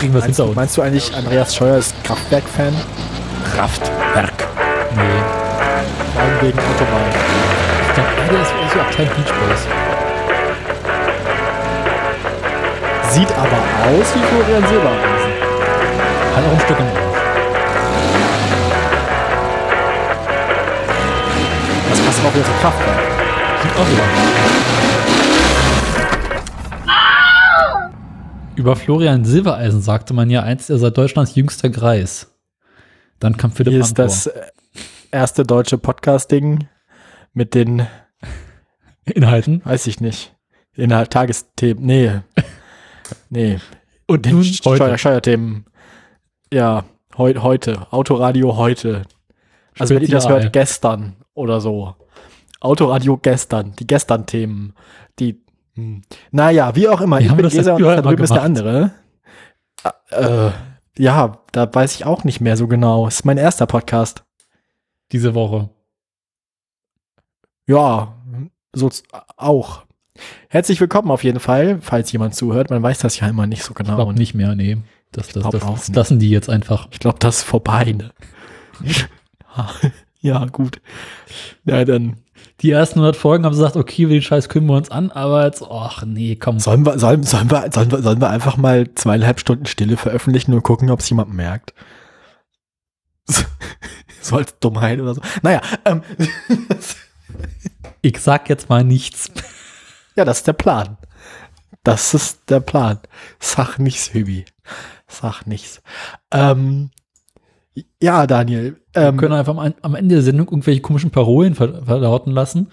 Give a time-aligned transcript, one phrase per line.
[0.00, 0.56] bringen wir es Meinst, hinter du- uns.
[0.56, 2.74] meinst du eigentlich, Andreas Scheuer ist Kraftwerk-Fan?
[3.54, 4.32] Kraftwerk.
[4.96, 5.02] Nee.
[6.14, 7.10] Vor allem wegen Autobahn.
[7.86, 9.60] Ich glaube, der ist so Abteil Beach Boys.
[13.12, 13.58] Sieht aber
[13.90, 15.32] aus wie Florian Silbereisen.
[16.34, 17.20] Hat auch ein Stück im Arsch.
[21.90, 22.98] Das passt auch wieder zu Kraftwerk.
[23.62, 24.59] Sieht auch so aus.
[28.60, 32.30] Über Florian Silbereisen sagte man ja einst, er sei Deutschlands jüngster Greis.
[33.18, 34.04] Dann kam Philipp Hier ist Amthor.
[34.04, 34.42] das äh,
[35.10, 36.68] erste deutsche Podcasting
[37.32, 37.86] mit den,
[39.06, 39.62] Inhalten.
[39.64, 40.36] weiß ich nicht,
[40.74, 41.86] Inhalt Tagesthemen.
[41.86, 42.20] Nee.
[43.30, 43.60] Nee.
[44.06, 44.98] Und Den Steuer.
[44.98, 45.64] Steuerthemen.
[46.52, 46.84] Ja,
[47.16, 47.86] heu, heute.
[47.90, 49.04] Autoradio heute.
[49.78, 51.94] Also wenn ihr das hört, gestern oder so.
[52.60, 53.74] Autoradio gestern.
[53.78, 54.74] Die gestern-Themen.
[55.18, 55.42] Die.
[55.80, 56.02] Hm.
[56.30, 57.18] Naja, wie auch immer.
[57.20, 58.92] Wie ich bin das Gesa und da drüben ist der andere.
[60.10, 60.50] Äh,
[60.98, 63.06] ja, da weiß ich auch nicht mehr so genau.
[63.06, 64.24] Ist mein erster Podcast.
[65.12, 65.70] Diese Woche.
[67.66, 68.14] Ja,
[68.72, 68.90] so
[69.36, 69.84] auch.
[70.48, 72.68] Herzlich willkommen auf jeden Fall, falls jemand zuhört.
[72.68, 73.96] Man weiß das ja immer nicht so Ich genau.
[73.96, 74.76] glaube nicht mehr, nee.
[75.12, 76.88] Das, das, das, das lassen die jetzt einfach.
[76.90, 77.92] Ich glaube, das ist vorbei.
[77.92, 78.10] Ne?
[80.20, 80.80] ja, gut.
[81.64, 82.18] Ja, dann
[82.60, 85.62] Die ersten 100 Folgen haben gesagt, okay, den Scheiß kümmern wir uns an, aber jetzt,
[85.62, 86.58] ach nee, komm.
[86.58, 90.52] sollen wir, sollen, sollen, wir, sollen, wir, sollen wir einfach mal zweieinhalb Stunden Stille veröffentlichen
[90.52, 91.74] und gucken, ob es jemand merkt.
[94.22, 95.22] So als Dummheit oder so.
[95.42, 96.02] Naja, ähm,
[98.02, 99.30] Ich sag jetzt mal nichts.
[100.16, 100.96] ja, das ist der Plan.
[101.82, 102.98] Das ist der Plan.
[103.38, 104.44] Sag nichts, Hübi.
[105.08, 105.82] Sag nichts.
[106.30, 106.90] Ähm,
[108.02, 108.76] ja, Daniel.
[108.92, 112.68] Wir Ähm, können einfach am, am Ende der Sendung irgendwelche komischen Parolen ver verlauten lassen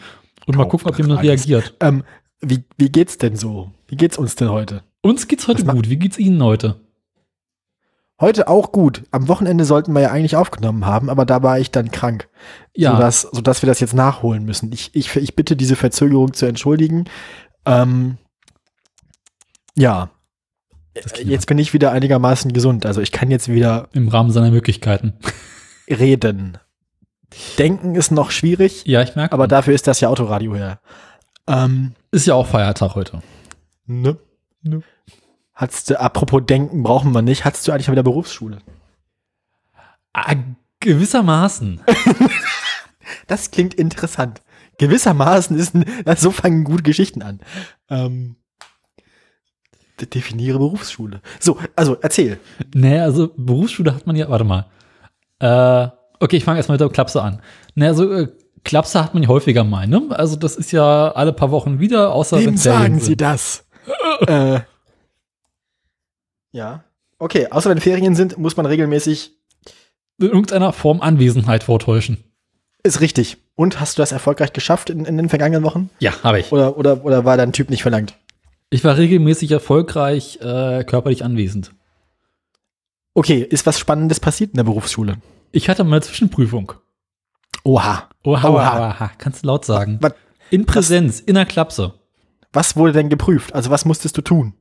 [0.46, 1.76] und mal Kauf gucken, ob jemand reagiert.
[1.82, 2.04] ähm,
[2.42, 3.72] wie, wie geht's denn so?
[3.88, 4.84] Wie geht's uns denn heute?
[5.02, 5.90] Uns geht's heute Was gut.
[5.90, 6.82] Wie geht's Ihnen heute?
[8.20, 9.04] Heute auch gut.
[9.12, 12.28] Am Wochenende sollten wir ja eigentlich aufgenommen haben, aber da war ich dann krank.
[12.76, 14.72] Ja, Sodass, sodass wir das jetzt nachholen müssen.
[14.72, 17.06] Ich, ich, ich bitte diese Verzögerung zu entschuldigen.
[17.66, 18.18] Ähm,
[19.76, 20.10] ja.
[21.06, 22.86] Klingt Jetzt bin ich wieder einigermaßen gesund.
[22.86, 25.14] Also ich kann jetzt wieder im Rahmen seiner Möglichkeiten.
[25.90, 26.58] reden.
[27.58, 29.34] Denken ist noch schwierig, Ja, ich merke.
[29.34, 30.80] aber dafür ist das ja Autoradio her.
[31.48, 33.22] Ähm, ist ja auch Feiertag heute.
[33.86, 34.18] ne?
[34.62, 34.82] Ne.
[35.54, 38.60] Hattest du, apropos Denken brauchen wir nicht, hattest du eigentlich mal wieder Berufsschule?
[40.14, 40.36] Ah,
[40.80, 41.82] gewissermaßen.
[43.28, 44.42] Das klingt interessant.
[44.80, 45.86] Gewissermaßen ist ein,
[46.18, 47.40] so fangen gute Geschichten an.
[47.90, 48.36] Ähm,
[50.06, 51.22] definiere Berufsschule.
[51.40, 52.40] So, also erzähl.
[52.74, 54.68] Nee, also Berufsschule hat man ja, warte mal.
[55.40, 57.42] Äh, okay, ich fange erstmal mit der Klapse an.
[57.76, 58.28] Nee, also äh,
[58.64, 60.04] Klapse hat man ja häufiger mal, ne?
[60.12, 63.06] Also das ist ja alle paar Wochen wieder, außer Wem wenn Ferien sagen sind.
[63.06, 63.66] Sie das?
[64.28, 64.60] äh,
[66.52, 66.84] ja.
[67.20, 69.32] Okay, außer wenn Ferien sind, muss man regelmäßig.
[70.20, 72.24] in irgendeiner Form Anwesenheit vortäuschen.
[72.84, 73.38] Ist richtig.
[73.56, 75.90] Und hast du das erfolgreich geschafft in, in den vergangenen Wochen?
[76.00, 76.52] Ja, habe ich.
[76.52, 78.16] Oder, oder, oder war dein Typ nicht verlangt?
[78.70, 81.74] Ich war regelmäßig erfolgreich äh, körperlich anwesend.
[83.14, 85.18] Okay, ist was Spannendes passiert in der Berufsschule?
[85.52, 86.74] Ich hatte mal eine Zwischenprüfung.
[87.64, 88.10] Oha.
[88.24, 88.50] Oha, Oha.
[88.50, 89.12] oha, oha.
[89.18, 89.98] kannst du laut sagen.
[90.02, 90.14] Was,
[90.50, 91.94] In Präsenz, in der Klapse.
[92.54, 93.56] was wurde denn geprüft?
[93.56, 94.54] Also was musstest du tun?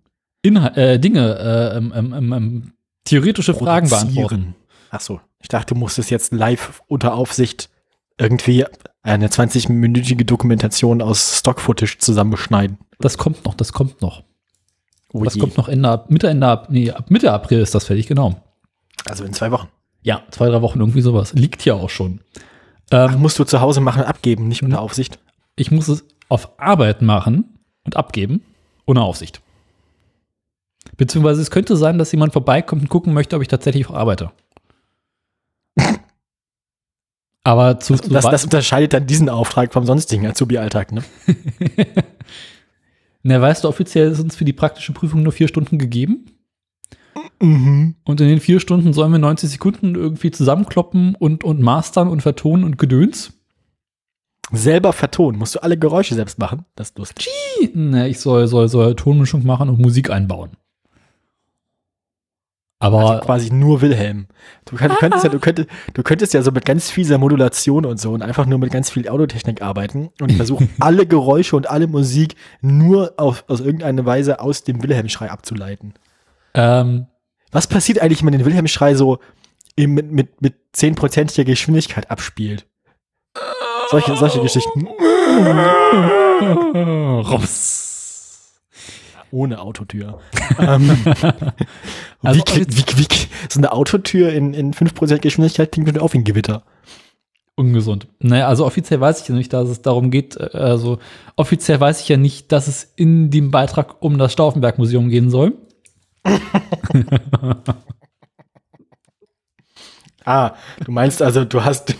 [0.43, 2.73] Inhal äh, Dinge, äh, ähm, ähm, ähm, ähm,
[3.05, 4.55] theoretische Fragen beantworten.
[4.91, 5.21] Ach so.
[5.41, 7.71] Ich dachte, du musstest jetzt live unter Aufsicht
[8.19, 8.65] irgendwie
[9.07, 12.79] eine 20-minütige Dokumentation aus Stock-Footage zusammenschneiden.
[12.99, 14.23] Das kommt noch, das kommt noch.
[15.13, 15.41] Oh Das je.
[15.41, 18.35] kommt noch Ende, Mitte, Ende, nee, ab Mitte April ist das fertig, genau.
[19.09, 19.69] Also in zwei Wochen.
[20.03, 21.33] Ja, zwei, drei Wochen irgendwie sowas.
[21.35, 22.21] Liegt hier auch schon.
[22.91, 25.19] Ach, Ähm, musst du zu Hause machen und abgeben, nicht unter Aufsicht.
[25.57, 28.43] ich muss es auf Arbeit machen und abgeben,
[28.87, 29.41] ohne Aufsicht.
[30.97, 34.31] Beziehungsweise es könnte sein, dass jemand vorbeikommt und gucken möchte, ob ich tatsächlich auch arbeite.
[37.47, 41.05] Aber zu, zu Das, das unterscheidet dann diesen Auftrag vom sonstigen Azubi-Alltag, ne?
[43.23, 46.27] Na, weißt du, offiziell sind es für die praktische Prüfung nur vier Stunden gegeben.
[47.41, 47.95] Mhm.
[48.03, 52.21] Und in den vier Stunden sollen wir 90 Sekunden irgendwie zusammenkloppen und, und mastern und
[52.21, 53.33] vertonen und gedöns.
[54.51, 55.39] Selber vertonen.
[55.39, 56.65] Musst du alle Geräusche selbst machen?
[56.75, 57.29] Das ist lustig.
[57.75, 60.57] Ne, ich soll, soll, soll Tonmischung machen und Musik einbauen.
[62.79, 64.27] Aber Also quasi nur Wilhelm.
[64.67, 67.87] Du, kann, du, könntest ja, du, könntest, du könntest ja so mit ganz fieser Modulation
[67.87, 71.71] und so und einfach nur mit ganz viel Audiotechnik arbeiten und versuchen, alle Geräusche und
[71.71, 75.95] alle Musik nur auf, aus irgendeiner Weise aus dem Wilhelm-Schrei abzuleiten.
[76.55, 77.07] ähm,
[77.51, 79.19] Was passiert eigentlich, wenn man den Wilhelm-Schrei so
[79.75, 82.67] im, mit, mit, mit 10%iger Geschwindigkeit abspielt?
[83.91, 84.87] Solche, solche Geschichten.
[87.31, 87.76] Rums.
[89.37, 90.19] Ohne Autotür.
[90.59, 90.91] ähm,
[92.23, 93.07] Also wie, wie, wie,
[93.49, 96.63] so eine Autotür in, in 5% Geschwindigkeit klingt auch wie ein Gewitter.
[97.55, 98.09] Ungesund.
[98.19, 100.37] Naja, also offiziell weiß ich ja nicht, dass es darum geht.
[100.37, 100.99] äh, Also
[101.37, 105.53] offiziell weiß ich ja nicht, dass es in dem Beitrag um das Stauffenberg-Museum gehen soll.
[110.29, 111.95] Ah, du meinst also, du hast.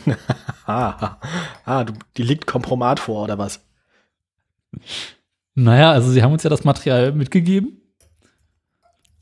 [0.67, 1.19] ah,
[1.65, 3.61] ah du, die liegt Kompromat vor, oder was?
[5.57, 7.81] Naja, also sie haben uns ja das Material mitgegeben.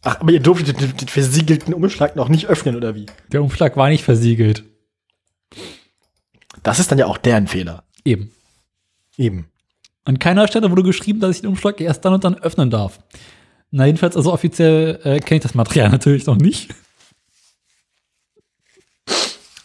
[0.02, 3.06] Ach, aber ihr durftet den, den versiegelten Umschlag noch nicht öffnen, oder wie?
[3.32, 4.64] Der Umschlag war nicht versiegelt.
[6.62, 7.84] Das ist dann ja auch deren Fehler.
[8.04, 8.32] Eben.
[9.16, 9.46] Eben.
[10.04, 12.98] An keiner Stelle wurde geschrieben, dass ich den Umschlag erst dann und dann öffnen darf.
[13.70, 16.74] Na, jedenfalls, also offiziell äh, kenne ich das Material natürlich noch nicht.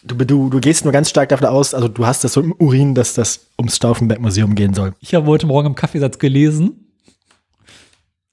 [0.02, 2.54] Du, du, du gehst nur ganz stark davon aus, also du hast das so im
[2.58, 4.94] Urin, dass das ums Stauffenberg-Museum gehen soll.
[5.00, 6.92] Ich habe heute Morgen im Kaffeesatz gelesen,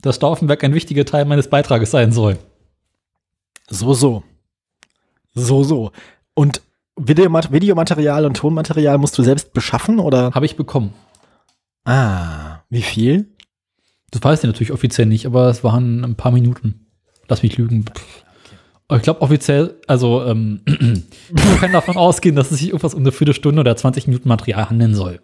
[0.02, 2.38] dass Stauffenberg ein wichtiger Teil meines Beitrages sein soll.
[3.70, 4.24] So, so.
[5.34, 5.92] So, so.
[6.34, 6.62] Und
[6.96, 10.32] Videomat Videomaterial und Tonmaterial musst du selbst beschaffen, oder?
[10.34, 10.94] Habe ich bekommen.
[11.84, 13.28] Ah, wie viel?
[14.12, 16.88] Das weiß ich natürlich offiziell nicht, aber es waren ein paar Minuten.
[17.28, 17.86] Lass mich lügen.
[18.90, 20.62] Ich glaube offiziell, also ähm,
[21.32, 24.70] man kann davon ausgehen, dass es sich irgendwas um eine Viertelstunde oder 20 Minuten Material
[24.70, 25.20] handeln soll.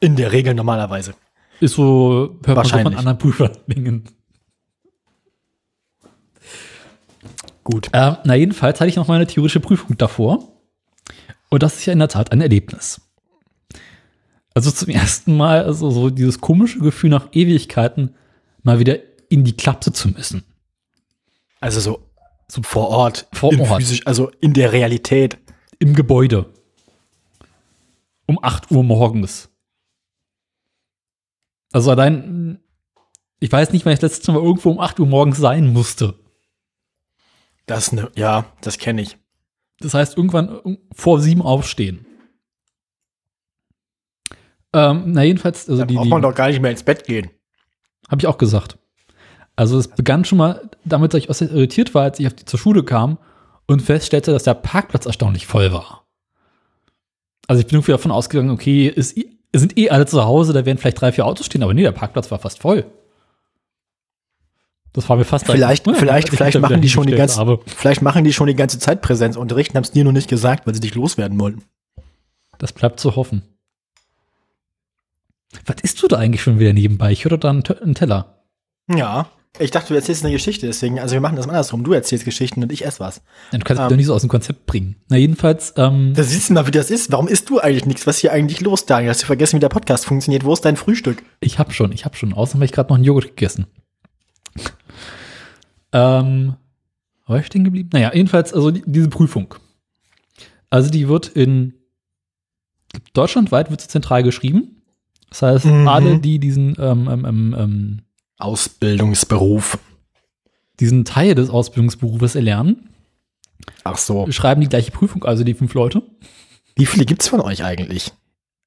[0.00, 1.14] In der Regel normalerweise.
[1.60, 2.98] Ist so, hört man so von Wahrscheinlich.
[2.98, 4.04] anderen Prüferlingen.
[7.64, 7.88] Gut.
[7.92, 10.56] Äh, na, jedenfalls hatte ich noch meine theoretische Prüfung davor.
[11.50, 13.00] Und das ist ja in der Tat ein Erlebnis.
[14.54, 18.14] Also zum ersten Mal, also so dieses komische Gefühl nach Ewigkeiten,
[18.62, 18.98] mal wieder
[19.28, 20.44] in die Klapse zu müssen.
[21.60, 22.05] Also so,
[22.48, 23.28] so vor Ort.
[23.32, 23.82] Vor Ort.
[23.82, 25.38] Physisch, also in der Realität.
[25.78, 26.52] Im Gebäude.
[28.26, 29.50] Um 8 Uhr morgens.
[31.72, 32.60] Also allein,
[33.40, 36.14] ich weiß nicht, wann ich das letzte Mal irgendwo um 8 Uhr morgens sein musste.
[37.66, 39.18] Das ne, ja, das kenne ich.
[39.80, 42.06] Das heißt, irgendwann vor sieben aufstehen.
[44.72, 47.04] Ähm, na, jedenfalls, also Da die, braucht die man doch gar nicht mehr ins Bett
[47.04, 47.30] gehen.
[48.08, 48.78] habe ich auch gesagt.
[49.56, 52.84] Also es begann schon mal damit, dass ich äußerst irritiert war, als ich zur Schule
[52.84, 53.18] kam
[53.66, 56.04] und feststellte, dass der Parkplatz erstaunlich voll war.
[57.48, 59.18] Also ich bin irgendwie davon ausgegangen, okay, ist,
[59.54, 61.92] sind eh alle zu Hause, da werden vielleicht drei, vier Autos stehen, aber nee, der
[61.92, 62.84] Parkplatz war fast voll.
[64.92, 67.60] Das war mir fast Vielleicht, Ja, vielleicht, vielleicht machen die schon die ganze, habe.
[67.66, 70.66] vielleicht machen die schon die ganze Zeit Präsenzunterricht und haben es dir nur nicht gesagt,
[70.66, 71.62] weil sie dich loswerden wollten.
[72.58, 73.42] Das bleibt zu hoffen.
[75.66, 77.12] Was isst du da eigentlich schon wieder nebenbei?
[77.12, 78.42] Ich höre da einen, einen Teller.
[78.90, 79.28] Ja.
[79.58, 81.82] Ich dachte, du erzählst eine Geschichte, deswegen, also wir machen das mal andersrum.
[81.84, 83.22] Du erzählst Geschichten und ich esse was.
[83.52, 83.88] Du kannst mich Ähm.
[83.90, 84.96] doch nicht so aus dem Konzept bringen.
[85.08, 87.10] Na, jedenfalls, ähm, Da siehst du mal, wie das ist.
[87.12, 88.06] Warum isst du eigentlich nichts?
[88.06, 89.10] Was ist hier eigentlich los, Daniel?
[89.10, 90.44] Hast du vergessen, wie der Podcast funktioniert?
[90.44, 91.22] Wo ist dein Frühstück?
[91.40, 92.32] Ich hab schon, ich hab schon.
[92.34, 93.66] Außerdem habe ich gerade noch einen Joghurt gegessen.
[95.92, 96.54] ähm,
[97.26, 97.90] war ich stehen geblieben?
[97.92, 99.54] Naja, jedenfalls, also die, diese Prüfung.
[100.70, 101.74] Also die wird in
[103.14, 104.82] deutschlandweit wird sie zentral geschrieben.
[105.30, 105.88] Das heißt, Mhm.
[105.88, 108.02] alle, die diesen, ähm, ähm, ähm, ähm,
[108.38, 109.78] Ausbildungsberuf.
[110.78, 112.90] diesen Teil des Ausbildungsberufes erlernen,
[113.84, 114.30] Ach so.
[114.30, 116.02] schreiben die gleiche Prüfung, also die fünf Leute.
[116.74, 118.12] Wie viele gibt's von euch eigentlich?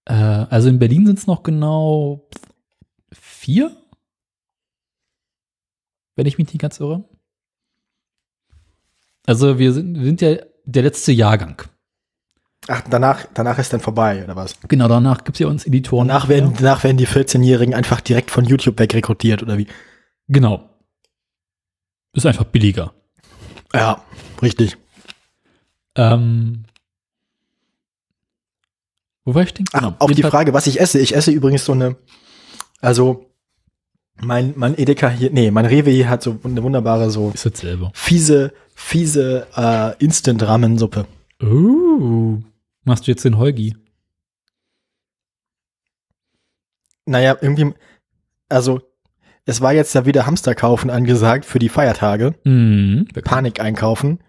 [0.05, 2.27] Äh, also in Berlin sind es noch genau
[3.11, 3.75] vier,
[6.15, 7.03] wenn ich mich nicht ganz irre.
[9.27, 11.61] Also wir sind, wir sind ja der letzte Jahrgang.
[12.67, 14.55] Ach, danach, danach ist dann vorbei, oder was?
[14.67, 16.07] Genau, danach gibt es ja uns Editoren.
[16.07, 19.67] Danach werden, danach werden die 14-Jährigen einfach direkt von YouTube wegrekrutiert, oder wie?
[20.27, 20.69] Genau.
[22.13, 22.93] Ist einfach billiger.
[23.73, 24.03] Ja,
[24.41, 24.77] richtig.
[25.95, 26.65] Ähm,
[29.25, 29.65] wo war ich denn?
[29.73, 30.99] Ach, auf die Frage, was ich esse.
[30.99, 31.95] Ich esse übrigens so eine,
[32.81, 33.29] also
[34.21, 37.31] mein, mein Edeka hier, nee, mein Rewe hier hat so eine wunderbare, so
[37.93, 41.05] fiese, fiese äh, Instant-Ramen-Suppe.
[41.41, 42.39] Oh.
[42.83, 43.75] Machst du jetzt den Holgi?
[47.05, 47.73] Naja, irgendwie,
[48.49, 48.81] also
[49.45, 52.35] es war jetzt ja wieder Hamsterkaufen angesagt für die Feiertage.
[52.43, 53.07] Mhm.
[53.23, 54.19] Panik einkaufen.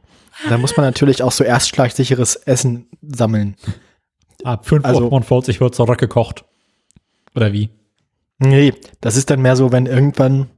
[0.49, 3.57] Da muss man natürlich auch so erstschlagsicheres Essen sammeln.
[4.45, 6.45] Ab 5.45 Also- Uhr wird zurückgekocht.
[7.35, 7.69] Oder wie?
[8.39, 10.49] Nee, das ist dann mehr so, wenn irgendwann,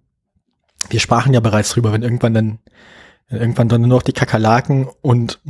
[0.90, 2.58] wir sprachen ja bereits drüber, wenn irgendwann dann,
[3.28, 5.40] wenn irgendwann dann nur noch die Kakerlaken und,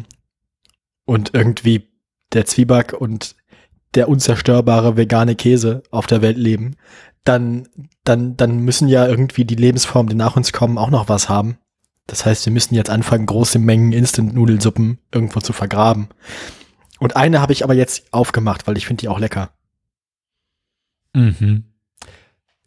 [1.12, 1.90] und irgendwie
[2.32, 3.36] der Zwieback und
[3.94, 6.76] der unzerstörbare vegane Käse auf der Welt leben,
[7.24, 7.68] dann,
[8.04, 11.58] dann, dann müssen ja irgendwie die Lebensformen, die nach uns kommen, auch noch was haben.
[12.06, 16.08] Das heißt, wir müssen jetzt anfangen, große Mengen Instant-Nudelsuppen irgendwo zu vergraben.
[16.98, 19.50] Und eine habe ich aber jetzt aufgemacht, weil ich finde die auch lecker.
[21.12, 21.64] Mhm.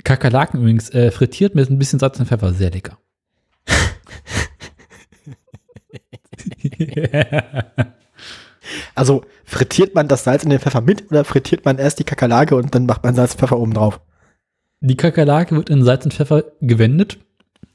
[0.04, 3.00] Kakerlaken übrigens, äh, frittiert mit ein bisschen Salz und Pfeffer, sehr lecker.
[8.96, 12.56] Also frittiert man das Salz und den Pfeffer mit oder frittiert man erst die Kakerlake
[12.56, 14.00] und dann macht man Salz und Pfeffer oben drauf?
[14.82, 17.18] Die Kakerlake wird in Salz und Pfeffer gewendet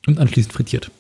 [0.07, 0.91] und anschließend frittiert.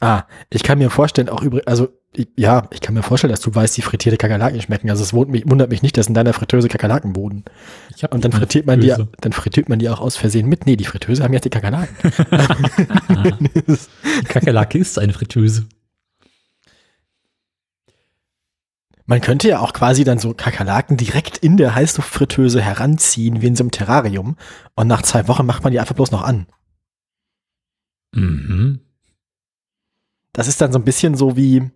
[0.00, 1.88] Ah, ich kann mir vorstellen, auch übrigens, also
[2.36, 4.90] ja, ich kann mir vorstellen, dass du weißt, wie frittierte Kakerlaken schmecken.
[4.90, 7.44] Also es wundert mich, wundert mich nicht, dass in deiner Fritteuse Kakerlaken boden.
[7.96, 10.66] Ich hab Und dann frittiert man die, dann frittiert man die auch aus Versehen mit.
[10.66, 11.96] Nee, die Fritteuse haben jetzt die Kakerlaken.
[14.28, 15.64] Kakerlake ist eine Fritteuse.
[19.12, 23.56] Man könnte ja auch quasi dann so Kakerlaken direkt in der Heißluftfritteuse heranziehen, wie in
[23.56, 24.38] so einem Terrarium.
[24.74, 26.46] Und nach zwei Wochen macht man die einfach bloß noch an.
[28.14, 28.80] Mhm.
[30.32, 31.70] Das ist dann so ein bisschen so wie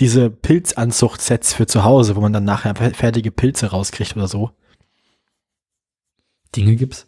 [0.00, 4.50] diese Pilzanzuchtsets für zu Hause, wo man dann nachher fe- fertige Pilze rauskriegt oder so.
[6.56, 7.06] Dinge gibt's.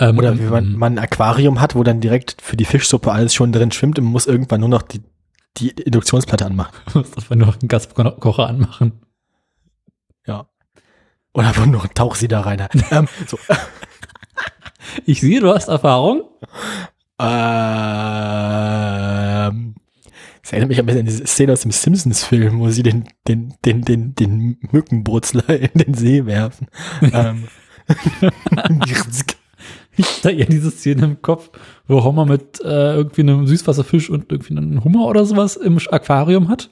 [0.00, 3.32] Ähm, Oder wie man, man ein Aquarium hat, wo dann direkt für die Fischsuppe alles
[3.32, 5.02] schon drin schwimmt und man muss irgendwann nur noch die,
[5.58, 6.74] die Induktionsplatte anmachen.
[6.94, 9.00] muss das mal noch einen Gaskocher anmachen.
[10.26, 10.48] Ja.
[11.32, 12.66] Oder wo noch ein Tauchsieh da rein.
[12.90, 13.38] ähm, so.
[15.04, 16.22] Ich sehe, du hast Erfahrung.
[17.18, 17.26] Ähm,
[20.42, 23.54] das erinnert mich ein bisschen an diese Szene aus dem Simpsons-Film, wo sie den, den,
[23.64, 26.68] den, den, den Mückenbrutzler in den See werfen.
[27.12, 27.48] ähm.
[29.96, 31.50] Ich da eher diese Szene im Kopf,
[31.86, 36.48] wo Homer mit äh, irgendwie einem Süßwasserfisch und irgendwie einem Hummer oder sowas im Aquarium
[36.48, 36.70] hat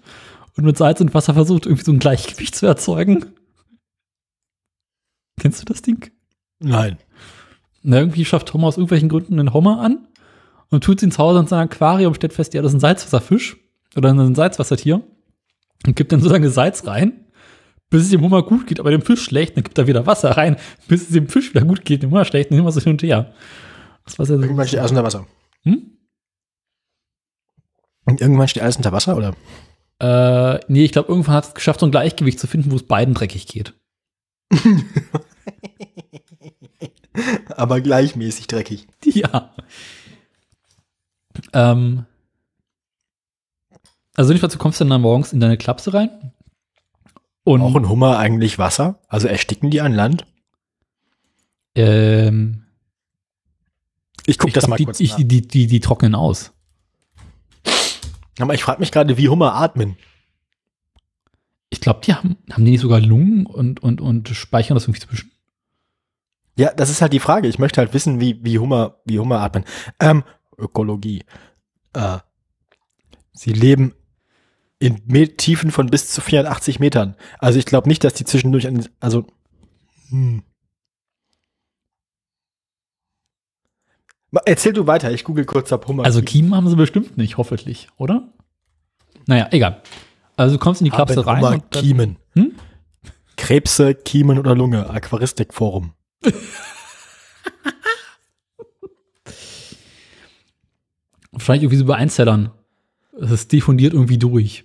[0.57, 3.27] und mit Salz und Wasser versucht, irgendwie so ein Gleichgewicht zu erzeugen.
[5.41, 6.11] Kennst du das Ding?
[6.61, 6.99] Nein.
[7.83, 10.07] Na, irgendwie schafft Homer aus irgendwelchen Gründen einen Hummer an
[10.71, 13.57] und tut ihn zu Hause in sein Aquarium, stellt fest, ja, das ist ein Salzwasserfisch
[13.97, 15.03] oder ein Salzwassertier
[15.87, 17.24] und gibt dann so lange Salz rein,
[17.95, 20.33] bis es dem Hummer gut geht, aber dem Fisch schlecht, dann gibt er wieder Wasser
[20.33, 20.57] rein,
[20.89, 23.03] bis es dem Fisch wieder gut geht, dem Hummer schlecht, und immer so hin und
[23.05, 23.33] her.
[24.05, 25.29] Das sehr Irgendwann steht alles unter Wasser.
[25.63, 25.93] hm?
[28.05, 29.37] Und irgendwann steht alles unter Wasser, oder?
[30.01, 32.83] äh, nee, ich glaube, irgendwann hat es geschafft, so ein Gleichgewicht zu finden, wo es
[32.83, 33.75] beiden dreckig geht.
[37.55, 38.89] Aber gleichmäßig dreckig.
[39.05, 39.55] Ja.
[41.53, 42.07] Ähm,
[44.17, 46.34] also jedenfalls, du kommst dann, dann morgens in deine Klapse rein.
[47.45, 49.01] Und Auch ein Hummer eigentlich Wasser?
[49.09, 50.27] Also ersticken die an Land?
[51.75, 52.65] ähm,
[54.27, 55.19] Ich guck ich das glaub, mal die, kurz ich, nach.
[55.19, 56.53] die, die, die trocknen aus.
[58.39, 59.97] Aber ich frage mich gerade, wie Hummer atmen.
[61.71, 65.01] Ich glaube, die haben, haben die nicht sogar Lungen und, und, und speichern das irgendwie
[65.01, 65.31] zwischen.
[66.57, 67.49] Ja, das ist halt die Frage.
[67.49, 69.65] Ich möchte halt wissen, wie, wie Hummer, wie Hummer atmen.
[70.01, 70.23] Ähm,
[70.57, 71.25] Ökologie.
[71.93, 72.19] Äh,
[73.33, 73.95] sie leben
[74.79, 77.17] in Tiefen von bis zu 84 Metern.
[77.39, 79.27] Also ich glaube nicht, dass die zwischendurch, an, also,
[80.11, 80.43] hm.
[84.47, 86.05] Erzähl du weiter, ich google kurz ab Hummer.
[86.05, 88.33] Also Kiemen haben sie bestimmt nicht, hoffentlich, oder?
[89.27, 89.81] Naja, egal.
[90.37, 91.37] Also du kommst in die Klapse Haben rein.
[91.39, 92.17] Hummer und dann- Kiemen.
[92.35, 92.53] Hm?
[93.37, 94.91] Krebse, Kiemen oder Lunge.
[94.91, 95.93] Aquaristikforum.
[101.33, 102.51] Wahrscheinlich irgendwie so bei Einzellern.
[103.17, 104.65] Ist diffundiert irgendwie durch.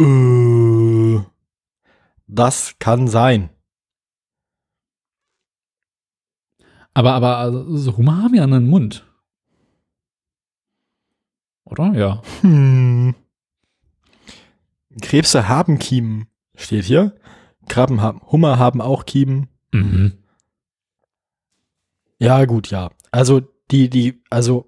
[0.00, 1.20] Äh,
[2.26, 3.50] das kann sein.
[6.92, 9.06] Aber, aber also, so Hummer haben ja einen Mund.
[11.64, 11.92] Oder?
[11.94, 12.22] Ja.
[12.40, 13.14] Hm.
[15.02, 17.14] Krebse haben Kiemen, steht hier.
[17.68, 19.48] Krabben haben, Hummer haben auch Kiemen.
[19.72, 20.12] Mhm.
[22.18, 22.90] Ja, gut, ja.
[23.10, 24.66] Also, die, die, also,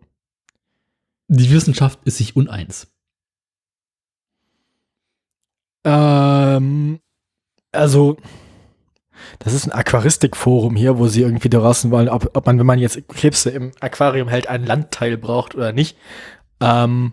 [1.29, 2.89] Die Wissenschaft ist sich uneins.
[5.85, 7.01] ähm,
[7.73, 8.17] also,
[9.39, 12.79] das ist ein Aquaristikforum hier, wo sie irgendwie draußen wollen, ob, ob man, wenn man
[12.79, 15.97] jetzt Krebse im Aquarium hält, einen Landteil braucht oder nicht.
[16.61, 17.13] Ähm,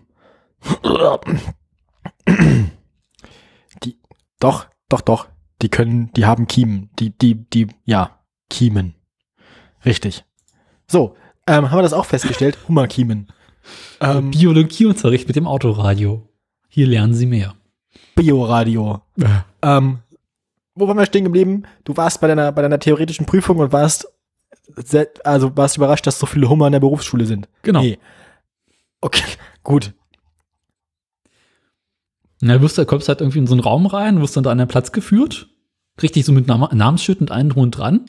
[3.82, 3.98] die,
[4.40, 5.28] doch, doch, doch,
[5.62, 8.18] die können, die haben Kiemen, die, die, die, ja,
[8.50, 8.94] Kiemen.
[9.84, 10.24] Richtig.
[10.86, 12.58] So, ähm, haben wir das auch festgestellt?
[12.68, 13.32] Hummerkiemen.
[14.00, 16.28] Ähm, Biologieunterricht mit dem Autoradio.
[16.68, 17.54] Hier lernen Sie mehr.
[18.14, 19.02] Bioradio.
[19.62, 19.98] Ähm,
[20.74, 21.64] wo waren wir stehen geblieben?
[21.84, 24.08] Du warst bei deiner, bei deiner theoretischen Prüfung und warst,
[24.76, 27.48] sehr, also warst überrascht, dass so viele Hummer in der Berufsschule sind.
[27.62, 27.80] Genau.
[27.80, 27.98] Nee.
[29.00, 29.24] Okay,
[29.62, 29.94] gut.
[32.40, 34.58] Na, wirst du, kommst halt irgendwie in so einen Raum rein, wirst dann da an
[34.58, 35.48] den Platz geführt.
[36.02, 38.04] Richtig so mit Nam Namensschild und allen drum und dran.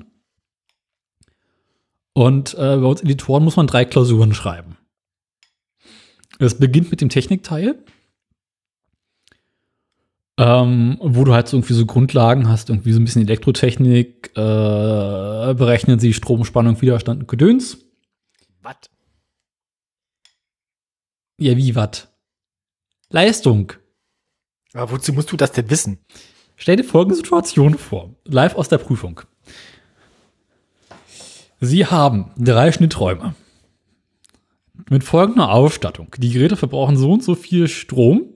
[2.14, 4.78] Und äh, bei uns Editoren muss man drei Klausuren schreiben.
[6.40, 7.84] Es beginnt mit dem Technikteil.
[10.40, 15.54] ähm, wo du halt so irgendwie so Grundlagen hast, irgendwie so ein bisschen Elektrotechnik, äh,
[15.56, 17.80] berechnen sie Stromspannung, Widerstand und Gedöns.
[18.62, 18.76] Was?
[21.40, 22.10] Ja, wie wat?
[23.10, 23.74] Leistung.
[24.74, 26.00] Aber wozu musst du das denn wissen?
[26.56, 29.22] Stell dir folgende Situation vor, live aus der Prüfung.
[31.60, 33.34] Sie haben drei Schnitträume
[34.90, 36.14] mit folgender Ausstattung.
[36.18, 38.34] Die Geräte verbrauchen so und so viel Strom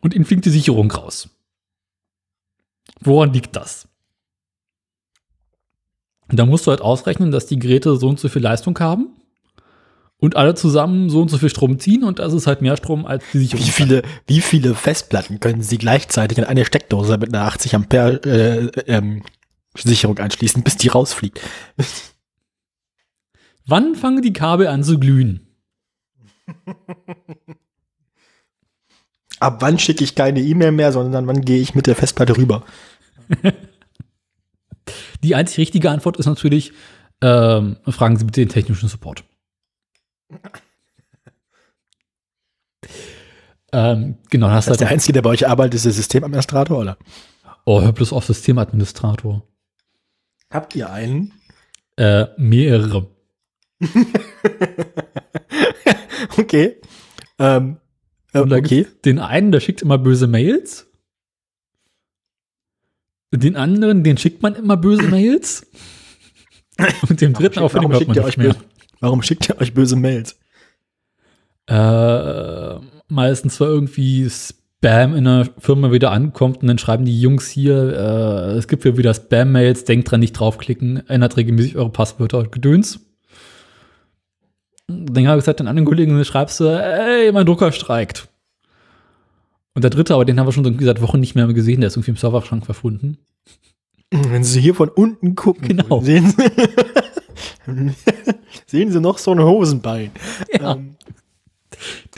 [0.00, 1.30] und ihnen fliegt die Sicherung raus.
[3.00, 3.88] Woran liegt das?
[6.28, 9.08] Da musst du halt ausrechnen, dass die Geräte so und so viel Leistung haben
[10.18, 13.06] und alle zusammen so und so viel Strom ziehen und das ist halt mehr Strom
[13.06, 13.66] als die Sicherung.
[13.66, 18.22] Wie viele, wie viele Festplatten können Sie gleichzeitig in eine Steckdose mit einer 80 Ampere
[18.24, 19.24] äh, ähm,
[19.76, 21.40] Sicherung anschließen, bis die rausfliegt?
[23.66, 25.46] Wann fangen die Kabel an zu glühen?
[29.40, 32.64] Ab wann schicke ich keine E-Mail mehr, sondern wann gehe ich mit der Festplatte rüber?
[35.22, 36.72] Die einzig richtige Antwort ist natürlich,
[37.20, 39.24] ähm, fragen Sie bitte den technischen Support.
[43.72, 46.78] ähm, genau, Das ist du der halt, Einzige, der bei euch arbeitet, ist der Systemadministrator,
[46.78, 46.98] oder?
[47.64, 49.46] oh, hör bloß auf Systemadministrator.
[50.50, 51.32] Habt ihr einen?
[51.96, 53.06] Äh, mehrere.
[56.38, 56.76] okay.
[57.38, 57.76] Ähm,
[58.32, 58.86] äh, Und okay.
[59.04, 60.86] den einen, der schickt immer böse Mails.
[63.34, 65.66] Den anderen, den schickt man immer böse Mails.
[67.08, 68.54] Und dem dritten, auf den warum, hört man nicht euch mehr.
[68.54, 68.64] böse,
[69.00, 70.36] warum schickt ihr euch böse Mails?
[71.66, 72.74] äh,
[73.08, 77.74] meistens war irgendwie Spam in der Firma wieder ankommt und dann schreiben die Jungs hier,
[77.74, 82.52] äh, es gibt hier wieder Spam-Mails, denkt dran, nicht draufklicken, ändert regelmäßig eure Passwörter und
[82.52, 83.00] Gedöns.
[85.10, 88.28] Dann habe ich gesagt, den anderen Kollegen schreibst du, ey, mein Drucker streikt.
[89.74, 91.96] Und der dritte, aber den haben wir schon seit Wochen nicht mehr gesehen, der ist
[91.96, 93.18] irgendwie im Serverschrank verschwunden.
[94.10, 96.02] Wenn Sie hier von unten gucken, Genau.
[96.02, 96.44] sehen Sie,
[98.66, 100.10] sehen Sie noch so ein Hosenbein.
[100.52, 100.72] Ja.
[100.74, 100.96] Ähm,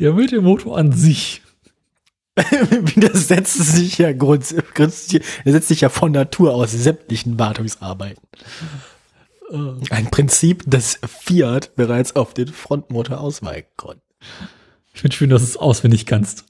[0.01, 1.43] Der Multimotor an sich.
[2.97, 8.21] das setzt sich ja grund, grund, das setzt sich ja von Natur aus sämtlichen Wartungsarbeiten.
[9.51, 14.03] Ein Prinzip, das Fiat bereits auf den Frontmotor ausweichen konnte.
[14.95, 16.47] Ich finde schön, dass du es auswendig kannst.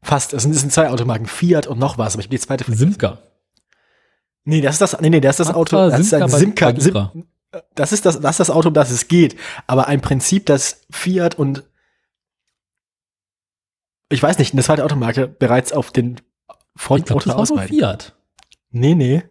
[0.00, 2.40] Fast, es sind, es sind zwei Automarken, Fiat und noch was, aber ich habe die
[2.40, 2.92] zweite vergessen.
[2.92, 3.18] Simca.
[4.44, 6.38] Nee, das ist das, nee, nee, das ist das Auto, Astra, das ist ein Simca,
[6.38, 7.10] Simca, Bagheera.
[7.12, 7.26] Sim,
[7.74, 9.36] das ist das, das ist das Auto, um das es geht.
[9.66, 11.64] Aber ein Prinzip, das Fiat und
[14.10, 16.20] ich weiß nicht, eine zweite Automarke bereits auf den
[16.76, 17.74] Frontmotor ausweichen.
[17.74, 18.16] Fiat.
[18.70, 19.24] Nee, nee.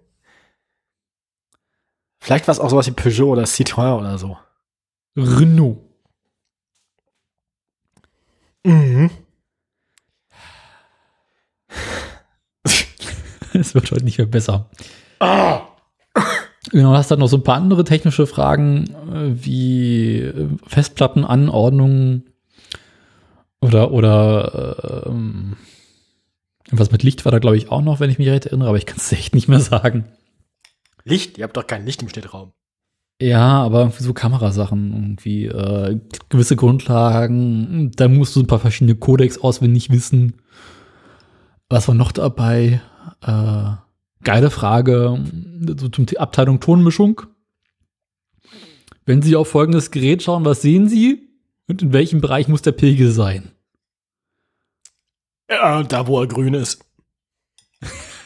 [2.19, 4.37] Vielleicht war es auch sowas wie Peugeot oder Citroën oder so.
[5.15, 5.77] Renault.
[8.65, 9.09] Mhm.
[13.53, 14.69] Es wird heute nicht mehr besser.
[15.19, 15.61] Ah.
[16.71, 22.23] Genau, hast dann noch so ein paar andere technische Fragen äh, wie äh, Festplattenanordnung
[23.61, 25.55] oder oder äh, ähm,
[26.69, 28.77] was mit Licht war da glaube ich auch noch, wenn ich mich recht erinnere, aber
[28.77, 30.05] ich kann es echt nicht mehr sagen.
[31.07, 31.37] Licht?
[31.37, 32.53] Ihr habt doch kein Licht im Stadtraum.
[33.19, 37.91] Ja, aber irgendwie so Kamerasachen, irgendwie äh, gewisse Grundlagen.
[37.95, 40.41] Da musst du ein paar verschiedene Codecs auswendig wissen.
[41.67, 42.81] Was war noch dabei?
[43.21, 43.71] Äh,
[44.23, 45.23] geile Frage
[45.79, 47.23] so zum Abteilung Tonmischung.
[49.05, 51.29] Wenn Sie auf folgendes Gerät schauen, was sehen Sie?
[51.67, 53.51] Und in welchem Bereich muss der Pegel sein?
[55.49, 56.85] Ja, da wo er grün ist.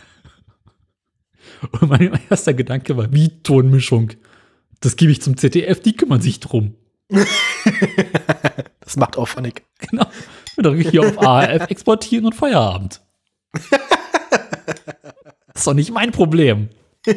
[1.79, 4.11] Und mein erster Gedanke war, wie Tonmischung?
[4.79, 6.75] Das gebe ich zum ZDF, die kümmern sich drum.
[8.83, 9.63] Das macht Auphonic.
[9.77, 10.05] Genau.
[10.55, 12.99] Wir drücke hier auf ARF exportieren und Feierabend.
[13.53, 13.63] Das
[15.55, 16.67] ist doch nicht mein Problem.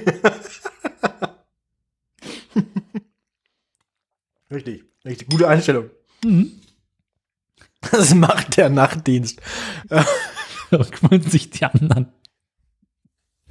[4.52, 5.28] Richtig, richtig.
[5.28, 5.90] Gute Einstellung.
[6.22, 6.52] Mhm.
[7.90, 9.40] Das macht der Nachtdienst.
[9.88, 10.04] Da
[10.85, 12.12] kümmern sich die anderen.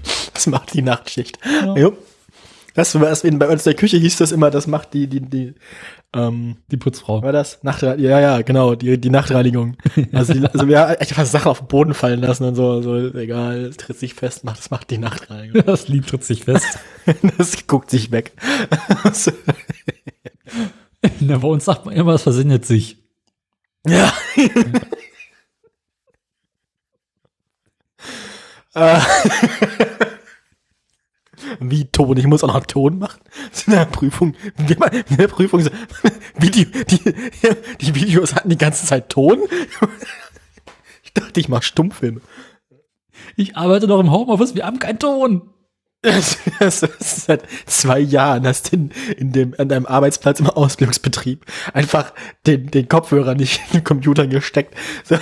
[0.33, 1.37] Das macht die Nachtschicht.
[1.45, 1.75] Ja.
[1.75, 1.97] Jo.
[2.73, 5.21] Das, was in, bei uns in der Küche hieß das immer, das macht die, die,
[5.21, 5.53] die,
[6.15, 7.21] ähm, Die Putzfrau.
[7.21, 7.59] war das?
[7.61, 8.09] Nachtreinigung.
[8.09, 9.77] Ja, ja, genau, die, die Nachtreinigung.
[10.11, 12.81] Also, die, also wir haben echt einfach Sachen auf den Boden fallen lassen und so,
[12.81, 15.63] so, egal, es tritt sich fest, macht, das macht die Nachtreinigung.
[15.67, 16.65] Das Lied tritt sich fest.
[17.37, 18.31] Das guckt sich weg.
[21.19, 22.97] Na, bei uns sagt man immer, es versendet sich.
[23.87, 24.11] ja.
[28.73, 28.99] Äh,
[31.59, 32.17] Wie Ton?
[32.17, 33.21] Ich muss auch noch Ton machen?
[33.49, 34.35] Das ist in der Prüfung.
[34.57, 35.63] In der Prüfung
[36.37, 36.99] Video, die,
[37.81, 39.39] die Videos hatten die ganze Zeit Ton.
[41.03, 42.21] Ich dachte, ich mache Stummfilme.
[43.35, 45.49] Ich arbeite noch im Homeoffice, wir haben keinen Ton.
[46.01, 51.45] Das, ist seit zwei Jahren hast du in, in dem, an deinem Arbeitsplatz im Ausbildungsbetrieb
[51.73, 52.13] einfach
[52.45, 54.75] den, den Kopfhörer nicht in den Computer gesteckt.
[55.05, 55.17] So.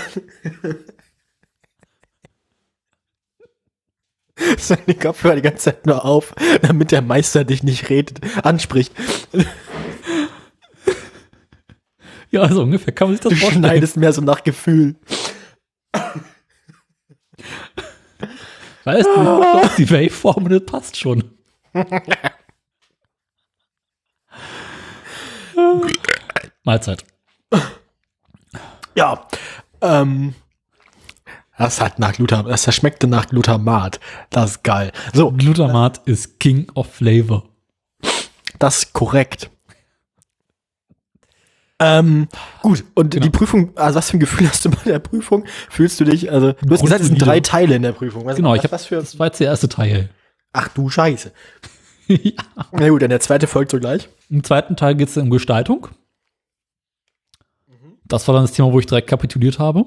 [4.88, 8.94] Den Kopfhörer die ganze Zeit nur auf, damit der Meister dich nicht redet, anspricht.
[12.32, 13.64] Ja, so ungefähr kann man sich das Du vorstellen.
[13.66, 14.96] schneidest mehr so nach Gefühl.
[18.84, 21.38] Weißt du, du hast die Waveform und das passt schon.
[26.64, 27.04] Mahlzeit.
[28.96, 29.28] Ja.
[29.82, 30.36] Ähm,
[31.62, 34.00] das hat nach Glutamat, das schmeckte nach Glutamat.
[34.30, 34.92] Das ist geil.
[35.14, 37.44] So, Glutamat ist King of Flavor.
[38.60, 39.50] das ist korrekt.
[41.80, 42.28] Ähm,
[42.62, 43.24] gut, und Genau.
[43.24, 45.46] die Prüfung, also was für ein Gefühl hast du bei der Prüfung?
[45.70, 48.26] Fühlst du dich, also du hast gesagt, es sind drei Teile in der Prüfung.
[48.26, 50.10] Was, Genau, ich was, habe was für, das war jetzt der erste Teil.
[50.54, 51.32] ach du Scheiße.
[52.08, 52.32] ja.
[52.72, 54.10] Na gut, dann der zweite folgt sogleich.
[54.30, 55.88] Im zweiten Teil geht es um Gestaltung.
[58.06, 59.86] Das war dann das Thema, wo ich direkt kapituliert habe.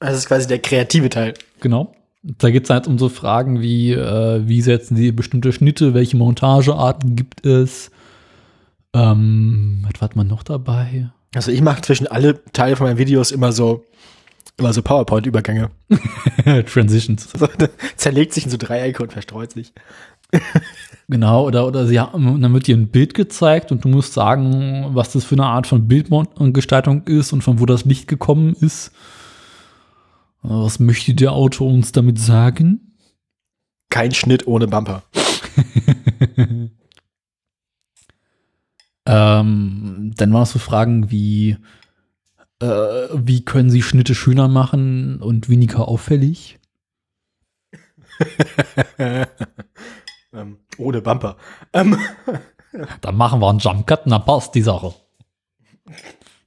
[0.00, 1.34] Das ist quasi der kreative Teil.
[1.60, 1.94] Genau.
[2.22, 6.16] Da geht es halt um so Fragen wie, äh, wie setzen Sie bestimmte Schnitte, welche
[6.16, 7.90] Montagearten gibt es?
[8.94, 11.10] Ähm, was hat man noch dabei?
[11.34, 13.84] Also ich mache zwischen alle Teile von meinen Videos immer so,
[14.56, 15.70] immer so PowerPoint-Übergänge.
[16.66, 17.28] Transitions.
[17.38, 17.48] So,
[17.96, 19.72] zerlegt sich in so Dreiecke und verstreut sich.
[21.06, 24.86] Genau, oder, oder sie haben, dann wird dir ein Bild gezeigt und du musst sagen,
[24.94, 28.90] was das für eine Art von Bildgestaltung ist und von wo das Licht gekommen ist.
[30.46, 32.98] Was möchte der Autor uns damit sagen?
[33.90, 35.02] Kein Schnitt ohne Bumper.
[39.06, 41.58] Ähm, dann waren es so Fragen wie,
[42.58, 42.66] äh,
[43.12, 46.58] wie können sie Schnitte schöner machen und weniger auffällig?
[48.98, 51.36] ähm, ohne Bumper.
[51.74, 51.98] Ähm,
[53.00, 54.94] Dann machen wir einen Jump Cut und dann passt die Sache.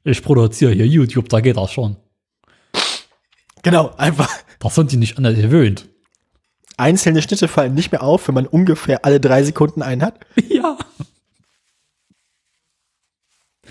[0.04, 1.96] Ich produziere hier YouTube, da geht das schon.
[3.64, 5.88] Genau, einfach Das sind die nicht anders gewöhnt.
[6.78, 10.20] einzelne Schnitte fallen nicht mehr auf, wenn man ungefähr alle drei Sekunden einen hat.
[10.50, 10.78] Ja.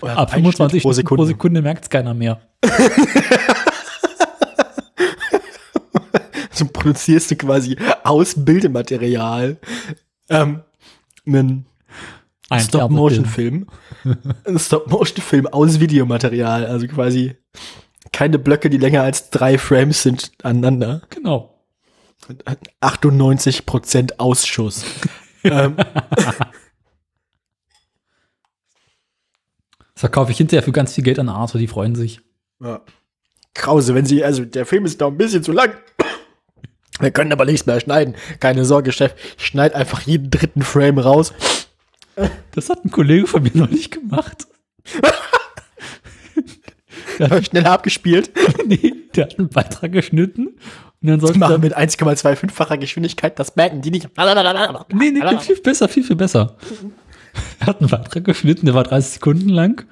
[0.03, 1.23] Oder Ab ein 25 Schnitt pro Sekunde.
[1.23, 2.41] pro Sekunde merkt es keiner mehr.
[6.53, 9.59] So produzierst du quasi aus Bildematerial
[10.31, 10.63] ähm,
[11.27, 11.67] einen
[12.49, 13.67] Ein Stop-Motion-Film.
[14.45, 16.65] Ein Stop-Motion-Film aus Videomaterial.
[16.67, 17.35] Also quasi
[18.17, 21.03] keine Blöcke, die länger als drei Frames sind aneinander.
[21.11, 21.63] Genau.
[22.81, 24.87] 98% Ausschuss.
[25.45, 25.77] ähm,
[29.93, 32.21] Das verkaufe ich hinterher für ganz viel Geld an Arte, die freuen sich.
[32.63, 32.83] ja.
[33.55, 35.75] Krause, wenn sie, also der Film ist noch ein bisschen zu lang.
[37.01, 38.15] Wir können aber nichts mehr schneiden.
[38.41, 39.15] Keine Sorge, Chef.
[39.39, 41.33] Ich schneide einfach jeden dritten Frame raus.
[42.53, 44.47] Das hat ein Kollege von mir noch nicht gemacht.
[47.43, 48.31] Schnell abgespielt.
[48.67, 50.49] nee, der hat einen Beitrag geschnitten
[51.03, 53.39] und dann sollte Machen mit 1,25-facher Geschwindigkeit.
[53.39, 54.09] Das merken die nicht.
[54.93, 56.57] nee, nee, viel besser, viel, viel besser.
[57.61, 59.85] Er hat einen Beitrag geschnitten, der war 30 Sekunden lang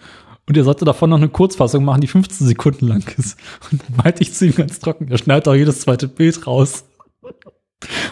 [0.47, 3.39] und er sollte davon noch eine Kurzfassung machen, die 15 Sekunden lang ist.
[3.71, 6.85] Und dann meinte ich zu ihm ganz trocken, er schneidet auch jedes zweite Bild raus.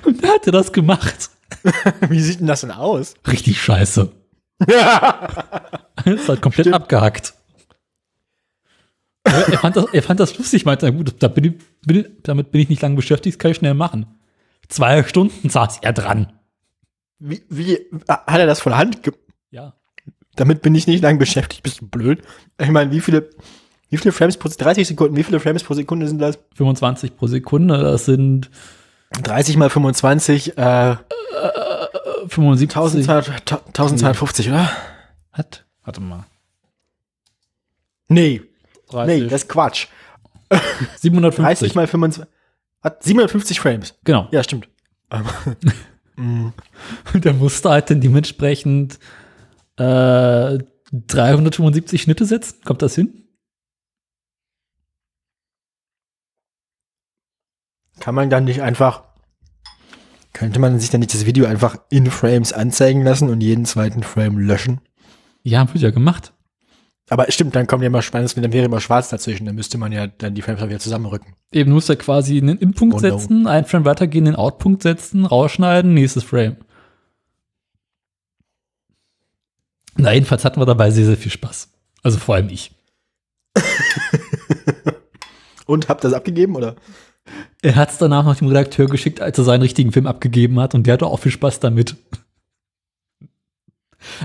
[0.04, 1.30] Und dann hat er das gemacht.
[2.10, 3.14] Wie sieht denn das denn aus?
[3.26, 4.10] Richtig scheiße.
[4.58, 6.74] Das ist halt komplett Stimmt.
[6.74, 7.34] abgehackt.
[9.24, 11.52] Er, fand das, er fand das lustig, meinte, er, gut, da bin ich,
[11.86, 14.06] bin damit bin ich nicht lange beschäftigt, das kann ich schnell machen.
[14.68, 16.32] Zwei Stunden saß er dran.
[17.18, 19.12] Wie, wie hat er das von Hand ge
[19.50, 19.74] Ja.
[20.34, 21.62] Damit bin ich nicht lang beschäftigt.
[21.62, 22.22] Bist du blöd?
[22.58, 23.30] Ich meine, wie viele,
[23.90, 26.38] wie viele Frames pro 30 Sekunden, wie viele Frames pro Sekunde sind das?
[26.54, 28.50] 25 pro Sekunde, das sind
[29.22, 30.96] 30 mal 25, äh,
[32.28, 32.70] 75.
[32.70, 34.70] 1200 1250, oder?
[35.32, 35.64] Hat?
[35.84, 36.24] Warte mal.
[38.08, 38.42] Nee,
[38.92, 39.88] 30, nee, das ist Quatsch.
[40.96, 41.44] 750.
[41.44, 42.24] 30 mal 25,
[42.82, 43.94] hat 750 Frames.
[44.04, 44.28] Genau.
[44.30, 44.68] Ja, stimmt.
[46.16, 46.54] Und
[47.24, 48.98] der musste halt dann dementsprechend
[49.76, 50.58] äh,
[50.92, 52.60] 375 Schnitte setzen.
[52.64, 53.22] Kommt das hin?
[58.00, 59.04] Kann man dann nicht einfach,
[60.32, 64.02] könnte man sich dann nicht das Video einfach in Frames anzeigen lassen und jeden zweiten
[64.02, 64.80] Frame löschen?
[65.44, 66.32] Ja, wird ja gemacht.
[67.12, 69.92] Aber stimmt, dann kommt ja immer spannend, dann wäre immer schwarz dazwischen, dann müsste man
[69.92, 71.34] ja dann die Frames wieder zusammenrücken.
[71.52, 76.24] Eben muss er quasi einen In-Punkt setzen, einen Frame weitergehen, den Out-Punkt setzen, rausschneiden, nächstes
[76.24, 76.56] Frame.
[79.94, 81.68] Na, jedenfalls hatten wir dabei sehr, sehr viel Spaß.
[82.02, 82.74] Also vor allem ich.
[85.66, 86.76] Und habt ihr das abgegeben oder?
[87.60, 90.74] Er hat es danach noch dem Redakteur geschickt, als er seinen richtigen Film abgegeben hat
[90.74, 91.94] und der hatte auch viel Spaß damit.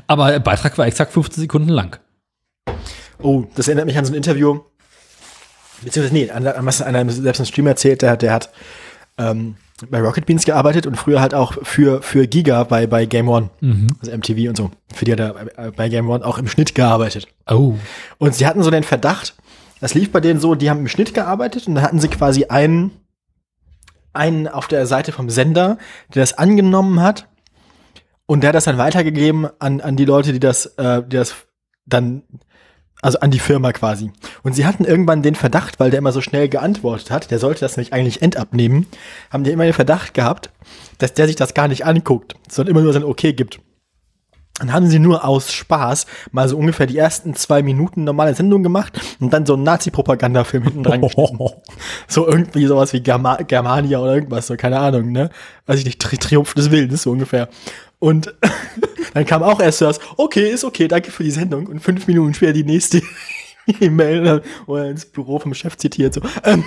[0.07, 1.99] Aber der Beitrag war exakt 15 Sekunden lang.
[3.21, 4.59] Oh, das erinnert mich an so ein Interview.
[5.83, 8.49] Beziehungsweise, nee, an, an was einer selbst im Stream erzählt, der, der hat
[9.17, 9.55] ähm,
[9.89, 13.49] bei Rocket Beans gearbeitet und früher halt auch für, für Giga bei, bei Game One,
[14.01, 14.71] also MTV und so.
[14.93, 17.27] Für die hat er bei- bei Game One auch im Schnitt gearbeitet.
[17.49, 17.75] Oh.
[18.17, 19.35] Und sie hatten so den Verdacht,
[19.79, 22.45] das lief bei denen so, die haben im Schnitt gearbeitet und dann hatten sie quasi
[22.45, 22.91] einen,
[24.13, 25.77] einen auf der Seite vom Sender,
[26.15, 27.27] der das angenommen hat
[28.25, 31.35] und der hat das dann weitergegeben an, an die Leute, die das, äh, die das
[31.85, 32.23] dann,
[33.07, 34.11] also an die Firma quasi.
[34.43, 37.61] Und sie hatten irgendwann den Verdacht, weil der immer so schnell geantwortet hat, der sollte
[37.61, 38.85] das nämlich eigentlich endabnehmen,
[39.31, 40.49] haben die immer den Verdacht gehabt,
[40.97, 43.61] dass der sich das gar nicht anguckt, sondern immer nur sein Okay gibt.
[44.59, 48.63] Dann haben sie nur aus Spaß mal so ungefähr die ersten zwei Minuten normale Sendung
[48.63, 51.37] gemacht und dann so einen Nazi-Propaganda-Film hinten dran geschnitten.
[52.07, 55.29] So irgendwie sowas wie Germa Germania oder irgendwas, so keine Ahnung, ne?
[55.65, 57.49] Weiß ich nicht, Tri Triumph des Willens, so ungefähr.
[57.99, 58.33] Und
[59.13, 61.67] dann kam auch erst das, okay, ist okay, danke für die Sendung.
[61.67, 63.01] Und fünf Minuten später die nächste
[63.79, 66.21] E-Mail oder ins Büro vom Chef zitiert, so.
[66.43, 66.63] Ähm,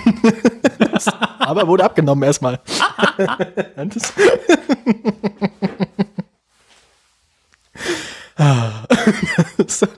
[1.39, 2.59] Aber wurde abgenommen erstmal.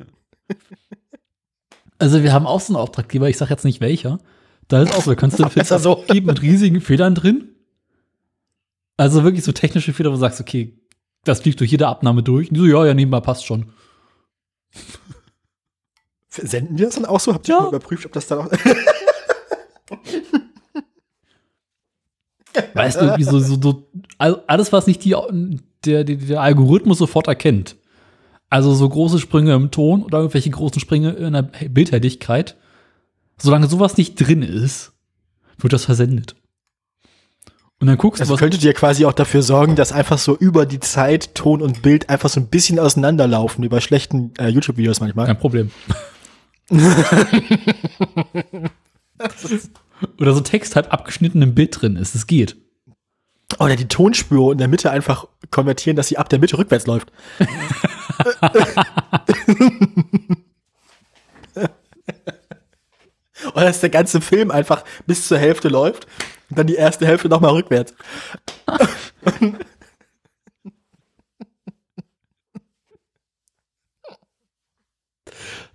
[1.99, 4.19] Also wir haben auch so einen Auftraggeber, ich sage jetzt nicht welcher.
[4.67, 6.03] Da ist auch so, da kannst du Besser so.
[6.07, 7.55] geben mit riesigen Fehlern drin.
[8.97, 10.77] Also wirklich so technische Fehler, wo du sagst, okay,
[11.23, 12.49] das fliegt durch jede Abnahme durch.
[12.49, 13.71] Und die so, ja, ja, nebenbei passt schon.
[16.27, 17.33] Senden die das dann auch so?
[17.33, 17.61] Habt ihr Ja.
[17.61, 18.51] mal überprüft, ob das dann auch.
[22.73, 23.87] Weißt du, irgendwie so, so, so
[24.19, 25.15] all- alles, was nicht die,
[25.85, 27.75] der, der, der Algorithmus sofort erkennt.
[28.53, 32.55] Also so große Sprünge im Ton oder irgendwelche großen Sprünge in der Bildhelligkeit.
[33.35, 34.91] Solange sowas nicht drin ist,
[35.57, 36.35] wird das versendet.
[37.79, 40.37] Und dann guckst du, Also was könntet ihr quasi auch dafür sorgen, dass einfach so
[40.37, 44.99] über die Zeit Ton und Bild einfach so ein bisschen auseinanderlaufen, über schlechten äh, YouTube-Videos
[44.99, 45.25] manchmal.
[45.25, 45.71] Kein Problem.
[50.19, 52.13] Oder so Text halb abgeschnitten im Bild drin ist.
[52.13, 52.62] Es geht.
[53.59, 57.11] Oder die Tonspur in der Mitte einfach konvertieren, dass sie ab der Mitte rückwärts läuft.
[63.53, 66.07] Oder dass der ganze Film einfach bis zur Hälfte läuft
[66.49, 67.93] und dann die erste Hälfte nochmal rückwärts.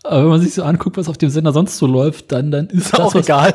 [0.04, 2.68] Aber wenn man sich so anguckt, was auf dem Sender sonst so läuft, dann, dann
[2.68, 3.54] ist Ist das, auch was, egal.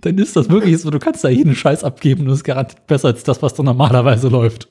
[0.00, 2.86] Dann ist das wirklich so, du kannst da jeden Scheiß abgeben und es ist garantiert
[2.86, 4.68] besser als das, was da normalerweise läuft.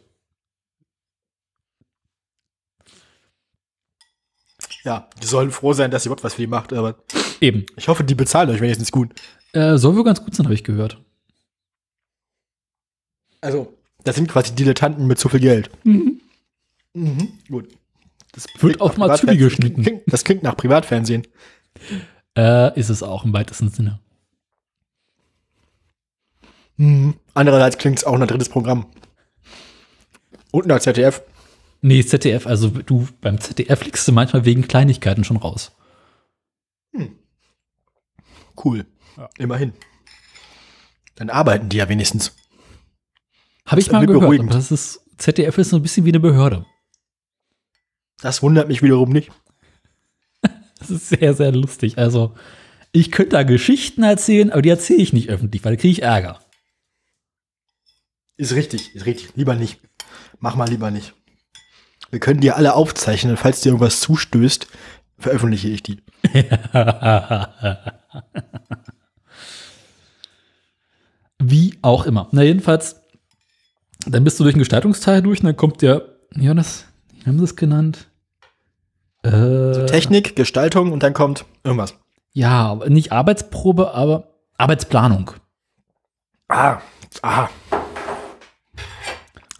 [4.83, 6.95] Ja, die sollen froh sein, dass ihr überhaupt was für die macht, aber
[7.41, 7.65] Eben.
[7.75, 9.13] ich hoffe, die bezahlen euch wenigstens gut.
[9.53, 11.01] Äh, soll wohl ganz gut sein, habe ich gehört.
[13.41, 13.73] Also,
[14.03, 15.69] das sind quasi Dilettanten mit zu viel Geld.
[15.83, 16.21] Mhm,
[17.49, 17.67] gut.
[18.31, 18.45] Das
[18.79, 19.37] auf nach Azubi Privatfernsehen.
[19.37, 20.01] geschnitten.
[20.07, 21.25] Das klingt nach Privatfernsehen.
[22.37, 23.99] Äh, ist es auch im weitesten Sinne.
[26.77, 27.15] Mhm.
[27.33, 28.87] Andererseits klingt es auch nach drittes Programm.
[30.51, 31.21] Und nach ZDF.
[31.81, 35.71] Nee, ZDF, also du, beim ZDF liegst du manchmal wegen Kleinigkeiten schon raus.
[38.63, 38.85] Cool.
[39.37, 39.73] Immerhin.
[41.15, 42.35] Dann arbeiten die ja wenigstens.
[43.65, 44.49] Habe ich mal gehört, beruhigend.
[44.49, 46.65] aber das ist, ZDF ist so ein bisschen wie eine Behörde.
[48.21, 49.31] Das wundert mich wiederum nicht.
[50.77, 51.97] Das ist sehr, sehr lustig.
[51.97, 52.35] Also,
[52.91, 56.03] ich könnte da Geschichten erzählen, aber die erzähle ich nicht öffentlich, weil da kriege ich
[56.03, 56.41] Ärger.
[58.37, 59.35] Ist richtig, ist richtig.
[59.35, 59.79] Lieber nicht.
[60.39, 61.13] Mach mal lieber nicht.
[62.11, 63.37] Wir können die alle aufzeichnen.
[63.37, 64.67] Falls dir irgendwas zustößt,
[65.17, 66.03] veröffentliche ich die.
[71.39, 72.27] Wie auch immer.
[72.31, 73.01] Na, jedenfalls,
[74.05, 76.03] dann bist du durch den Gestaltungsteil durch und dann kommt der,
[76.35, 78.07] ja, das, wie haben sie es genannt?
[79.23, 81.95] Äh, Technik, Gestaltung und dann kommt irgendwas.
[82.33, 85.31] ja, nicht Arbeitsprobe, aber Arbeitsplanung.
[86.47, 86.77] Ah,
[87.23, 87.49] ah.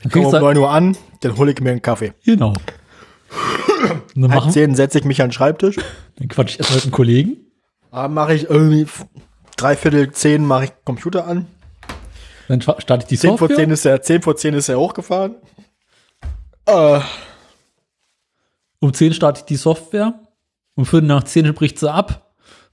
[0.06, 2.14] Dann Komm kriegst um du, 9 Uhr an, dann hole ich mir einen Kaffee.
[2.24, 2.54] genau.
[4.16, 5.78] Dann, Halb 10 setze ich mich an den Schreibtisch.
[6.18, 7.38] dann quatsch ich erstmal mit einem Kollegen.
[7.92, 8.86] Da mache ich irgendwie
[9.58, 11.48] dreiviertel zehn mache ich Computer an.
[12.48, 13.58] Dann starte ich die 10 vor Software.
[13.58, 15.36] 10 ist er, 10 vor 10 ist er hochgefahren.
[16.68, 17.00] Äh,
[18.80, 20.14] Um 10 starte ich die Software.
[20.76, 22.32] Um Viertel nach 10 bricht sie ab.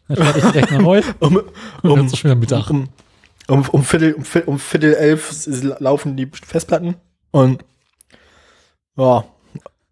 [0.08, 0.72] Dann starte ich direkt
[1.20, 1.44] um, Und
[1.82, 2.68] dann um, ist es schon wieder Mittag.
[2.68, 2.88] um,
[3.48, 5.46] um, um, Viertel, um, Viertel, um elf
[5.80, 6.96] laufen die Festplatten.
[7.32, 7.64] Und
[8.96, 9.24] ja,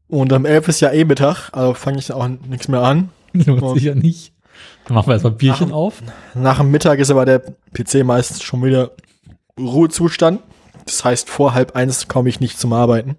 [0.08, 3.10] und um elf ist ja eh Mittag, also fange ich auch nichts mehr an.
[3.32, 4.32] Lohnt und- sich ja nicht.
[4.84, 6.02] Dann machen wir erstmal Bierchen auf.
[6.34, 7.38] Nach dem Mittag ist aber der
[7.72, 8.90] PC meistens schon wieder
[9.58, 10.42] Ruhezustand.
[10.84, 13.16] Das heißt, vor halb eins komme ich nicht zum Arbeiten.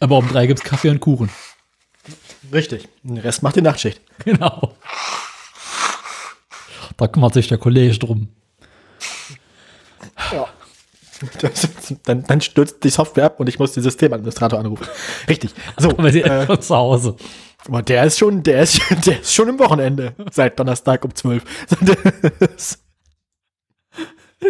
[0.00, 1.30] Aber um drei gibt's Kaffee und Kuchen.
[2.52, 2.88] Richtig.
[3.02, 4.00] Den Rest macht die Nachtschicht.
[4.24, 4.74] Genau.
[6.96, 8.28] Da kümmert sich der Kollege drum.
[10.32, 10.46] Ja.
[11.40, 11.66] Das,
[12.04, 14.86] dann, dann stürzt die Software ab und ich muss den Systemadministrator anrufen.
[15.26, 15.54] Richtig.
[15.78, 17.16] So, Aber sie äh, zu Hause.
[17.66, 21.42] aber der ist schon, der ist, der ist schon im Wochenende seit Donnerstag um 12.
[22.38, 22.82] Das-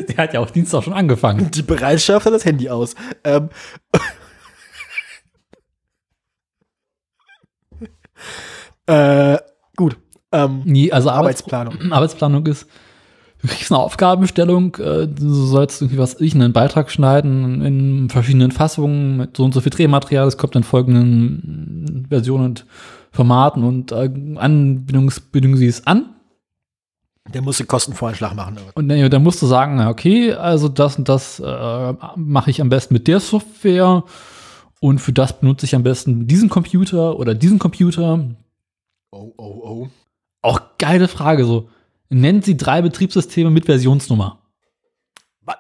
[0.09, 1.53] Der hat ja auch Dienstag schon angefangen.
[1.53, 2.97] Die Bereitschaft hat das Handy aus.
[3.23, 3.49] Ähm.
[8.87, 9.39] äh,
[9.77, 9.97] gut.
[10.33, 11.93] Ähm, Nee, also Arbeits Arbeitsplanung.
[11.93, 12.67] Arbeitsplanung ist,
[13.43, 18.51] du kriegst eine Aufgabenstellung, äh, du sollst irgendwie was ich einen Beitrag schneiden in verschiedenen
[18.51, 22.67] Fassungen mit so und so viel Drehmaterial, es kommt in folgenden Versionen und
[23.13, 26.11] Formaten und äh, Anbindungsbedingungen sie es an.
[27.33, 28.59] Der muss einen Kostenvoranschlag machen.
[28.75, 32.69] Und dann, dann musst du sagen, okay, also das und das äh, mache ich am
[32.69, 34.05] besten mit der Software
[34.81, 38.25] und für das benutze ich am besten diesen Computer oder diesen Computer.
[39.11, 39.89] Oh, oh, oh.
[40.43, 41.69] Auch geile Frage so.
[42.09, 44.43] Nennt sie drei Betriebssysteme mit Versionsnummer.
[45.43, 45.57] Was?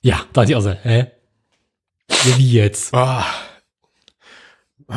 [0.00, 1.10] Ja, da ich auch so, hä?
[2.10, 2.94] Ja, wie jetzt?
[2.94, 3.24] Ah.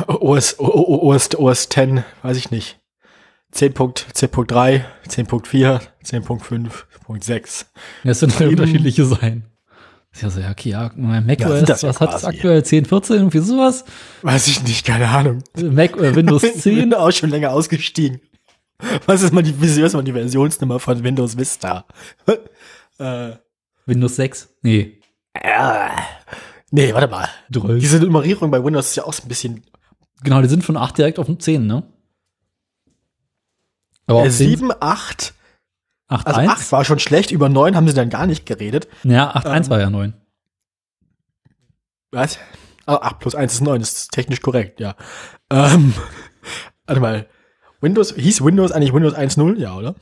[0.08, 2.78] OS, OS, OS 10, weiß ich nicht.
[3.54, 7.66] 10.10.3, 10.4, 10.5.6.
[8.04, 8.50] Das sind Eben.
[8.50, 9.46] unterschiedliche sein.
[10.12, 12.64] Ist ja so, ja, okay, ja, Mac Ja, OS, ja was hat es aktuell?
[12.64, 13.84] 10, 14, irgendwie sowas?
[14.22, 15.42] Weiß ich nicht, keine Ahnung.
[15.56, 16.74] Mac oder Windows Ich 10?
[16.76, 18.20] bin auch schon länger ausgestiegen.
[19.06, 21.86] Was ist mal die, was ist mal die Versionsnummer von Windows Vista?
[22.98, 23.32] äh,
[23.86, 24.48] Windows 6?
[24.62, 25.00] Nee.
[25.34, 25.88] äh,
[26.70, 27.28] nee, warte mal.
[27.52, 27.80] 12.
[27.80, 29.62] Diese Nummerierung bei Windows ist ja auch so ein bisschen
[30.22, 31.82] Genau, die sind von 8 direkt auf 10, ne?
[34.06, 35.34] Aber äh, auf 10, 7, 8.
[36.08, 36.50] 8, Also 1?
[36.52, 38.88] 8 war schon schlecht, über 9 haben sie dann gar nicht geredet.
[39.02, 40.14] Ja, 8, 1 Ähm, war ja 9.
[42.12, 42.38] Was?
[42.86, 44.94] Ah, 8 plus 1 ist 9, das ist technisch korrekt, ja.
[45.50, 45.92] Ähm,
[46.86, 47.28] warte mal.
[47.80, 49.58] Windows, hieß Windows eigentlich Windows 1.0?
[49.58, 49.94] Ja, oder?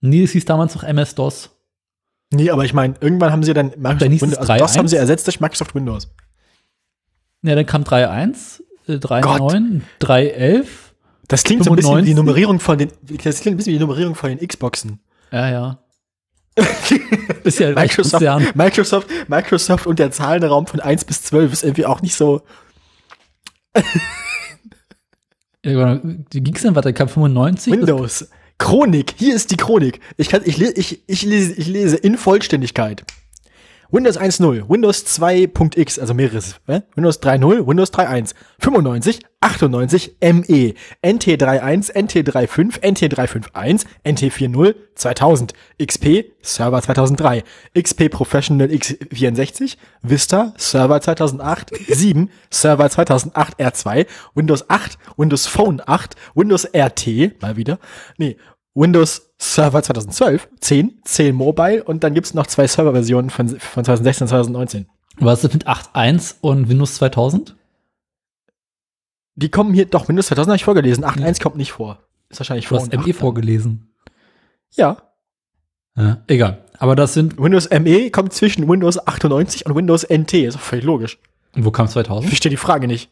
[0.00, 1.50] Nee, es hieß damals noch MS-DOS.
[2.30, 4.78] Nee, aber ich meine, irgendwann haben sie dann Dann Microsoft es Windows, also 3.1?
[4.78, 6.08] haben sie ersetzt durch Microsoft Windows.
[7.42, 10.66] Ja, dann kam 3.1, äh, 3.9, 3.11.
[11.28, 12.06] Das klingt so ein bisschen wie 95?
[12.06, 15.00] die Nummerierung von den, das klingt ein bisschen wie die Nummerierung von den Xboxen.
[15.30, 15.78] Ja, ja.
[17.44, 18.46] Ist ja Microsoft, Konzern.
[18.54, 22.42] Microsoft, Microsoft und der Zahlenraum von 1 bis 12 ist irgendwie auch nicht so.
[25.64, 26.92] Ja, Wie ging's denn weiter?
[26.92, 27.72] Kam 95?
[27.72, 28.28] Windows.
[28.58, 29.14] Chronik.
[29.16, 30.00] Hier ist die Chronik.
[30.16, 33.04] Ich kann, ich, ich, ich, lese, ich lese in Vollständigkeit.
[33.90, 36.82] Windows 1.0, Windows 2.x, also mehreres, äh?
[36.94, 47.42] Windows 3.0, Windows 3.1, 95, 98, ME, NT3.1, NT3.5, NT3.5.1, NT4.0, 2000, XP, Server 2003,
[47.74, 56.14] XP Professional X64, Vista, Server 2008, 7, Server 2008 R2, Windows 8, Windows Phone 8,
[56.34, 57.78] Windows RT, mal wieder,
[58.18, 58.36] nee,
[58.78, 64.24] Windows Server 2012, 10, 10 Mobile und dann gibt's noch zwei Serverversionen von, von 2016
[64.24, 64.86] und 2019.
[65.18, 67.56] Was ist mit 8.1 und Windows 2000?
[69.34, 71.98] Die kommen hier, doch, Windows 2000 habe ich vorgelesen, 8.1 kommt nicht vor.
[72.28, 73.14] Ist wahrscheinlich Du vor hast und ME 8 dann.
[73.14, 73.94] vorgelesen.
[74.74, 75.02] Ja,
[75.96, 76.64] Ja, egal.
[76.78, 80.84] Aber das sind, Windows ME kommt zwischen Windows 98 und Windows NT, ist doch völlig
[80.84, 81.18] logisch.
[81.54, 82.28] wo kam Ich 2000?
[82.28, 83.10] verstehe die Frage nicht.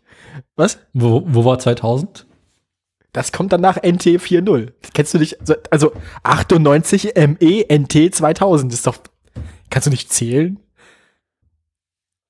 [0.54, 0.78] Was?
[0.92, 2.25] Wo, wo war 2000?
[3.16, 4.72] Das kommt dann nach NT 4.0.
[4.92, 5.40] Kennst du nicht?
[5.40, 8.98] Also- Also 98 ME NT 2000 ist doch.
[9.70, 10.60] Kannst du nicht zählen?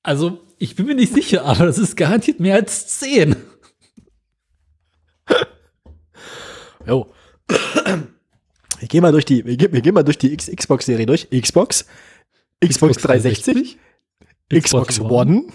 [0.05, 3.35] Also, ich bin mir nicht sicher, aber das ist garantiert mehr als 10.
[6.87, 7.13] Jo.
[8.79, 11.29] Wir gehen mal durch die, wir gehen, wir gehen mal durch die Xbox-Serie durch.
[11.31, 11.85] Xbox,
[12.65, 13.77] Xbox 360,
[14.55, 15.47] Xbox One,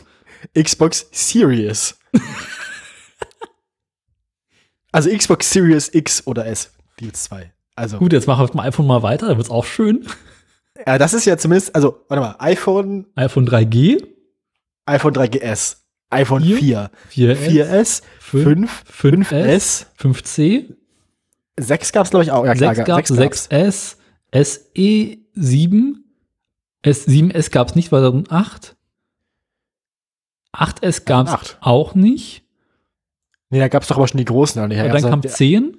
[0.61, 1.97] Xbox Series.
[4.91, 6.71] also Xbox Series X oder S.
[6.99, 7.51] Die gibt's zwei.
[7.75, 10.05] Also, Gut, jetzt machen wir auf dem iPhone mal weiter, da wird's auch schön.
[10.85, 14.05] ja, das ist ja zumindest, also, warte mal, iPhone, iPhone 3G,
[14.85, 15.77] iPhone 3GS,
[16.09, 16.91] iPhone Vier.
[17.09, 20.75] 4, 4S, 4S, 5, 5S, 5S, 5C,
[21.59, 22.45] 6 gab's glaube ich auch.
[22.45, 23.95] Ja, 6 gab's, 6S,
[24.33, 26.03] SE 7,
[26.83, 28.75] S7S gab's nicht, weil 2008.
[30.53, 31.57] 8S gab's 8.
[31.61, 32.43] auch nicht.
[33.51, 34.61] Nee, da gab's doch aber schon die großen.
[34.63, 35.77] Und Und dann kam 10.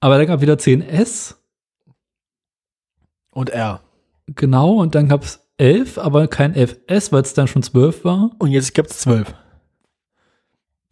[0.00, 1.34] Aber dann gab wieder 10S.
[3.30, 3.80] und R.
[4.26, 8.30] Genau, und dann gab's 11, aber kein 11S, weil es dann schon 12 war.
[8.38, 9.34] Und jetzt gibt's 12.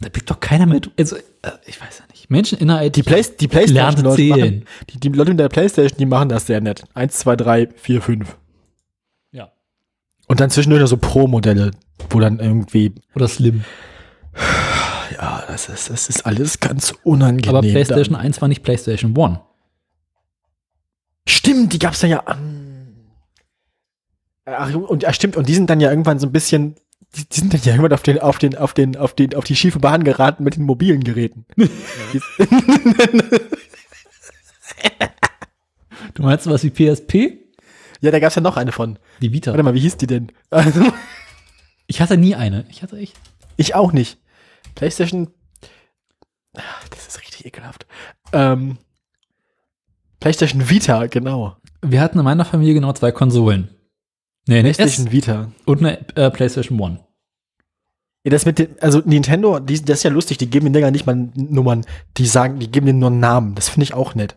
[0.01, 0.81] Da blickt doch keiner mehr.
[0.99, 1.23] Also, äh,
[1.65, 2.29] ich weiß ja nicht.
[2.29, 2.97] Menschen in der IT.
[2.97, 4.59] Die, Play die Playstation-Leute zählen.
[4.59, 6.85] machen, die, die Leute mit der Playstation, die machen das sehr nett.
[6.93, 8.37] Eins, zwei, drei, vier, fünf.
[9.33, 9.51] Ja.
[10.27, 11.71] Und dann zwischendurch noch so Pro-Modelle,
[12.11, 13.65] wo dann irgendwie, Oder Slim.
[15.17, 17.49] Ja, das ist, das ist alles ganz unangenehm.
[17.49, 18.23] Aber PlayStation dann.
[18.23, 19.39] 1 war nicht PlayStation 1.
[21.29, 22.23] Stimmt, die gab's dann ja.
[24.45, 26.77] Ach, und ja, stimmt, und die sind dann ja irgendwann so ein bisschen,
[27.17, 29.45] die, die sind dann ja irgendwann auf den, auf den, auf den, auf den, auf
[29.45, 31.47] die schiefe Bahn geraten mit den mobilen Geräten.
[36.15, 37.39] Du meinst sowas wie PSP?
[38.01, 38.99] ja, da gab's ja noch eine von.
[39.21, 39.51] Die Vita.
[39.51, 40.33] Warte mal, wie hieß die denn?
[41.87, 42.67] Ich hatte nie eine.
[42.71, 43.17] Ich hatte echt.
[43.57, 44.19] ich auch nicht.
[44.77, 45.29] PlayStation.
[46.57, 47.87] Ach, Das ist richtig ekelhaft.
[48.33, 48.79] Ähm,
[50.21, 51.57] PlayStation Vita, genau.
[51.83, 53.69] Wir hatten in meiner Familie genau zwei Konsolen.
[54.49, 55.51] Nee, S PlayStation Vita.
[55.65, 57.01] und eine äh, PlayStation 1.
[58.25, 60.91] Ja, das mit dem, also Nintendo, die, das ist ja lustig, die geben den Dinger
[60.91, 61.85] nicht mal Nummern,
[62.17, 63.55] die sagen, die geben denen nur einen Namen.
[63.55, 64.37] Das finde ich auch nett.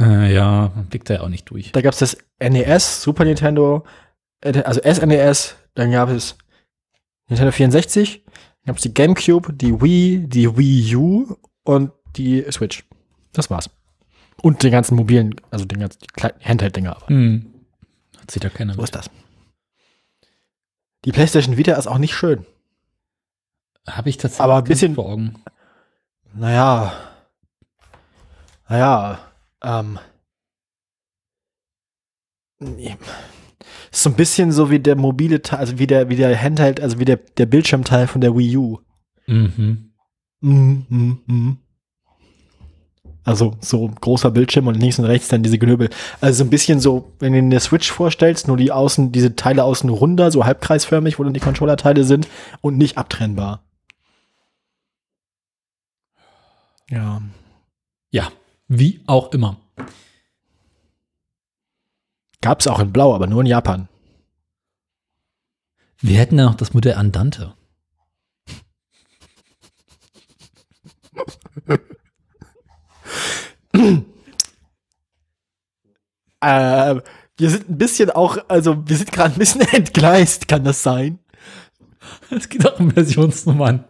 [0.00, 1.72] Äh, ja, blickt da ja auch nicht durch.
[1.72, 3.84] Da gab es das NES, Super Nintendo,
[4.40, 6.36] äh, also SNES, dann gab es
[7.28, 8.32] Nintendo 64, dann
[8.66, 12.84] gab es die GameCube, die Wii, die Wii U und die Switch.
[13.32, 13.70] Das war's.
[14.42, 15.98] Und den ganzen mobilen, also den ganzen
[16.42, 16.96] Handheld-Dinger.
[17.06, 17.52] Hm.
[18.20, 18.84] Hat sich da keiner so mit.
[18.88, 19.10] ist das.
[21.04, 22.46] Die PlayStation Vita ist auch nicht schön.
[23.88, 25.42] Habe ich tatsächlich Aber ein bisschen- vor Augen.
[26.34, 26.92] Naja.
[28.68, 29.18] Naja.
[29.62, 29.98] Ähm.
[32.58, 32.96] Nee.
[33.92, 36.80] Ist so ein bisschen so wie der mobile Teil, also wie der, wie der Handheld,
[36.80, 38.78] also wie der, der Bildschirmteil von der Wii U.
[39.26, 39.92] Mhm.
[40.40, 41.58] Mm, mm, mm.
[43.24, 45.90] Also so großer Bildschirm und links und rechts dann diese Knöbel.
[46.20, 49.36] Also so ein bisschen so, wenn du dir eine Switch vorstellst, nur die außen, diese
[49.36, 52.26] Teile außen runder, so halbkreisförmig, wo dann die Controller-Teile sind
[52.62, 53.62] und nicht abtrennbar.
[56.90, 57.22] Ja.
[58.10, 58.32] Ja,
[58.68, 59.58] wie auch immer.
[62.42, 63.88] Gab's auch in Blau, aber nur in Japan.
[66.00, 67.54] Wir hätten ja noch das Modell Andante.
[76.40, 77.00] Äh,
[77.36, 81.18] wir sind ein bisschen auch, also wir sind gerade ein bisschen entgleist, kann das sein?
[82.30, 83.84] Es geht auch um Versionsnummern.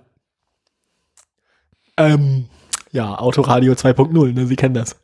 [1.97, 2.49] Ähm,
[2.91, 4.97] ja, Autoradio 2.0, ne, Sie kennen das.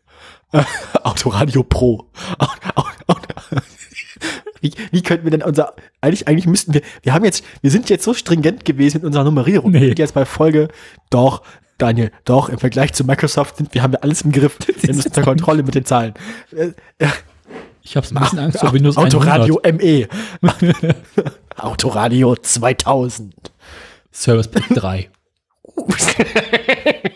[0.53, 0.63] Äh,
[1.03, 2.11] Autoradio Pro.
[2.39, 2.47] Au-
[4.61, 7.91] Wie, wie könnten wir denn unser, eigentlich, eigentlich müssten wir, wir haben jetzt, wir sind
[7.91, 9.71] jetzt so stringent gewesen mit unserer Nummerierung.
[9.71, 9.81] Nee.
[9.81, 10.69] Wir sind jetzt bei Folge,
[11.11, 11.43] doch,
[11.79, 14.57] Daniel, doch, im Vergleich zu Microsoft sind, wir haben ja alles im Griff.
[14.81, 16.15] Wir sind unter Kontrolle mit den Zahlen.
[16.51, 16.71] Äh,
[17.83, 20.09] Ich habe ein bisschen Angst vor Windows Autoradio ME.
[21.57, 23.35] Autoradio 2000.
[23.35, 23.53] 100.
[24.13, 25.11] Service Pack 3.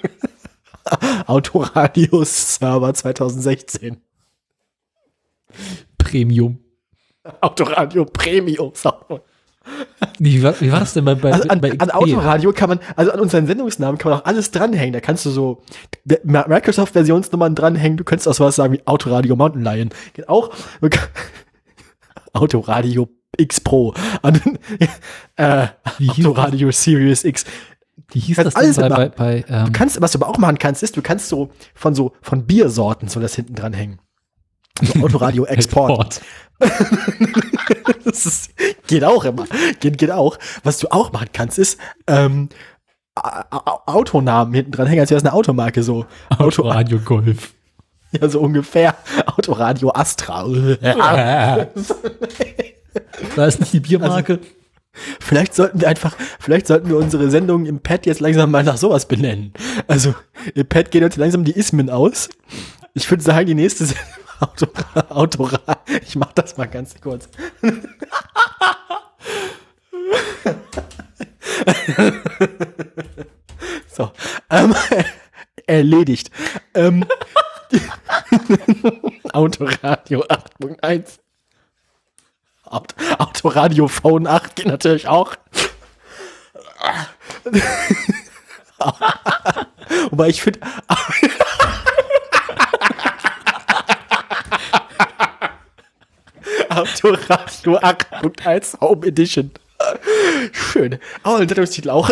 [1.27, 3.97] Autoradio Server 2016.
[5.99, 6.59] Premium.
[7.41, 8.73] Autoradio Premium.
[10.19, 12.81] Wie war, wie war das denn bei, bei, Also an, bei an Autoradio kann man,
[12.97, 14.93] also an unseren Sendungsnamen kann man auch alles dranhängen.
[14.93, 15.63] Da kannst du so
[16.05, 17.97] Microsoft-Versionsnummern dranhängen.
[17.97, 19.91] Du könntest auch sowas sagen wie Autoradio Mountain Lion.
[20.15, 20.51] Geht auch.
[22.33, 23.95] Autoradio X Pro.
[24.23, 24.41] An,
[25.37, 25.69] äh,
[26.09, 27.45] Autoradio Series X.
[28.09, 29.13] Wie hieß das denn alles bei, bei, mitmachen.
[29.17, 31.95] bei ähm, Du kannst, was du aber auch machen kannst, ist, du kannst so von
[31.95, 34.01] so von Biersorten so das hinten dranhängen.
[34.81, 36.21] So Autoradio Export.
[38.05, 38.51] das ist,
[38.87, 39.47] geht auch immer.
[39.81, 40.39] Geht, geht auch.
[40.63, 42.49] Was du auch machen kannst, ist ähm,
[43.15, 46.07] A- A- Autonamen hinten dran hängen, als wäre es eine Automarke so.
[46.31, 47.53] Auto, Autoradio Golf.
[48.13, 48.95] ja, so ungefähr.
[49.27, 50.47] Autoradio Astra.
[53.37, 54.39] Da ist nicht die Biermarke.
[55.21, 58.77] Vielleicht sollten wir einfach, vielleicht sollten wir unsere Sendung im Pad jetzt langsam mal nach
[58.77, 59.55] sowas benennen.
[59.87, 60.15] Also,
[60.55, 62.29] im Pad gehen uns langsam die Ismen aus.
[62.93, 64.05] Ich würde sagen, die nächste Sendung,
[64.43, 64.67] Auto,
[65.09, 65.61] Autora,
[66.05, 67.29] ich mach das mal ganz kurz.
[73.87, 74.11] so,
[74.51, 74.75] ähm,
[75.67, 76.33] erledigt.
[76.75, 77.07] Ähm,
[79.33, 81.21] Autoradio 8.1.
[82.65, 85.37] Aut Autoradio Phone 8 geht natürlich auch.
[90.11, 90.59] Wobei ich finde.
[96.77, 99.51] Autoradio 8.1 Home Edition.
[100.53, 100.99] Schön.
[101.25, 102.09] Oh, ein Sendungstitel auch.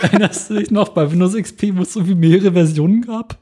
[0.00, 3.38] Erinnerst du dich noch bei Windows XP, wo es irgendwie mehrere Versionen gab?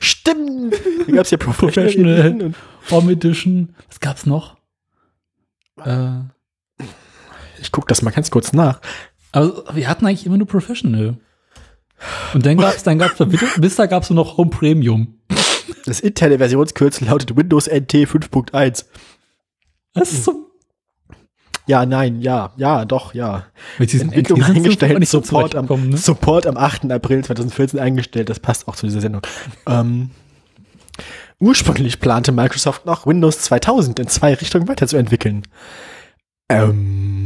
[0.00, 0.74] Stimmt.
[1.06, 2.54] Da gab es ja Professional, Professional,
[2.90, 3.74] Home Edition.
[3.88, 4.56] Was gab's noch?
[5.84, 6.20] Äh,
[7.60, 8.80] Ich gucke das mal ganz kurz nach.
[9.32, 11.16] also wir hatten eigentlich immer nur Professional.
[12.34, 13.14] Und dann gab's, dann gab's,
[13.58, 15.18] bis da gab's nur noch Home Premium.
[15.86, 18.84] Das interne Versionskürzel lautet Windows NT 5.1.
[19.94, 20.50] Das ist so,
[21.66, 23.46] Ja, nein, ja, ja, doch, ja.
[23.78, 25.96] mit diesen Entwicklung eingestellt, so Support am, ne?
[25.96, 26.90] Support am 8.
[26.90, 28.28] April 2014 eingestellt.
[28.28, 29.22] Das passt auch zu dieser Sendung.
[29.66, 30.10] Ähm,
[31.38, 35.42] ursprünglich plante Microsoft noch Windows 2000 in zwei Richtungen weiterzuentwickeln.
[36.50, 37.23] Ähm,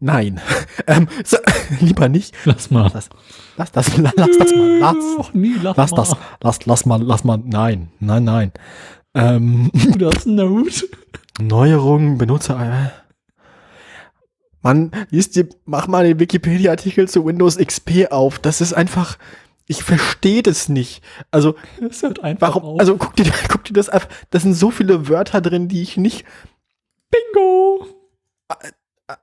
[0.00, 0.40] nein.
[0.86, 1.36] ähm, so,
[1.80, 2.34] lieber nicht.
[2.44, 2.90] Lass mal.
[2.92, 3.08] Lass,
[3.56, 4.96] lass das, lass das mal, lass.
[5.18, 5.96] Och, nie, lass, Lass mal.
[5.96, 8.52] das, lass, lass mal, lass mal, nein, nein, nein.
[9.14, 10.88] Ähm, Das Note.
[11.40, 12.58] Neuerungen, Benutzer.
[12.60, 12.90] äh.
[14.62, 18.38] Mann, liest dir, mach mal den Wikipedia-Artikel zu Windows XP auf.
[18.40, 19.16] Das ist einfach,
[19.68, 21.02] ich verstehe das nicht.
[21.30, 22.80] Also, Das hört einfach warum, auf.
[22.80, 25.96] also guck dir, guck dir das einfach, das sind so viele Wörter drin, die ich
[25.96, 26.24] nicht
[27.10, 27.86] Bingo.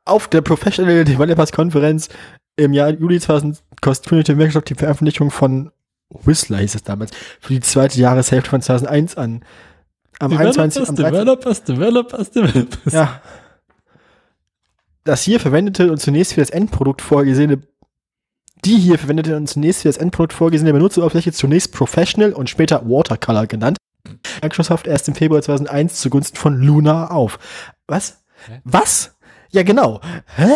[0.06, 2.10] Auf der Professional Developers Konferenz
[2.56, 5.72] im Jahr Juli 2000 kündigte Microsoft die Veröffentlichung von
[6.24, 9.44] Whistler hieß es damals, für die zweite Jahreshälfte von 2001 an.
[10.20, 10.90] Am 21.
[10.90, 11.16] Developers, am 13.
[11.16, 12.94] Developers, Developers, Developers.
[12.94, 13.22] Ja.
[15.04, 17.62] Das hier verwendete und zunächst für das Endprodukt vorgesehene,
[18.64, 23.48] die hier verwendete und zunächst für das Endprodukt vorgesehene Benutzeroberfläche zunächst Professional und später Watercolor
[23.48, 23.78] genannt.
[24.42, 27.40] Microsoft erst im Februar 2001 zugunsten von Luna auf.
[27.88, 28.24] Was?
[28.48, 28.62] Hä?
[28.64, 29.13] Was?
[29.54, 30.02] Ja, genau.
[30.36, 30.56] Hä?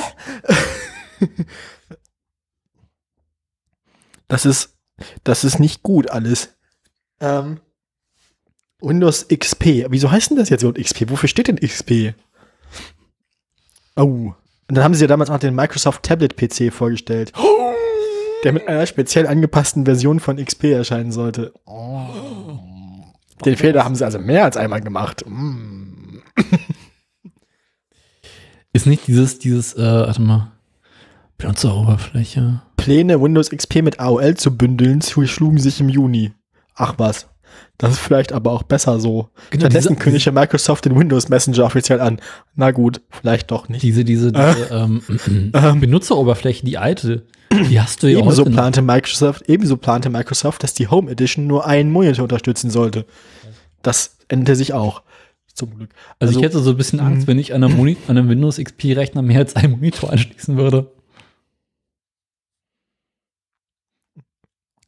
[4.27, 4.75] das ist,
[5.23, 6.55] das ist nicht gut alles.
[7.19, 7.59] Ähm,
[8.81, 9.85] Windows XP.
[9.89, 11.09] Wieso heißt denn das jetzt Windows XP?
[11.09, 12.15] Wofür steht denn XP?
[13.95, 14.33] Oh.
[14.67, 17.33] Und dann haben sie ja damals auch den Microsoft Tablet PC vorgestellt.
[18.43, 21.53] Der mit einer speziell angepassten Version von XP erscheinen sollte.
[23.45, 25.23] Den Fehler haben sie also mehr als einmal gemacht.
[25.27, 26.21] Mm.
[28.74, 30.51] Ist nicht dieses, dieses, äh, warte mal,
[31.38, 32.61] Benutzeroberfläche.
[32.78, 36.34] Pläne, Windows XP mit AOL zu bündeln, schlugen sich im Juni.
[36.76, 37.28] Ach was.
[37.78, 39.30] Das ist vielleicht aber auch besser so.
[39.49, 42.20] Genau, Stattdessen diese- kündigte Microsoft den Windows Messenger offiziell an.
[42.55, 43.84] Na gut, vielleicht doch nicht.
[43.84, 45.01] Diese, diese, diese ähm,
[45.53, 45.80] Ähm.
[45.80, 47.26] Benutzeroberfläche, die alte,
[47.70, 48.57] die hast du ja Ebenso heute noch.
[48.57, 53.05] plante Microsoft, ebenso plante Microsoft, dass die Home Edition nur einen Monitor unterstützen sollte.
[53.84, 55.01] Das änderte sich auch.
[55.58, 55.89] Zum Glück.
[56.20, 57.28] Also, ich hätte so ein bisschen Angst, Mhm.
[57.32, 60.91] wenn ich an einem, Moni an einem Windows XP-Rechner mehr als einen Monitor anschließen würde.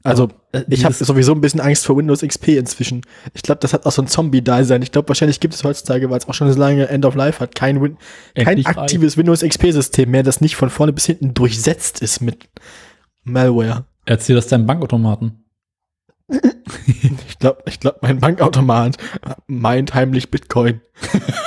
[0.04, 3.02] Also, äh, ich habe sowieso ein bisschen Angst vor Windows XP inzwischen.
[3.34, 4.82] Ich glaube, das hat auch so ein Zombie-Dasein.
[4.82, 7.40] Ich glaube, wahrscheinlich gibt es heutzutage, weil es auch schon so lange End of Life
[7.42, 7.98] hat, kein, Win
[8.34, 8.78] kein frei.
[8.78, 12.48] aktives Windows XP-System mehr, das nicht von vorne bis hinten durchsetzt ist mit
[13.24, 13.86] Malware.
[14.06, 15.44] Erzähl das deinem Bankautomaten.
[16.86, 18.98] Ich glaube, ich glaub, mein Bankautomat
[19.48, 20.82] meint heimlich Bitcoin.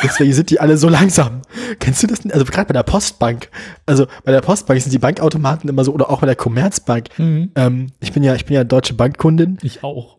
[0.02, 1.42] Deswegen sind die alle so langsam.
[1.78, 2.24] Kennst du das?
[2.24, 2.32] nicht?
[2.32, 3.50] Also gerade bei der Postbank.
[3.84, 7.08] Also bei der Postbank sind die Bankautomaten immer so, oder auch bei der Commerzbank.
[7.18, 9.58] Ähm, ich bin ja, ich bin ja deutsche Bankkundin.
[9.62, 10.18] Ich auch.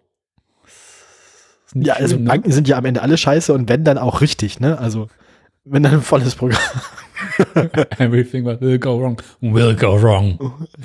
[1.73, 2.29] Ja, also schön, ne?
[2.29, 4.77] Banken sind ja am Ende alle scheiße und wenn dann auch richtig, ne?
[4.77, 5.07] Also
[5.65, 6.61] wenn dann ein volles Programm.
[7.99, 10.37] Everything that will go wrong will go wrong.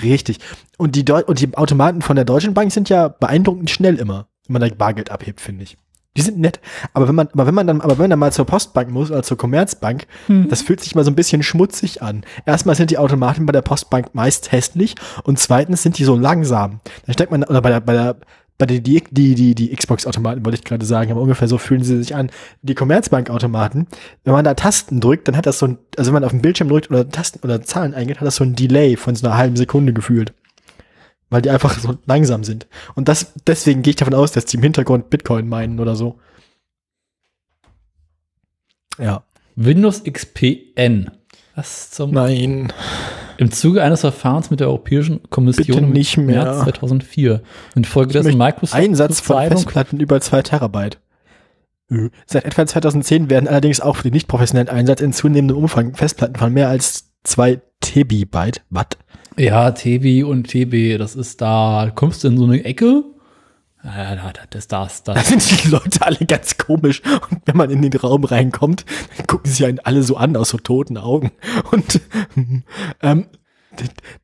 [0.03, 0.39] richtig.
[0.77, 4.29] Und die, Deu und die Automaten von der Deutschen Bank sind ja beeindruckend schnell immer,
[4.47, 5.77] wenn man da Bargeld abhebt, finde ich.
[6.17, 6.59] Die sind nett.
[6.95, 9.11] Aber wenn man, aber wenn man dann, aber wenn man dann mal zur Postbank muss
[9.11, 10.49] oder zur Commerzbank, Hm.
[10.49, 12.25] das fühlt sich mal so ein bisschen schmutzig an.
[12.45, 16.81] Erstmal sind die Automaten bei der Postbank meist hässlich und zweitens sind die so langsam.
[17.07, 18.27] Dann steckt man, oder bei der, bei der, bei der,
[18.67, 19.03] die, die,
[19.35, 22.31] die, die Xbox-Automaten wollte ich gerade sagen, aber ungefähr so fühlen sie sich an.
[22.63, 23.87] Die Commerzbank-Automaten,
[24.25, 26.43] wenn man da Tasten drückt, dann hat das so ein, also wenn man auf den
[26.43, 29.37] Bildschirm drückt oder Tasten oder Zahlen eingeht, hat das so ein Delay von so einer
[29.37, 30.33] halben Sekunde gefühlt.
[31.31, 32.67] Weil die einfach so langsam sind.
[32.95, 36.19] Und das, deswegen gehe ich davon aus, dass die im Hintergrund Bitcoin meinen oder so.
[38.99, 39.23] Ja.
[39.55, 41.11] Windows XPN.
[41.55, 42.73] Was zum Nein.
[43.39, 46.45] Im Zuge eines Verfahrens mit der Europäischen Kommission Bitte im nicht mehr.
[46.45, 47.43] März 2004
[47.75, 50.99] infolgedessen Microsoft Einsatz von Festplatten über 2 Terabyte.
[52.27, 56.37] Seit etwa 2010 werden allerdings auch für den nicht professionellen Einsatz in zunehmendem Umfang Festplatten
[56.37, 58.99] von mehr als 2 Tebibyte, Watt,
[59.37, 63.05] Ja, TB und TB, das ist da, kommst du in so eine Ecke.
[63.85, 65.29] Ja, da, da, das, das, Da das.
[65.29, 67.01] sind die Leute alle ganz komisch.
[67.31, 68.85] Und wenn man in den Raum reinkommt,
[69.17, 71.31] dann gucken sie einen alle so an aus so toten Augen.
[71.71, 72.01] Und
[73.03, 73.27] ähm,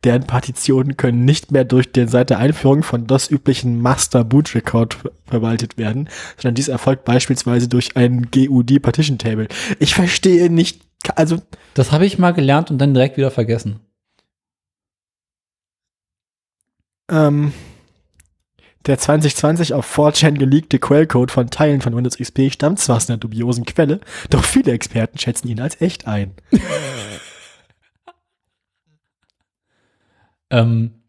[0.03, 4.55] deren Partitionen können nicht mehr durch den seit der Einführung von DOS üblichen Master Boot
[4.57, 9.47] Record ver- verwaltet werden, sondern dies erfolgt beispielsweise durch ein GUD Partition Table.
[9.79, 10.83] Ich verstehe nicht,
[11.15, 11.41] also
[11.75, 13.79] Das habe ich mal gelernt und dann direkt wieder vergessen.
[17.11, 17.53] ähm,
[18.87, 23.17] Der 2020 auf 4chan geleakte Quellcode von Teilen von Windows XP stammt zwar aus einer
[23.17, 26.35] dubiosen Quelle, doch viele Experten schätzen ihn als echt ein.
[30.51, 31.03] Ähm,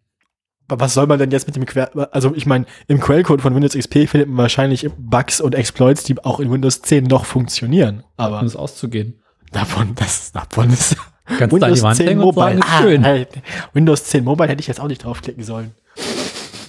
[0.67, 3.73] was soll man denn jetzt mit dem Quell, also ich meine, im Quellcode von Windows
[3.73, 8.03] XP findet man wahrscheinlich Bugs und Exploits, die auch in Windows 10 noch funktionieren.
[8.17, 9.21] Aber um es auszugehen.
[9.51, 13.03] davon, das, davon ist Kannst du da die Wand hängen und sagen, ist schön.
[13.03, 13.29] Ah, halt.
[13.73, 15.71] Windows 10 Mobile hätte ich jetzt auch nicht draufklicken sollen.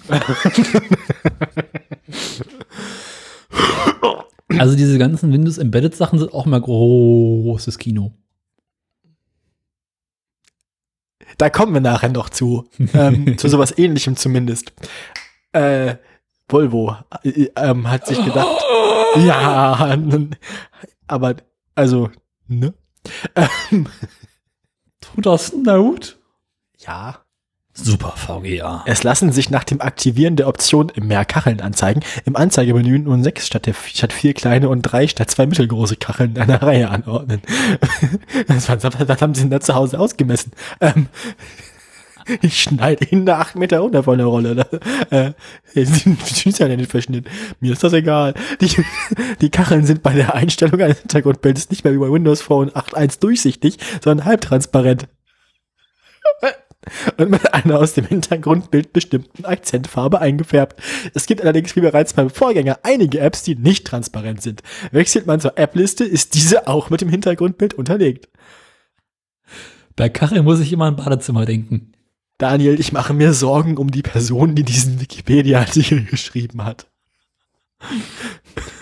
[4.58, 8.12] Also diese ganzen Windows Embedded Sachen sind auch mal großes Kino.
[11.38, 12.68] Da kommen wir nachher noch zu.
[12.94, 14.72] ähm, zu sowas ähnlichem zumindest.
[15.52, 15.96] Äh,
[16.48, 18.62] Volvo äh, ähm, hat sich gedacht,
[19.16, 19.96] ja,
[21.06, 21.36] aber
[21.74, 22.10] also,
[22.46, 22.72] ne?
[23.34, 23.88] Ähm,
[25.00, 26.14] Tut das Note?
[26.78, 27.25] ja.
[27.78, 28.82] Super VGA.
[28.86, 32.00] Es lassen sich nach dem Aktivieren der Option mehr Kacheln anzeigen.
[32.24, 36.36] Im Anzeigemenü nun sechs statt, der, statt vier kleine und drei statt zwei mittelgroße Kacheln
[36.36, 37.42] in einer Reihe anordnen.
[38.48, 40.52] Das, war- das haben sie denn da zu Hause ausgemessen.
[40.80, 41.08] Ähm,
[42.42, 44.66] ich schneide ihnen da acht Meter runter von der Rolle.
[45.10, 45.32] Äh,
[45.74, 47.28] ist ja nicht verschnitten.
[47.60, 48.34] Mir ist das egal.
[48.60, 48.70] Die,
[49.42, 53.20] die Kacheln sind bei der Einstellung eines Hintergrundbildes nicht mehr wie bei Windows Phone 8.1
[53.20, 55.08] durchsichtig, sondern halbtransparent
[57.16, 60.80] und mit einer aus dem Hintergrundbild bestimmten Akzentfarbe eingefärbt.
[61.14, 64.62] Es gibt allerdings wie bereits beim Vorgänger einige Apps, die nicht transparent sind.
[64.92, 68.28] Wechselt man zur App-Liste, ist diese auch mit dem Hintergrundbild unterlegt.
[69.96, 71.92] Bei Kachel muss ich immer an Badezimmer denken.
[72.38, 76.86] Daniel, ich mache mir Sorgen um die Person, die diesen Wikipedia-Artikel geschrieben hat.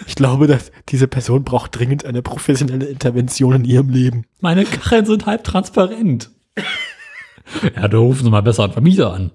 [0.07, 4.25] Ich glaube, dass diese Person braucht dringend eine professionelle Intervention in ihrem Leben.
[4.41, 6.31] Meine Kacheln sind halb transparent.
[7.77, 9.31] ja, da rufen Sie mal besser einen Vermieter an.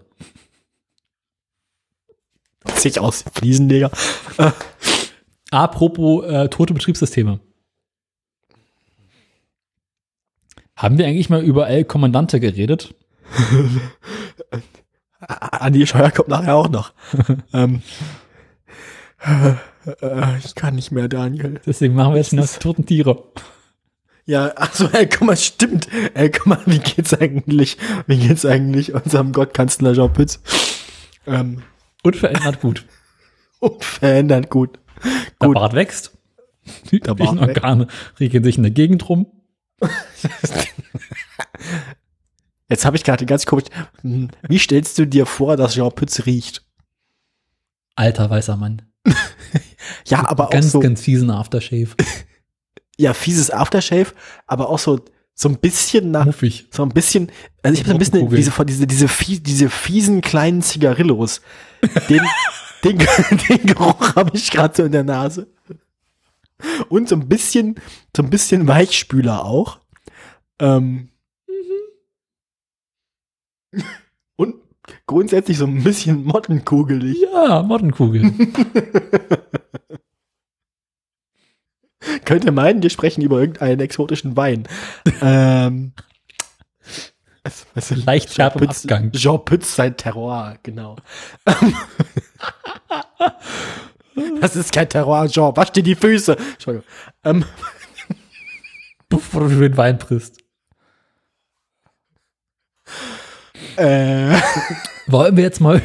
[2.75, 3.91] Sieht aus, Fliesenleger.
[5.51, 7.39] Apropos äh, tote Betriebssysteme.
[10.75, 12.95] Haben wir eigentlich mal über El Kommandante geredet?
[15.19, 16.93] Andi Scheuer kommt nachher auch noch.
[17.53, 17.81] ähm,
[19.21, 21.59] äh, ich kann nicht mehr, Daniel.
[21.65, 23.23] Deswegen machen wir jetzt die toten Tiere.
[24.29, 25.87] Ja, ach so, ey, guck mal, stimmt.
[26.13, 30.39] Ey, guck mal, wie geht's eigentlich, wie geht's eigentlich unserem Gottkanzler Jean Pütz?
[31.25, 31.63] Ähm,
[32.03, 32.85] Unverändert gut.
[33.59, 34.77] unverändert gut.
[35.41, 35.55] Der Gut.
[35.55, 36.15] Bart wächst.
[36.91, 37.87] Die Der Bart Organe
[38.19, 39.25] regeln sich in der Gegend rum.
[42.69, 43.65] Jetzt habe ich gerade ganz komisch.
[44.01, 46.63] Hm, Wie stellst du dir vor, dass Jean Pütz riecht?
[47.95, 48.83] Alter weißer Mann.
[50.05, 51.95] Ja, aber auch ganz, so, ganz fiesen Aftershave.
[52.99, 54.11] Ja, fieses Aftershave,
[54.45, 54.99] aber auch so,
[55.33, 56.67] so ein bisschen nach, Muffig.
[56.69, 57.31] so ein bisschen,
[57.63, 61.41] also ich habe so ein bisschen diese, diese, diese, fie, diese fiesen kleinen Zigarillos.
[62.09, 62.21] Den,
[62.83, 65.47] den, den Geruch habe ich gerade so in der Nase.
[66.89, 67.75] Und so ein bisschen,
[68.15, 69.79] so ein bisschen Weichspüler auch.
[70.59, 71.07] Ähm,
[74.35, 74.55] und
[75.07, 77.17] grundsätzlich so ein bisschen mottenkugelig.
[77.33, 78.33] Ja, Mottenkugel.
[82.25, 84.67] Könnte meinen, wir sprechen über irgendeinen exotischen Wein.
[85.21, 85.93] ähm,
[87.43, 89.11] was- was- Leicht scharf im Jean Pütz- Abgang.
[89.13, 90.95] Jean Pütz sein Terroir, genau.
[94.41, 95.55] das ist kein Terroir, Jean.
[95.55, 96.35] Wasch dir die Füße.
[96.37, 96.87] Entschuldigung.
[97.23, 97.45] Ähm,
[99.09, 100.37] Bevor du den Wein frisst.
[103.77, 104.35] äh,
[105.07, 105.81] Wollen wir jetzt mal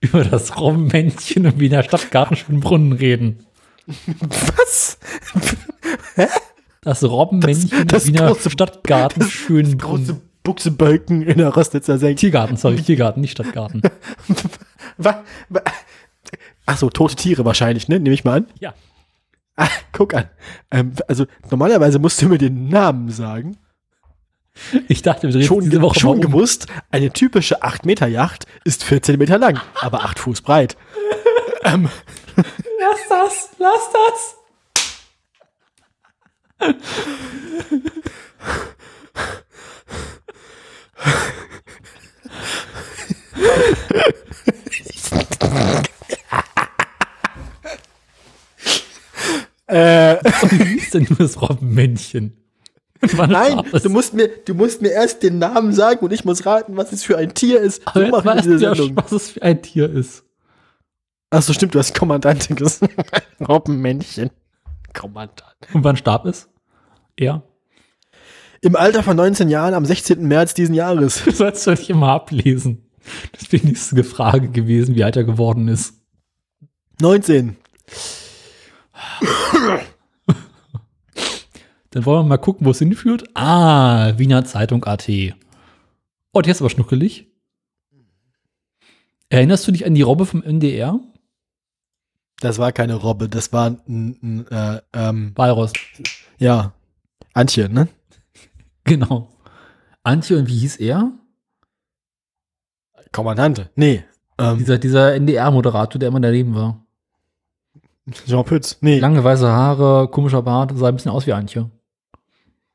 [0.00, 3.46] über das Robbenmännchen im Wiener Stadtgarten Schönbrunn reden?
[4.56, 4.98] Was?
[6.82, 10.22] Das Robbenmännchen Das- das Wiener große- Stadtgarten Große Schönbrunn.
[10.42, 12.16] Buchsebölken in der Rostnitzer Senke.
[12.20, 13.82] Tiergarten, sorry, Tiergarten, nicht Stadtgarten.
[14.96, 15.62] Wa- wa-
[16.66, 18.00] Ach so, tote Tiere wahrscheinlich, ne?
[18.00, 18.46] Nehme ich mal an.
[18.58, 18.72] Ja.
[19.56, 20.30] Ah, guck an.
[20.70, 23.58] Ähm, also normalerweise musst du mir den Namen sagen.
[24.88, 26.20] Ich dachte, wir drehen Schon, diese Woche schon um.
[26.20, 30.76] gewusst, eine typische 8-Meter-Yacht ist 14 Meter lang, aber 8 Fuß breit.
[31.64, 31.88] ähm,
[33.20, 34.36] das, lass das.
[49.66, 50.16] äh,
[50.50, 52.36] Wie ist denn nur das Robbenmännchen?
[53.14, 56.44] Wann nein, du musst, mir, du musst mir erst den Namen sagen und ich muss
[56.44, 57.80] raten, was es für ein Tier ist.
[57.86, 58.96] Aber jetzt machen wir weißt diese du ja, Sendung.
[58.96, 60.24] was es für ein Tier ist.
[61.30, 62.92] Ach so, stimmt, du hast Kommandantin gesagt.
[63.48, 64.30] Robbenmännchen.
[64.92, 65.54] Kommandant.
[65.72, 66.48] Und wann starb es?
[67.16, 67.42] Er?
[68.62, 70.26] Im Alter von 19 Jahren am 16.
[70.26, 71.22] März diesen Jahres.
[71.24, 72.90] Du sollst doch nicht immer ablesen.
[73.32, 75.94] Das wäre die nächste Frage gewesen, wie alt er geworden ist.
[77.00, 77.56] 19.
[81.90, 83.24] Dann wollen wir mal gucken, wo es hinführt.
[83.34, 85.08] Ah, Wiener Zeitung AT.
[86.32, 87.26] Oh, die ist aber schnuckelig.
[89.28, 91.00] Erinnerst du dich an die Robbe vom NDR?
[92.40, 95.72] Das war keine Robbe, das war ein, ein äh, ähm, Walross.
[96.38, 96.72] ja,
[97.34, 97.88] Antje, ne?
[98.84, 99.28] Genau.
[100.02, 101.12] Antje und wie hieß er?
[103.12, 103.70] Kommandante.
[103.76, 104.04] Nee,
[104.38, 106.84] ähm, Dieser, dieser NDR-Moderator, der immer daneben war.
[108.26, 108.78] Jean Pütz.
[108.80, 111.70] Nee, Lange weiße Haare, komischer Bart, sah ein bisschen aus wie Antje.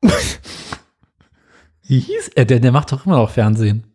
[1.82, 2.62] wie hieß er denn?
[2.62, 3.92] Der macht doch immer noch Fernsehen.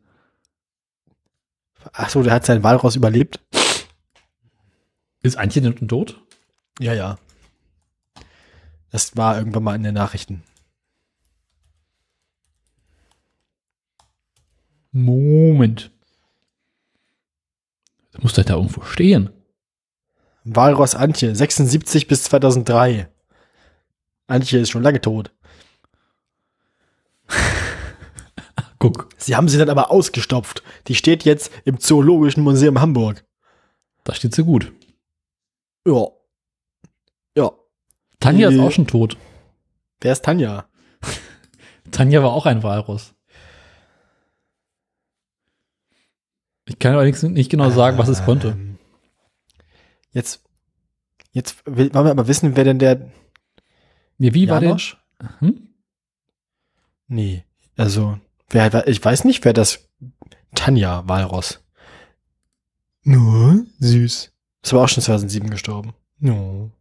[1.93, 3.39] ach so, der hat seinen Walross überlebt.
[5.24, 6.19] Ist Antje denn tot?
[6.80, 7.19] Ja, ja.
[8.89, 10.43] Das war irgendwann mal in den Nachrichten.
[14.91, 15.91] Moment.
[18.11, 19.30] Das muss doch da irgendwo stehen.
[20.43, 23.07] Walross Antje, 76 bis 2003.
[24.28, 25.32] Antje ist schon lange tot.
[28.80, 30.63] Guck, Sie haben sie dann aber ausgestopft.
[30.88, 33.24] Die steht jetzt im Zoologischen Museum Hamburg.
[34.03, 34.74] da steht sie gut.
[35.86, 36.07] Ja.
[37.38, 37.51] Ja.
[38.19, 38.61] Tanja ist Äh.
[38.61, 39.17] auch schon tot.
[40.01, 40.69] Wer ist Tanja?
[41.91, 43.13] Tanja war auch ein Walross.
[46.65, 48.49] Ich kann allerdings nicht genau sagen, was es konnte.
[48.49, 48.77] Ähm,
[50.13, 50.43] Jetzt,
[51.32, 53.11] jetzt will, wollen wir aber wissen, wer denn der
[54.17, 54.69] Ja, wie war der?
[54.69, 54.97] Janosch?
[55.39, 55.69] Hm?
[57.07, 57.45] Nee,
[57.77, 58.19] also,
[58.49, 59.89] wer, wer, ich weiß nicht, wer das
[60.53, 61.63] Tanja Walross.
[63.03, 64.30] Nur süß.
[64.64, 65.93] Ist aber auch schon 2007 gestorben.
[66.20, 66.72] No.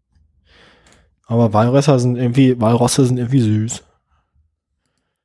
[1.26, 3.82] Aber Walrösser sind irgendwie, Walrosse sind irgendwie süß.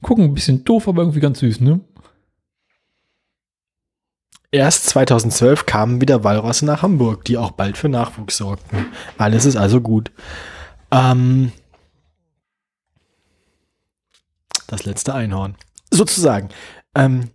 [0.02, 1.82] Gucken, ein bisschen doof, aber irgendwie ganz süß, ne?
[4.52, 8.86] Erst 2012 kamen wieder Walrosse nach Hamburg, die auch bald für Nachwuchs sorgten.
[9.18, 10.12] Alles ist also gut.
[10.92, 11.52] Ähm,
[14.68, 15.56] das letzte Einhorn.
[15.92, 16.50] Sozusagen.
[16.94, 17.32] Ähm,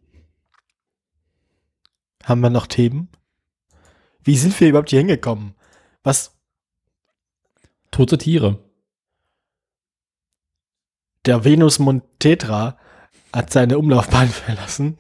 [2.25, 3.09] haben wir noch Themen?
[4.23, 5.55] Wie sind wir überhaupt hier hingekommen?
[6.03, 6.37] Was,
[7.91, 8.59] Tote Tiere.
[11.27, 12.79] der Venus Montetra
[13.33, 14.99] hat seine Umlaufbahn verlassen.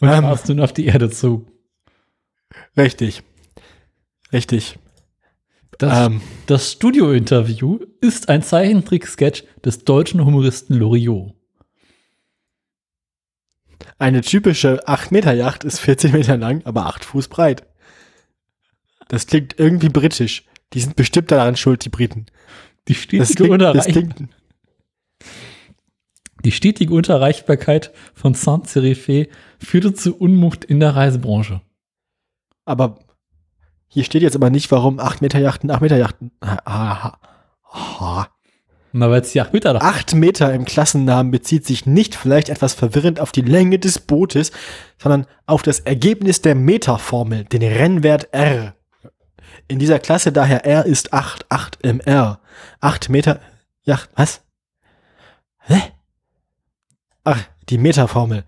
[0.00, 0.24] Und Ähm.
[0.24, 1.46] ähm, du auf die Erde zu.
[2.76, 3.22] Richtig.
[4.32, 4.78] Richtig.
[5.78, 11.32] Das, Ähm, das Studio-Interview ist ein Zeichentrick-Sketch des deutschen Humoristen Loriot.
[13.98, 17.66] Eine typische 8-Meter-Yacht ist 14 Meter lang, aber 8 Fuß breit.
[19.08, 20.44] Das klingt irgendwie britisch.
[20.72, 22.26] Die sind bestimmt daran schuld, die Briten.
[22.88, 24.14] Die Das stetige, klingt, das klingt
[26.46, 29.28] die stetige Unterreichbarkeit von Saint-Serifé
[29.58, 31.60] führte zu Unmucht in der Reisebranche.
[32.64, 33.00] aber
[33.88, 36.30] hier steht jetzt aber nicht, warum 8-Meter-Yachten 8-Meter-Yachten.
[36.40, 37.18] Ah,
[37.64, 38.26] ah,
[38.92, 42.48] Na, weil es die 8 Meter da 8 Meter im Klassennamen bezieht sich nicht vielleicht
[42.48, 44.52] etwas verwirrend auf die Länge des Bootes,
[44.98, 48.75] sondern auf das Ergebnis der Meterformel, den Rennwert R.
[49.68, 52.40] In dieser Klasse daher R ist 8, 8 im R.
[52.80, 53.40] 8 Meter,
[53.82, 54.42] Yacht, was?
[55.58, 55.80] Hä?
[57.24, 58.44] Ach, die Meterformel.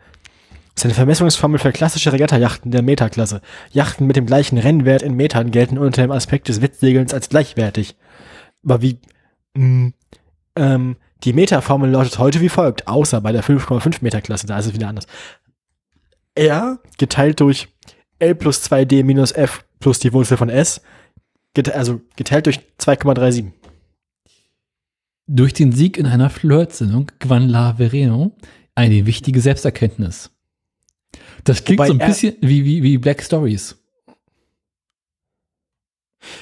[0.75, 3.41] Das ist eine Vermessungsformel für klassische Regattajachten der Meterklasse.
[3.73, 7.97] Yachten mit dem gleichen Rennwert in Metern gelten unter dem Aspekt des Wettsegelns als gleichwertig.
[8.65, 9.01] Aber wie,
[9.55, 9.91] mh,
[10.55, 14.67] ähm, die Meterformel lautet heute wie folgt, außer bei der 5,5 Meter Klasse, da ist
[14.67, 15.09] es wieder anders.
[16.37, 17.69] R geteilt durch
[18.21, 20.81] L plus 2D minus F plus die Wurzel von S,
[21.59, 23.51] gete also geteilt durch 2,37.
[25.27, 28.37] Durch den Sieg in einer Flirtsendung gewann La Vereno
[28.77, 30.31] eine wichtige Selbsterkenntnis.
[31.43, 33.77] Das klingt Wobei so ein bisschen wie, wie, wie Black Stories.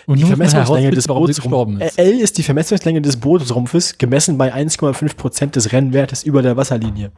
[0.07, 1.99] Und Die Vermessungslänge des ist.
[1.99, 7.13] L ist die Vermessungslänge des Bootsrumpfes, gemessen bei 1,5 Prozent des Rennwertes über der Wasserlinie.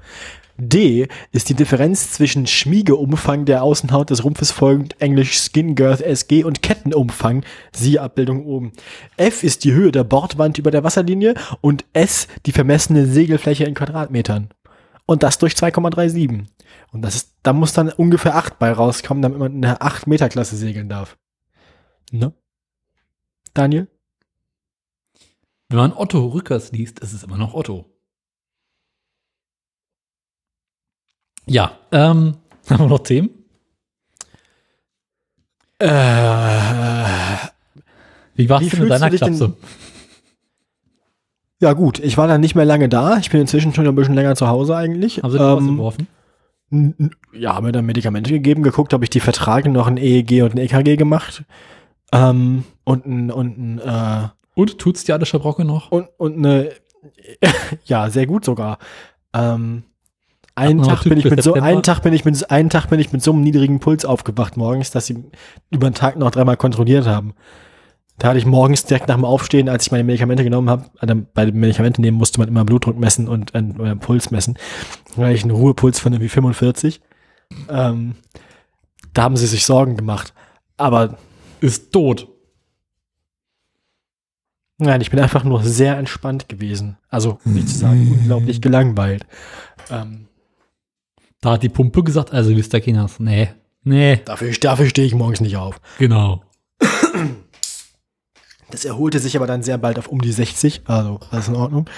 [0.57, 6.43] D ist die Differenz zwischen Schmiegeumfang der Außenhaut des Rumpfes folgend Englisch Skin Girth SG
[6.43, 8.73] und Kettenumfang, siehe Abbildung oben.
[9.17, 13.75] F ist die Höhe der Bordwand über der Wasserlinie und S die vermessene Segelfläche in
[13.75, 14.49] Quadratmetern.
[15.07, 16.47] Und das durch 2,37.
[16.93, 20.09] Und das ist, da muss dann ungefähr 8 bei rauskommen, damit man in der 8
[20.09, 21.17] Meter Klasse segeln darf.
[22.11, 22.33] Ne?
[23.59, 23.89] Daniel?
[25.69, 27.85] Wenn man Otto Rückers liest, ist es immer noch Otto.
[31.47, 32.37] Ja, ähm,
[32.71, 33.31] haben wir noch Themen?
[35.81, 35.89] Äh,
[38.35, 39.57] Wie war's Wie deiner du dich denn- Klapse?
[41.61, 43.19] ja gut, ich war dann nicht mehr lange da.
[43.19, 45.23] Ich bin inzwischen schon ein bisschen länger zu Hause eigentlich.
[45.23, 46.07] Haben sie dich Ähm, rausgeworfen?
[46.71, 49.97] N- n- Ja, haben mir dann Medikamente gegeben, geguckt, ob ich die vertrage, noch ein
[49.97, 51.45] EEG und ein EKG gemacht.
[52.13, 55.91] Ähm, und ein, und ein, äh, Und tut's dir alles Schabrocke noch?
[55.91, 56.71] und, und eine,
[57.85, 58.79] ja, sehr gut sogar.
[59.35, 59.85] Ähm,
[60.55, 63.13] einen Tag bin ich mit so, einen Tag bin ich mit, einen Tag bin ich
[63.13, 65.25] mit so einem niedrigen Puls aufgewacht morgens, dass sie
[65.71, 67.35] über den Tag noch dreimal kontrolliert haben.
[68.19, 71.15] Da hatte ich morgens direkt nach dem Aufstehen, als ich meine Medikamente genommen habe, also
[71.33, 74.59] bei den Medikamenten nehmen musste man immer Blutdruck messen und äh, oder Puls messen.
[75.15, 77.01] Da hatte ich einen Ruhepuls von irgendwie 45.
[77.71, 78.17] Ähm,
[79.15, 80.35] da haben sie sich Sorgen gemacht.
[80.77, 81.19] Aber
[81.61, 82.29] Ist tot.
[84.79, 86.99] Nein, ich bin einfach nur sehr entspannt gewesen.
[87.09, 89.27] Also, um nicht zu sagen, unglaublich gelangweilt.
[89.91, 90.29] Ähm,
[91.41, 93.49] Da hat die Pumpe gesagt, also ihr, Kinders, nee,
[93.83, 95.81] nee, dafür, dafür stehe ich morgens nicht auf.
[95.99, 96.43] genau.
[98.71, 101.89] Das erholte sich aber dann sehr bald auf um die 60, also alles in Ordnung.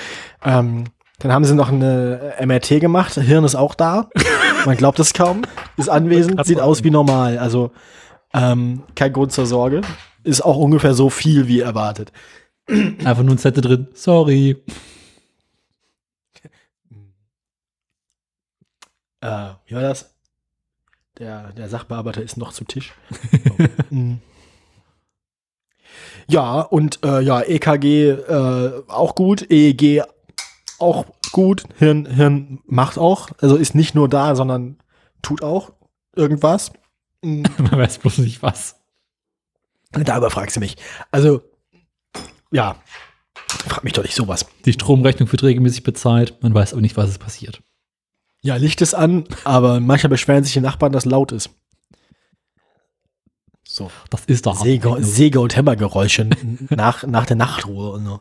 [0.44, 0.84] Ähm,
[1.18, 4.08] dann haben sie noch eine MRT gemacht, Hirn ist auch da.
[4.66, 5.42] Man glaubt es kaum,
[5.76, 7.38] ist anwesend, sieht aus wie normal.
[7.38, 7.72] Also
[8.33, 9.83] ähm, kein Grund zur Sorge.
[10.22, 12.12] Ist auch ungefähr so viel wie erwartet.
[12.68, 14.62] Einfach nur ein Zettel drin, sorry.
[19.20, 20.14] Äh, wie war das?
[21.18, 22.95] Der, der Sachbearbeiter ist noch zu Tisch.
[23.91, 24.18] Mm.
[26.28, 30.05] ja, und äh, ja, EKG äh, auch gut, EEG
[30.78, 34.78] auch gut, Hirn, Hirn macht auch, also ist nicht nur da, sondern
[35.22, 35.72] tut auch
[36.14, 36.70] irgendwas.
[37.23, 37.43] Mm.
[37.59, 38.77] Man weiß bloß nicht was.
[39.93, 40.77] Darüber fragst du mich.
[41.11, 41.43] Also,
[42.53, 42.77] ja,
[43.35, 44.47] frag mich doch nicht sowas.
[44.64, 47.61] Die Stromrechnung wird regelmäßig bezahlt, man weiß aber nicht, was ist passiert.
[48.43, 51.51] Ja, Licht ist an, aber manchmal beschweren sich die Nachbarn, dass laut ist.
[53.64, 53.91] So.
[54.11, 54.62] Das ist doch.
[54.62, 56.29] Säge, Säge und Hämmergeräusche
[56.71, 58.21] nach, nach der Nachtruhe und so.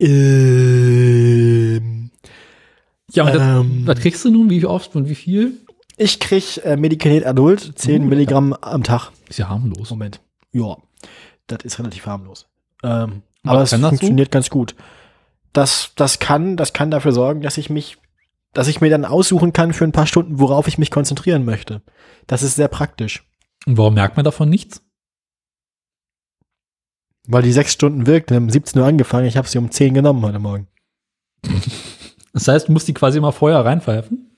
[0.00, 1.03] ähm,
[3.14, 4.50] Ja, und das, ähm, was kriegst du nun?
[4.50, 5.64] Wie oft und wie viel?
[5.96, 9.10] ich krieg äh, Medicated Adult, 10 Uh, Milligramm am Tag.
[9.28, 9.90] Ist ja harmlos.
[9.90, 10.20] Moment.
[10.52, 10.76] Ja,
[11.46, 12.48] das ist relativ harmlos.
[12.82, 13.78] Ähm, aber es so?
[13.78, 14.74] funktioniert ganz gut.
[15.52, 17.98] Das, das kann, das kann dafür sorgen, dass ich mich,
[18.52, 21.82] dass ich mir dann aussuchen kann für ein paar Stunden, worauf ich mich konzentrieren möchte.
[22.26, 23.24] Das ist sehr praktisch.
[23.66, 24.82] Und warum merkt man davon nichts?
[27.26, 30.22] Weil die sechs Stunden wirkt, um 17 Uhr angefangen, ich habe sie um 10 genommen
[30.22, 30.66] heute Morgen.
[32.34, 34.30] Das heißt, du musst die quasi immer vorher reinpfeifen.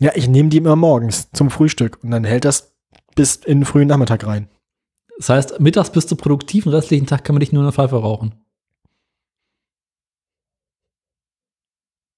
[0.00, 2.74] Ja, ich nehme die immer morgens zum Frühstück und dann hält das
[3.14, 4.48] bis in den frühen Nachmittag rein.
[5.18, 7.72] Das heißt, mittags bist du produktiv, den restlichen Tag kann man dich nur in der
[7.72, 8.34] Pfeife rauchen.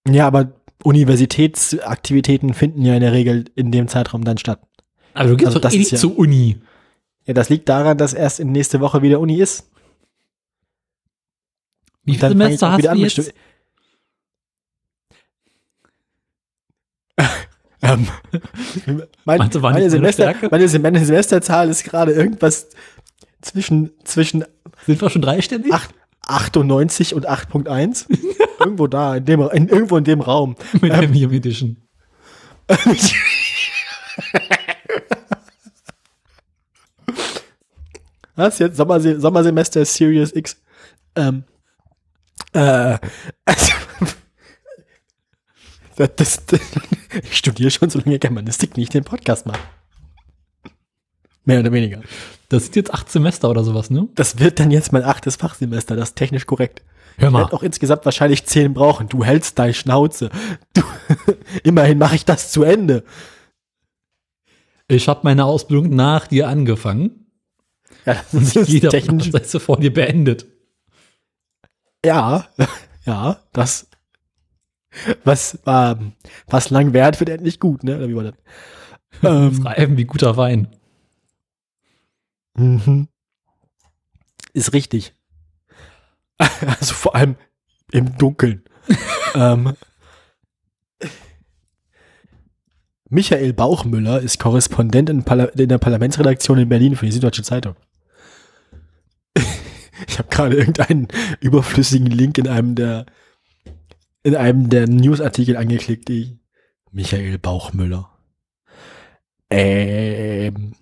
[0.08, 0.52] Ja, aber
[0.82, 4.60] Universitätsaktivitäten finden ja in der Regel in dem Zeitraum dann statt.
[5.14, 6.60] Aber du gehst Also doch das eh nicht ja- zur Uni.
[7.26, 9.70] Ja, das liegt daran, dass erst in nächste Woche wieder Uni ist.
[12.04, 13.34] Wie viele Semester hast du jetzt?
[17.92, 18.08] Ähm,
[19.24, 22.68] mein, du, war meine, nicht so eine Semester, meine, Sem- meine Semesterzahl ist gerade irgendwas
[23.42, 24.44] zwischen, zwischen
[24.86, 25.72] Sind wir schon dreistellig?
[25.72, 25.94] acht-
[26.26, 28.06] 98 und 8.1.
[28.60, 30.56] irgendwo da, in dem, in, irgendwo in dem Raum.
[30.80, 31.76] mit der Medium Edition.
[38.36, 38.76] Was jetzt?
[38.76, 40.56] Sommerse Sommersemester Series X.
[41.16, 41.44] Ähm,
[42.52, 42.98] äh,
[43.44, 43.72] also,
[46.08, 46.60] das, das, das,
[47.22, 49.60] ich studiere schon so lange Germanistik, wie ich den Podcast mache.
[51.44, 52.02] Mehr oder weniger.
[52.48, 54.08] Das sind jetzt acht Semester oder sowas, ne?
[54.14, 56.82] Das wird dann jetzt mein achtes Fachsemester, das ist technisch korrekt.
[57.16, 57.40] Hör Ich mal.
[57.40, 59.08] werde auch insgesamt wahrscheinlich zehn brauchen.
[59.08, 60.30] Du hältst deine Schnauze.
[60.74, 60.82] Du,
[61.64, 63.04] immerhin mache ich das zu Ende.
[64.88, 67.26] Ich habe meine Ausbildung nach dir angefangen.
[68.06, 69.30] Ja, Und das ist jeder technisch.
[69.30, 70.46] Prozesse vor dir beendet.
[72.04, 72.48] Ja,
[73.04, 73.89] ja, das.
[75.24, 76.12] Was, ähm,
[76.48, 77.96] was lang währt, wird endlich gut, ne?
[77.96, 78.34] Oder wie war das?
[79.22, 80.68] Ähm, Reiben wie guter Wein.
[82.54, 83.08] mhm.
[84.52, 85.14] Ist richtig.
[86.80, 87.36] Also vor allem
[87.92, 88.64] im Dunkeln.
[89.34, 89.74] ähm,
[93.10, 97.76] Michael Bauchmüller ist Korrespondent in, Parla in der Parlamentsredaktion in Berlin für die Süddeutsche Zeitung.
[100.08, 101.08] Ich habe gerade irgendeinen
[101.40, 103.04] überflüssigen Link in einem der
[104.22, 106.08] in einem der Newsartikel angeklickt.
[106.08, 106.38] Die
[106.92, 108.10] Michael Bauchmüller.
[109.48, 110.74] Ähm,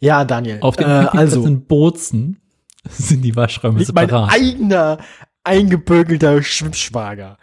[0.00, 0.58] ja, Daniel.
[0.60, 2.40] Auf dem äh, also in Bozen
[2.88, 4.32] sind die Waschräume liegt mein separat.
[4.32, 4.98] eigener
[5.44, 7.38] eingebögelter Schwimmschwager.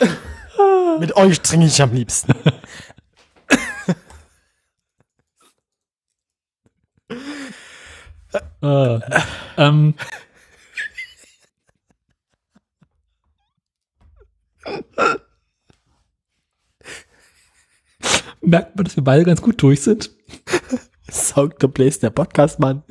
[1.00, 2.32] Mit euch trinke ich am liebsten.
[8.62, 9.00] Äh,
[9.56, 9.94] ähm,
[18.40, 20.10] Merkt man, dass wir beide ganz gut durch sind?
[21.10, 22.82] Song to Place, der Podcast, Mann.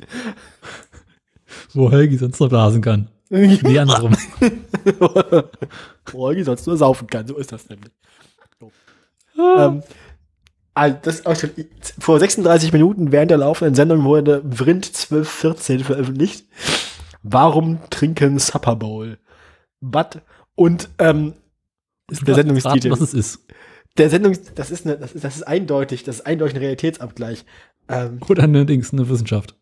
[1.72, 3.08] Wo Helgi sonst noch blasen kann.
[3.30, 4.16] Nee, andersrum.
[6.12, 7.92] Wo Helgi sonst nur saufen kann, so ist das nämlich.
[8.58, 8.72] So.
[9.40, 9.66] Ah.
[9.66, 9.82] Ähm,
[10.74, 11.48] also das, also
[11.98, 16.46] vor 36 Minuten während der laufenden Sendung wurde Vrind 1214 veröffentlicht.
[17.22, 19.18] Warum trinken Supper Bowl?
[19.80, 20.22] But,
[20.54, 21.34] und ähm,
[22.08, 22.90] der Sendungstitel.
[22.90, 23.44] was es ist.
[23.96, 27.44] Der Sendungs, das ist, eine, das ist, das ist eindeutig, das ist eindeutig ein Realitätsabgleich.
[27.88, 29.56] Ähm, Oder eine Dings, eine Wissenschaft.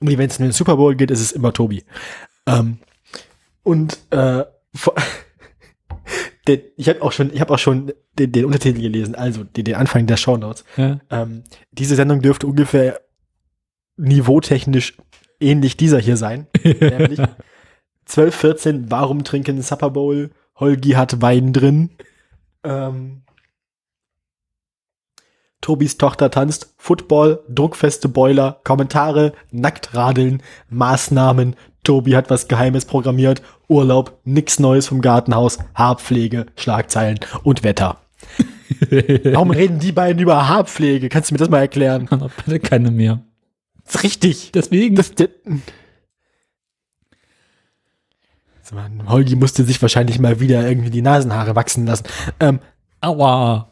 [0.00, 1.84] und wenn es um den Super Bowl geht, ist es immer Tobi.
[2.46, 2.78] Ähm,
[3.62, 4.94] und äh, vor,
[6.46, 9.64] der, ich habe auch schon, ich habe auch schon den, den Untertitel gelesen, also den,
[9.64, 10.64] den Anfang der Shownotes.
[10.76, 11.00] Ja.
[11.10, 13.00] Ähm, diese Sendung dürfte ungefähr
[13.96, 14.96] niveautechnisch
[15.40, 16.46] ähnlich dieser hier sein.
[16.64, 17.20] Nämlich
[18.06, 20.30] 12, 14, warum trinken Supper Bowl?
[20.60, 21.90] Holgi hat Wein drin.
[22.62, 23.22] Ähm,
[25.60, 31.54] Tobis Tochter tanzt, Football, druckfeste Boiler, Kommentare, Nacktradeln, Maßnahmen,
[31.84, 37.98] Tobi hat was Geheimes programmiert, Urlaub, nix Neues vom Gartenhaus, Haarpflege, Schlagzeilen und Wetter.
[39.24, 41.08] Warum reden die beiden über Haarpflege?
[41.08, 42.08] Kannst du mir das mal erklären?
[42.46, 43.20] Beide keine mehr.
[43.84, 44.52] Das ist richtig.
[44.52, 44.94] Deswegen.
[44.94, 45.28] Das, mal,
[49.06, 52.04] Holgi musste sich wahrscheinlich mal wieder irgendwie die Nasenhaare wachsen lassen.
[52.38, 52.60] Ähm,
[53.00, 53.70] Aua.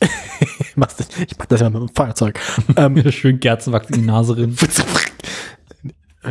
[0.00, 2.38] ich, mach das, ja mit dem Feuerzeug.
[2.76, 4.56] ähm, Schön Kerzenwachs in die Nase drin.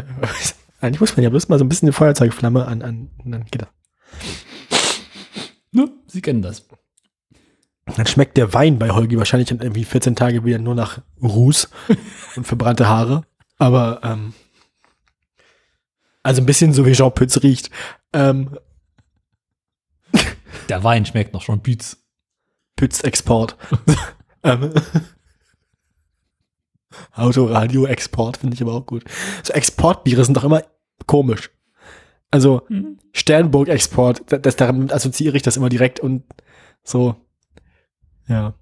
[0.82, 3.62] Eigentlich muss man ja bloß mal so ein bisschen die Feuerzeugflamme an, an dann geht
[3.62, 3.70] das.
[5.72, 5.90] Ne?
[6.08, 6.66] Sie kennen das.
[7.86, 11.70] Dann schmeckt der Wein bei Holgi wahrscheinlich in irgendwie 14 Tage wieder nur nach Ruß
[12.36, 13.24] und verbrannte Haare.
[13.58, 14.34] Aber ähm,
[16.24, 17.70] also ein bisschen so wie Jean Pütz riecht.
[18.14, 18.58] Ähm,
[20.70, 21.98] Der Wein schmeckt noch schon Bütz.
[22.76, 23.58] Pütz Export.
[24.44, 24.74] ähm,
[27.14, 29.04] Autoradio Export finde ich aber auch gut.
[29.44, 30.64] So Exportbiere sind doch immer
[31.06, 31.52] komisch.
[32.32, 32.98] Also Mhm.
[33.14, 36.24] Sternburg Export, das, das daran assoziiere ich das immer direkt und
[36.84, 37.16] so.
[38.28, 38.56] Ja.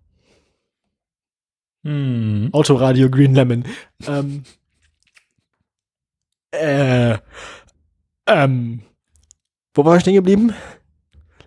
[1.83, 2.49] Hm.
[2.51, 3.63] Autoradio Green Lemon.
[4.07, 4.43] Ähm,
[6.51, 7.17] äh,
[8.27, 8.81] ähm,
[9.73, 10.53] wo war ich stehen geblieben?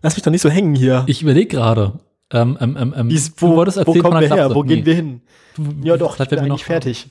[0.02, 1.05] Lass mich doch nicht so hängen hier.
[1.07, 1.98] Ich überlege gerade.
[2.32, 4.55] Ähm, ähm, ähm, ähm, Wie ist- du wo, wo kommen wir her?
[4.55, 4.86] Wo gehen Nee.
[4.86, 5.20] wir hin?
[5.82, 7.11] Ja doch, ich Vielleicht bin werden wir eigentlich noch- fertig.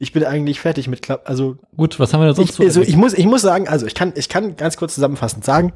[0.00, 1.28] Ich bin eigentlich fertig mit Klapp.
[1.28, 3.86] Also Gut, was haben wir denn sonst ich, also ich muss, ich muss sagen, also
[3.86, 5.72] ich kann, ich kann ganz kurz zusammenfassend sagen,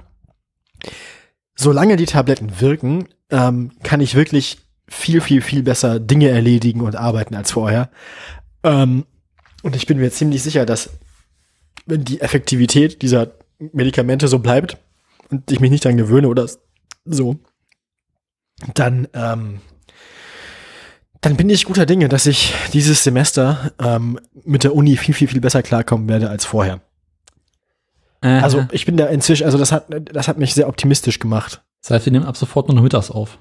[1.57, 4.59] solange die Tabletten wirken, ähm, kann ich wirklich
[4.89, 7.91] viel, viel, viel besser Dinge erledigen und arbeiten als vorher.
[8.63, 9.05] Ähm,
[9.63, 10.91] und ich bin mir ziemlich sicher, dass
[11.87, 14.77] wenn die Effektivität dieser Medikamente so bleibt
[15.31, 16.47] und ich mich nicht daran gewöhne oder
[17.05, 17.37] so,
[18.75, 19.61] dann, ähm,
[21.21, 25.29] dann bin ich guter Dinge, dass ich dieses Semester ähm, mit der Uni viel, viel,
[25.29, 26.81] viel besser klarkommen werde als vorher.
[28.21, 28.41] Aha.
[28.41, 31.63] Also ich bin da inzwischen, also das hat, das hat mich sehr optimistisch gemacht.
[31.83, 33.39] das heißt, wir nehmen ab sofort nur noch mittags auf.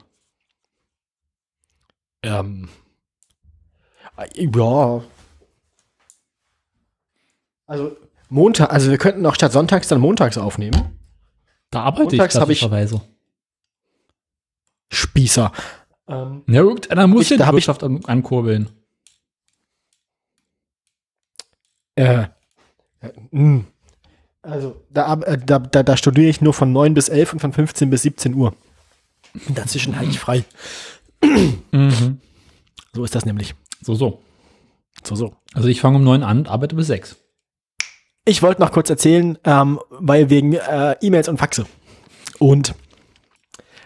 [2.24, 2.70] Ähm,
[4.98, 5.04] ja.
[7.68, 7.96] Also
[8.34, 10.98] Montag, also wir könnten auch statt sonntags dann montags aufnehmen.
[11.70, 13.02] Da arbeite Montags ich hab ich- klassischerweise.
[14.90, 15.52] Spießer.
[16.08, 18.70] Ähm, Ja, irgendeiner muss Ich- die ich- Wirtschaft an, ankurbeln.
[21.96, 22.24] äh,
[23.02, 23.66] äh, mh.
[24.42, 27.52] also da, äh, da, da, da studiere ich nur von 9 bis 11 und von
[27.54, 28.56] 15 bis 17 Uhr.
[29.50, 30.44] Dazwischen halte ich frei.
[31.72, 32.20] Mhm.
[32.94, 33.56] So ist das nämlich.
[33.82, 34.22] So, so.
[35.04, 35.36] So, so.
[35.54, 37.16] Also ich fange um neun an, arbeite bis sechs.
[38.26, 41.66] Ich wollte noch kurz erzählen, ähm, weil wegen äh, E-Mails und Faxe
[42.40, 42.76] und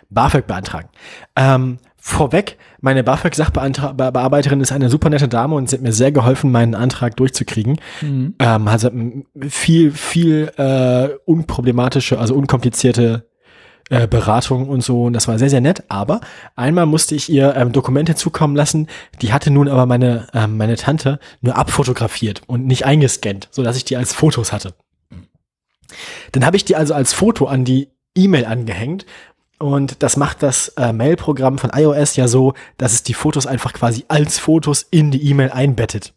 [0.09, 0.89] BAföG beantragen.
[1.35, 6.51] Ähm, vorweg, meine BAföG-Sachbearbeiterin ist eine super nette Dame und sie hat mir sehr geholfen,
[6.51, 7.79] meinen Antrag durchzukriegen.
[8.01, 8.35] Mhm.
[8.39, 8.91] Ähm, also
[9.47, 13.27] viel, viel äh, unproblematische, also unkomplizierte
[13.89, 15.03] äh, Beratung und so.
[15.03, 15.83] Und das war sehr, sehr nett.
[15.89, 16.21] Aber
[16.55, 18.87] einmal musste ich ihr ähm, Dokumente zukommen lassen.
[19.21, 23.77] Die hatte nun aber meine, ähm, meine Tante nur abfotografiert und nicht eingescannt, so dass
[23.77, 24.73] ich die als Fotos hatte.
[26.31, 29.05] Dann habe ich die also als Foto an die E-Mail angehängt.
[29.57, 33.71] Und das macht das äh, Mail-Programm von iOS ja so, dass es die Fotos einfach
[33.71, 36.13] quasi als Fotos in die E-Mail einbettet.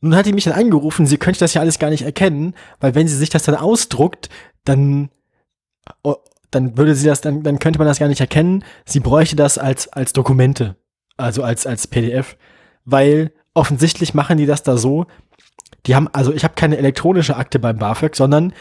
[0.00, 2.94] Nun hat die mich dann angerufen, sie könnte das ja alles gar nicht erkennen, weil
[2.94, 4.28] wenn sie sich das dann ausdruckt,
[4.64, 5.08] dann,
[6.50, 8.64] dann würde sie das, dann, dann könnte man das gar nicht erkennen.
[8.84, 10.76] Sie bräuchte das als, als Dokumente,
[11.16, 12.36] also als, als PDF,
[12.84, 15.06] weil offensichtlich machen die das da so,
[15.86, 18.52] die haben, also ich habe keine elektronische Akte beim BAföG, sondern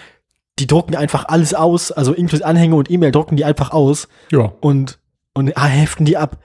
[0.59, 4.53] die drucken einfach alles aus, also inklusive Anhänge und E-Mail drucken die einfach aus Ja.
[4.61, 4.99] und,
[5.34, 6.38] und ah, heften die ab.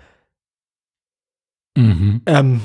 [1.76, 2.22] Mhm.
[2.26, 2.60] Ähm,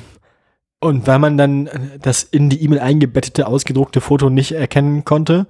[0.80, 1.70] und weil man dann
[2.02, 5.48] das in die E-Mail eingebettete, ausgedruckte Foto nicht erkennen konnte,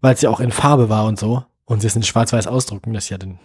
[0.00, 2.92] weil es ja auch in Farbe war und so, und sie es in schwarz-weiß ausdrucken,
[2.92, 3.38] das ist ja dann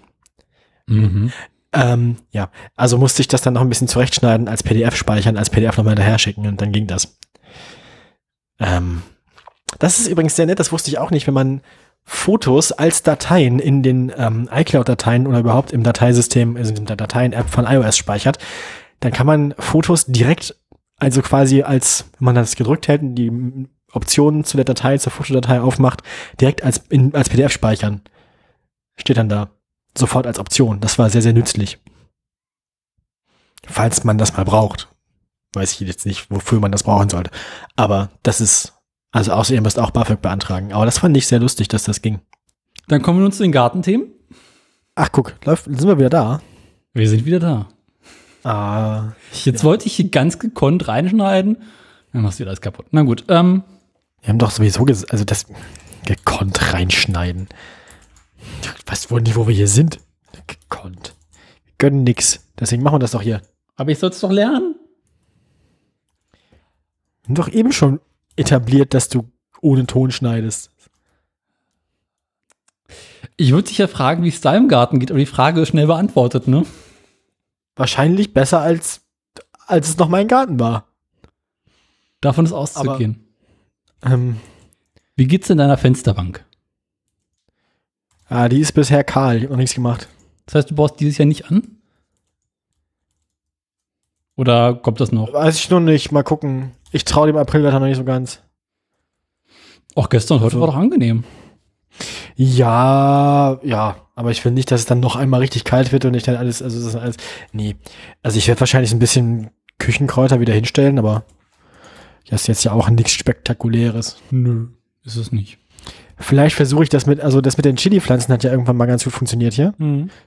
[0.88, 1.32] Mhm.
[1.74, 5.50] Ähm, ja, also musste ich das dann noch ein bisschen zurechtschneiden, als PDF speichern, als
[5.50, 7.18] PDF nochmal hinterher schicken und dann ging das.
[8.60, 9.04] Ähm,
[9.80, 11.62] das ist übrigens sehr nett, das wusste ich auch nicht, wenn man
[12.04, 17.50] Fotos als Dateien in den ähm, iCloud-Dateien oder überhaupt im Dateisystem, also in der Dateien-App
[17.50, 18.40] von iOS speichert,
[19.02, 20.56] dann kann man Fotos direkt,
[20.98, 25.12] also quasi als, wenn man das gedrückt hält und die Optionen zu der Datei, zur
[25.12, 26.02] Fotodatei aufmacht,
[26.40, 28.02] direkt als, in, als PDF speichern.
[28.98, 29.50] Steht dann da
[29.98, 30.80] sofort als Option.
[30.80, 31.80] Das war sehr, sehr nützlich.
[33.66, 34.88] Falls man das mal braucht.
[35.54, 37.32] Weiß ich jetzt nicht, wofür man das brauchen sollte.
[37.76, 38.74] Aber das ist,
[39.12, 40.74] also außer ihr müsst auch BAföG beantragen.
[40.74, 42.20] Aber das fand ich sehr lustig, dass das ging.
[42.88, 44.12] Dann kommen wir nun zu den Gartenthemen.
[44.96, 46.42] Ach, guck, läuft, sind wir wieder da.
[46.94, 47.70] Wir sind wieder da.
[48.44, 49.12] Ah,
[49.44, 51.58] Jetzt wollte ich hier ganz gekonnt reinschneiden.
[52.14, 52.88] Dann machst du wieder alles kaputt.
[52.92, 53.26] Na gut.
[53.28, 53.64] Ähm,
[54.22, 55.46] wir haben doch sowieso, also das
[56.06, 57.50] gekonnt reinschneiden.
[58.86, 60.00] Weißt du nicht, wo wir hier sind?
[60.48, 61.16] Gekonnt.
[61.66, 62.48] Wir gönnen nix.
[62.60, 63.42] Deswegen machen wir das doch hier.
[63.76, 64.76] aber ich soll es doch lernen.
[67.22, 68.00] Wir haben doch eben schon
[68.36, 69.30] etabliert, dass du
[69.62, 70.72] ohne Ton schneidest.
[73.36, 75.70] Ich würde dich ja fragen, wie es da im Garten geht, aber die Frage ist
[75.70, 76.66] schnell beantwortet, ne?
[77.76, 79.02] Wahrscheinlich besser als,
[79.68, 80.88] als es noch mein Garten war.
[82.22, 83.28] Davon ist auszugehen.
[84.02, 84.38] Ähm,
[85.16, 86.44] Wie geht's in deiner Fensterbank?
[88.30, 89.38] Ah, die ist bisher kahl.
[89.38, 90.08] Ich habe noch nichts gemacht.
[90.46, 91.64] Das heißt, du baust dieses Jahr nicht an?
[94.36, 95.34] Oder kommt das noch?
[95.34, 96.12] Weiß ich noch nicht.
[96.12, 96.72] Mal gucken.
[96.92, 98.42] Ich traue dem Aprilwetter noch nicht so ganz.
[99.96, 101.24] Auch gestern und heute Also- war doch angenehm.
[102.36, 103.98] Ja, ja.
[104.16, 106.36] Aber ich will nicht, dass es dann noch einmal richtig kalt wird und ich dann
[106.36, 107.18] alles, also das ist alles.
[107.52, 107.76] Nee.
[108.22, 109.50] Also ich werde wahrscheinlich ein bisschen
[109.80, 111.24] Küchenkräuter wieder hinstellen, aber
[112.30, 114.18] das ist jetzt ja auch nichts Spektakuläres.
[114.32, 114.68] Nö,
[115.04, 115.58] ist es nicht.
[116.20, 119.04] Vielleicht versuche ich das mit, also das mit den Chili-Pflanzen hat ja irgendwann mal ganz
[119.04, 119.74] gut funktioniert hier.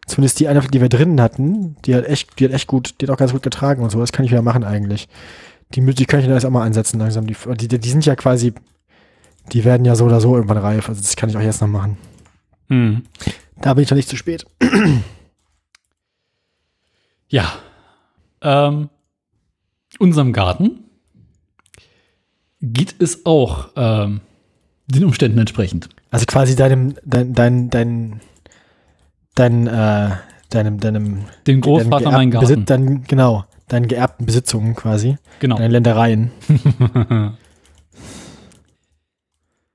[0.06, 3.06] Zumindest die eine, die wir drinnen hatten, die hat echt, die hat echt gut, die
[3.06, 3.98] hat auch ganz gut getragen und so.
[3.98, 5.08] Das kann ich wieder machen eigentlich.
[5.74, 7.26] Die, die kann ich dann erst auch mal einsetzen langsam.
[7.26, 7.36] Die,
[7.68, 8.54] die, die sind ja quasi,
[9.52, 10.88] die werden ja so oder so irgendwann reif.
[10.88, 11.98] Also das kann ich auch jetzt noch machen.
[12.68, 13.02] Hm.
[13.60, 14.46] Da bin ich doch nicht zu spät.
[17.32, 17.48] Ja.
[18.42, 18.90] Ähm,
[20.00, 20.84] unserem Garten
[22.60, 24.20] geht es auch ähm,
[24.90, 25.88] den Umständen entsprechend.
[26.10, 28.20] Also quasi deinem, dein, dein, dein,
[29.34, 30.10] dein, äh,
[30.50, 32.46] deinem, deinem, Den Großvater deinem mein Garten.
[32.46, 35.56] Besitz, dein, genau, deinen geerbten Besitzungen quasi, genau.
[35.56, 36.30] deine Ländereien.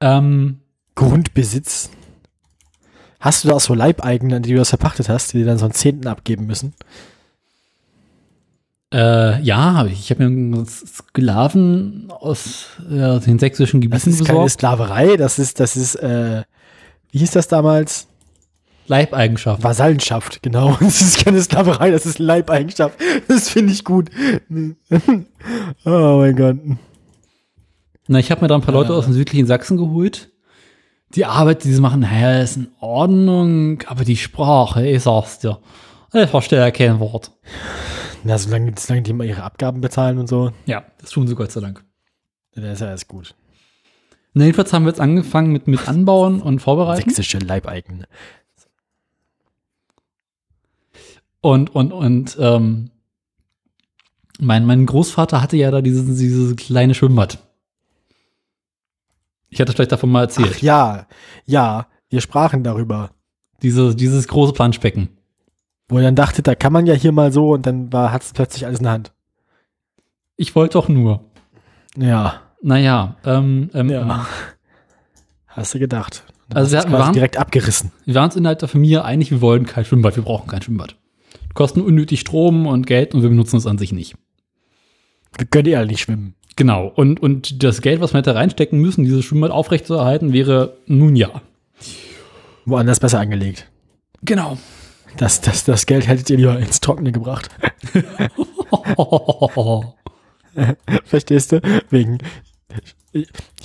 [0.01, 0.59] ähm,
[0.95, 1.89] Grundbesitz.
[3.19, 5.65] Hast du da auch so Leibeigene, die du das verpachtet hast, die dir dann so
[5.65, 6.73] einen Zehnten abgeben müssen?
[8.93, 9.99] Äh, ja, hab ich.
[9.99, 14.51] Ich habe mir einen Sklaven aus äh, den sächsischen Das Gebieten ist keine besorgt.
[14.51, 16.43] Sklaverei, das ist, das ist, äh,
[17.11, 18.07] wie hieß das damals?
[18.87, 19.63] Leibeigenschaft.
[19.63, 20.77] Vasallenschaft, genau.
[20.79, 22.99] Das ist keine Sklaverei, das ist Leibeigenschaft.
[23.27, 24.09] Das finde ich gut.
[25.85, 26.57] oh mein Gott.
[28.07, 30.29] Na, ich habe mir da ein paar Leute aus dem südlichen Sachsen geholt.
[31.15, 35.59] Die Arbeit, die sie machen, naja, ist in Ordnung, aber die Sprache, ich sag's dir,
[36.13, 37.31] ich verstehe ja kein Wort.
[38.27, 41.51] Na, solange, solange die mal ihre Abgaben bezahlen und so, Ja, das tun sie Gott
[41.51, 41.85] sei Dank.
[42.55, 43.35] dann ist ja alles gut.
[44.33, 47.03] Na, jedenfalls haben wir jetzt angefangen mit, mit Anbauen und Vorbereiten.
[47.09, 48.07] Sächsische Leibeigene.
[51.39, 52.89] Und, und, und, ähm,
[54.39, 57.37] mein, mein Großvater hatte ja da dieses, dieses kleine Schwimmbad.
[59.49, 60.53] Ich hatte vielleicht davon mal erzählt.
[60.55, 61.07] Ach ja,
[61.45, 63.11] ja, wir sprachen darüber.
[63.61, 65.09] Diese, dieses große Planschbecken.
[65.87, 68.23] Wo ihr dann dachtet, da kann man ja hier mal so und dann war, hat
[68.23, 69.11] es plötzlich alles in der Hand.
[70.35, 71.23] Ich wollte doch nur.
[71.97, 74.25] Ja, Naja, ähm, ähm, ja.
[75.45, 76.23] Hast du gedacht.
[76.49, 77.91] Dann Also wir waren- direkt abgerissen.
[78.05, 80.95] Wir waren uns innerhalb der Familie einig, wir wollen kein Schwimmbad, wir brauchen kein Schwimmbad.
[81.53, 84.15] Kosten unnötig Strom und Geld und wir benutzen es an sich nicht.
[85.37, 86.33] Wir können alle nicht schwimmen.
[86.55, 86.87] Genau.
[86.87, 91.41] Und, und das Geld, was wir hätte reinstecken müssen, dieses Schwimmbad aufrechtzuerhalten, wäre nun ja.
[92.65, 93.69] Woanders besser angelegt.
[94.23, 94.57] Genau.
[95.17, 97.49] Das, das, das Geld hättet ihr lieber ins Trockene gebracht.
[101.05, 101.61] Verstehst du?
[101.89, 102.17] Wegen.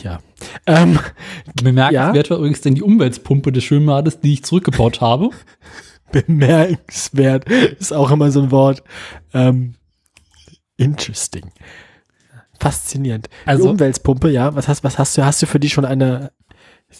[0.02, 0.20] Ja.
[0.66, 0.98] Ähm,
[1.62, 5.30] Bemerkenswert war übrigens denn die Umweltpumpe des Schwimmbades, die ich zurückgebaut habe.
[6.12, 8.82] bemerkenswert ist auch immer so ein Wort.
[9.32, 9.74] Ähm,
[10.76, 11.50] interesting.
[12.58, 13.28] Faszinierend.
[13.46, 14.54] Also- die Umweltpumpe, ja.
[14.54, 15.24] Was hast, was hast du?
[15.24, 16.32] Hast du für die schon eine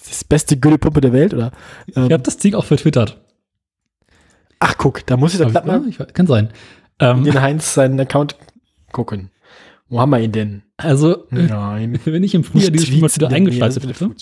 [0.09, 1.51] das beste Güllepumpe der Welt oder?
[1.87, 3.21] Ich Ähm, habe das Ding auch vertwittert.
[4.61, 6.51] Ach guck, da muss ich doch glatt ich, mal ich, kann sein.
[7.01, 8.37] Ähm, den Heinz seinen Account
[8.93, 9.31] gucken.
[9.89, 10.63] Wo haben wir ihn denn?
[10.77, 11.99] Also, Nein.
[12.05, 14.15] wenn ich im Frühjahr dieses Spiel mal wieder eingeschaltet hätte,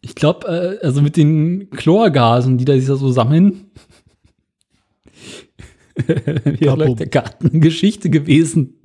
[0.00, 3.70] ich glaube, äh, also mit den Chlorgasen, die da sich da so sammeln,
[6.06, 8.80] wäre der Garten Geschichte gewesen.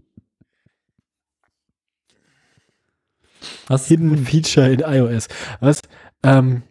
[3.67, 3.87] Was?
[3.87, 5.27] Hidden Feature in iOS.
[5.59, 5.81] Was?
[6.23, 6.63] Ähm,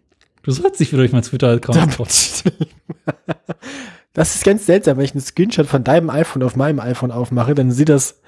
[0.42, 1.98] Du sollst dich wieder durch meinen Twitter-Account
[4.12, 7.54] das ist ganz seltsam, wenn ich einen Screenshot von deinem iPhone auf meinem iPhone aufmache,
[7.54, 8.20] dann sieht das.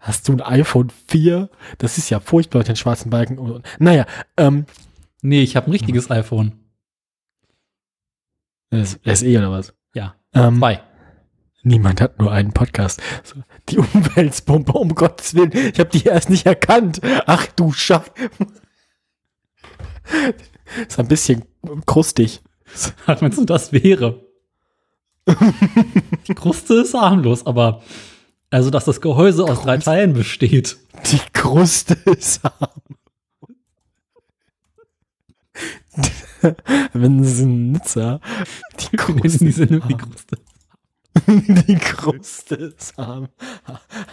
[0.00, 1.48] Hast du ein iPhone 4?
[1.78, 3.62] Das ist ja furchtbar mit den schwarzen Balken.
[3.78, 4.06] Naja,
[4.36, 4.66] ähm,
[5.22, 6.52] Nee, ich habe ein richtiges iPhone.
[8.70, 9.74] das das ist eh oder was?
[9.94, 10.80] Ja, Ähm, zwei.
[11.62, 13.00] niemand hat nur einen Podcast.
[13.68, 15.52] Die Umweltpumpe, um Gottes Willen.
[15.52, 17.00] Ich habe die erst nicht erkannt.
[17.26, 18.10] Ach du Scheiße.
[20.88, 21.44] Ist ein bisschen
[21.86, 22.40] krustig.
[23.06, 24.24] Was meinst du, das wäre?
[26.28, 27.82] Die Kruste ist harmlos, aber
[28.50, 30.78] also, dass das Gehäuse aus drei Teilen besteht.
[31.12, 32.80] Die Kruste ist arm.
[36.92, 38.20] Wenn sie ein Nizza.
[38.80, 39.94] Die Kruste, Die sind nur die.
[39.96, 40.38] Kruste.
[41.66, 43.28] die Kruste ist arm.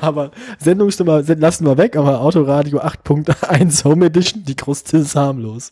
[0.01, 5.71] Aber Sendungsnummer sen- lassen wir weg, aber Autoradio 8.1 Home Edition, die Kruste ist harmlos.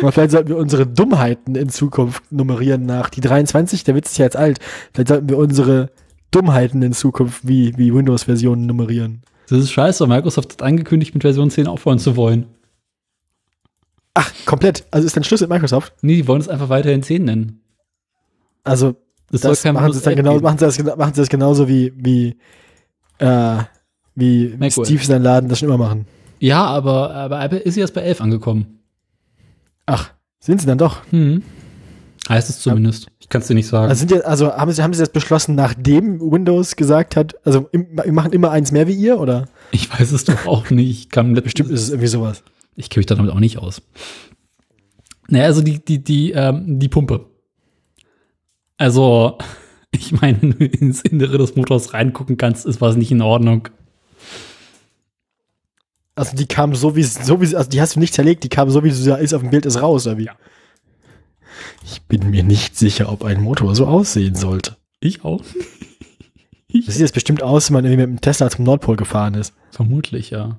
[0.00, 3.10] Aber vielleicht sollten wir unsere Dummheiten in Zukunft nummerieren nach.
[3.10, 4.58] Die 23, der Witz ist ja jetzt alt.
[4.92, 5.90] Vielleicht sollten wir unsere
[6.30, 9.22] Dummheiten in Zukunft wie, wie Windows-Versionen nummerieren.
[9.48, 12.46] Das ist scheiße, Microsoft hat angekündigt, mit Version 10 aufhören zu wollen.
[14.14, 14.84] Ach, komplett.
[14.90, 15.92] Also ist dann Schluss mit Microsoft?
[16.02, 17.62] Nee, die wollen es einfach weiterhin 10 nennen.
[18.64, 18.94] Also
[19.30, 21.68] Das, das machen sie, dann Windows 11 genau, machen, sie das, machen sie das genauso
[21.68, 22.36] wie, wie,
[23.18, 23.58] äh,
[24.14, 24.70] wie.
[24.70, 26.06] Steve seinen Laden das schon immer machen.
[26.38, 28.81] Ja, aber, aber Apple ist erst bei 11 angekommen.
[29.86, 30.10] Ach,
[30.40, 31.02] sind sie dann doch.
[31.10, 31.42] Hm.
[32.28, 33.08] Heißt es zumindest.
[33.18, 33.88] Ich kann es dir nicht sagen.
[33.88, 37.68] Also, sind ja, also haben, sie, haben sie das beschlossen, nachdem Windows gesagt hat, also
[37.72, 39.48] wir machen immer eins mehr wie ihr, oder?
[39.72, 40.90] ich weiß es doch auch nicht.
[40.90, 42.44] Ich kann Bestimmt ist es irgendwie sowas.
[42.76, 43.82] Ich kenne mich da damit auch nicht aus.
[45.28, 47.26] Naja, also die, die, die, ähm, die Pumpe.
[48.76, 49.38] Also,
[49.90, 53.68] ich meine, wenn du ins Innere des Motors reingucken kannst, ist was nicht in Ordnung.
[56.14, 58.68] Also die kam so wie so wie also die hast du nicht zerlegt, die kam
[58.70, 60.24] so wie sie da ist auf dem Bild ist raus, oder wie?
[60.24, 60.36] Ja.
[61.84, 64.76] Ich bin mir nicht sicher, ob ein Motor so aussehen sollte.
[65.00, 65.42] Ich auch.
[66.74, 69.52] Das sieht jetzt bestimmt aus, wenn man irgendwie mit dem Tesla zum Nordpol gefahren ist.
[69.72, 70.56] Vermutlich, ja.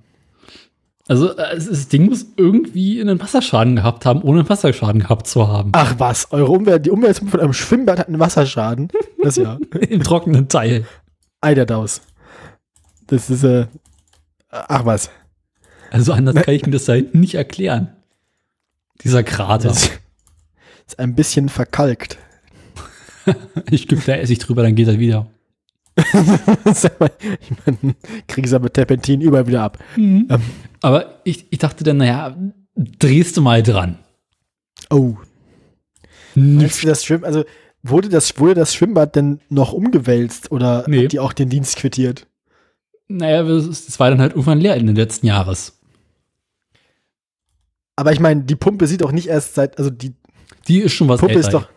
[1.08, 5.48] Also, äh, das Ding muss irgendwie einen Wasserschaden gehabt haben, ohne einen Wasserschaden gehabt zu
[5.48, 5.72] haben.
[5.74, 8.90] Ach was, eure Umwelt, die Umwelt von einem Schwimmbad hat einen Wasserschaden.
[9.22, 9.58] Das ja.
[9.90, 10.86] Im trockenen Teil.
[11.42, 12.02] Eiderdaus.
[13.08, 13.66] Das ist, äh,
[14.50, 15.10] ach was.
[15.94, 17.90] Also, anders kann ich mir das da hinten nicht erklären.
[19.04, 19.70] Dieser Krater.
[19.70, 19.90] Das
[20.88, 22.18] ist ein bisschen verkalkt.
[23.72, 25.28] Ich gebe da Essig drüber, dann geht er wieder.
[26.74, 27.96] Sag mal, ich meine,
[28.28, 29.78] krieg ich mit Terpentin überall wieder ab.
[29.96, 30.28] Ähm,
[30.82, 32.36] Aber ich, ich dachte dann, naja,
[32.76, 33.98] drehst du mal dran.
[34.90, 35.14] oh.
[36.36, 37.46] Meinst du das Schwimm, also
[37.84, 41.06] wurde das, wurde das Schwimmbad denn noch umgewälzt oder Nee.
[41.06, 42.28] hat die auch den Dienst quittiert?
[43.08, 45.80] Naja, es war dann halt irgendwann leer in den letzten Jahres.
[47.96, 50.14] Aber ich meine, die Pumpe sieht auch nicht erst seit, also die
[50.68, 51.48] Die ist schon was Pumpe älter.
[51.48, 51.70] ist doch,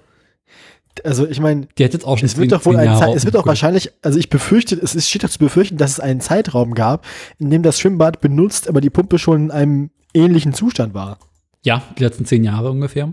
[1.05, 3.17] also ich meine, Die hat jetzt auch schon es wird doch wohl ein Jahre Zeit,
[3.17, 6.01] es wird auch wahrscheinlich, also ich befürchte, es ist, steht doch zu befürchten, dass es
[6.01, 7.05] einen Zeitraum gab,
[7.39, 11.19] in dem das Schwimmbad benutzt, aber die Pumpe schon in einem ähnlichen Zustand war.
[11.65, 13.13] Ja, die letzten zehn Jahre ungefähr.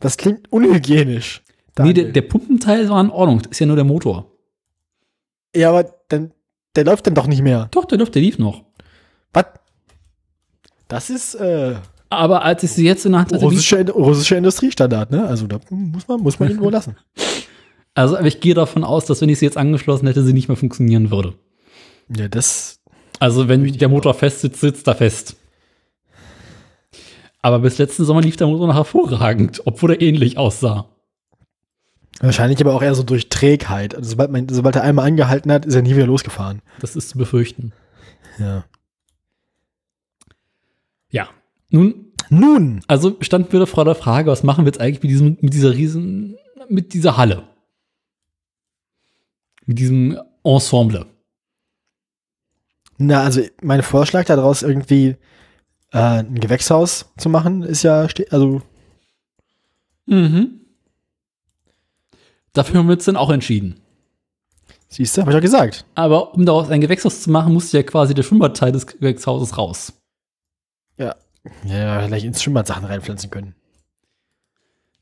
[0.00, 1.42] Das klingt unhygienisch.
[1.46, 1.94] Nee, Daniel.
[1.94, 3.40] der, der Pumpenteil war in Ordnung.
[3.42, 4.32] Das ist ja nur der Motor.
[5.54, 6.32] ja, aber dann,
[6.76, 7.68] der läuft dann doch nicht mehr.
[7.72, 8.64] Doch, der Luft, der lief noch.
[10.88, 11.76] Das ist, äh,
[12.10, 15.26] Aber als ich sie jetzt in der Hand hatte, russischer, russischer Industriestandard, ne?
[15.26, 16.96] Also da muss man, muss man ihn wohl lassen.
[17.94, 20.48] also aber ich gehe davon aus, dass wenn ich sie jetzt angeschlossen hätte, sie nicht
[20.48, 21.34] mehr funktionieren würde.
[22.14, 22.80] Ja, das,
[23.20, 25.36] Also wenn der Motor fest sitzt, sitzt er fest.
[27.42, 30.86] Aber bis letzten Sommer lief der Motor noch hervorragend, obwohl er ähnlich aussah.
[32.20, 33.94] wahrscheinlich aber auch eher so durch Trägheit.
[33.94, 36.62] Also sobald man, sobald er einmal angehalten hat, ist er nie wieder losgefahren.
[36.80, 37.72] Das ist zu befürchten.
[38.38, 38.64] Ja.
[41.10, 41.28] Ja.
[41.70, 45.38] Nun, Nun, also standen wir vor der Frage, was machen wir jetzt eigentlich mit diesem,
[45.40, 46.36] mit dieser riesen,
[46.68, 47.44] mit dieser Halle?
[49.64, 51.06] Mit diesem Ensemble.
[52.98, 55.16] na, also mein Vorschlag daraus irgendwie
[55.92, 58.62] äh, ein Gewächshaus zu machen, ist ja, also
[60.06, 60.60] Mhm.
[62.54, 63.78] Dafür haben wir uns dann auch entschieden.
[64.88, 65.84] siehst du, habe ich ja gesagt.
[65.94, 69.92] Aber um daraus ein Gewächshaus zu machen, musste ja quasi der Schwimmbadteil des Gewächshauses raus.
[70.98, 71.16] Ja.
[71.64, 73.54] Ja, vielleicht ins Schwimmbad Sachen reinpflanzen können.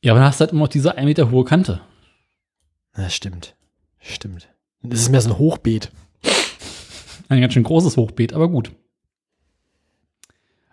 [0.03, 1.81] Ja, aber dann hast du halt immer noch diese 1 Meter hohe Kante.
[2.97, 3.57] Ja, stimmt.
[3.99, 4.49] Stimmt.
[4.83, 5.91] Das ist mehr so ein Hochbeet.
[7.29, 8.71] Ein ganz schön großes Hochbeet, aber gut.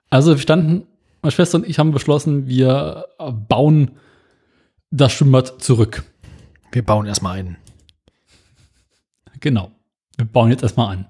[0.10, 0.86] Also wir standen,
[1.24, 3.06] meine Schwester und ich haben beschlossen, wir
[3.50, 3.98] bauen
[4.92, 6.04] das Schwimmbad zurück.
[6.72, 7.58] Wir bauen erstmal einen.
[9.40, 9.72] Genau.
[10.18, 11.10] Wir bauen jetzt erstmal an.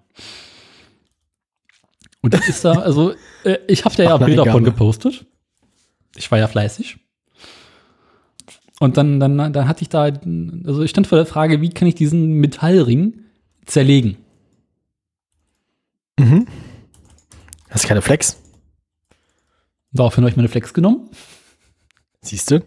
[2.24, 3.14] Und das ist da, also
[3.44, 5.26] äh, ich habe da ja Ach, Bilder von gepostet.
[6.16, 6.98] Ich war ja fleißig.
[8.80, 11.88] Und dann, dann, dann hatte ich da, also ich stand vor der Frage, wie kann
[11.88, 13.20] ich diesen Metallring
[13.66, 14.18] zerlegen?
[16.18, 16.48] Mhm.
[17.70, 18.42] Hast du keine Flex?
[19.92, 21.10] Daraufhin habe ich meine Flex genommen
[22.24, 22.66] Siehst du?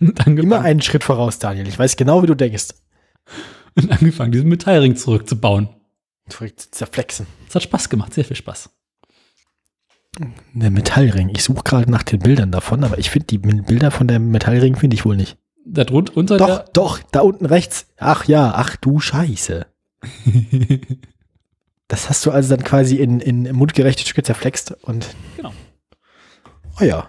[0.00, 1.68] Immer einen Schritt voraus, Daniel.
[1.68, 2.68] Ich weiß genau, wie du denkst.
[3.76, 5.68] und angefangen diesen Metallring zurückzubauen.
[6.28, 7.26] Zerflexen.
[7.48, 8.70] Es hat Spaß gemacht, sehr viel Spaß.
[10.52, 11.28] Der Metallring.
[11.28, 14.76] Ich suche gerade nach den Bildern davon, aber ich finde die Bilder von dem Metallring
[14.76, 15.36] finde ich wohl nicht.
[15.64, 17.86] Da drunter unter Doch, doch, da unten rechts.
[17.98, 19.66] Ach ja, ach du Scheiße.
[21.88, 25.08] Das hast du also dann quasi in, in mundgerechte Stücke zerflext und.
[25.36, 25.52] Genau.
[26.78, 27.08] Oh ja.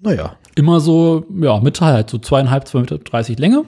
[0.00, 0.36] Naja.
[0.56, 3.64] immer so, ja, Metall halt, so zweieinhalb, zwei Meter dreißig Länge.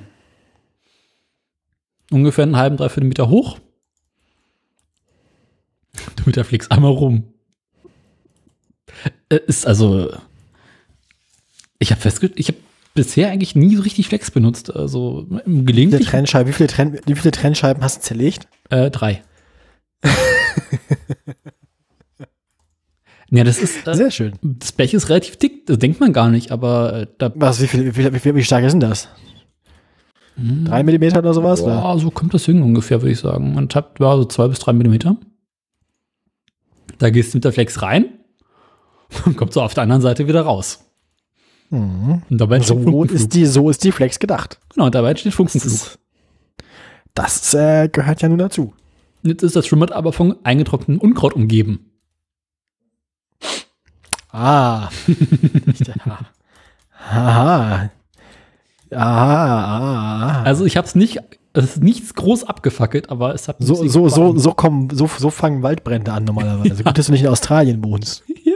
[2.10, 3.58] Ungefähr einen halben, dreiviertel Meter hoch.
[6.16, 7.24] Du mit der Flix einmal rum.
[9.28, 10.10] Äh, Ist also,
[11.78, 12.58] ich habe festgestellt, ich habe
[12.94, 14.74] bisher eigentlich nie so richtig Flex benutzt.
[14.74, 18.48] Also Wie viele, gelegentlich Trennscheiben, wie, viele Trenn, wie viele Trennscheiben hast du zerlegt?
[18.70, 19.22] äh, drei.
[23.30, 24.32] ja, das ist, äh, Sehr schön.
[24.42, 27.66] das Blech ist relativ dick, das denkt man gar nicht, aber äh, da Was, wie,
[27.66, 29.08] viel, wie, wie, wie stark ist denn das?
[30.36, 31.60] Drei Millimeter oder sowas?
[31.62, 33.54] Boah, so kommt das hin ungefähr, würde ich sagen.
[33.54, 35.16] Man tappt ja, so zwei bis drei Millimeter.
[37.02, 38.20] Da gehst du mit der Flex rein
[39.26, 40.84] und kommt so auf der anderen Seite wieder raus.
[41.70, 42.22] Mhm.
[42.30, 44.60] Und dabei So ist, die, so ist die Flex gedacht.
[44.72, 45.72] genau, und dabei entsteht Das, Funkenflug.
[45.72, 45.98] ist,
[47.12, 48.72] das äh, gehört ja nun dazu.
[49.24, 51.90] Jetzt ist das Schwimmbad aber von eingetrocknetem Unkraut umgeben.
[54.30, 54.88] Ah.
[57.10, 57.90] Aha.
[58.94, 60.26] Aha.
[60.28, 60.42] Aha.
[60.42, 61.20] Also ich habe es nicht,
[61.52, 65.30] es ist nichts groß abgefackelt, aber es hat So, so, so, so, kommen, so, so
[65.30, 66.84] fangen Waldbrände an normalerweise.
[66.84, 68.24] Gut, dass du nicht in Australien wohnst.
[68.44, 68.54] Ja.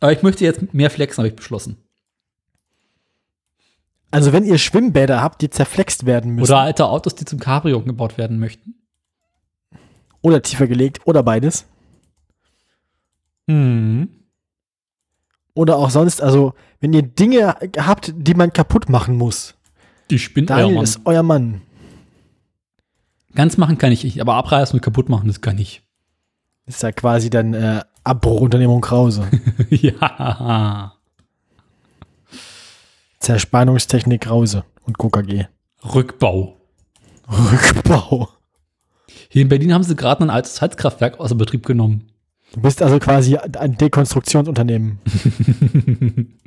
[0.00, 1.76] Aber ich möchte jetzt mehr flexen, habe ich beschlossen.
[4.10, 7.82] Also wenn ihr Schwimmbäder habt, die zerflext werden müssen Oder alte Autos, die zum Cabrio
[7.82, 8.74] gebaut werden möchten.
[10.22, 11.66] oder tiefer gelegt oder beides
[13.46, 14.08] Mhm.
[15.58, 19.56] Oder auch sonst, also wenn ihr Dinge habt, die man kaputt machen muss,
[20.08, 20.84] Die spinnt euer Daniel Mann.
[20.84, 21.62] ist euer Mann.
[23.34, 25.82] Ganz machen kann ich nicht, aber abreißen und kaputt machen, das kann ich.
[26.66, 29.28] Ist ja quasi dann äh, Abbruchunternehmung Krause.
[29.70, 30.92] ja.
[33.18, 35.46] Zerspannungstechnik Krause und KKG.
[35.92, 36.56] Rückbau.
[37.28, 38.28] Rückbau.
[39.28, 42.12] Hier in Berlin haben sie gerade ein altes Heizkraftwerk außer Betrieb genommen.
[42.52, 44.98] Du bist also quasi ein Dekonstruktionsunternehmen.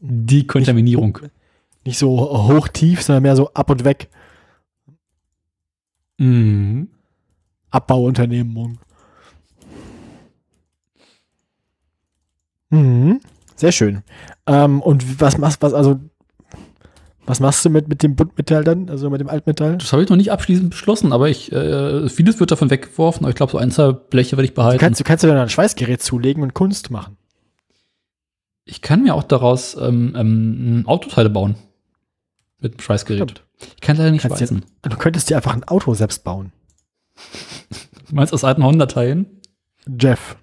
[0.00, 1.18] Die Kontaminierung.
[1.84, 2.08] Nicht so
[2.48, 4.08] hoch tief, sondern mehr so ab und weg.
[6.18, 6.88] Mhm.
[7.70, 8.78] Abbauunternehmung.
[12.70, 13.20] Mhm.
[13.56, 14.02] Sehr schön.
[14.46, 15.98] Ähm, und was machst was also
[17.28, 19.76] was machst du mit, mit dem Buntmetall dann, also mit dem Altmetall?
[19.78, 23.30] Das habe ich noch nicht abschließend beschlossen, aber ich, äh, vieles wird davon weggeworfen, aber
[23.30, 24.78] ich glaube, so ein, zwei Bleche werde ich Du behalten.
[24.80, 27.16] kannst, du kannst dir dann ein Schweißgerät zulegen und Kunst machen.
[28.64, 31.56] ich kann mir auch daraus ähm, ähm, Autoteile bauen.
[32.60, 33.30] Mit einem Schweißgerät.
[33.30, 33.44] Stimmt.
[33.76, 34.64] Ich kann leider nicht Kannst dir- schweißen.
[34.82, 36.52] Du könntest dir einfach ein Auto selbst bauen.
[38.08, 39.26] Du meinst aus alten Honda-Teilen?
[40.00, 40.36] Jeff.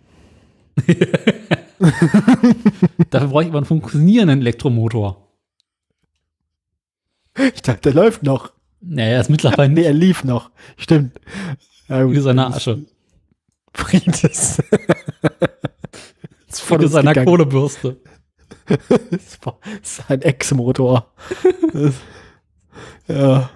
[3.10, 5.25] Dafür brauche ich aber einen funktionierenden Elektromotor.
[7.54, 8.52] Ich dachte, der läuft noch.
[8.82, 10.52] Naja, er ist mittlerweile Nee, er lief noch.
[10.78, 11.20] Stimmt.
[11.88, 12.86] Ja, wie seine Asche.
[13.74, 14.60] Fried ist.
[16.48, 17.28] ist von seiner gegangen.
[17.28, 17.98] Kohlebürste.
[18.68, 21.12] Das war- das ist ein Ex-Motor.
[23.08, 23.52] Ja,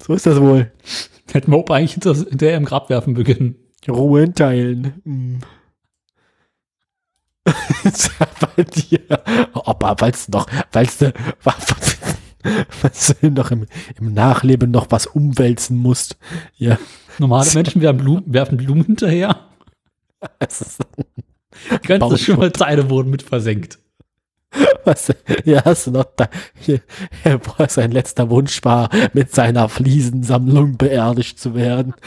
[0.00, 0.70] so ist das wohl.
[1.32, 3.56] Hätten wir eigentlich hinter, hinterher im Grab werfen beginnen.
[3.88, 5.00] Ruhe Teilen.
[5.04, 5.40] Hm.
[7.84, 8.26] Ist ja
[8.56, 9.00] bei dir.
[9.52, 11.12] Aber weil's noch, weil's du,
[12.82, 13.66] weil's du noch im,
[13.98, 16.16] im Nachleben noch was umwälzen musst.
[16.56, 16.78] Ja.
[17.18, 19.48] Normale Menschen werfen Blumen, werfen Blumen hinterher.
[21.82, 22.18] Ganze Bauschmuck.
[22.18, 23.78] Schimmelteile wurden mit versenkt.
[24.84, 25.12] was,
[25.44, 26.80] ja, hast du noch da, hier,
[27.24, 31.94] er sein letzter Wunsch war, mit seiner Fliesensammlung beerdigt zu werden.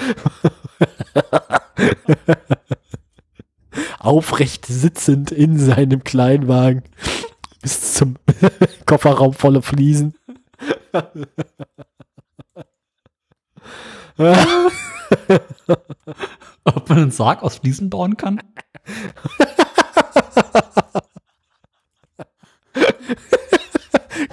[4.00, 6.84] Aufrecht sitzend in seinem Kleinwagen
[7.62, 8.16] bis zum
[8.86, 10.16] Kofferraum voller Fliesen.
[16.64, 18.42] Ob man einen Sarg aus Fliesen bauen kann?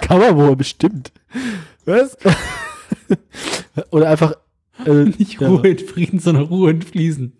[0.01, 1.11] Kann man wohl bestimmt.
[1.85, 2.17] Was?
[3.91, 4.33] Oder einfach.
[4.85, 5.47] Äh, Nicht ja.
[5.47, 7.33] Ruhe in Frieden, sondern Ruhe in Fliesen.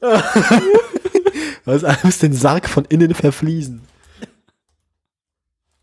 [1.66, 3.82] Was muss den Sarg von innen verfließen?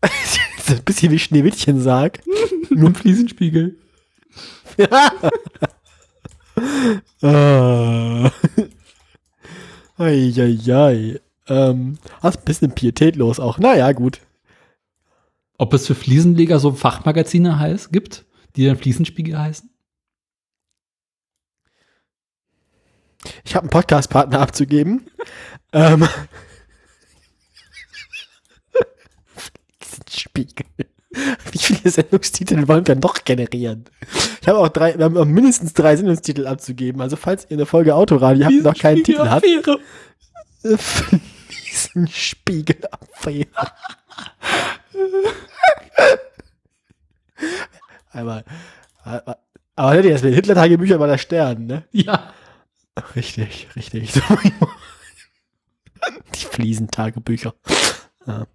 [0.02, 2.20] ist ein bisschen wie Schneewittchen-Sarg.
[2.70, 3.76] Nur ein Fliesenspiegel.
[7.20, 8.30] Ah.
[9.98, 11.20] Eieiei.
[11.48, 13.58] Ähm, das ist ein bisschen pietätlos auch.
[13.58, 14.20] Naja, gut.
[15.58, 18.24] Ob es für Fliesenleger so Fachmagazine heißt, gibt,
[18.54, 19.68] die dann Fliesenspiegel heißen?
[23.44, 25.10] Ich habe einen Podcast-Partner abzugeben.
[25.72, 26.08] ähm.
[30.08, 30.66] Spiegel.
[31.52, 33.84] Wie viele Sendungstitel wollen wir noch generieren?
[34.40, 37.00] Ich habe auch drei, wir haben auch mindestens drei Sendungstitel abzugeben.
[37.00, 39.78] Also falls ihr eine Folge Autoradio habt, und noch keinen Titel habt, Affäre.
[41.46, 43.46] Fliesenspiegelaffäre.
[48.10, 48.44] Einmal.
[49.02, 49.38] Aber,
[49.76, 51.84] aber hätte jetzt mit Hitler-Tagebücher bei der Stern, ne?
[51.92, 52.32] Ja.
[53.16, 54.12] Richtig, richtig.
[56.34, 57.54] Die Fliesentagebücher.
[58.26, 58.46] Ja.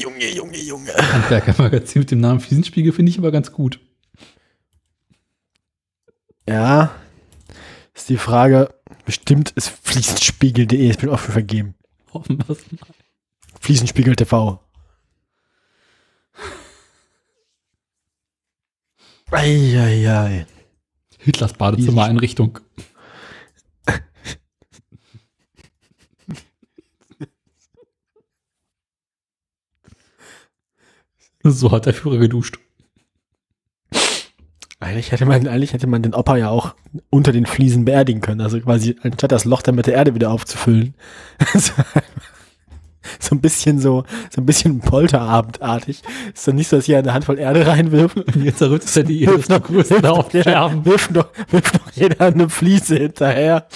[0.00, 0.92] Junge, Junge, Junge.
[0.92, 3.80] Handwerkermagazin mit dem Namen Fliesenspiegel finde ich aber ganz gut.
[6.48, 6.94] Ja,
[7.94, 8.74] ist die Frage,
[9.06, 11.74] bestimmt ist fliesenspiegel.de, ich bin offen vergeben.
[12.12, 12.78] Hoffen wir es mal.
[13.60, 14.60] Fliesenspiegel TV.
[19.30, 20.46] Eieiei.
[21.24, 22.58] Hitlers Badezimmereinrichtung.
[31.42, 32.58] so hat der Führer geduscht.
[34.80, 36.74] Eigentlich hätte man, eigentlich hätte man den Opa ja auch
[37.08, 38.42] unter den Fliesen beerdigen können.
[38.42, 40.94] Also quasi, anstatt das Loch dann mit der Erde wieder aufzufüllen.
[43.20, 46.02] so ein bisschen so, so ein bisschen Polterabendartig.
[46.32, 48.16] Ist dann nicht so, dass hier eine Handvoll Erde reinwirft.
[48.16, 50.84] Und jetzt errüttet er die Erde noch, wirft, auf jeder, Scherben.
[50.84, 53.66] wirft, noch, wirft noch jeder eine Fliese hinterher.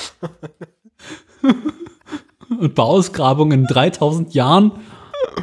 [2.50, 4.72] Und bei Ausgrabungen in 3000 Jahren.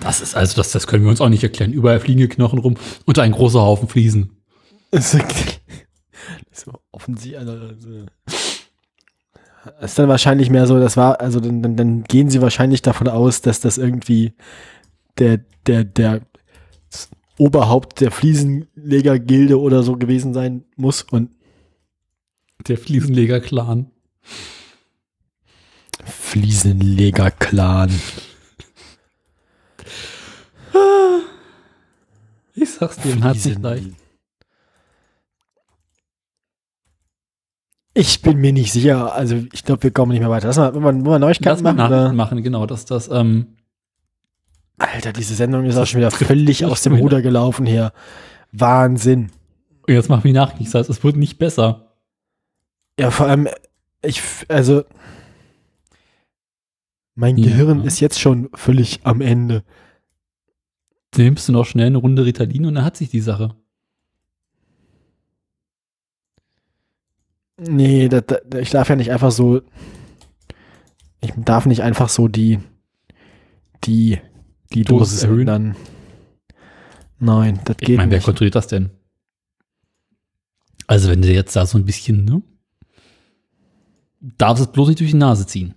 [0.02, 1.72] Das ist also, das, das können wir uns auch nicht erklären.
[1.72, 2.76] Überall fliegen Knochen rum
[3.06, 4.32] und ein großer Haufen Fliesen.
[4.92, 5.20] So,
[6.52, 7.38] so offensiv.
[7.38, 7.54] Also.
[8.26, 8.55] Das
[9.82, 13.08] ist dann wahrscheinlich mehr so, das war, also dann, dann, dann gehen sie wahrscheinlich davon
[13.08, 14.34] aus, dass das irgendwie
[15.18, 16.22] der, der, der
[17.38, 21.32] Oberhaupt der Fliesenlegergilde oder so gewesen sein muss und
[22.68, 23.92] Der Fliesenleger-Clan.
[26.06, 27.92] Fliesenleger-Clan.
[32.54, 34.05] Ich sag's dir, man hat's nicht leicht.
[37.98, 39.16] Ich bin mir nicht sicher.
[39.16, 40.48] Also ich glaube, wir kommen nicht mehr weiter.
[40.48, 41.80] Lass mal, wollen wir, wollen wir Neuigkeiten Lass machen?
[41.80, 42.12] Oder?
[42.14, 43.56] machen, genau, dass das, ähm,
[44.78, 46.96] Alter, diese Sendung ist auch schon wieder völlig aus dem.
[46.96, 47.94] Ruder gelaufen hier.
[48.52, 49.32] Wahnsinn.
[49.88, 50.66] und jetzt machen wir Nachrichten.
[50.66, 51.94] Das heißt, es wird nicht besser.
[53.00, 53.48] Ja, vor allem,
[54.02, 54.84] ich, also,
[57.16, 57.46] mein Ja.
[57.46, 59.64] Gehirn ist jetzt schon völlig am Ende.
[61.16, 63.56] Nimmst du noch schnell eine Runde Ritalin und dann hat sich die Sache.
[67.58, 69.62] Nee, das, das, ich darf ja nicht einfach so,
[71.22, 72.60] ich darf nicht einfach so die,
[73.86, 74.20] die,
[74.74, 75.40] die Dosis Dosis erhöhen?
[75.42, 75.76] ändern.
[77.20, 78.26] Nein, das Ich geht meine, wer nicht.
[78.26, 78.92] kontrolliert das denn?
[80.88, 82.42] Also, wenn du jetzt da so ein bisschen, ne?
[84.20, 85.76] Darfst es bloß nicht durch die Nase ziehen.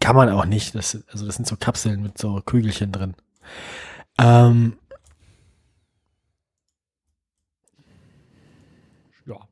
[0.00, 0.74] Kann man auch nicht.
[0.74, 3.14] Das, also das sind so Kapseln mit so Kügelchen drin.
[4.18, 4.76] Ähm,
[9.26, 9.48] Ja.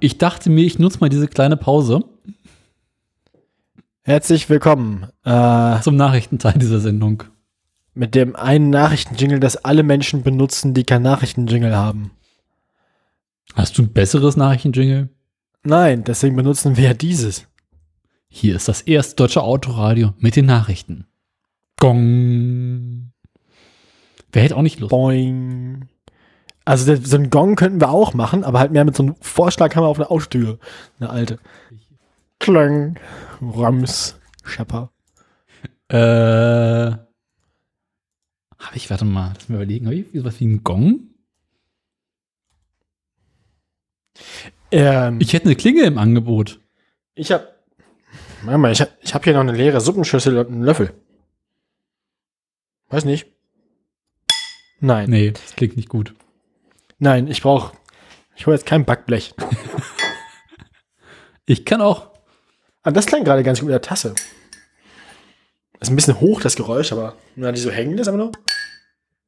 [0.00, 2.04] Ich dachte mir, ich nutze mal diese kleine Pause
[4.02, 7.24] herzlich willkommen äh, zum Nachrichtenteil dieser Sendung.
[7.92, 12.12] mit dem einen Nachrichtenjingle, das alle Menschen benutzen, die kein Nachrichtenjingle haben.
[13.54, 15.08] Hast du ein besseres Nachrichtenjingle?
[15.64, 17.46] Nein, deswegen benutzen wir ja dieses.
[18.28, 21.06] Hier ist das erste deutsche Autoradio mit den Nachrichten.
[21.80, 22.95] Gong.
[24.36, 24.90] Wer hätte auch nicht Lust?
[24.90, 25.88] Boing.
[26.66, 29.86] Also so einen Gong könnten wir auch machen, aber halt mehr mit so einem Vorschlaghammer
[29.86, 30.58] auf einer Autotür.
[31.00, 31.38] Eine alte.
[32.38, 33.00] Klang.
[33.40, 34.20] Rams.
[34.44, 34.92] Schepper.
[35.88, 35.96] Äh.
[38.58, 41.14] Habe ich, warte mal, lass mir überlegen, habe ich sowas wie einen Gong?
[44.70, 46.60] Ähm, Ich hätte eine Klinge im Angebot.
[47.14, 47.48] ich habe,
[48.42, 50.92] warte mal, ich habe ich hab hier noch eine leere Suppenschüssel und einen Löffel.
[52.90, 53.34] Weiß nicht.
[54.80, 56.14] Nein, Nee, das klingt nicht gut.
[56.98, 57.76] nein, ich brauche,
[58.36, 59.34] ich hole jetzt kein Backblech.
[61.48, 62.10] Ich kann auch.
[62.82, 64.16] Ah, das klang gerade ganz gut mit der Tasse.
[65.78, 68.32] Ist ein bisschen hoch, das Geräusch, aber na, die so hängen das aber noch.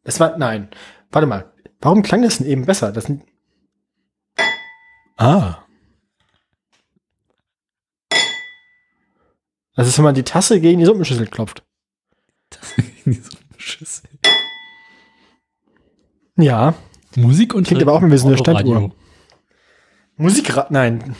[0.02, 0.68] Das war, nein.
[1.12, 1.52] Warte mal.
[1.80, 2.90] Warum klang das denn eben besser?
[2.90, 3.22] Das sind,
[5.16, 5.62] ah.
[9.76, 11.62] Das ist, wenn man die Tasse gegen die Suppenschüssel klopft.
[13.56, 14.10] Schüssel.
[16.38, 16.74] Ja.
[17.16, 18.38] Musik und Klingt aber auch wie so eine.
[18.38, 18.92] Standuhr.
[20.16, 21.14] Musik, nein.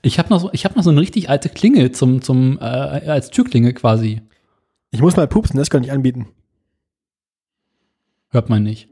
[0.00, 2.62] Ich habe noch, so, ich hab noch so eine richtig alte Klinge zum, zum, äh,
[2.64, 4.22] als Türklinge quasi.
[4.90, 6.28] Ich muss mal pupsen, das kann ich anbieten.
[8.30, 8.88] Hört man nicht.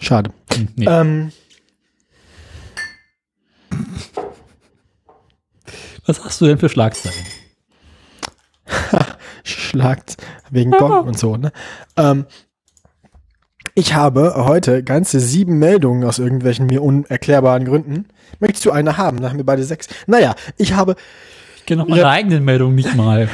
[0.00, 0.32] Schade.
[0.52, 0.86] Hm, Nee.
[0.86, 1.32] Ähm,
[6.06, 7.24] Was hast du denn für Schlagzeilen?
[9.70, 10.16] Schlagt
[10.50, 11.36] wegen Gong und so.
[11.36, 11.52] Ne?
[11.96, 12.26] Ähm,
[13.74, 18.06] ich habe heute ganze sieben Meldungen aus irgendwelchen mir unerklärbaren Gründen.
[18.40, 19.18] Möchtest du eine haben?
[19.20, 19.88] Dann haben wir beide sechs.
[20.06, 20.96] Naja, ich habe,
[21.56, 23.28] Ich kenne noch meine eigenen Meldungen nicht mal.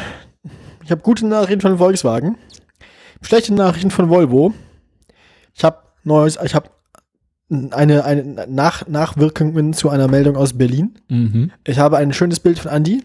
[0.84, 2.36] ich habe gute Nachrichten von Volkswagen,
[3.22, 4.52] schlechte Nachrichten von Volvo.
[5.54, 6.70] Ich habe neues, ich habe
[7.48, 10.98] eine, eine Nach Nachwirkungen zu einer Meldung aus Berlin.
[11.08, 11.52] Mhm.
[11.64, 13.04] Ich habe ein schönes Bild von Andy.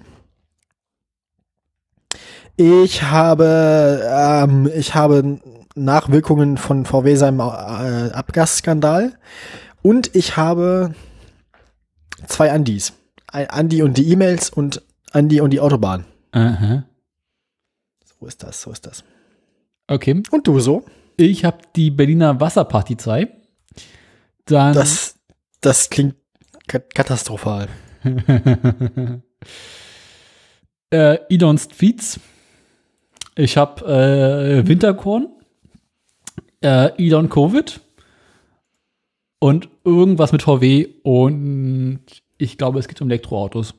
[2.64, 5.40] Ich habe, ähm, ich habe
[5.74, 7.44] Nachwirkungen von VW seinem äh,
[8.14, 9.18] Abgasskandal
[9.82, 10.94] und ich habe
[12.28, 12.94] zwei Andys.
[13.26, 16.06] Ein Andy und die E-Mails und Andy und die Autobahn.
[16.34, 16.84] Aha.
[18.20, 19.04] So ist das, so ist das.
[19.88, 20.22] Okay.
[20.30, 20.86] Und du so?
[21.18, 23.28] Ich habe die Berliner Wasserparty 2.
[24.46, 25.16] Dann Das,
[25.62, 26.14] das klingt
[26.68, 27.70] kat- katastrophal.
[30.92, 32.20] äh, Elon's Tweets.
[33.42, 35.28] Ich habe äh, Winterkorn.
[36.62, 37.82] Äh, Elon Covid.
[39.40, 40.90] Und irgendwas mit VW.
[41.02, 42.02] Und
[42.38, 43.74] ich glaube, es geht um Elektroautos.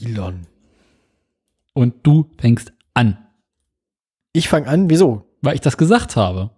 [0.00, 0.48] Elon.
[1.72, 3.16] Und du fängst an,
[4.32, 5.22] Ich fange an, wieso?
[5.42, 6.50] weil ich das gesagt habe.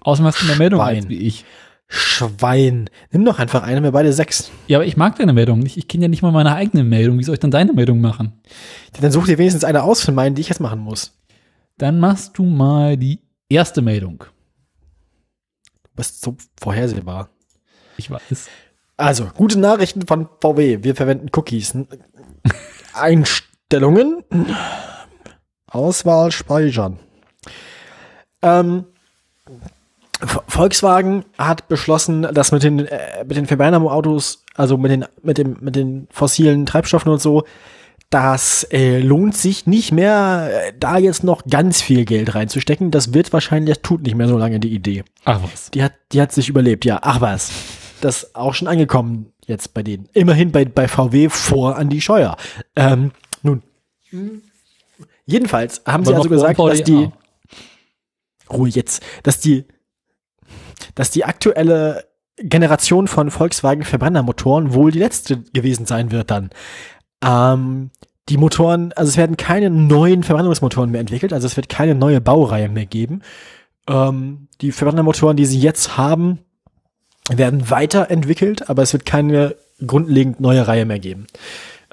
[0.00, 1.44] Außerdem hast du mehr Meldung als wie ich.
[1.88, 2.90] Schwein.
[3.12, 4.50] Nimm doch einfach eine, wir beide sechs.
[4.66, 5.76] Ja, aber ich mag deine Meldung nicht.
[5.76, 7.18] Ich kenne ja nicht mal meine eigene Meldung.
[7.18, 8.40] Wie soll ich dann deine Meldung machen?
[9.00, 11.16] Dann such dir wenigstens eine aus von meinen, die ich jetzt machen muss.
[11.78, 14.24] Dann machst du mal die erste Meldung.
[15.84, 17.28] Du bist so vorhersehbar.
[17.96, 18.48] Ich weiß.
[18.96, 20.82] Also, gute Nachrichten von VW.
[20.82, 21.76] Wir verwenden Cookies.
[22.94, 24.24] Einstellungen.
[25.66, 26.98] Auswahl speichern.
[28.42, 28.86] Ähm,
[30.48, 35.56] Volkswagen hat beschlossen, dass mit den, äh, mit den Verbrennerautos, also mit den, mit dem,
[35.60, 37.44] mit den fossilen Treibstoffen und so,
[38.10, 42.90] das äh, lohnt sich nicht mehr, äh, da jetzt noch ganz viel Geld reinzustecken.
[42.90, 45.04] Das wird wahrscheinlich, das tut nicht mehr so lange die Idee.
[45.24, 45.70] Ach was.
[45.72, 47.00] Die hat, die hat sich überlebt, ja.
[47.02, 47.50] Ach was.
[48.00, 50.08] Das ist auch schon angekommen jetzt bei denen.
[50.12, 52.36] Immerhin bei, bei VW vor an die Scheuer.
[52.76, 53.10] Ähm,
[53.42, 53.62] nun.
[55.24, 57.10] Jedenfalls haben sie Aber also noch gesagt, dass die,
[58.50, 59.64] Ruhe jetzt, dass die,
[60.94, 62.04] dass die aktuelle
[62.38, 66.50] Generation von Volkswagen Verbrennermotoren wohl die letzte gewesen sein wird dann.
[67.24, 67.90] Ähm,
[68.28, 72.20] die Motoren, also es werden keine neuen Verbrennungsmotoren mehr entwickelt, also es wird keine neue
[72.20, 73.22] Baureihe mehr geben.
[73.88, 76.40] Ähm, die Verbrennermotoren, die sie jetzt haben,
[77.30, 81.26] werden weiterentwickelt, aber es wird keine grundlegend neue Reihe mehr geben.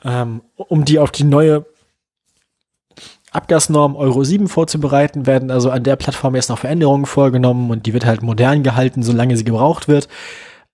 [0.04, 1.66] Ähm, um die auf die neue
[3.34, 7.94] Abgasnorm Euro 7 vorzubereiten, werden also an der Plattform jetzt noch Veränderungen vorgenommen und die
[7.94, 10.08] wird halt modern gehalten, solange sie gebraucht wird.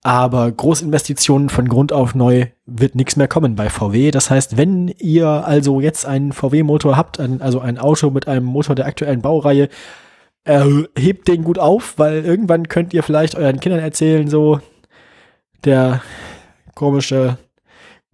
[0.02, 4.12] Aber Großinvestitionen von Grund auf neu wird nichts mehr kommen bei VW.
[4.12, 8.76] Das heißt, wenn ihr also jetzt einen VW-Motor habt, also ein Auto mit einem Motor
[8.76, 9.68] der aktuellen Baureihe,
[10.46, 10.66] äh,
[10.98, 14.62] hebt den gut auf, weil irgendwann könnt ihr vielleicht euren Kindern erzählen, so
[15.66, 16.02] der
[16.76, 17.38] komische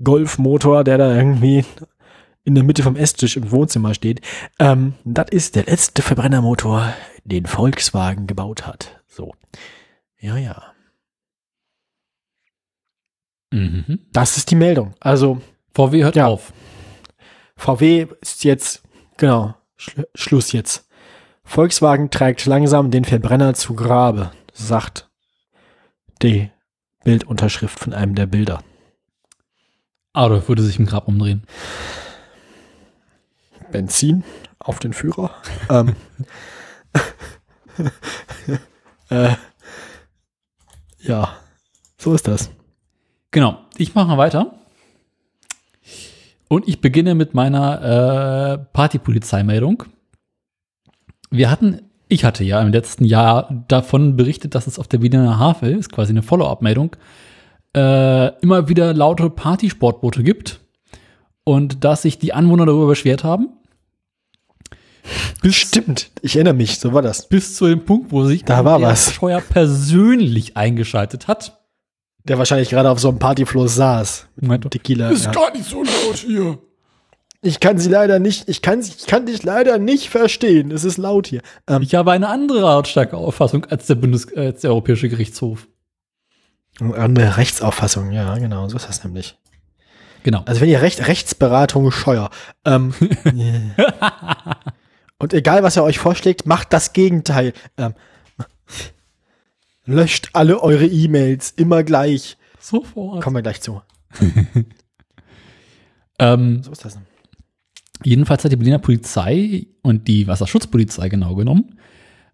[0.04, 1.66] Golfmotor, der da irgendwie
[2.46, 4.22] in der Mitte vom Esstisch im Wohnzimmer steht.
[4.60, 6.94] Ähm, das ist der letzte Verbrennermotor,
[7.26, 9.02] den Volkswagen gebaut hat.
[9.08, 9.34] So.
[10.20, 10.64] Ja, ja.
[13.52, 14.00] Mhm.
[14.12, 14.94] Das ist die Meldung.
[15.00, 15.42] Also
[15.74, 16.28] VW hört Ja.
[16.28, 16.54] auf.
[17.58, 18.84] VW ist jetzt,
[19.18, 20.88] genau, Schl Schluss jetzt.
[21.44, 25.10] Volkswagen trägt langsam den Verbrenner zu Grabe, sagt
[26.22, 26.50] die
[27.04, 28.64] Bildunterschrift von einem der Bilder.
[30.14, 31.44] Adolf würde sich im Grab umdrehen.
[33.72, 34.24] Benzin
[34.60, 35.32] auf den Führer.
[35.70, 35.96] ähm,
[39.10, 39.36] äh,
[41.02, 41.36] Ja,
[41.98, 42.50] so ist das.
[43.32, 44.56] Genau, ich mache mal weiter.
[46.48, 49.84] Und ich beginne mit meiner äh, Partypolizeimeldung.
[51.32, 55.40] Wir hatten, ich hatte ja im letzten Jahr davon berichtet, dass es auf der Berliner
[55.40, 56.96] Havel, ist quasi eine Follow-up-Meldung,
[57.76, 60.62] äh, immer wieder laute Partysportboote gibt
[61.46, 63.48] und dass sich die Anwohner darüber beschwert haben.
[65.42, 67.30] Bis, Stimmt, ich erinnere mich, so war das.
[67.30, 69.14] Bis zu dem Punkt, wo sich Da war der was.
[69.14, 71.62] Scheuer persönlich eingeschaltet hat.
[72.24, 74.28] Der wahrscheinlich gerade auf so einem Partyfloß saß.
[74.38, 75.12] Mit Tequila.
[75.12, 75.32] Ist Ja.
[75.32, 76.58] gar nicht so laut hier.
[77.44, 80.72] Ich kann sie leider nicht, ich kann, ich kann dich leider nicht verstehen.
[80.72, 81.42] Es ist laut hier.
[81.68, 85.68] Ähm, Ich habe eine andere lautstarke Auffassung als der Bundes äh, als der Europäische Gerichtshof.
[86.82, 89.38] eine Rechtsauffassung, ja, genau, so ist das nämlich.
[90.26, 90.42] Genau.
[90.48, 92.32] Also wenn ihr Recht, Rechtsberatung scheuer.
[92.66, 92.96] Ähm.
[95.20, 97.54] Und egal, was er euch vorschlägt, macht das Gegenteil.
[97.78, 97.94] Ähm,
[99.86, 102.38] löscht alle eure E-Mails immer gleich.
[102.60, 103.24] Sofort.
[103.24, 103.84] Kommen wir gleich zu.
[106.18, 106.98] Ähm, So ist das.
[108.06, 111.78] jedenfalls hat die Berliner Polizei und die Wasserschutzpolizei genau genommen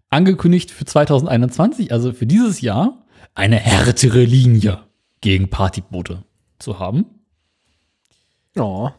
[0.08, 3.04] angekündigt für 2021, also für dieses Jahr,
[3.34, 4.84] eine härtere Linie
[5.20, 6.22] gegen Partyboote
[6.60, 7.06] zu haben.
[8.56, 8.90] Oh.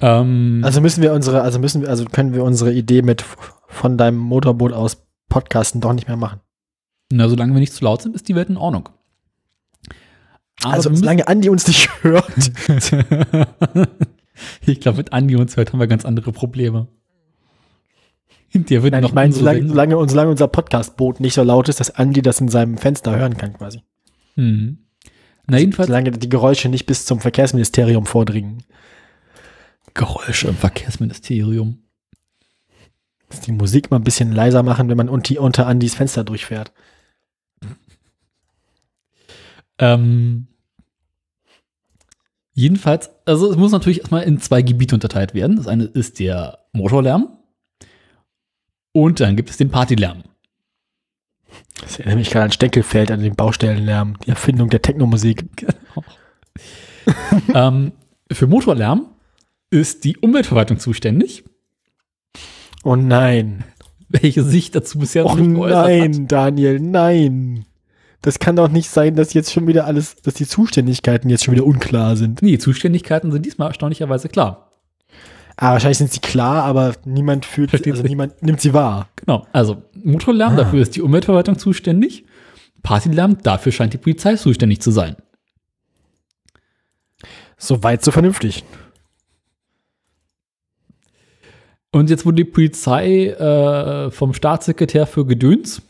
[0.00, 3.24] Ähm, Also müssen wir unsere, also müssen wir, also können wir unsere Idee mit
[3.68, 6.40] von deinem Motorboot aus Podcasten doch nicht mehr machen.
[7.12, 8.88] na, solange wir nicht zu laut sind, ist die Welt in Ordnung.
[10.62, 12.52] Aber Also solange Andi uns nicht hört.
[14.66, 16.88] ich glaube, mit Andi so weiter haben wir ganz andere Probleme.
[18.54, 21.80] Der wird Nein, noch ich meine, solange, solange, solange unser Podcastboot nicht so laut ist,
[21.80, 23.82] dass Andi das in seinem Fenster hören kann, quasi.
[24.36, 24.78] Hm.
[25.46, 28.62] Na, jedenfalls Solange die Geräusche nicht bis zum Verkehrsministerium vordringen.
[29.92, 31.82] Geräusche im Verkehrsministerium.
[33.28, 36.72] Dass die Musik mal ein bisschen leiser machen, wenn man unter, unter Andis Fenster durchfährt.
[39.78, 40.46] Ähm,
[42.52, 45.56] jedenfalls, also es muss natürlich erstmal in zwei Gebiete unterteilt werden.
[45.56, 47.38] Das eine ist der Motorlärm
[48.92, 50.22] und dann gibt es den Partylärm.
[51.80, 55.44] Das erinnert mich gerade an Steckelfeld, an den Baustellenlärm, die Erfindung der Technomusik.
[55.56, 56.04] Genau.
[57.54, 57.92] ähm,
[58.30, 59.06] für Motorlärm
[59.70, 61.44] ist die Umweltverwaltung zuständig,
[62.84, 63.64] Oh nein.
[64.08, 65.86] welche sich dazu bisher Oh noch nicht geäußert hat.
[65.86, 67.64] nein, Daniel, nein.
[68.22, 71.54] Das kann doch nicht sein, dass jetzt schon wieder alles, dass die Zuständigkeiten jetzt schon
[71.54, 72.40] wieder unklar sind.
[72.40, 74.63] Nee, Zuständigkeiten sind diesmal erstaunlicherweise klar.
[75.56, 78.10] Ah, wahrscheinlich sind sie klar, aber niemand fühlt, Versteht also sich.
[78.10, 79.08] niemand nimmt sie wahr.
[79.16, 80.56] Genau, also Motorlärm, Ah.
[80.56, 82.24] dafür ist die Umweltverwaltung zuständig.
[82.82, 85.16] Partylärm, dafür scheint die Polizei zuständig zu sein.
[87.56, 88.64] So weit, so vernünftig.
[91.92, 95.80] Und jetzt wurde die Polizei äh, vom Staatssekretär für Gedöns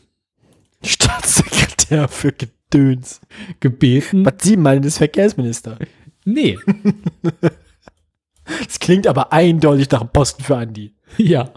[0.83, 3.21] Staatssekretär für Gedöns.
[3.59, 4.23] gebeten.
[4.25, 5.79] Was Sie meinen, ist Verkehrsminister.
[6.25, 6.59] Nee,
[8.65, 10.93] Das klingt aber eindeutig nach einem Posten für Andi.
[11.17, 11.51] ja.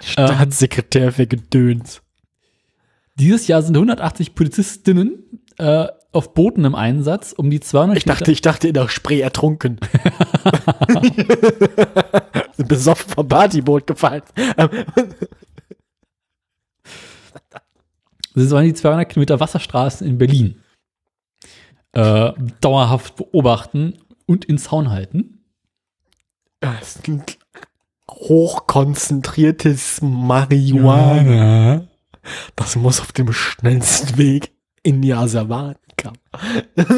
[0.00, 2.02] Staatssekretär für Gedöns.
[3.16, 8.30] Dieses Jahr sind 180 Polizistinnen äh, auf Booten im Einsatz, um die 200 Ich dachte,
[8.30, 9.78] ich dachte in der Spree ertrunken.
[12.56, 14.22] Sind besoffen vom Partyboot gefallen.
[18.34, 20.62] Sie sollen die 200 Kilometer Wasserstraßen in Berlin
[21.92, 25.37] äh, dauerhaft beobachten und in Zaun halten.
[26.60, 27.22] Das ist ein
[28.10, 31.86] hochkonzentriertes Marihuana.
[32.56, 34.52] Das muss auf dem schnellsten Weg
[34.82, 36.18] in die Asservaten kommen.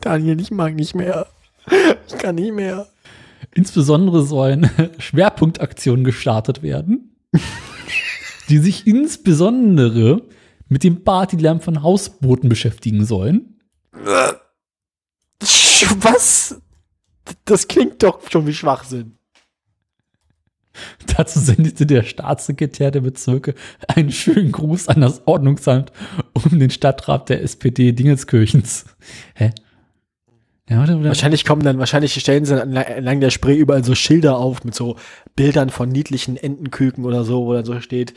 [0.00, 1.26] Daniel, ich mag nicht mehr.
[2.06, 2.86] Ich kann nicht mehr.
[3.54, 7.16] Insbesondere sollen Schwerpunktaktionen gestartet werden,
[8.48, 10.22] die sich insbesondere
[10.68, 13.60] mit dem Partylärm von Hausbooten beschäftigen sollen.
[16.00, 16.60] Was?
[17.44, 19.18] Das klingt doch schon wie Schwachsinn.
[21.16, 23.54] Dazu sendete der Staatssekretär der Bezirke
[23.88, 25.92] einen schönen Gruß an das Ordnungsamt
[26.32, 28.84] um den Stadtrat der SPD Dingenskirchens.
[29.34, 29.50] Hä?
[30.68, 31.08] Ja, warte, warte.
[31.08, 34.74] Wahrscheinlich kommen dann, wahrscheinlich stellen sie dann entlang der Spree überall so Schilder auf mit
[34.74, 34.96] so
[35.34, 38.12] Bildern von niedlichen Entenküken oder so, wo dann so steht,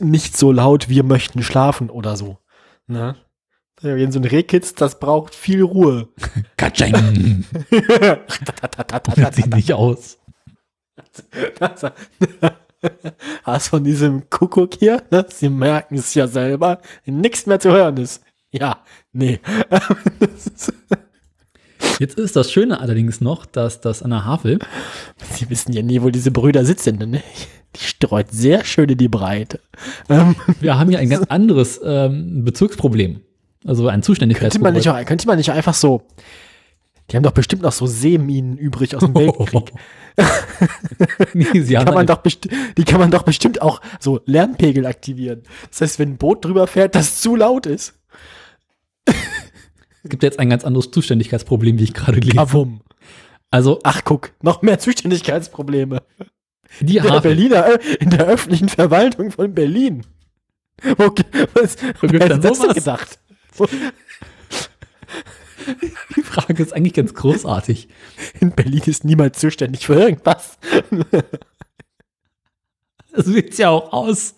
[0.00, 2.38] Nicht so laut, wir möchten schlafen oder so.
[2.86, 3.16] Ne?
[3.80, 6.08] Wenn so ein Rehkitz, das braucht viel Ruhe.
[6.56, 7.44] Katsching!
[9.16, 10.18] Das sieht nicht aus.
[13.44, 15.26] Hast von diesem Kuckuck hier, ne?
[15.28, 18.22] Sie merken es ja selber, nichts mehr zu hören ist.
[18.50, 19.40] Ja, nee.
[21.98, 24.58] Jetzt ist das Schöne allerdings noch, dass das an der Havel,
[25.34, 27.22] Sie wissen ja nie, wo diese Brüder sitzen, ne?
[27.76, 29.60] Die streut sehr schön in die Breite.
[30.08, 33.20] Ähm, wir haben hier ein ganz anderes ähm, Bezirksproblem.
[33.66, 34.62] Also ein könnte, Zuständigkeitsproblem.
[34.62, 36.02] man nicht könnte man nicht einfach so.
[37.10, 39.72] Die haben doch bestimmt noch so Seeminen übrig aus dem Weltkrieg.
[41.34, 45.42] nee, sie haben Kann man doch die kann man doch bestimmt auch so Lärmpegel aktivieren.
[45.70, 47.94] Das heißt, wenn ein Boot drüber fährt, das zu laut ist.
[50.08, 52.36] Es gibt jetzt ein ganz anderes Zuständigkeitsproblem, wie ich gerade lese.
[52.36, 52.80] Kavum.
[53.50, 56.02] Also Ach, guck, noch mehr Zuständigkeitsprobleme.
[56.80, 60.06] die In der Berliner, äh, in der öffentlichen Verwaltung von Berlin.
[60.96, 61.14] Wo,
[61.52, 63.18] was, wer hat das denn gedacht?
[66.16, 67.88] Die Frage ist eigentlich ganz großartig.
[68.40, 70.56] in Berlin ist niemand zuständig für irgendwas.
[73.12, 74.36] Das sieht ja auch aus.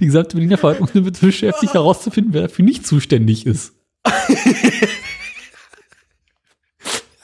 [0.00, 3.74] Die gesamte Berliner Verwaltung damit beschäftigt, herauszufinden, wer dafür nicht zuständig ist.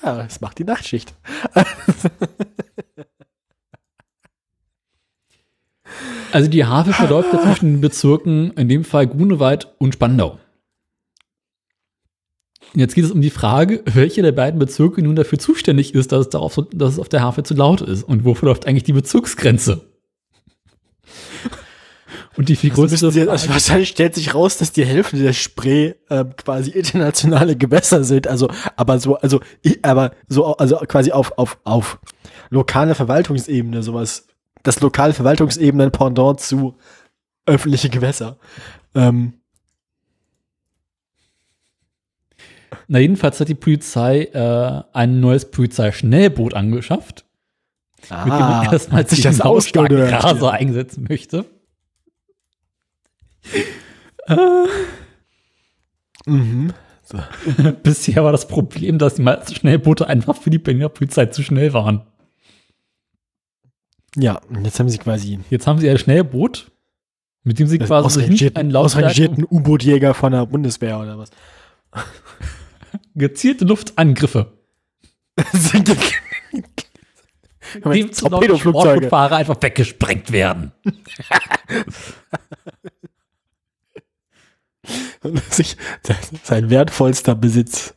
[0.03, 1.15] Ja, das macht die Nachtschicht.
[6.33, 10.39] Also die Havel verläuft zwischen den Bezirken, in dem Fall Grunewald und Spandau.
[12.73, 16.27] Jetzt geht es um die Frage, welche der beiden Bezirke nun dafür zuständig ist, dass
[16.27, 18.05] es, darauf so, dass es auf der Havel zu laut ist.
[18.05, 19.91] Und wo verläuft eigentlich die Bezirksgrenze?
[22.37, 25.17] Und die viel Also größere sie, Frage- also wahrscheinlich stellt sich raus, dass die Hälfte
[25.17, 28.29] der Spree ähm, quasi internationale Gewässer sind.
[28.29, 29.41] Also, aber so, also,
[29.83, 31.99] aber so, also quasi auf, auf, auf
[32.51, 34.29] lokale Verwaltungsebene, sowas,
[34.63, 36.77] das lokale Verwaltungsebene Pendant zu
[37.47, 38.39] öffentliche Gewässer.
[38.95, 39.35] Ähm,
[42.87, 47.25] Na, jedenfalls hat die Polizei äh, ein neues Polizeischnellboot angeschafft,
[48.03, 50.25] mit dem man erstmal Ah, sich den ausgehört.
[50.25, 51.45] Raser einsetzen möchte.
[56.27, 56.73] Mhm.
[57.83, 61.73] Bisher war das Problem, dass die meisten Schnellboote einfach für die Berliner Polizei zu schnell
[61.73, 62.03] waren.
[64.17, 66.71] Ja, und jetzt haben sie quasi Jetzt haben sie ein Schnellboot,
[67.43, 71.31] mit dem sie das quasi ausrangierten, einen ausrangierten U-Boot-Jäger von der Bundeswehr oder was.
[73.15, 74.53] gezielte Luftangriffe,
[77.85, 78.59] dem Torpedoflugzeuge.
[78.59, 80.73] Sportbootfahrer einfach weggesprengt werden.
[85.51, 85.77] sich
[86.43, 87.95] sein wertvollster Besitz,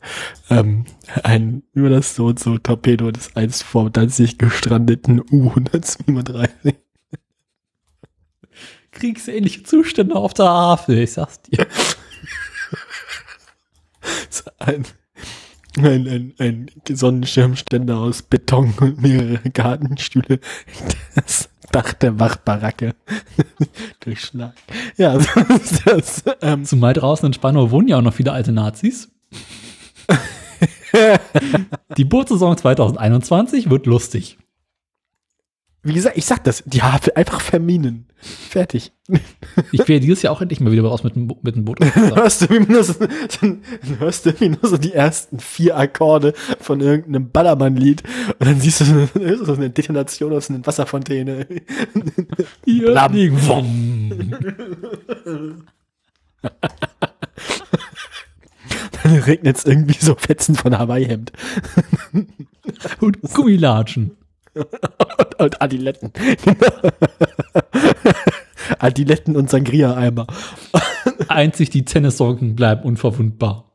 [0.50, 0.84] ähm,
[1.22, 6.48] ein über das so und so Torpedo des einst vor Danzig gestrandeten U-137.
[8.92, 11.66] Kriegsähnliche Zustände auf der Havel, ich sag's dir.
[14.58, 14.84] Ein,
[15.78, 20.38] ein, ein, ein Sonnenschirmständer aus Beton und mehrere Gartenstühle.
[21.14, 22.94] Das Dach der Wachbaracke
[24.00, 24.54] durchschlagen.
[24.96, 25.14] Ja,
[25.48, 26.22] ist das.
[26.40, 29.10] Ähm, Zumal draußen in Spandau wohnen ja auch noch viele alte Nazis.
[31.96, 34.38] Die Bootsaison 2021 wird lustig.
[35.84, 38.06] Wie gesagt, ich sag das, die Havel einfach verminen.
[38.16, 38.92] Fertig.
[39.70, 41.78] Ich werde dieses Jahr auch endlich mal wieder raus mit mit dem Boot.
[41.94, 43.56] hörst du, wie nur so, so,
[43.98, 48.02] hörst du, wie nur so die ersten vier Akkorde von irgendeinem Ballermann-Lied
[48.38, 51.46] und dann siehst du so, so eine Detonation aus einer Wasserfontäne.
[52.64, 52.94] Hier.
[59.02, 61.32] Dann regnet es irgendwie so Fetzen von Hawaii-Hemd
[63.00, 64.16] Und Gummilatschen.
[64.54, 64.66] Und,
[65.40, 66.12] und Adiletten.
[68.78, 70.26] Adiletten und Sangria-Eimer.
[71.28, 73.72] Einzig die Tennissocken bleiben unverwundbar.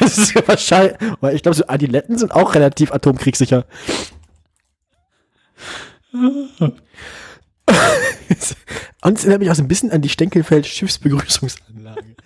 [0.00, 3.66] Das ist ja wahrscheinlich, weil ich glaube, so Adiletten sind auch relativ atomkriegssicher.
[6.12, 6.80] Und
[9.18, 12.16] es erinnert mich auch so ein bisschen an die Stenkelfeld Schiffsbegrüßungsanlage.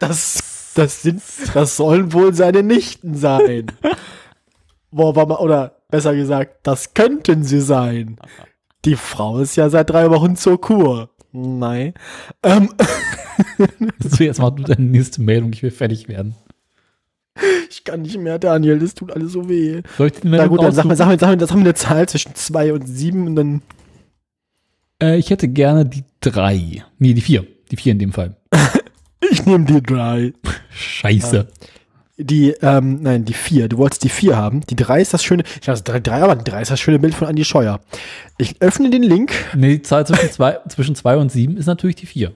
[0.00, 1.22] Das, das sind,
[1.54, 3.72] das sollen wohl seine Nichten sein.
[4.90, 8.16] Boah, war mal, oder besser gesagt, das könnten sie sein.
[8.84, 11.10] Die Frau ist ja seit drei Wochen zur Kur.
[11.32, 11.94] Nein.
[12.42, 12.70] Ähm,
[14.00, 16.34] So, jetzt mach du deine nächste Meldung, ich will fertig werden.
[17.70, 19.82] ich kann nicht mehr, Daniel, das tut alles so weh.
[19.96, 20.96] Soll ich die Na Meldung gut, dann sag raussuchen?
[20.96, 23.62] sag mal, sag mal, das haben wir eine Zahl zwischen zwei und sieben und dann.
[25.00, 26.82] Äh, ich hätte gerne die drei.
[26.98, 27.46] Nee, die vier.
[27.70, 28.36] Die vier in dem Fall.
[29.30, 30.32] Ich nehme die drei.
[30.70, 31.48] Scheiße.
[32.20, 33.68] Die, ähm, nein, die vier.
[33.68, 34.62] Du wolltest die vier haben.
[34.62, 35.44] Die drei ist das schöne.
[35.62, 37.80] Ich weiß, drei, drei, aber die drei ist das schöne Bild von Andi Scheuer.
[38.38, 39.32] Ich öffne den Link.
[39.54, 42.32] Nee, die Zahl zwischen zwei, zwischen zwei und sieben ist natürlich die vier.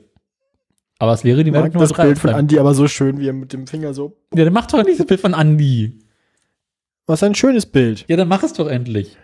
[1.00, 2.04] Aber es wäre die Meldung Nummer das drei.
[2.04, 4.16] Bild von Andi aber so schön, wie er mit dem Finger so.
[4.32, 5.98] Ja, dann mach doch nicht das Bild von Andi.
[7.06, 8.04] Was ein schönes Bild.
[8.06, 9.18] Ja, dann mach es doch endlich.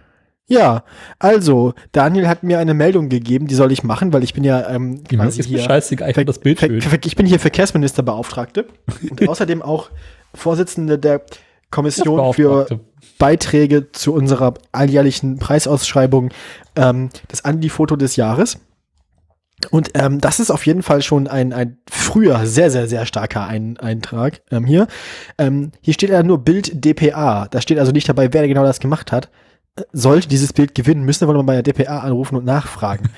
[0.49, 0.83] Ja,
[1.19, 4.71] also, Daniel hat mir eine Meldung gegeben, die soll ich machen, weil ich bin ja
[4.71, 6.81] ähm, quasi ist hier, scheißegal, ich das Bild schön.
[7.05, 8.67] Ich bin hier Verkehrsministerbeauftragte
[9.11, 9.91] und außerdem auch
[10.35, 11.23] Vorsitzende der
[11.71, 12.67] Kommission für.
[13.19, 16.31] Beiträge zu unserer alljährlichen Preisausschreibung,
[16.77, 18.59] ähm, das Andi-Foto des Jahres.
[19.71, 23.47] Und ähm, das ist auf jeden Fall schon ein, ein früher sehr, sehr, sehr starker
[23.47, 24.87] ein Eintrag ähm, hier.
[25.37, 27.49] Ähm, hier steht ja nur Bild DPA.
[27.51, 29.29] Da steht also nicht dabei, wer genau das gemacht hat.
[29.75, 33.09] Äh, Sollte dieses Bild gewinnen, müssen wir mal bei der DPA anrufen und nachfragen.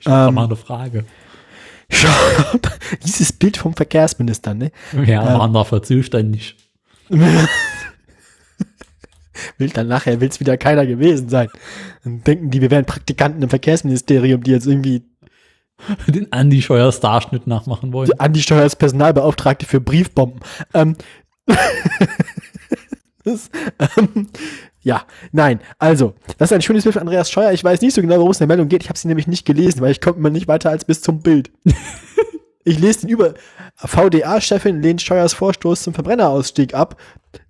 [0.00, 1.04] Ich ähm, mal eine Frage.
[3.04, 4.72] dieses Bild vom Verkehrsminister, ne?
[4.92, 6.56] Wer ähm, war dafür zuständig?
[9.58, 11.48] will dann nachher will's wieder keiner gewesen sein.
[12.04, 15.02] Dann denken die, wir wären Praktikanten im Verkehrsministerium, die jetzt irgendwie
[16.06, 18.10] Den Andy Scheuer Starschnitt nachmachen wollen.
[18.18, 20.40] Andi Steuer als Personalbeauftragte für Briefbomben.
[20.74, 20.96] Ähm,
[23.24, 23.50] das,
[23.96, 24.28] ähm,
[24.82, 27.52] ja, nein, also, das ist ein schönes Bild von Andreas Scheuer.
[27.52, 28.82] Ich weiß nicht so genau, worum es in der Meldung geht.
[28.82, 31.22] Ich habe sie nämlich nicht gelesen, weil ich komme immer nicht weiter als bis zum
[31.22, 31.52] Bild.
[32.64, 33.34] ich lese den über.
[33.76, 36.96] VDA-Chefin lehnt Scheuers Vorstoß zum Verbrennerausstieg ab.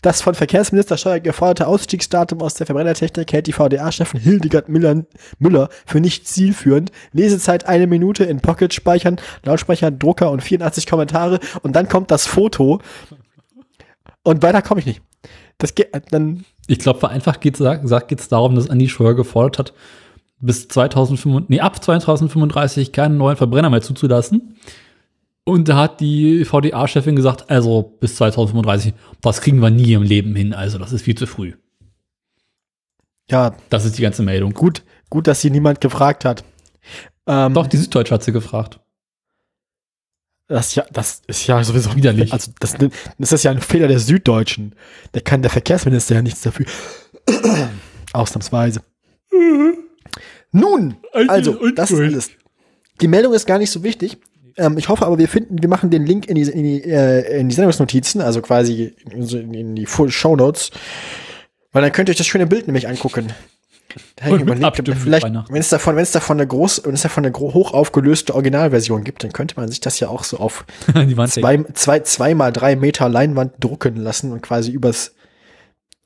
[0.00, 5.04] Das von Verkehrsminister Scheuer geforderte Ausstiegsdatum aus der Verbrennertechnik hält die VDA-Chefin Hildegard Müller,
[5.38, 6.92] Müller für nicht zielführend.
[7.12, 12.26] Lesezeit eine Minute in Pocket speichern, Lautsprecher, Drucker und 84 Kommentare und dann kommt das
[12.26, 12.80] Foto
[14.22, 15.02] und weiter komme ich nicht.
[15.59, 19.72] Das geht, dann, Ich glaube, vereinfacht geht es darum, dass Andy Scheuer gefordert hat,
[20.40, 24.56] bis 2035, nee, ab 2035 keinen neuen Verbrenner mehr zuzulassen.
[25.44, 30.34] Und da hat die VDA-Chefin gesagt, also bis 2035, das kriegen wir nie im Leben
[30.36, 31.55] hin, also das ist viel zu früh.
[33.28, 34.52] ja, Das ist die ganze Meldung.
[34.52, 36.44] gut, gut, dass sie niemand gefragt hat.
[37.26, 38.80] Ähm, Doch, die Süddeutsche hat sie gefragt.
[40.53, 42.33] Das, ja, das ist ja sowieso Widerlich.
[42.33, 42.77] Also das,
[43.19, 44.74] das ist ja ein Fehler der Süddeutschen.
[45.12, 46.66] Da kann der Verkehrsminister ja nichts dafür.
[48.12, 48.83] Ausnahmsweise.
[50.53, 52.31] Nun, also, das ist alles.
[53.01, 54.19] Die Meldung ist gar nicht so wichtig.
[54.59, 57.41] Ähm, ich hoffe aber, wir finden, wir machen den Link in die, in die, äh,
[57.41, 60.70] in die Sendungsnotizen, also quasi in, in die Full Show Notes.
[61.73, 63.33] Weil dann könnt ihr euch das schöne Bild nämlich angucken.
[64.24, 67.26] Und mit überlegt, vielleicht, wenn es davon, wenn es davon eine groß, wenn es davon
[67.26, 70.64] eine hoch aufgelöste Originalversion gibt, dann könnte man sich das ja auch so auf
[71.26, 75.14] zwei, zwei, zwei mal drei Meter Leinwand drucken lassen und quasi übers,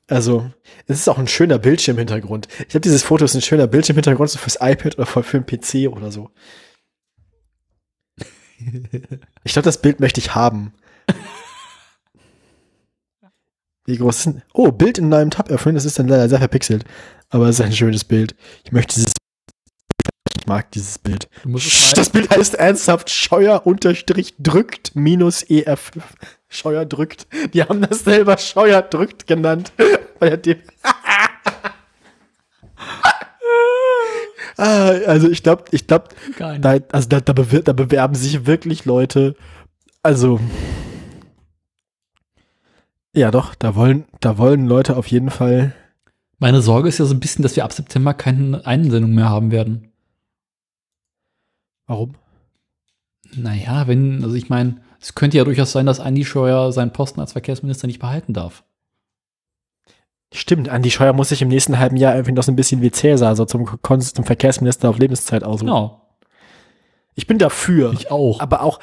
[0.09, 0.49] also,
[0.87, 2.47] es ist auch ein schöner Bildschirmhintergrund.
[2.67, 5.45] Ich habe dieses Foto, ist ein schöner Bildschirmhintergrund, so fürs iPad oder für, für einen
[5.45, 6.31] PC oder so.
[9.43, 10.73] Ich glaube, das Bild möchte ich haben.
[13.85, 14.41] Wie groß ist denn?
[14.51, 16.83] Oh, Bild in neuem Tab öffnen, das ist dann leider sehr verpixelt.
[17.29, 18.35] Aber es ist ein schönes Bild.
[18.63, 19.13] Ich möchte dieses
[20.39, 21.27] ich mag dieses Bild.
[21.95, 26.01] Das Bild heißt ernsthaft Scheuer unterstrich drückt minus EF5.
[26.47, 27.27] Scheuer drückt.
[27.53, 29.73] Die haben das selber Scheuer drückt genannt.
[30.19, 30.57] Bei der D
[34.57, 38.85] ah, also ich glaube, ich glaube, da, also da, da, bewir da bewerben sich wirklich
[38.85, 39.35] Leute.
[40.03, 40.39] Also
[43.13, 45.73] ja, doch, da wollen, da wollen Leute auf jeden Fall.
[46.39, 49.51] Meine Sorge ist ja so ein bisschen, dass wir ab September keine Einsendung mehr haben
[49.51, 49.91] werden.
[51.87, 52.15] Warum?
[53.35, 57.19] Naja, wenn, also ich meine, es könnte ja durchaus sein, dass Andi Scheuer seinen Posten
[57.19, 58.63] als Verkehrsminister nicht behalten darf.
[60.33, 62.91] Stimmt, Andi Scheuer muss sich im nächsten halben Jahr irgendwie noch so ein bisschen wie
[62.91, 65.67] Cäsar, so zum, zum Verkehrsminister auf Lebenszeit aussuchen.
[65.67, 66.01] Genau.
[67.15, 67.93] Ich bin dafür.
[67.93, 68.39] Ich auch.
[68.39, 68.79] aber auch,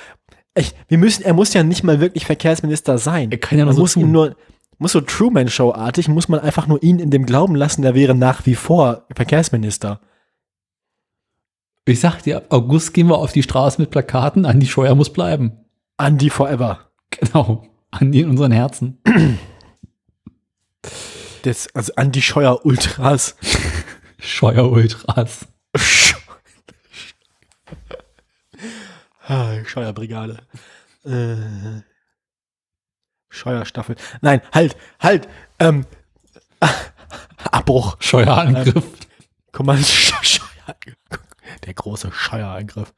[0.54, 3.30] echt, wir müssen, er muss ja nicht mal wirklich Verkehrsminister sein.
[3.30, 4.04] Er kann ja nur man so muss tun.
[4.04, 4.36] ihn nur,
[4.78, 8.46] muss so Truman-Show-artig, muss man einfach nur ihn in dem Glauben lassen, er wäre nach
[8.46, 10.00] wie vor Verkehrsminister.
[11.86, 15.12] Ich sag dir, ab August gehen wir auf die Straße mit Plakaten, Andi Scheuer muss
[15.12, 15.64] bleiben.
[15.98, 16.90] Andy forever.
[17.10, 17.66] Genau.
[17.90, 18.98] Andi in unseren Herzen.
[21.42, 23.36] Das, also Andy Scheuer Ultras.
[24.18, 25.46] Scheuer Ultras.
[29.26, 30.36] Ah, Scheuerbrigade.
[31.06, 31.80] Äh,
[33.34, 33.96] Scheuerstaffel.
[34.20, 35.28] Nein, halt, halt.
[35.58, 35.86] Ähm,
[37.50, 37.96] Abbruch.
[38.00, 38.84] Scheuerangriff.
[39.52, 40.76] Guck mal, Sch- Scheuer,
[41.64, 42.94] der große Scheuerangriff.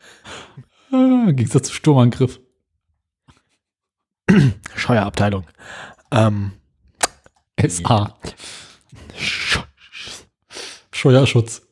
[0.93, 2.41] Ah, Im Gegensatz zu Sturmangriff.
[4.77, 5.47] Scheuerabteilung.
[6.13, 6.53] Ähm,
[7.67, 8.17] SA.
[9.19, 9.59] Sch
[10.93, 11.63] Scheuerschutz.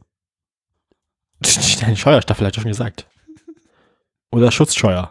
[1.80, 3.06] Nein, Scheuerstaffel hat er schon gesagt.
[4.30, 5.10] Oder Schutzscheuer.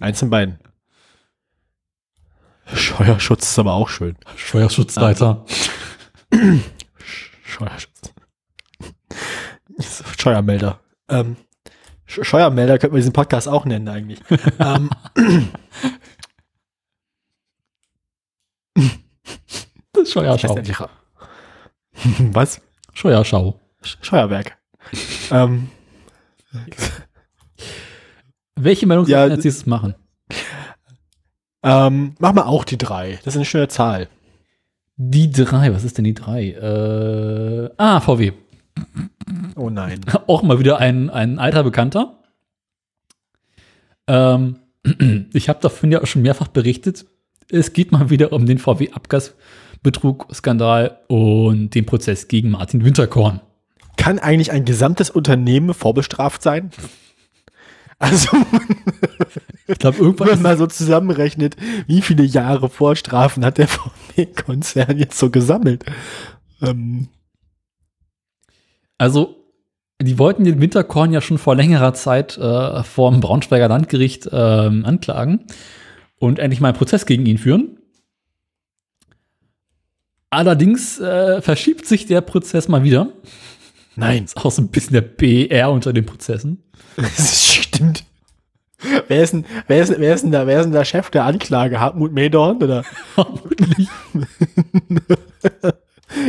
[0.00, 0.58] Eins in beiden.
[2.74, 4.16] Scheuerschutz ist aber auch schön.
[4.36, 5.44] Scheuerschutzleiter.
[7.44, 8.12] Scheuerschutz.
[10.18, 10.80] Scheuermelder.
[11.08, 11.36] Ähm,
[12.08, 14.20] Sch- Scheuermelder könnten wir diesen Podcast auch nennen eigentlich.
[14.58, 14.90] ähm,
[19.92, 20.58] Das Scheuerschau.
[22.32, 22.60] Was?
[22.92, 23.60] Scheuerschau.
[23.82, 24.58] Sch- Scheuerwerk.
[25.30, 25.70] ähm,
[28.56, 29.94] Welche Meldung Ja, als nächstes machen?
[31.66, 33.18] Ähm, mach mal auch die drei.
[33.24, 34.08] Das ist eine schöne Zahl.
[34.96, 36.52] Die drei, was ist denn die drei?
[36.52, 38.32] Äh, ah, VW.
[39.56, 40.00] Oh nein.
[40.26, 42.14] Auch mal wieder ein, ein alter Bekannter.
[44.06, 44.56] Ähm,
[45.32, 47.06] ich habe davon ja auch schon mehrfach berichtet.
[47.50, 53.40] Es geht mal wieder um den VW-Abgasbetrug-Skandal und den Prozess gegen Martin Winterkorn.
[53.96, 56.70] Kann eigentlich ein gesamtes Unternehmen vorbestraft sein?
[57.98, 58.28] Also,
[59.68, 61.56] Ich glaube, wenn irgendwann man ist, mal so zusammenrechnet,
[61.86, 65.84] wie viele Jahre Vorstrafen hat der VW-Konzern jetzt so gesammelt?
[66.62, 67.08] Ähm,
[68.98, 69.36] also
[70.00, 74.84] die wollten den Winterkorn ja schon vor längerer Zeit äh, vor dem Braunschweiger Landgericht ähm,
[74.84, 75.46] anklagen
[76.18, 77.78] und endlich mal einen Prozess gegen ihn führen.
[80.30, 83.08] Allerdings äh, verschiebt sich der Prozess mal wieder.
[83.96, 86.62] nein, Ist auch so ein bisschen der BR unter den Prozessen.
[87.76, 88.04] stimmt.
[89.08, 91.24] Wer ist, denn, wer, ist, wer, ist denn da, wer ist denn der Chef der
[91.24, 91.80] Anklage?
[91.80, 92.62] Hartmut Medorn?
[92.62, 92.84] Oder
[93.14, 93.88] Vermutlich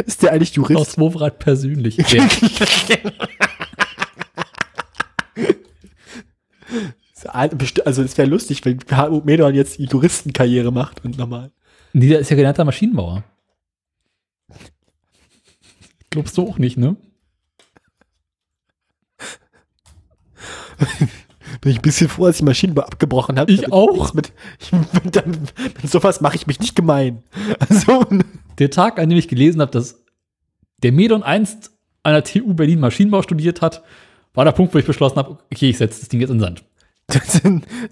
[0.06, 0.80] ist der eigentlich Jurist?
[0.80, 1.98] aus Wovrad persönlich.
[7.86, 11.52] Also es wäre lustig, wenn Hartmut Medorn jetzt die Juristenkarriere macht und nochmal.
[11.94, 13.24] Nee, der ist ja gelernter Maschinenbauer.
[16.10, 16.96] Glaubst du auch nicht, ne?
[21.62, 23.52] Bin ich ein bisschen froh, dass ich Maschinenbau abgebrochen habe.
[23.52, 24.14] Ich Damit auch.
[24.14, 25.16] Mit, ich, mit,
[25.82, 27.24] mit sowas mache ich mich nicht gemein.
[27.70, 28.06] Also,
[28.60, 30.04] Der Tag, an dem ich gelesen habe, dass
[30.84, 31.72] der Medon einst
[32.04, 33.84] an der TU Berlin Maschinenbau studiert hat,
[34.34, 36.42] war der Punkt, wo ich beschlossen habe, okay, ich setze das Ding jetzt in den
[36.42, 36.64] Sand.
[37.08, 37.42] das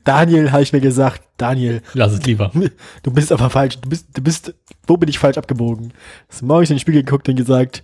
[0.04, 2.52] Daniel habe ich mir gesagt, Daniel, Lass es lieber.
[3.04, 3.80] du bist aber falsch.
[3.80, 4.54] Du bist, du bist,
[4.86, 5.94] wo bin ich falsch abgebogen?
[6.30, 7.84] Hast du morgens in den Spiegel geguckt und gesagt,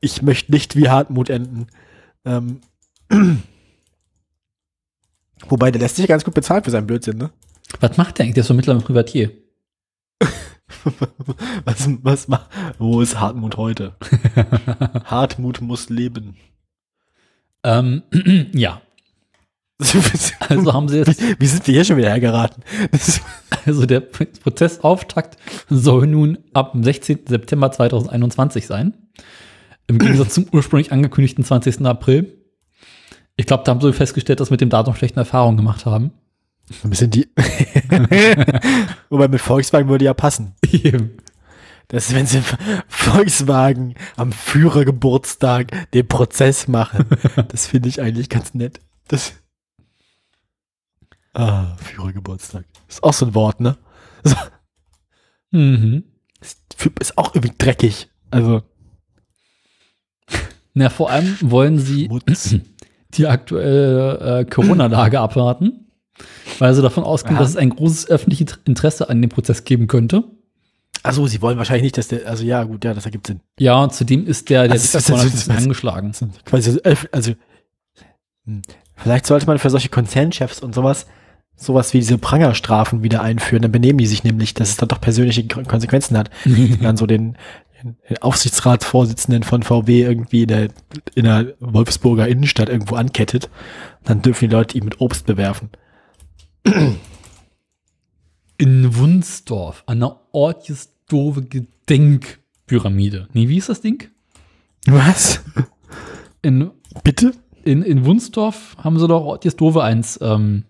[0.00, 1.66] ich möchte nicht wie Hartmut enden.
[2.24, 2.60] Ähm,
[5.48, 7.30] wobei, der lässt sich ganz gut bezahlt für seinen Blödsinn, ne?
[7.80, 8.34] Was macht der eigentlich?
[8.34, 9.32] Der ist so mittlerweile Privatier.
[11.64, 12.48] Was, was macht,
[12.78, 13.96] wo ist Hartmut heute?
[15.04, 16.36] Hartmut muss leben.
[17.64, 18.02] Ähm,
[18.54, 18.80] ja,
[20.48, 22.62] also haben sie jetzt, Wie sind wir hier schon wieder hergeraten?
[23.64, 25.38] Also der Prozessauftakt
[25.68, 27.20] soll nun ab dem 16.
[27.26, 28.94] September 2021 sein.
[29.86, 31.84] Im Gegensatz zum ursprünglich angekündigten 20.
[31.86, 32.39] April.
[33.40, 36.12] Ich glaube, da haben sie festgestellt, dass sie mit dem Datum schlechte Erfahrungen gemacht haben.
[36.84, 37.26] ein bisschen die.
[39.08, 40.54] Wobei mit Volkswagen würde ja passen.
[41.88, 42.42] Das ist, wenn sie
[42.86, 47.06] Volkswagen am Führergeburtstag den Prozess machen.
[47.48, 48.78] Das finde ich eigentlich ganz nett.
[49.08, 49.32] Das
[51.32, 52.66] ah, Führergeburtstag.
[52.88, 53.78] Ist auch so ein Wort, ne?
[54.22, 54.36] So,
[55.52, 56.04] mhm.
[56.42, 56.60] ist,
[57.00, 58.10] ist auch irgendwie dreckig.
[58.30, 58.64] Also,
[60.74, 62.56] Na, vor allem wollen sie Schmutz.
[63.14, 65.86] die aktuelle äh, Corona-Lage abwarten,
[66.58, 67.42] weil sie davon ausgehen, Aha.
[67.42, 70.24] dass es ein großes öffentliches Interesse an dem Prozess geben könnte.
[71.02, 73.40] also sie wollen wahrscheinlich nicht, dass der, also ja, gut, ja, das ergibt Sinn.
[73.58, 76.12] Ja, und zudem ist der, der Also, Winterkorn das- das- angeschlagen.
[76.44, 76.80] Quasi, so,
[77.12, 77.32] also,
[78.44, 78.62] hm,
[78.96, 81.06] vielleicht sollte man für solche Konzernchefs und sowas,
[81.56, 83.62] sowas wie diese Prangerstrafen wieder einführen.
[83.62, 86.30] Dann benehmen die sich nämlich, dass es dann doch persönliche Kon- Konsequenzen hat.
[86.82, 87.36] Dann so den
[88.20, 90.68] Aufsichtsratsvorsitzenden von VW irgendwie in der,
[91.14, 93.48] in der Wolfsburger Innenstadt irgendwo ankettet.
[94.04, 95.70] Dann dürfen die Leute ihn mit Obst bewerfen.
[98.56, 103.28] In Wunsdorf, an der Ortjesdorfe Gedenkpyramide.
[103.32, 104.08] Nee, wie ist das Ding?
[104.86, 105.40] Was?
[106.42, 106.70] In,
[107.04, 107.32] Bitte?
[107.64, 110.64] in, in Wunsdorf haben sie doch Ortjesdorfe eins ähm,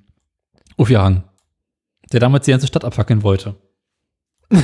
[0.76, 1.24] aufgehangen.
[2.12, 3.56] Der damals die ganze Stadt abfackeln wollte.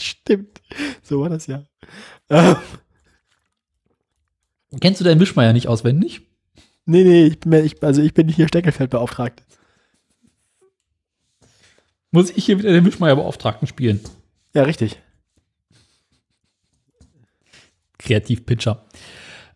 [0.00, 0.60] Stimmt.
[1.02, 1.64] So war das ja.
[2.28, 2.56] Ähm,
[4.80, 6.22] Kennst du deinen Wischmeier nicht auswendig?
[6.86, 9.44] nee, nee, ich bin, mir- ich, also ich bin hier Steckelfeldbeauftragte.
[12.12, 14.00] Muss ich hier wieder den Wischmeier-Beauftragten spielen?
[14.54, 15.00] Ja, richtig.
[17.98, 18.84] Kreativpitcher.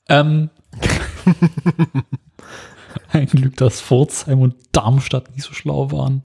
[0.08, 0.50] Ähm,
[3.08, 6.22] ein Glück, dass Pforzheim und Darmstadt nicht so schlau waren.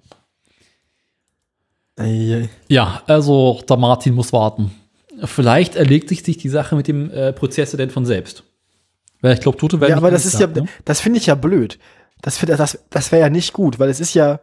[2.68, 4.72] Ja, also der Martin muss warten.
[5.24, 8.44] Vielleicht erledigt sich die Sache mit dem äh, Prozess denn von selbst.
[9.22, 10.84] Weil ich glaube, Tote werden Ja, nicht aber das ist ja, angeklagt, ne?
[10.86, 11.78] das finde ich ja blöd.
[12.22, 14.40] Das, das, das wäre ja nicht gut, weil es ist ja,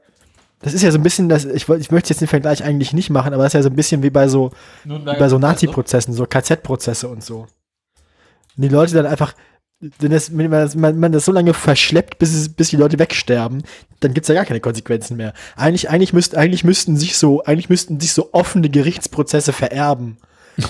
[0.60, 3.10] das ist ja so ein bisschen, das, ich, ich möchte jetzt den Vergleich eigentlich nicht
[3.10, 4.50] machen, aber das ist ja so ein bisschen wie bei so,
[4.84, 7.46] wie bei so Nazi-Prozessen, so KZ-Prozesse und so.
[8.56, 9.34] Und die Leute dann einfach,
[9.80, 12.98] wenn, das, wenn man, das, man, das so lange verschleppt, bis, es, bis die Leute
[12.98, 13.62] wegsterben,
[14.00, 15.34] dann gibt's ja gar keine Konsequenzen mehr.
[15.54, 20.18] Eigentlich, eigentlich, müsst, eigentlich müssten sich so, eigentlich müssten sich so offene Gerichtsprozesse vererben.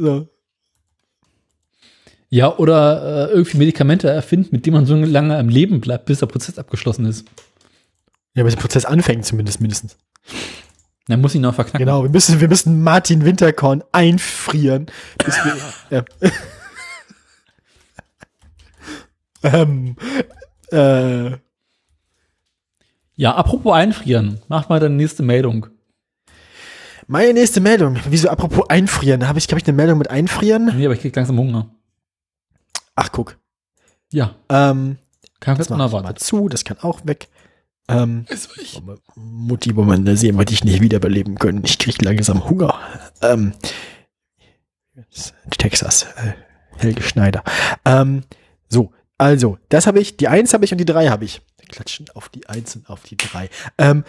[0.00, 0.28] So.
[2.30, 6.20] Ja, oder äh, irgendwie Medikamente erfinden, mit denen man so lange am Leben bleibt, bis
[6.20, 7.24] der Prozess abgeschlossen ist.
[8.34, 9.96] Ja, bis der Prozess anfängt zumindest mindestens.
[11.08, 11.84] Dann muss ich noch verknacken.
[11.84, 14.86] Genau, wir müssen, wir müssen Martin Winterkorn einfrieren.
[15.24, 15.56] Bis wir,
[15.90, 16.30] ja.
[19.42, 19.96] Ähm,
[20.70, 21.30] äh,
[23.16, 24.40] Ja, apropos einfrieren.
[24.48, 25.66] Mach mal deine nächste Meldung.
[27.06, 27.98] meine nächste Meldung.
[28.08, 29.26] Wieso, apropos einfrieren?
[29.26, 30.72] Habe ich, habe ich eine Meldung mit einfrieren?
[30.76, 31.70] Nee, aber ich krieg langsam Hunger.
[32.94, 33.38] Ach, guck.
[34.12, 34.98] Ja, Ähm,
[35.40, 36.18] kann das ich mal unerwartet.
[36.20, 37.28] zu, das kann auch weg.
[37.88, 38.26] Ähm,
[39.14, 41.62] Mutti, wo man da sehen, wollte ich nicht wiederbeleben können.
[41.64, 42.78] Ich krieg langsam Hunger.
[43.22, 43.52] Ähm,
[45.56, 46.32] Texas, äh,
[46.76, 47.42] Helge Schneider.
[47.84, 48.24] Ähm,
[48.68, 51.42] so, also, das habe ich, die Eins habe ich und die Drei habe ich.
[51.58, 53.50] Wir klatschen auf die Eins und auf die Drei.
[53.76, 54.04] Ähm,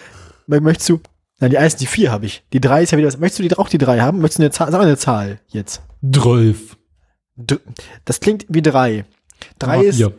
[0.47, 1.01] mö- möchtest du,
[1.39, 2.43] nein, die Eins und die Vier habe ich.
[2.53, 4.19] Die Drei ist ja wieder, was- möchtest du die, auch die Drei haben?
[4.19, 5.81] Möchtest du eine Zahl, sag mal eine Zahl jetzt.
[6.01, 6.77] Drölf.
[7.35, 7.59] Dr-
[8.05, 9.05] Das klingt wie drei.
[9.57, 10.13] Drei ist, Vier.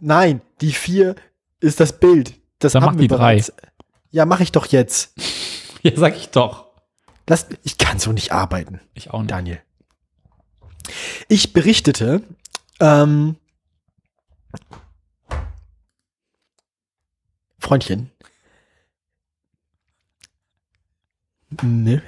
[0.00, 1.14] Nein, die vier
[1.60, 2.34] ist das Bild.
[2.58, 3.16] Das Dann haben wir die drei.
[3.36, 3.52] bereits.
[4.10, 5.14] Ja, mache ich doch jetzt.
[5.82, 6.66] Ja, sag ich doch.
[7.28, 9.30] Lass, ich kann so nicht arbeiten, Ich auch nicht.
[9.30, 9.60] Daniel.
[11.28, 12.22] Ich berichtete,
[12.80, 13.36] ähm,
[17.58, 18.10] Freundchen.
[21.62, 22.02] Ne?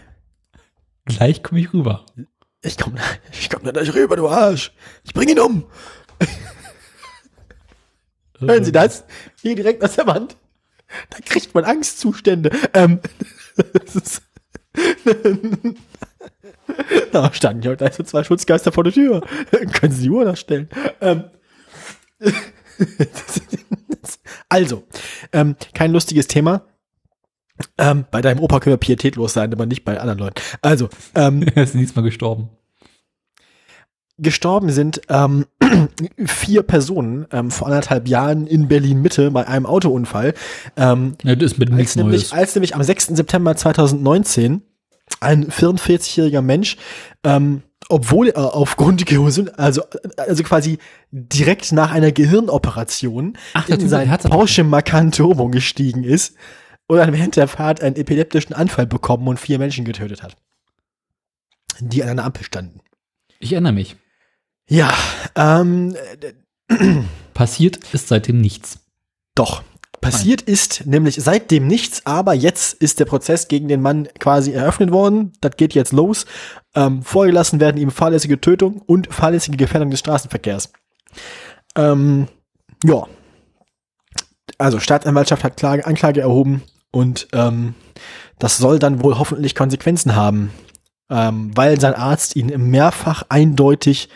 [1.05, 2.05] Gleich komme ich rüber.
[2.63, 2.97] Ich komm,
[3.33, 4.73] ich komm da gleich rüber, du Arsch.
[5.05, 5.65] Ich bring ihn um.
[8.39, 9.05] Hören Sie das?
[9.41, 10.37] Hier direkt aus der Wand.
[11.11, 12.51] Da kriegt man Angstzustände.
[12.73, 13.01] Ähm,
[13.73, 14.23] das ist
[17.13, 19.23] da standen ja gleich so zwei Schutzgeister vor der Tür.
[19.73, 20.69] Können Sie die Uhr nachstellen?
[21.01, 21.25] Ähm,
[24.49, 24.85] also,
[25.33, 26.63] ähm, kein lustiges Thema.
[27.77, 30.41] Ähm, bei deinem Opa können wir pietätlos sein, aber nicht bei anderen Leuten.
[30.63, 32.51] Also, ähm, Er ist diesmal gestorben.
[34.17, 35.47] gestorben sind ähm,
[36.25, 40.35] vier Personen ähm, vor anderthalb Jahren in Berlin Mitte bei einem Autounfall.
[40.77, 42.33] Ähm, Ja, das ist mit nichts als, nämlich, Neues.
[42.33, 43.07] als nämlich am 6.
[43.09, 44.63] September 2019
[45.21, 46.77] ein 44-jähriger Mensch,
[47.25, 49.83] ähm, obwohl er aufgrund Gesund, also,
[50.17, 50.79] also quasi
[51.11, 54.17] direkt nach einer Gehirnoperation Ach, in sein.
[54.25, 56.35] Porsche Macan Turbo gestiegen ist
[56.87, 60.37] und dann während der Fahrt einen epileptischen Anfall bekommen und vier Menschen getötet hat,
[61.81, 62.81] die an einer Ampel standen.
[63.39, 63.97] Ich erinnere mich.
[64.69, 64.93] Ja,
[65.35, 65.97] ähm,
[67.35, 68.81] Passiert ist seitdem nichts.
[69.35, 69.63] Doch.
[70.01, 74.93] Passiert ist nämlich seitdem nichts, aber jetzt ist der Prozess gegen den Mann quasi eröffnet
[74.93, 75.33] worden.
[75.41, 76.27] Das geht jetzt los.
[76.75, 80.73] Ähm, vorgelassen werden ihm fahrlässige Tötung und fahrlässige Gefährdung des Straßenverkehrs.
[81.77, 82.29] Ähm,
[82.85, 83.07] ja.
[84.59, 87.75] Also Staatsanwaltschaft hat Klage, Anklage erhoben und ähm,
[88.39, 90.53] das soll dann wohl hoffentlich Konsequenzen haben,
[91.11, 94.09] ähm, weil sein Arzt ihn mehrfach eindeutig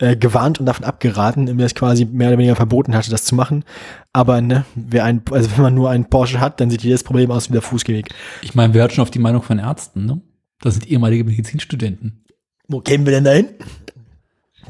[0.00, 3.34] äh, gewarnt und davon abgeraten, ihm das quasi mehr oder weniger verboten hatte, das zu
[3.34, 3.64] machen.
[4.12, 7.30] Aber ne, wer ein, also wenn man nur einen Porsche hat, dann sieht jedes Problem
[7.30, 8.08] aus wie der Fußgeweg.
[8.42, 10.20] Ich meine, wir hört schon auf die Meinung von Ärzten, ne?
[10.62, 12.24] Das sind ehemalige Medizinstudenten.
[12.68, 13.48] Wo gehen wir denn dahin?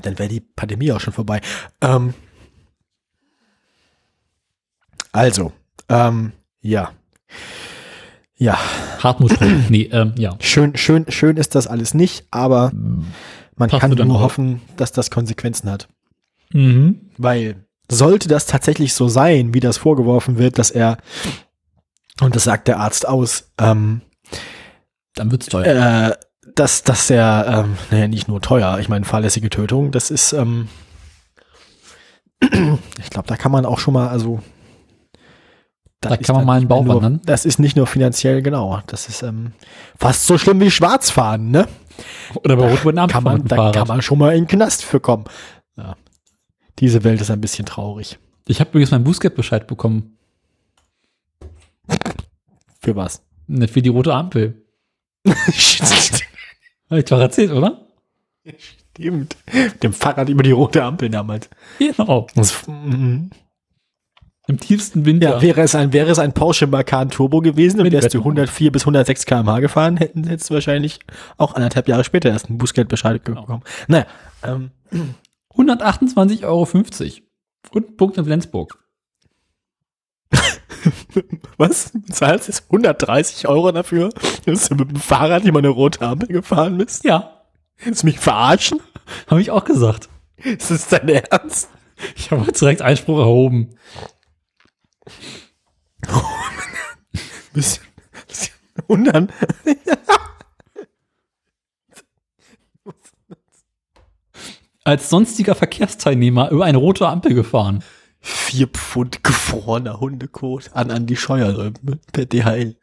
[0.03, 1.41] Dann wäre die Pandemie auch schon vorbei.
[1.81, 2.15] Ähm,
[5.13, 5.53] also,
[5.89, 6.93] ähm, ja.
[8.37, 8.59] Ja,
[9.01, 9.39] Hartmut
[9.69, 10.37] nee, ähm, ja.
[10.41, 12.73] schön, schön, schön ist das alles nicht, aber
[13.61, 14.23] man Passt kann nur auf?
[14.23, 15.89] hoffen, dass das Konsequenzen hat.
[16.53, 17.11] Mhm.
[17.17, 20.99] Weil sollte das tatsächlich so sein, wie das vorgeworfen wird, dass er,
[22.21, 24.01] und das sagt der Arzt aus, ähm,
[25.15, 26.09] Dann wird's teuer.
[26.11, 26.17] äh,
[26.55, 30.69] dass, dass er, ähm, naja, nicht nur teuer, ich meine, fahrlässige Tötung, das ist, ähm,
[32.43, 34.41] ich glaube, da kann man auch schon mal, also,
[36.01, 37.21] Da kann man mal einen nicht Bauch nur, wandern.
[37.27, 39.53] Das ist nicht nur finanziell, genau, das ist ähm,
[39.99, 41.69] fast so schlimm wie Schwarzfahren, ne?
[42.37, 45.01] Oder bei Rot Ampel Kann man, da kann man schon mal in den Knast für
[45.01, 45.25] kommen.
[45.77, 45.97] Ja.
[46.79, 48.19] Diese Welt ist ein bisschen traurig.
[48.49, 50.17] Ich habe übrigens meinen Bußgeldbescheid bekommen.
[52.81, 53.23] Für was?
[53.47, 54.65] Ne, Für die rote Ampel.
[55.27, 57.87] Hab ich doch erzählt, oder?
[58.57, 59.37] Stimmt.
[59.53, 61.51] Mit dem Fahrrad über die rote Ampel damals.
[61.79, 62.27] Genau.
[62.35, 63.31] Das, mhm.
[64.51, 65.31] Im tiefsten Winter.
[65.31, 68.29] ja, wäre es ein, wäre es ein Porsche Macan Turbo gewesen und wärst du Wetten.
[68.39, 70.99] 104 bis 106 km/h gefahren, hätten hättest du wahrscheinlich
[71.39, 73.41] auch anderthalb Jahre später erst einen Bußgeldbescheid Genau.
[73.43, 73.63] bekommen.
[73.89, 74.07] Naja,
[74.43, 74.71] ähm,
[75.57, 76.67] 128,50 Euro.
[77.73, 78.79] Und ein Punkt in Flensburg.
[81.59, 81.93] was?
[81.93, 84.11] Du zahlst jetzt 130 Euro dafür,
[84.47, 87.05] dass du mit dem Fahrrad über eine rote Ampel gefahren bist?
[87.05, 87.37] Ja,
[87.83, 88.81] Willst du mich verarschen?
[89.27, 90.09] habe ich auch gesagt.
[90.37, 91.69] Ist das dein Ernst?
[92.17, 93.71] Ich habe direkt Einspruch erhoben.
[97.53, 97.85] Bisschen,
[98.29, 98.55] bisschen
[98.87, 99.33] und dann,
[104.85, 107.85] als sonstiger Verkehrsteilnehmer über eine rote Ampel gefahren.
[108.21, 111.73] Vier Pfund gefrorener Hundekot an Andi Scheuer
[112.13, 112.77] per DHL.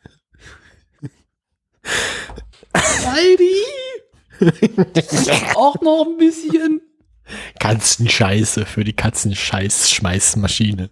[2.75, 3.55] Heidi!
[5.55, 6.81] Auch noch ein bisschen.
[7.59, 10.89] Katzenscheiße für die Katzenscheiß-Schmeißmaschine.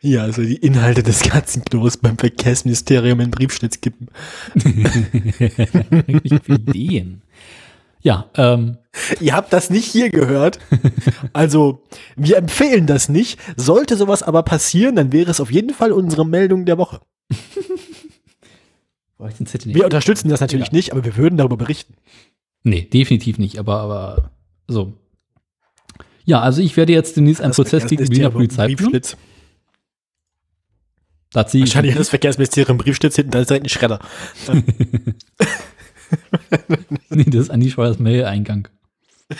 [0.00, 4.08] Ja, also die Inhalte des Katzenklos beim Verkehrsministerium in Briefschnitz kippen.
[6.48, 7.22] Ideen.
[8.00, 8.78] Ja, ähm,
[9.20, 10.58] Ihr habt das nicht hier gehört.
[11.32, 11.82] Also,
[12.16, 13.38] wir empfehlen das nicht.
[13.56, 17.00] Sollte sowas aber passieren, dann wäre es auf jeden Fall unsere Meldung der Woche.
[19.18, 20.72] Wir unterstützen das natürlich Ja.
[20.72, 21.94] nicht, aber wir würden darüber berichten.
[22.64, 24.30] Nee, definitiv nicht, aber, aber
[24.66, 24.94] so.
[26.24, 28.76] Ja, also ich werde jetzt demnächst einen Das Prozess gegen die Verkehrsministerium Polizei führen.
[28.76, 29.16] Briefschlitz.
[31.32, 34.00] Da ziehe ich Wahrscheinlich hat das Verkehrsministerium Briefschlitz hinten, da ist direkt ein Schredder.
[37.10, 38.68] nee, das ist Andi Scheuers Mail-Eingang.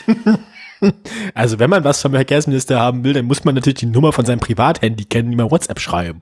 [1.34, 4.26] Also, wenn man was vom Verkehrsminister haben will, dann muss man natürlich die Nummer von
[4.26, 6.20] seinem Privathandy kennen, die man WhatsApp schreiben.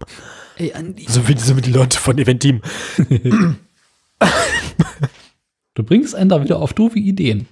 [0.56, 1.06] Ey, Andi.
[1.08, 2.60] So wie, so wie die Leute von Eventim.
[5.74, 7.46] Du bringst einen da wieder auf doofe Ideen.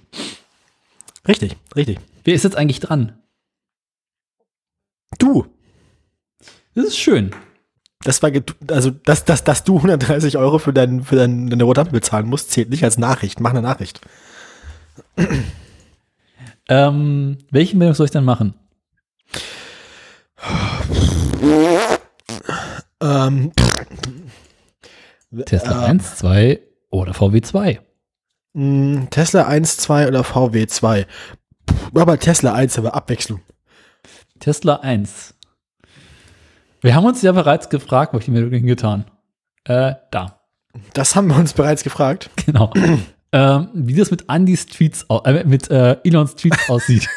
[1.27, 1.97] Richtig, richtig.
[2.23, 3.17] Wer ist jetzt eigentlich dran?
[5.17, 5.45] Du,
[6.75, 7.31] Das ist schön.
[8.03, 8.31] das war,
[8.69, 12.27] also, dass, dass, dass du 130 Euro für, dein, für dein, deine Rote Ampel bezahlen
[12.27, 13.39] musst, zählt nicht als Nachricht.
[13.39, 13.99] Mach eine Nachricht.
[16.69, 18.53] Ähm, welche Meldung soll ich denn machen?
[23.01, 23.51] Ähm,
[25.45, 26.59] Tesla äh, 1, 2
[26.91, 27.79] oder VW 2?
[28.53, 31.07] mh, Tesla 1, 2 oder VW 2?
[31.93, 33.41] Aber Tesla 1, aber Abwechslung.
[34.39, 35.33] Tesla 1.
[36.81, 39.05] Wir haben uns ja bereits gefragt, wo ich die Meldung hingetan.
[39.65, 40.39] Äh, da.
[40.93, 42.29] Das haben wir uns bereits gefragt.
[42.45, 42.71] Genau.
[43.31, 47.07] ähm, wie das mit Andys Tweets, äh, mit äh, Elons Tweets aussieht.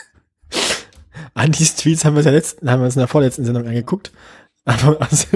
[1.35, 4.13] Andys Tweets haben wir, uns ja letzten, haben wir uns in der vorletzten Sendung angeguckt.
[4.65, 5.27] Aber also,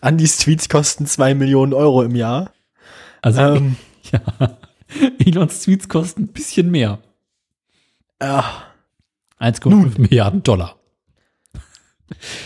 [0.00, 2.52] Andys Tweets kosten 2 Millionen Euro im Jahr.
[3.20, 3.76] Also, Ähm,
[4.12, 4.20] ja.
[5.18, 6.98] Elons Tweets kosten ein bisschen mehr.
[8.18, 8.42] Äh,
[9.40, 10.76] 1,5 Milliarden Dollar.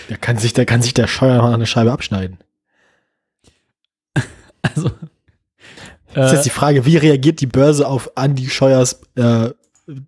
[0.09, 2.39] da kann sich, da kann sich der Scheuer mal eine Scheibe abschneiden.
[4.63, 4.91] Also.
[6.13, 9.51] Das ist Äh, jetzt die Frage, wie reagiert die Börse auf Andy Scheuers äh,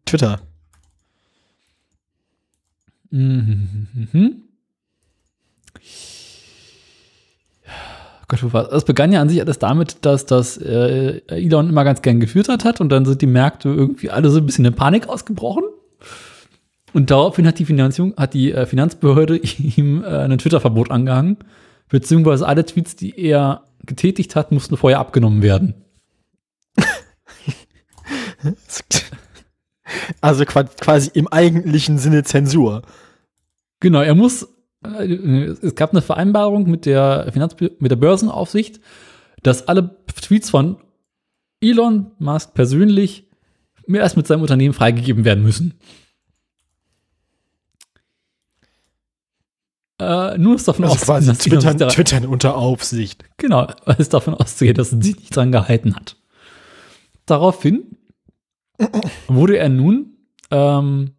[0.05, 0.41] Twitter?
[3.11, 4.43] Mhm.
[8.41, 8.69] Gott, das?
[8.73, 12.65] Es begann ja an sich alles damit, dass das äh, Elon immer ganz gern gefüttert
[12.65, 15.65] hat und dann sind die Märkte irgendwie alle so ein bisschen in Panik ausgebrochen.
[16.95, 19.37] Und daraufhin hat die Finanzierung, hat die äh, Finanzbehörde
[19.77, 21.39] ihm äh, ein Twitter-Verbot angehangen,
[21.89, 25.75] beziehungsweise alle Tweets, die er getätigt hat, mussten vorher abgenommen werden.
[30.21, 32.83] Also qua- quasi im eigentlichen Sinne Zensur.
[33.81, 34.49] Genau, er muss,
[34.83, 38.81] es gab eine Vereinbarung mit der Finanz mit der Börsenaufsicht,
[39.43, 40.77] dass alle Tweets von
[41.61, 43.29] Elon Musk persönlich
[43.87, 45.75] mehr als mit seinem Unternehmen freigegeben werden müssen.
[50.01, 53.25] Äh, nur ist davon Also auszugehen, dass Twittern, daran- Twittern unter Aufsicht.
[53.37, 56.17] Genau, es ist davon auszugehen, dass er sich nicht dran gehalten hat.
[57.27, 57.97] Daraufhin
[59.29, 60.17] wurde er nun,
[60.51, 61.13] ähm,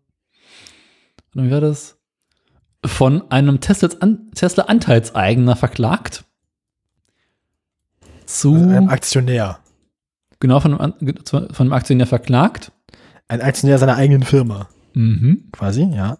[1.33, 1.97] wie war das?
[2.85, 6.25] Von einem Tesla-Anteilseigner verklagt.
[8.25, 9.59] Zu, Also einem Aktionär.
[10.39, 12.71] genau, von einem, von einem Aktionär verklagt.
[13.27, 14.67] Ein Aktionär seiner eigenen Firma.
[14.93, 15.49] Mhm.
[15.51, 16.17] Quasi, ja.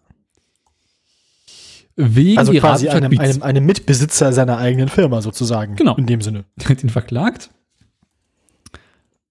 [1.96, 5.76] Wegen Also quasi einem, einem, einem Mitbesitzer seiner eigenen Firma sozusagen.
[5.76, 5.96] Genau.
[5.96, 6.46] In dem Sinne.
[6.58, 7.52] Der hat ihn verklagt.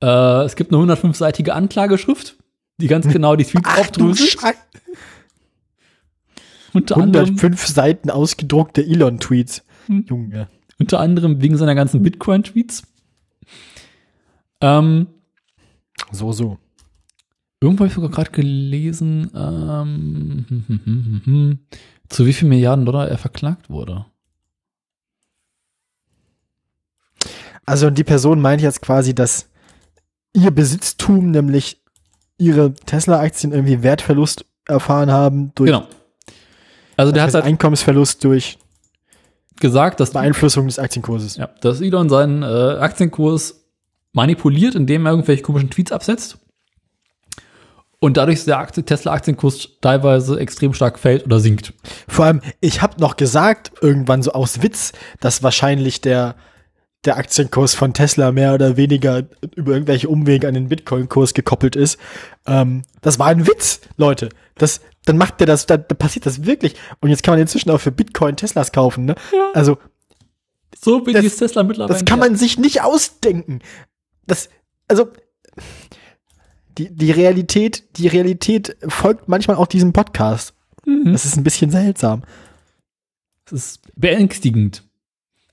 [0.00, 2.36] Äh, es gibt eine 105-seitige Anklageschrift,
[2.78, 4.36] die ganz genau die Tweets aufdröselt.
[6.74, 9.64] Unter anderem 105 Seiten ausgedruckte Elon-Tweets.
[9.86, 10.04] Hm.
[10.08, 10.48] Junge.
[10.78, 12.82] Unter anderem wegen seiner ganzen Bitcoin-Tweets.
[14.60, 15.06] Ähm,
[16.12, 16.58] So, so.
[17.60, 21.58] irgendwo habe ich sogar gerade gelesen, ähm, hm, hm, hm, hm, hm,
[22.08, 24.06] zu wie viel Milliarden Dollar er verklagt wurde.
[27.64, 29.48] Also die Person meint jetzt quasi, dass
[30.34, 31.80] ihr Besitztum, nämlich
[32.38, 35.86] ihre Tesla-Aktien irgendwie Wertverlust erfahren haben durch Genau.
[37.02, 38.58] Also der das hat halt Einkommensverlust durch
[39.60, 41.36] gesagt, dass, Beeinflussung des Aktienkurses.
[41.36, 43.64] ja, dass Elon seinen äh, Aktienkurs
[44.12, 46.38] manipuliert, indem er irgendwelche komischen Tweets absetzt.
[48.00, 51.72] Und dadurch ist der Aktie- Tesla-Aktienkurs teilweise extrem stark fällt oder sinkt.
[52.08, 56.34] Vor allem, ich habe noch gesagt, irgendwann so aus Witz, dass wahrscheinlich der
[57.04, 59.24] der Aktienkurs von Tesla mehr oder weniger
[59.56, 61.98] über irgendwelche Umwege an den Bitcoin-Kurs gekoppelt ist.
[62.46, 64.28] Ähm, das war ein Witz, Leute.
[64.56, 66.74] Das, dann macht der das, dann, dann passiert das wirklich.
[67.00, 69.04] Und jetzt kann man inzwischen auch für Bitcoin Teslas kaufen.
[69.04, 69.14] Ne?
[69.32, 69.50] Ja.
[69.54, 69.78] Also
[70.80, 71.92] So bin Das- Tesla mittlerweile.
[71.98, 73.60] das kann man sich nicht ausdenken.
[74.26, 74.48] Das,
[74.88, 75.08] also
[76.78, 80.54] die, die Realität, die Realität folgt manchmal auch diesem Podcast.
[80.86, 81.12] Mhm.
[81.12, 82.22] Das ist ein bisschen seltsam.
[83.44, 84.84] Das ist beängstigend.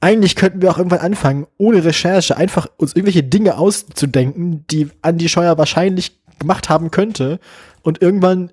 [0.01, 5.27] Eigentlich könnten wir auch irgendwann anfangen, ohne Recherche einfach uns irgendwelche Dinge auszudenken, die Andi
[5.27, 7.39] Scheuer wahrscheinlich gemacht haben könnte.
[7.81, 8.51] Und irgendwann,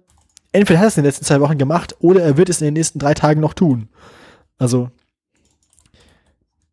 [0.57, 2.67] entweder hat er es in den letzten zwei Wochen gemacht oder er wird es in
[2.67, 3.89] den nächsten drei Tagen noch tun.
[4.59, 4.91] Also,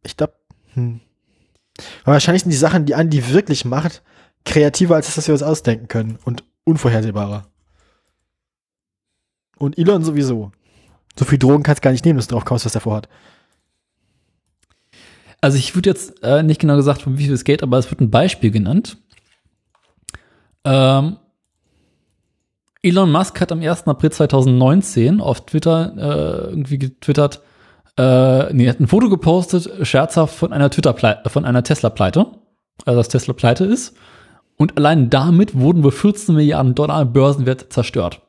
[0.03, 0.33] ich glaube,
[0.73, 0.99] hm.
[2.03, 4.03] Wahrscheinlich sind die Sachen, die Andi wirklich macht,
[4.45, 7.47] kreativer, als dass wir uns ausdenken können und unvorhersehbarer.
[9.57, 10.51] Und Elon sowieso.
[11.17, 13.07] So viel Drogen kannst du gar nicht nehmen, dass du drauf kommst, was er vorhat.
[15.41, 17.89] Also ich würde jetzt äh, nicht genau gesagt, um wie viel es geht, aber es
[17.89, 18.97] wird ein Beispiel genannt.
[20.63, 21.17] Ähm,
[22.83, 23.87] Elon Musk hat am 1.
[23.87, 27.41] April 2019 auf Twitter äh, irgendwie getwittert,
[27.97, 30.93] äh, nee, hat ein Foto gepostet, scherzhaft von einer Twitter
[31.27, 32.25] von einer Tesla-Pleite,
[32.85, 33.95] also dass Tesla pleite ist.
[34.57, 38.21] Und allein damit wurden wohl 14 Milliarden Dollar Börsenwert zerstört.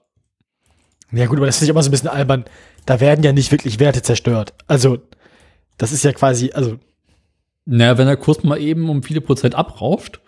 [1.13, 2.45] Ja gut, aber das ist immer so ein bisschen albern.
[2.87, 4.55] Da werden ja nicht wirklich Werte zerstört.
[4.67, 4.99] Also,
[5.79, 6.79] das ist ja quasi, also,
[7.67, 10.21] Naja, wenn der Kurs mal eben um viele Prozent abrauscht,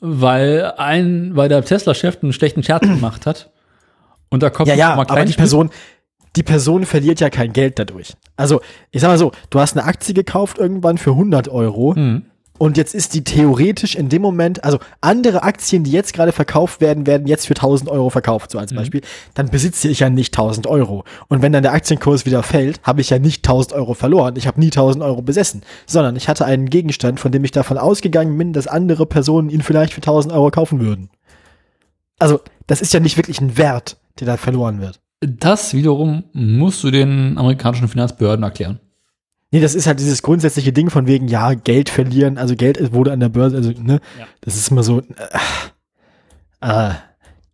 [0.00, 3.51] weil ein, weil der Tesla-Chef einen schlechten Scherz gemacht hat.
[4.32, 5.70] Und da kommt ja, ja, mal aber die Person,
[6.34, 8.14] die Person verliert ja kein Geld dadurch.
[8.36, 8.60] Also,
[8.90, 12.22] ich sag mal so, du hast eine Aktie gekauft irgendwann für 100 Euro Mhm.
[12.58, 16.80] und jetzt ist die theoretisch in dem Moment, also andere Aktien, die jetzt gerade verkauft
[16.80, 19.02] werden, werden jetzt für 1000 Euro verkauft, so als Beispiel.
[19.34, 21.04] Dann besitze ich ja nicht 1000 Euro.
[21.28, 24.36] Und wenn dann der Aktienkurs wieder fällt, habe ich ja nicht 1000 Euro verloren.
[24.36, 27.76] Ich habe nie 1000 Euro besessen, sondern ich hatte einen Gegenstand, von dem ich davon
[27.76, 31.10] ausgegangen bin, dass andere Personen ihn vielleicht für 1000 Euro kaufen würden.
[32.18, 35.00] Also, das ist ja nicht wirklich ein Wert, der da verloren wird.
[35.20, 38.80] Das wiederum musst du den amerikanischen Finanzbehörden erklären.
[39.50, 43.12] Nee, das ist halt dieses grundsätzliche Ding von wegen, ja, Geld verlieren, also Geld wurde
[43.12, 44.26] an der Börse, also, ne, Ja.
[44.40, 46.94] das ist immer so, äh, äh,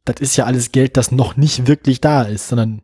[0.04, 2.82] das ist ja alles Geld, das noch nicht wirklich da ist, sondern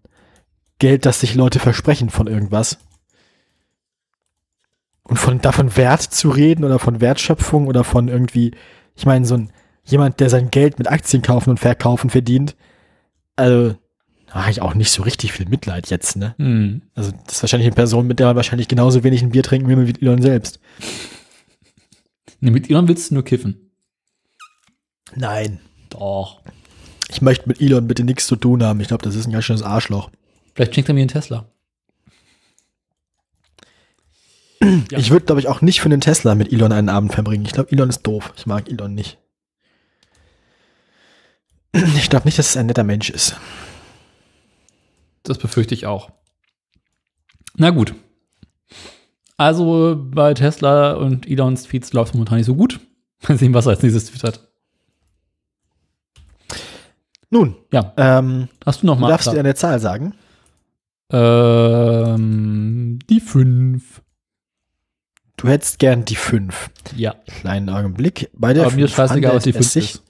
[0.80, 2.78] Geld, das sich Leute versprechen von irgendwas.
[5.04, 8.52] Und von davon Wert zu reden oder von Wertschöpfung oder von irgendwie,
[8.96, 9.50] ich meine, so ein
[9.84, 12.56] jemand, der sein Geld mit Aktien kaufen und verkaufen verdient,
[13.36, 13.74] also
[14.26, 16.34] da habe ich auch nicht so richtig viel Mitleid jetzt, ne?
[16.38, 16.82] Hm.
[16.94, 19.68] Also das ist wahrscheinlich eine Person, mit der man wahrscheinlich genauso wenig ein Bier trinken
[19.68, 20.58] will wie Elon selbst.
[22.40, 23.70] Nee, mit Elon willst du nur kiffen.
[25.14, 25.60] Nein.
[25.90, 26.40] Doch.
[27.08, 28.80] Ich möchte mit Elon bitte nichts zu tun haben.
[28.80, 30.10] Ich glaube, das ist ein ganz schönes Arschloch.
[30.54, 31.46] Vielleicht schenkt er mir einen Tesla.
[34.90, 34.98] Ja.
[34.98, 37.44] Ich würde, glaube ich, auch nicht für einen Tesla mit Elon einen Abend verbringen.
[37.44, 38.32] Ich glaube, Elon ist doof.
[38.36, 39.18] Ich mag Elon nicht.
[41.96, 43.36] Ich glaube nicht, dass es ein netter Mensch ist.
[45.24, 46.10] Das befürchte ich auch.
[47.56, 47.94] Na gut.
[49.36, 52.78] Also bei Tesla und Elons Tweets läuft es momentan nicht so gut.
[53.28, 54.46] Mal sehen, was er als nächstes twittert.
[57.30, 59.08] Nun, Ja, ähm, hast du noch du mal?
[59.08, 60.14] darfst dir eine Zahl sagen.
[61.10, 64.02] ähm, die fünf.
[65.36, 66.70] Du hättest gern die 5.
[66.96, 68.30] Ja, Kleinen Augenblick.
[68.34, 70.02] Bei der aber mir ist scheißegal, was die handelt es fünf sich, ist.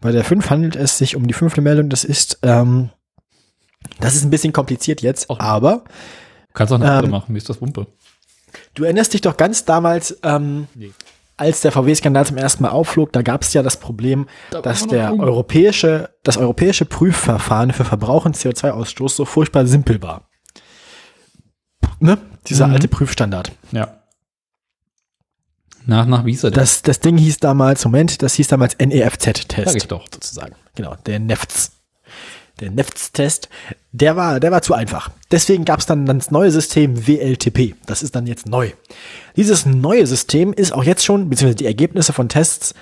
[0.00, 1.88] Bei der 5 handelt es sich um die fünfte Meldung.
[1.88, 2.90] Das ist, ähm,
[4.00, 5.84] das ist ein bisschen kompliziert jetzt, Auch- aber
[6.48, 7.86] Du kannst auch eine andere ähm, machen, mir ist das Wumpe.
[8.74, 10.92] du erinnerst dich doch ganz damals, ähm, Nee.
[11.36, 14.86] als der VW-Skandal zum ersten Mal aufflog, da gab es ja das Problem, Da dass
[14.86, 15.20] der jung.
[15.20, 20.28] europäische, das europäische Prüfverfahren für Verbrauch und CO2-Ausstoß so furchtbar simpel war.
[22.00, 22.18] Ne?
[22.46, 22.74] Dieser Mhm.
[22.74, 23.52] alte Prüfstandard.
[23.72, 23.97] Ja.
[25.88, 26.60] Nach, nach, wie ist er denn?
[26.60, 29.74] Das, das Ding hieß damals, Moment, das hieß damals Sag NEFZ-Test.
[29.74, 30.04] ich doch.
[30.12, 30.54] sozusagen.
[30.74, 31.72] Genau, der NEFZ.
[32.60, 33.48] Der NEFZ-Test,
[33.92, 35.10] der war, der war zu einfach.
[35.30, 37.74] Deswegen gab es dann das neue System WLTP.
[37.86, 38.72] Das ist dann jetzt neu.
[39.36, 42.74] Dieses neue System ist auch jetzt schon, beziehungsweise die Ergebnisse von Tests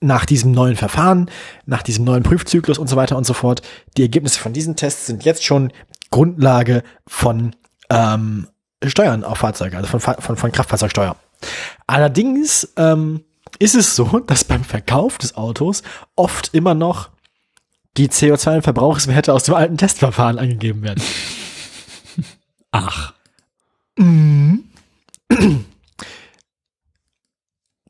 [0.00, 1.30] nach diesem neuen Verfahren,
[1.66, 3.62] nach diesem neuen Prüfzyklus und so weiter und so fort,
[3.96, 5.72] die Ergebnisse von diesen Tests sind jetzt schon
[6.12, 7.56] Grundlage von
[7.90, 8.46] ähm,
[8.84, 11.16] Steuern auf Fahrzeuge, also von, von, von Kraftfahrzeugsteuer.
[11.86, 13.24] Allerdings ähm,
[13.58, 15.82] ist es so, dass beim Verkauf des Autos
[16.16, 17.10] oft immer noch
[17.96, 21.02] die CO2- und Verbrauchswerte aus dem alten Testverfahren angegeben werden.
[22.72, 23.14] Ach.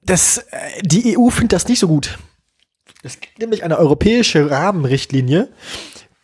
[0.03, 2.19] Das, äh, die EU findet das nicht so gut.
[3.03, 5.49] Es gibt nämlich eine europäische Rahmenrichtlinie,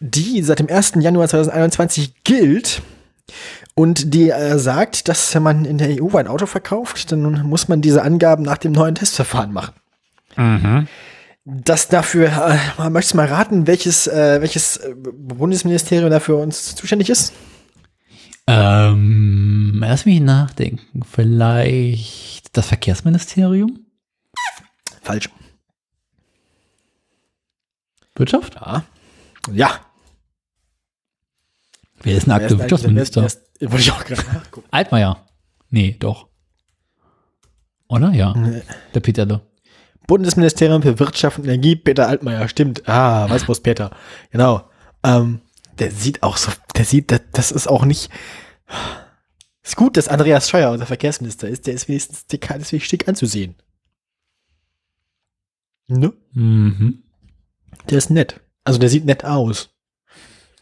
[0.00, 0.94] die seit dem 1.
[1.00, 2.82] Januar 2021 gilt
[3.80, 7.66] Und die äh, sagt, dass wenn man in der EU ein Auto verkauft, dann muss
[7.68, 9.72] man diese Angaben nach dem neuen Testverfahren machen.
[10.36, 10.86] Mhm.
[11.46, 12.28] Das dafür,
[12.78, 17.32] äh, möchtest du mal raten, welches, äh, welches äh, Bundesministerium dafür uns zuständig ist?
[18.46, 21.00] Ähm, lass mich nachdenken.
[21.10, 23.86] Vielleicht das Verkehrsministerium?
[25.00, 25.30] Falsch.
[28.14, 28.56] Wirtschaft?
[28.56, 28.84] Ja.
[29.50, 29.70] Ja.
[32.02, 33.22] Wer ist denn aktuell Wirtschaftsminister?
[33.60, 34.68] Wollte ich auch gerade nachgucken.
[34.70, 35.26] Altmaier.
[35.70, 36.28] Nee, doch.
[37.88, 38.12] Oder?
[38.12, 38.34] Ja.
[38.94, 39.42] Der Peterle.
[40.06, 42.88] Bundesministerium für Wirtschaft und Energie, Peter Altmaier, stimmt.
[42.88, 43.90] Ah, Weißbrust Peter.
[44.30, 44.68] Genau.
[45.04, 45.40] Ähm,
[45.78, 48.10] der sieht auch so, der sieht, das, das ist auch nicht.
[49.62, 51.66] Ist gut, dass Andreas Scheuer unser Verkehrsminister ist.
[51.66, 53.54] Der ist wenigstens, der ist schick anzusehen.
[55.86, 56.12] Ne?
[56.32, 57.02] Mhm.
[57.88, 58.40] Der ist nett.
[58.64, 59.69] Also der sieht nett aus.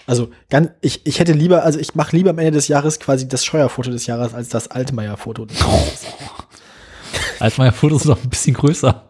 [0.09, 3.29] Also ganz, ich, ich hätte lieber, also ich mache lieber am Ende des Jahres quasi
[3.29, 5.45] das Scheuer-Foto des Jahres als das Altmaier-Foto.
[5.45, 6.07] des Jahres.
[7.41, 9.07] Altmaier-Fotos sind noch ein bisschen größer.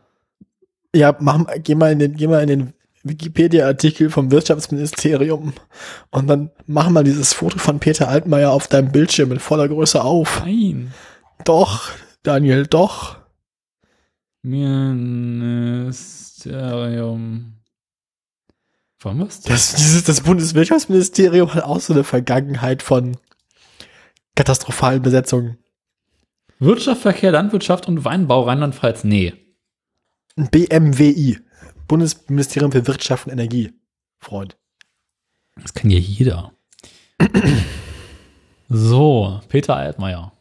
[0.97, 2.73] Ja, mach, geh mal in den, geh mal in den
[3.05, 5.53] Wikipedia-Artikel vom Wirtschaftsministerium
[6.11, 10.03] und dann mach mal dieses Foto von Peter Altmaier auf deinem Bildschirm in voller Größe
[10.03, 10.43] auf.
[10.45, 10.93] Nein.
[11.45, 11.93] Doch,
[12.25, 13.19] Daniel, doch.
[14.43, 15.93] Ministerium.
[18.99, 19.41] Von was?
[19.43, 23.17] Das, dieses, das Bundeswirtschaftsministerium hat auch so eine Vergangenheit von
[24.35, 25.59] katastrophalen Besetzungen.
[26.59, 29.05] Wirtschaft, Verkehr, Landwirtschaft und Weinbau Rheinland-Pfalz.
[29.05, 29.35] Nee.
[30.37, 31.39] BMWI.
[31.87, 33.73] Bundesministerium für Wirtschaft und Energie.
[34.19, 34.57] Freund.
[35.57, 36.53] Das kann ja jeder.
[38.69, 40.33] so, Peter Altmaier.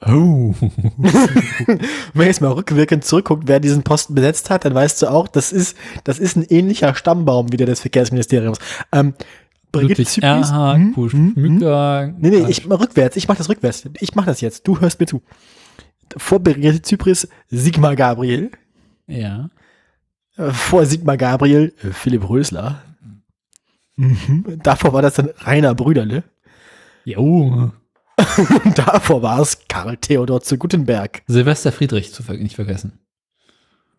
[0.00, 0.54] Oh.
[2.14, 5.50] Wenn jetzt mal rückwirkend zurückguckt, wer diesen Posten besetzt hat, dann weißt du auch, das
[5.52, 8.58] ist, das ist ein ähnlicher Stammbaum wie der des Verkehrsministeriums.
[8.92, 9.14] Ähm,
[9.72, 10.92] Brigitte Ludwig Zypries- Erhard, Hm?
[10.94, 11.32] Busch Hm?
[11.34, 11.42] Hm?
[11.54, 12.14] Mücker.
[12.18, 13.84] Nee, nee, ich mach rückwärts, ich mach das rückwärts.
[14.00, 14.66] Ich mach das jetzt.
[14.68, 15.20] Du hörst mir zu.
[16.16, 18.50] Vor Brigitte Zypris Sigmar Gabriel.
[19.08, 19.50] Ja.
[20.36, 22.82] Äh, Vor Sigmar Gabriel äh, Philipp Rösler.
[23.96, 24.60] Mhm.
[24.62, 26.22] Davor war das dann Rainer Brüderle.
[27.04, 27.72] Jo.
[28.64, 31.22] Und davor war es Karl Theodor zu Gutenberg.
[31.26, 32.98] Silvester Friedrich zu ver nicht vergessen.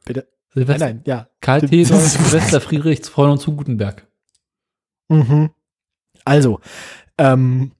[0.05, 0.21] Bitte.
[0.21, 1.29] Nein, Silvester, nein, ja.
[1.41, 4.07] Karl Theodor, Silvester Friedrich zu Freund und zu Gutenberg.
[5.07, 5.51] Mhm.
[6.25, 6.59] Also,
[7.17, 7.71] ähm,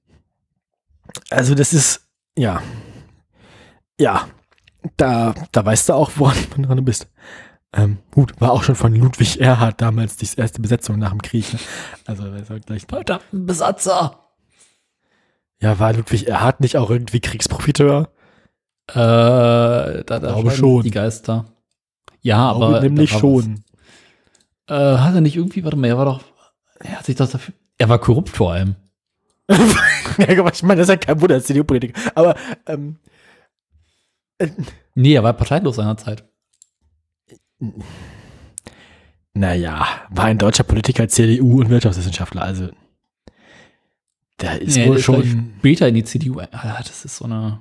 [1.30, 2.62] also das ist, ja,
[3.98, 4.28] ja,
[4.96, 7.08] da, da weißt du auch, woran du bist.
[7.72, 11.52] Ähm, gut, war auch schon von Ludwig Erhard damals die erste Besetzung nach dem Krieg.
[11.52, 11.60] Ne?
[12.06, 14.19] Also, war gleich, Verdammten Besatzer.
[15.60, 18.10] Ja, war Ludwig Erhard nicht auch irgendwie Kriegsprofiteur?
[18.88, 20.82] Äh, da, da Glaube schon.
[20.82, 21.46] Die Geister.
[22.22, 22.80] Ja, Glaube aber.
[22.80, 23.62] nämlich schon.
[24.68, 26.20] Äh, hat er nicht irgendwie, warte mal, er war doch.
[26.80, 27.54] Er hat sich das dafür.
[27.78, 28.76] Er war korrupt vor allem.
[29.48, 32.00] ich meine, das ist ja kein Wunder, als CDU-Politiker.
[32.14, 32.96] Aber, ähm,
[34.38, 34.48] äh,
[34.94, 36.24] Nee, er war parteilos seinerzeit.
[39.34, 42.68] naja, war ein deutscher Politiker, CDU und Wirtschaftswissenschaftler, also,
[44.40, 46.40] der ist Nee, wohl der ist, schon, Später in die CDU.
[46.52, 47.60] Ah, das ist so eine.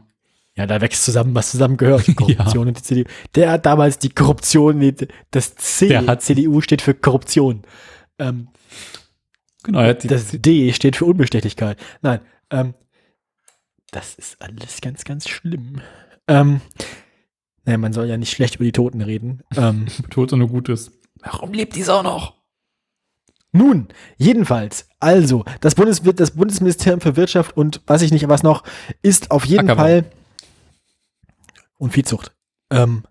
[0.56, 2.36] ja, da wächst zusammen, was zusammengehört, die Ja.
[2.36, 3.04] Korruption und die CDU.
[3.36, 4.96] Der hat damals die Korruption,
[5.32, 7.64] das C, Der hat- CDU steht für Korruption.
[8.18, 8.50] Ähm,
[9.64, 11.78] Genau, er hat die, das D steht für Unbestechlichkeit.
[12.02, 12.76] Nein, ähm,
[13.92, 15.82] das ist alles ganz, ganz schlimm.
[16.30, 16.62] Ähm,
[17.66, 19.42] naja, man soll ja nicht schlecht über die Toten reden.
[19.58, 20.92] Ähm, Tod nur Gutes.
[21.22, 22.36] Warum lebt die Sau noch?
[23.52, 28.64] Nun, jedenfalls, also, das, Bundes das Bundesministerium für Wirtschaft und weiß ich nicht was noch,
[29.02, 29.82] ist auf jeden Ackerbau.
[29.84, 30.06] Fall
[31.80, 32.32] und Viehzucht.
[32.70, 33.04] Ähm,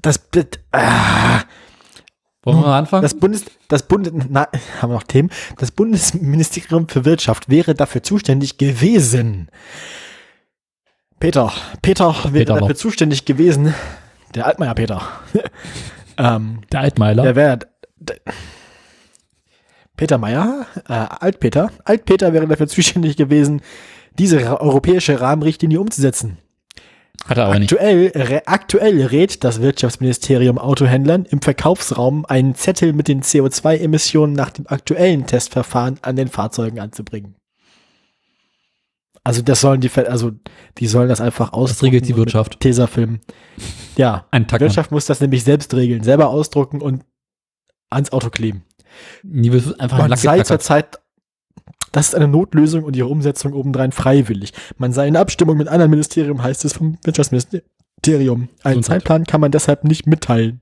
[0.00, 1.42] das, das, ah,
[2.42, 3.02] Wollen wir mal anfangen?
[3.02, 4.48] das Bundes, das Bundes, na,
[4.80, 5.30] haben wir noch Themen?
[5.58, 9.48] Das Bundesministerium für Wirtschaft wäre dafür zuständig gewesen.
[11.20, 12.76] Peter, Peter wäre Peter dafür noch.
[12.76, 13.74] zuständig gewesen.
[14.34, 15.02] Der Altmaier Peter.
[16.18, 17.22] ähm, der Altmeiler.
[17.22, 17.58] der wäre.
[19.96, 23.60] Peter Meyer, äh, Altpeter, Altpeter wäre dafür zuständig gewesen,
[24.18, 26.38] diese ra europäische Rahmenrichtlinie umzusetzen.
[27.26, 27.72] Hat er aber nicht.
[27.72, 34.50] Aktuell, rä- aktuell rät das Wirtschaftsministerium Autohändlern im Verkaufsraum einen Zettel mit den CO2-Emissionen nach
[34.50, 37.36] dem aktuellen Testverfahren an den Fahrzeugen anzubringen.
[39.22, 40.32] Also das sollen die, also
[40.76, 41.82] die sollen das einfach aus.
[41.82, 42.60] regelt die Wirtschaft.
[42.60, 43.20] Tesafilm.
[43.96, 44.60] Ja, Ein die Tag.
[44.60, 47.04] Wirtschaft muss das nämlich selbst regeln, selber ausdrucken und
[47.90, 48.64] ans Auto kleben.
[49.22, 50.46] Nie wird einfach ein Man sei getackert.
[50.46, 50.98] zurzeit,
[51.92, 54.52] das ist eine Notlösung und ihre Umsetzung obendrein freiwillig.
[54.78, 58.48] Man sei in Abstimmung mit anderen Ministerien, heißt es vom Wirtschaftsministerium.
[58.62, 58.84] Einen Gesundheit.
[58.84, 60.60] Zeitplan kann man deshalb nicht mitteilen.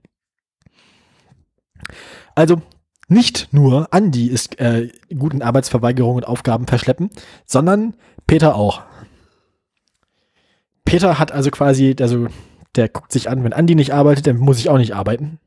[2.35, 2.63] Also,
[3.09, 7.11] nicht nur Andi ist äh, gut in Arbeitsverweigerung und Aufgaben verschleppen,
[7.45, 7.95] sondern
[8.27, 8.83] Peter auch.
[10.85, 12.29] Peter hat also quasi, also
[12.77, 15.39] der guckt sich an, wenn Andi nicht arbeitet, dann muss ich auch nicht arbeiten.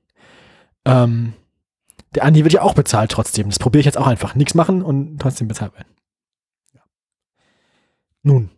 [0.85, 1.34] Ähm,
[2.16, 3.50] der Andi wird ja auch bezahlt trotzdem.
[3.50, 4.36] Das probiere ich jetzt auch einfach.
[4.36, 5.94] Nichts machen und trotzdem bezahlt werden.
[6.74, 6.82] Ja.
[8.24, 8.50] Nun.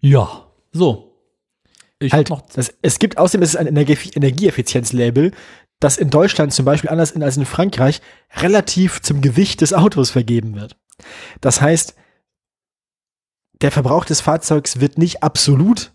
[0.00, 0.46] Ja.
[0.72, 1.08] So.
[1.98, 5.32] Ich halt, das, es gibt außerdem es ist ein Energie Energieeffizienzlabel,
[5.78, 8.00] das in Deutschland zum Beispiel anders als in Frankreich
[8.36, 10.76] relativ zum Gewicht des Autos vergeben wird.
[11.40, 11.94] Das heißt,
[13.60, 15.92] der Verbrauch des Fahrzeugs wird nicht absolut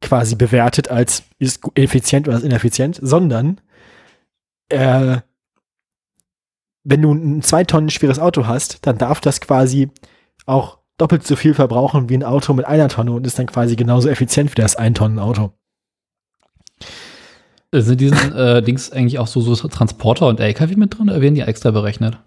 [0.00, 3.60] quasi bewertet als ist effizient oder ist ineffizient, sondern
[4.68, 5.18] äh,
[6.84, 9.90] wenn du ein zwei Tonnen schweres Auto hast, dann darf das quasi
[10.46, 13.76] auch doppelt so viel verbrauchen wie ein Auto mit einer Tonne und ist dann quasi
[13.76, 15.52] genauso effizient wie das ein Tonnen Auto.
[17.72, 21.34] Sind diesen äh, Dings eigentlich auch so, so Transporter und LKW mit drin oder werden
[21.34, 22.18] die extra berechnet?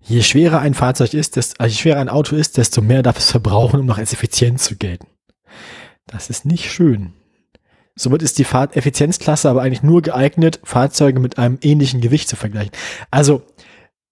[0.00, 3.18] Je schwerer ein Fahrzeug ist, desto, also je schwerer ein Auto ist, desto mehr darf
[3.18, 5.06] es verbrauchen, um noch als effizient zu gelten.
[6.06, 7.12] Das ist nicht schön.
[7.94, 12.72] Somit ist die Fahrteffizienzklasse aber eigentlich nur geeignet, Fahrzeuge mit einem ähnlichen Gewicht zu vergleichen.
[13.10, 13.42] Also,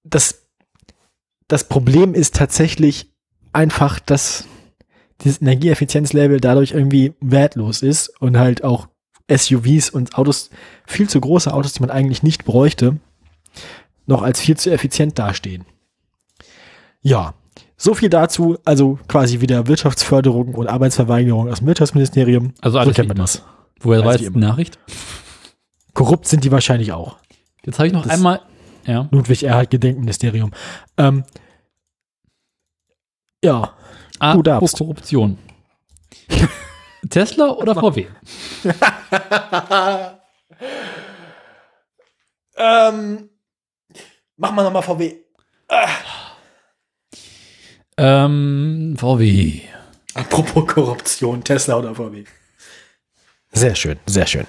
[0.04, 0.46] das,
[1.48, 3.10] das Problem ist tatsächlich
[3.52, 4.44] einfach, dass
[5.22, 8.88] dieses Energieeffizienzlabel dadurch irgendwie wertlos ist und halt auch
[9.30, 10.50] SUVs und Autos,
[10.86, 12.98] viel zu große Autos, die man eigentlich nicht bräuchte,
[14.06, 15.64] noch als viel zu effizient dastehen.
[17.02, 17.34] Ja,
[17.76, 22.52] so viel dazu, also quasi wieder Wirtschaftsförderung und Arbeitsverweigerung aus dem Wirtschaftsministerium.
[22.60, 23.42] Also alles so kennt man das.
[23.80, 24.78] Woher weiß die Nachricht?
[25.94, 27.16] Korrupt sind die wahrscheinlich auch.
[27.64, 28.40] Jetzt habe ich noch das einmal.
[28.86, 29.08] Ja.
[29.10, 30.52] Ludwig Erhard Gedenkministerium.
[30.96, 31.24] Ähm,
[33.44, 33.74] ja.
[34.18, 34.76] Ah, du darfst.
[34.78, 35.38] Korruption.
[37.10, 38.06] Tesla oder VW?
[42.56, 43.30] ähm,
[44.36, 45.16] mach mal nochmal VW.
[45.68, 45.88] Ah.
[47.96, 49.62] Ähm, VW.
[50.14, 52.24] Apropos Korruption, Tesla oder VW.
[53.52, 54.46] Sehr schön, sehr schön.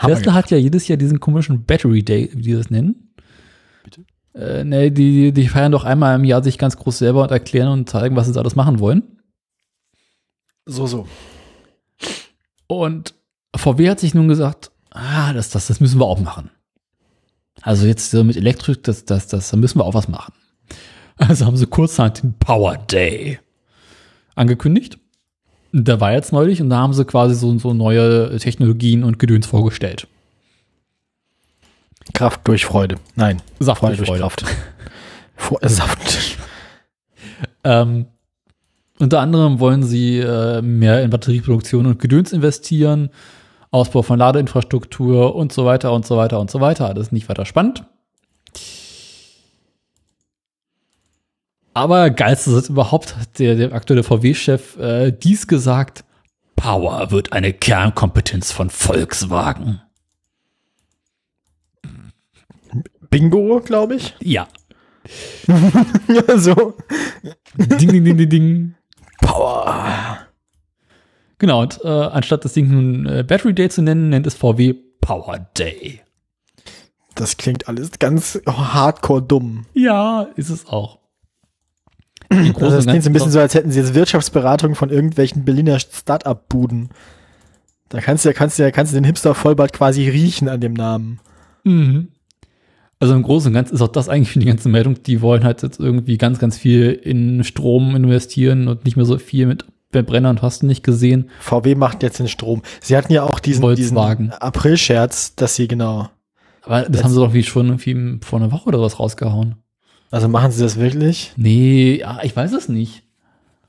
[0.00, 3.14] Tesla hat ja jedes Jahr diesen komischen Battery Day, wie die das nennen.
[3.84, 4.04] Bitte?
[4.34, 7.68] Äh, ne, die, die feiern doch einmal im Jahr sich ganz groß selber und erklären
[7.68, 9.20] und zeigen, was sie alles machen wollen.
[10.64, 11.06] So, so.
[12.66, 13.14] Und
[13.56, 16.50] VW hat sich nun gesagt, ah, das, das, das müssen wir auch machen.
[17.62, 20.32] Also jetzt so mit Elektrik, das, das, das, da müssen wir auch was machen.
[21.16, 23.40] Also haben sie kurzerhand den Power Day
[24.36, 24.98] angekündigt.
[25.72, 29.46] Der war jetzt neulich und da haben sie quasi so, so neue Technologien und Gedöns
[29.46, 30.08] vorgestellt.
[32.12, 32.96] Kraft durch Freude.
[33.14, 33.40] Nein.
[33.60, 34.22] Saft Freude durch Freude.
[34.22, 34.44] Kraft.
[35.36, 36.28] Vor, äh, Saft.
[37.64, 38.06] ähm,
[38.98, 43.10] unter anderem wollen sie äh, mehr in Batterieproduktion und Gedöns investieren,
[43.70, 46.92] Ausbau von Ladeinfrastruktur und so weiter und so weiter und so weiter.
[46.92, 47.84] Das ist nicht weiter spannend.
[51.74, 56.04] Aber geilste ist überhaupt, der, der aktuelle VW-Chef äh, dies gesagt,
[56.56, 59.80] Power wird eine Kernkompetenz von Volkswagen.
[63.08, 64.14] Bingo, glaube ich.
[64.20, 64.46] Ja.
[66.08, 66.74] ja, so.
[67.56, 68.74] Ding, ding, ding, ding, ding.
[69.20, 70.18] Power.
[71.38, 74.74] Genau, und äh, anstatt das Ding nun äh, Battery Day zu nennen, nennt es VW
[75.00, 76.02] Power Day.
[77.14, 79.66] Das klingt alles ganz hardcore dumm.
[79.72, 80.99] Ja, ist es auch.
[82.30, 85.80] Also das klingt so ein bisschen so, als hätten sie jetzt Wirtschaftsberatung von irgendwelchen Berliner
[85.80, 86.90] Start-up-Buden.
[87.88, 90.74] Da kannst du ja, kannst du ja, kannst du den Hipster-Vollbart quasi riechen an dem
[90.74, 91.18] Namen.
[91.64, 92.08] Mhm.
[93.00, 95.02] Also im Großen und Ganzen ist auch das eigentlich für die ganze Meldung.
[95.02, 99.18] Die wollen halt jetzt irgendwie ganz, ganz viel in Strom investieren und nicht mehr so
[99.18, 101.30] viel mit Brenner und hast du nicht gesehen.
[101.40, 102.62] VW macht jetzt den Strom.
[102.80, 106.10] Sie hatten ja auch diesen, diesen April-Scherz, dass sie genau.
[106.62, 109.56] Aber das haben sie doch wie schon irgendwie vor einer Woche oder was rausgehauen.
[110.10, 111.32] Also machen sie das wirklich?
[111.36, 113.04] Nee, ja, ich weiß es nicht.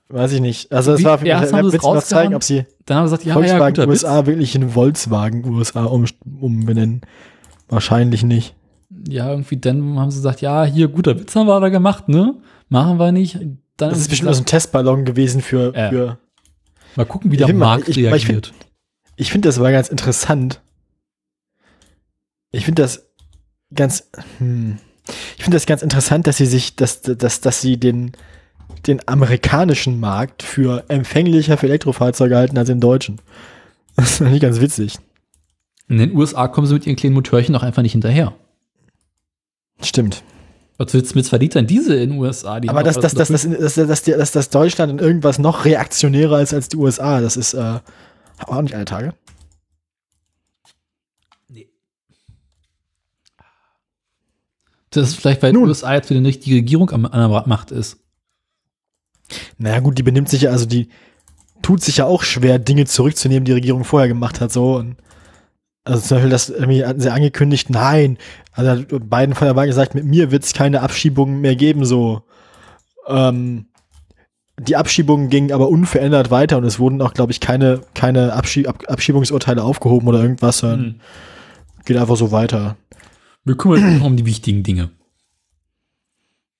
[0.09, 0.71] Weiß ich nicht.
[0.71, 3.75] Also es war für mich, noch zeigen, ob sie dann haben sie gesagt, ja, Volkswagen
[3.75, 4.27] ja, USA Witz.
[4.27, 6.05] wirklich in Volkswagen USA um,
[6.39, 7.01] umbenennen.
[7.69, 8.55] Wahrscheinlich nicht.
[9.07, 12.35] Ja, irgendwie dann haben sie gesagt, ja, hier, guter Witz haben wir da gemacht, ne?
[12.67, 13.35] Machen wir nicht.
[13.77, 16.17] Dann das ist bestimmt gesagt, so ein Testballon gewesen für, äh, für
[16.95, 18.53] Mal gucken, wie der Markt ich, reagiert.
[19.15, 20.61] Ich finde, find, das war ganz interessant.
[22.51, 23.09] Ich finde das
[23.73, 24.09] ganz,
[24.39, 24.77] hm,
[25.37, 28.11] ich finde das ganz interessant, dass sie sich, dass, dass, dass sie den,
[28.87, 33.19] den amerikanischen Markt für empfänglicher für Elektrofahrzeuge halten als den deutschen.
[33.95, 34.97] Das ist eigentlich ganz witzig.
[35.87, 38.33] In den USA kommen sie mit ihren kleinen Motörchen auch einfach nicht hinterher.
[39.81, 40.23] Stimmt.
[40.77, 42.59] Was willst du mit verdient denn diese in den USA?
[42.59, 46.41] Die Aber dass das, das, das, das, das, das, das Deutschland in irgendwas noch reaktionärer
[46.41, 47.79] ist als die USA, das ist äh,
[48.47, 49.13] auch nicht alle Tage.
[54.91, 55.67] Das ist vielleicht, weil die Nun.
[55.69, 57.97] USA jetzt wieder nicht die Regierung am- an der Macht ist.
[59.57, 60.89] Naja, gut, die benimmt sich ja, also die
[61.61, 64.75] tut sich ja auch schwer, Dinge zurückzunehmen, die die Regierung vorher gemacht hat, so.
[64.75, 64.97] Und
[65.85, 68.17] also zum Beispiel, das irgendwie hatten sie angekündigt, nein,
[68.51, 72.23] also Biden von der Wahl gesagt, mit mir wird es keine Abschiebungen mehr geben, so.
[73.07, 73.67] Ähm,
[74.59, 78.67] die Abschiebungen gingen aber unverändert weiter und es wurden auch, glaube ich, keine, keine Abschieb
[78.67, 80.95] Ab Abschiebungsurteile aufgehoben oder irgendwas, sondern Hm.
[81.85, 82.75] geht einfach so weiter.
[83.43, 84.89] Wir kümmern uns um die wichtigen Dinge.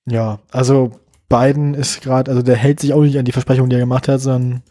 [0.06, 0.98] Ja, also
[1.28, 4.08] Biden ist gerade, also der hält sich auch nicht an die Versprechungen, die er gemacht
[4.08, 4.62] hat, sondern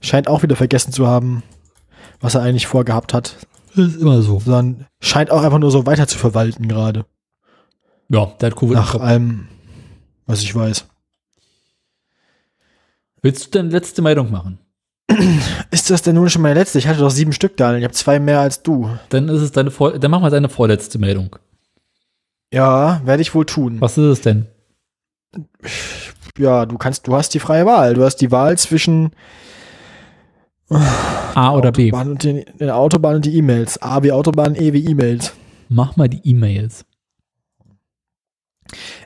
[0.00, 1.42] scheint auch wieder vergessen zu haben,
[2.20, 3.36] was er eigentlich vorgehabt hat,
[3.76, 4.40] Das ist immer so.
[4.40, 7.04] sondern scheint auch einfach nur so weiter zu verwalten gerade.
[8.08, 8.74] Ja, der hat Covid.
[8.74, 9.48] Nach allem,
[10.26, 10.86] was ich weiß.
[13.20, 14.58] Willst du deine letzte Meldung machen?
[15.70, 16.78] Ist das denn nun schon meine letzte?
[16.78, 17.80] Ich hatte doch sieben Stück, Daniel.
[17.80, 18.88] Ich habe zwei mehr als du.
[19.10, 21.36] Dann ist es deine Vor dann mach mal deine vorletzte Meldung.
[22.52, 23.80] Ja, werde ich wohl tun.
[23.80, 24.46] Was ist es denn?
[26.38, 27.94] Ja, du kannst, du hast die freie Wahl.
[27.94, 29.10] Du hast die Wahl zwischen
[30.70, 31.90] A oder B?
[31.92, 33.80] Und den, den Autobahn und die E-Mails.
[33.80, 35.32] A wie Autobahn, E wie E-Mails.
[35.68, 36.84] Mach mal die E-Mails.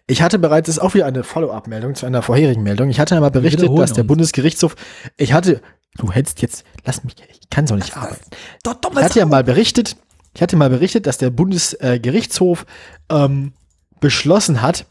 [0.06, 2.90] Ich hatte bereits, das ist auch wieder eine Follow-up-Meldung zu einer vorherigen Meldung.
[2.90, 4.08] Ich hatte einmal berichtet, dass der uns.
[4.08, 4.74] Bundesgerichtshof,
[5.16, 5.62] ich hatte,
[5.96, 8.24] du hättest jetzt, lass mich, ich kann so nicht arbeiten.
[8.64, 9.96] Ich hatte ja mal berichtet,
[10.34, 12.66] ich hatte mal berichtet, dass der Bundesgerichtshof
[13.10, 13.52] ähm,
[14.00, 14.86] beschlossen hat,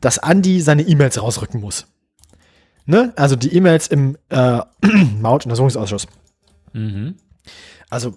[0.00, 1.86] dass Andi seine E-Mails rausrücken muss.
[2.86, 3.12] Ne?
[3.16, 4.60] Also die E-Mails im äh,
[5.20, 6.06] Mautuntersuchungsausschuss.
[6.72, 7.16] Mhm.
[7.90, 8.14] Also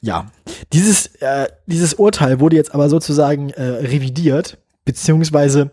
[0.00, 0.30] ja,
[0.72, 5.70] dieses, äh, dieses Urteil wurde jetzt aber sozusagen äh, revidiert, beziehungsweise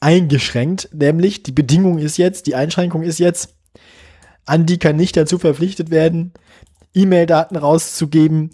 [0.00, 3.54] eingeschränkt, nämlich die Bedingung ist jetzt, die Einschränkung ist jetzt,
[4.44, 6.32] Andi kann nicht dazu verpflichtet werden,
[6.94, 8.50] E-Mail-Daten rauszugeben,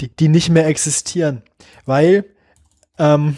[0.00, 1.42] die, die nicht mehr existieren,
[1.86, 2.24] weil
[2.98, 3.36] ähm,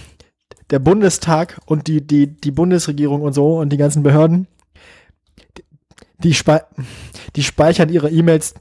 [0.70, 4.48] der Bundestag und die, die, die Bundesregierung und so und die ganzen Behörden,
[6.18, 6.62] die, spei
[7.36, 8.54] die speichern ihre E-Mails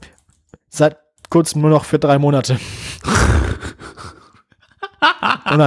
[0.68, 0.98] seit
[1.30, 2.58] kurzem nur noch für drei Monate.
[5.44, 5.60] Dann,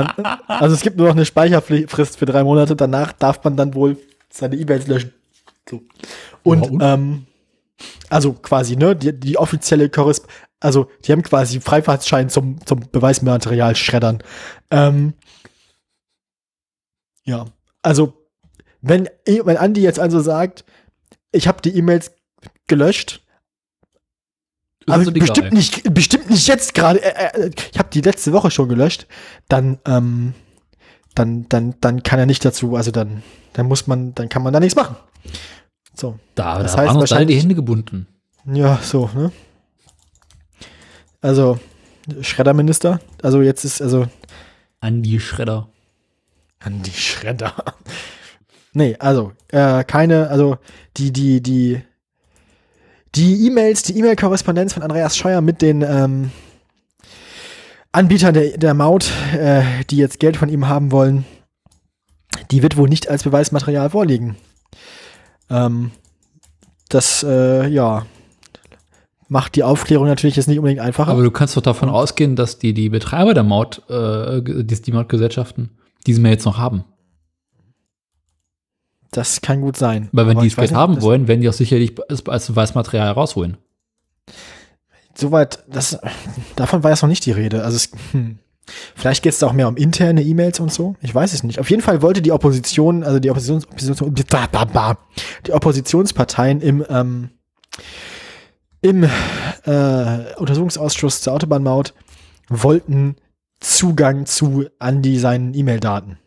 [0.47, 3.97] also es gibt nur noch eine Speicherfrist für drei Monate, danach darf man dann wohl
[4.29, 5.13] seine E-Mails löschen.
[5.69, 5.81] So.
[6.43, 6.81] Und, Ja, und?
[6.81, 7.25] Ähm,
[8.09, 10.27] also quasi, ne, die, die offizielle Korresp
[10.59, 14.23] also die haben quasi Freifahrtschein zum, zum Beweismaterial schreddern.
[14.71, 15.13] Ähm,
[17.23, 17.45] ja,
[17.81, 18.13] also
[18.81, 20.65] wenn, wenn Andi jetzt also sagt,
[21.31, 22.11] ich habe die E-Mails
[22.67, 23.21] gelöscht,
[25.09, 25.27] egal.
[25.27, 27.01] bestimmt nicht, bestimmt nicht jetzt gerade.
[27.03, 29.07] Äh, äh, ich habe die letzte Woche schon gelöscht.
[29.47, 30.33] Dann, ähm,
[31.15, 32.75] dann, dann, dann kann er nicht dazu.
[32.75, 33.23] Also dann,
[33.53, 34.95] dann muss man, dann kann man da nichts machen.
[35.93, 38.07] So, Da, Das da heißt waren uns alle die Hände gebunden.
[38.45, 39.31] ja, so ne.
[41.21, 41.59] Also
[42.21, 42.99] Schredderminister.
[43.21, 44.07] Also jetzt ist also
[44.79, 45.67] An die Schredder.
[46.59, 47.53] an die Schredder.
[48.73, 50.57] Nee, also äh, keine, also
[50.97, 51.81] die, die, die,
[53.15, 56.31] die E-Mails, die E-Mail-Korrespondenz von Andreas Scheuer mit den ähm,
[57.91, 61.25] Anbietern der, der Maut, äh, die jetzt Geld von ihm haben wollen,
[62.51, 64.37] die wird wohl nicht als Beweismaterial vorliegen.
[65.49, 65.91] Ähm,
[66.89, 68.05] das, äh, ja,
[69.29, 71.11] macht die Aufklärung natürlich jetzt nicht unbedingt einfacher.
[71.11, 74.91] Aber du kannst doch davon ausgehen, dass die, die Betreiber der Maut, äh, die, die
[74.91, 75.69] Mautgesellschaften,
[76.05, 76.83] diese Mails noch haben.
[79.11, 80.09] das kann gut sein.
[80.11, 83.11] Weil wenn Aber die es Geld haben wollen, werden die auch sicherlich als, als Beweismaterial
[83.11, 83.57] rausholen.
[85.13, 85.99] Soweit, das,
[86.55, 87.63] davon war jetzt noch nicht die Rede.
[87.63, 88.39] Also es, hm.
[88.95, 90.95] vielleicht geht es da auch mehr um interne E-Mails und so.
[91.01, 91.59] Ich weiß es nicht.
[91.59, 94.97] Auf jeden Fall wollte die Opposition, also die Oppositions, Opposition, bah, bah, bah,
[95.45, 97.29] die Oppositionsparteien im, ähm,
[98.81, 101.93] im äh, Untersuchungsausschuss zur Autobahnmaut
[102.47, 103.15] wollten
[103.59, 106.17] Zugang zu Andi seinen E-Mail-Daten.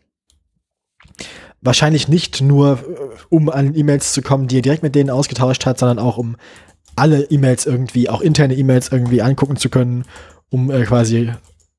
[1.61, 5.65] Wahrscheinlich nicht nur, äh, um an E-Mails zu kommen, die er direkt mit denen ausgetauscht
[5.65, 6.35] hat, sondern auch um
[6.95, 10.05] alle E-Mails irgendwie, auch interne E-Mails irgendwie angucken zu können,
[10.49, 11.31] um äh, quasi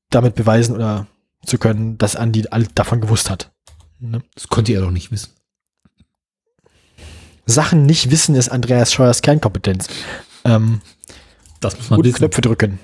[0.09, 1.07] damit beweisen oder
[1.45, 3.51] zu können, dass Andi all davon gewusst hat.
[3.99, 4.21] Ne?
[4.33, 5.31] Das konnte er doch nicht wissen.
[7.45, 9.87] Sachen nicht wissen ist Andreas Scheuers Kernkompetenz.
[10.45, 10.81] Ähm,
[11.59, 12.15] Das muss man wissen.
[12.17, 12.79] Knöpfe drücken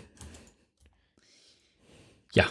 [2.34, 2.46] Ja.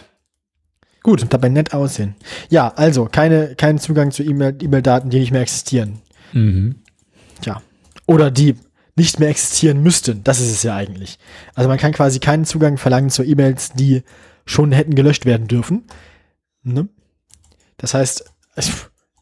[1.03, 1.21] Gut.
[1.23, 2.15] und dabei nett aussehen.
[2.49, 6.01] Ja, also keine, kein Zugang zu E-Mail- E-Mail-Daten, die nicht mehr existieren.
[6.33, 6.75] Mhm.
[7.41, 7.61] Tja.
[8.05, 8.55] Oder die
[8.95, 10.23] nicht mehr existieren müssten.
[10.23, 11.17] Das ist es ja eigentlich.
[11.55, 14.03] Also man kann quasi keinen Zugang verlangen zu E-Mails, die
[14.45, 15.85] schon hätten gelöscht werden dürfen.
[16.63, 16.87] Ne?
[17.77, 18.25] Das heißt,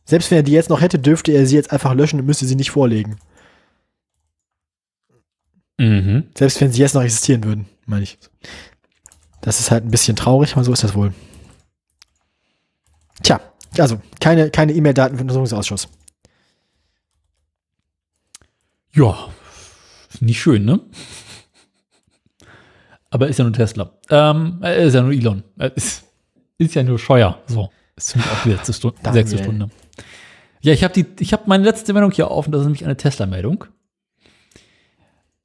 [0.05, 2.45] selbst wenn er die jetzt noch hätte, dürfte er sie jetzt einfach löschen und müsste
[2.45, 3.17] sie nicht vorlegen.
[5.79, 6.25] Mhm.
[6.37, 8.17] Selbst wenn sie jetzt noch existieren würden, meine ich.
[9.41, 11.13] Das ist halt ein bisschen traurig, aber so ist das wohl.
[13.23, 13.39] Tja,
[13.77, 15.87] Also, keine, keine E-Mail-Daten für den Untersuchungsausschuss.
[18.91, 19.29] Ja,
[20.19, 20.79] nicht schön, ne?
[23.11, 23.91] Aber ist ja nur Tesla.
[24.09, 25.43] Ähm, äh, ist ja nur Elon.
[25.57, 26.03] Äh, Ist,
[26.57, 27.41] ist ja nur Scheuer.
[27.47, 28.97] So, ist für mich auch die letzte Stunde.
[29.13, 29.69] Sechste Stunde.
[30.61, 32.83] Ja, ich habe die, ich habe meine letzte Meldung hier auf und das ist nämlich
[32.83, 33.65] eine Tesla-Meldung.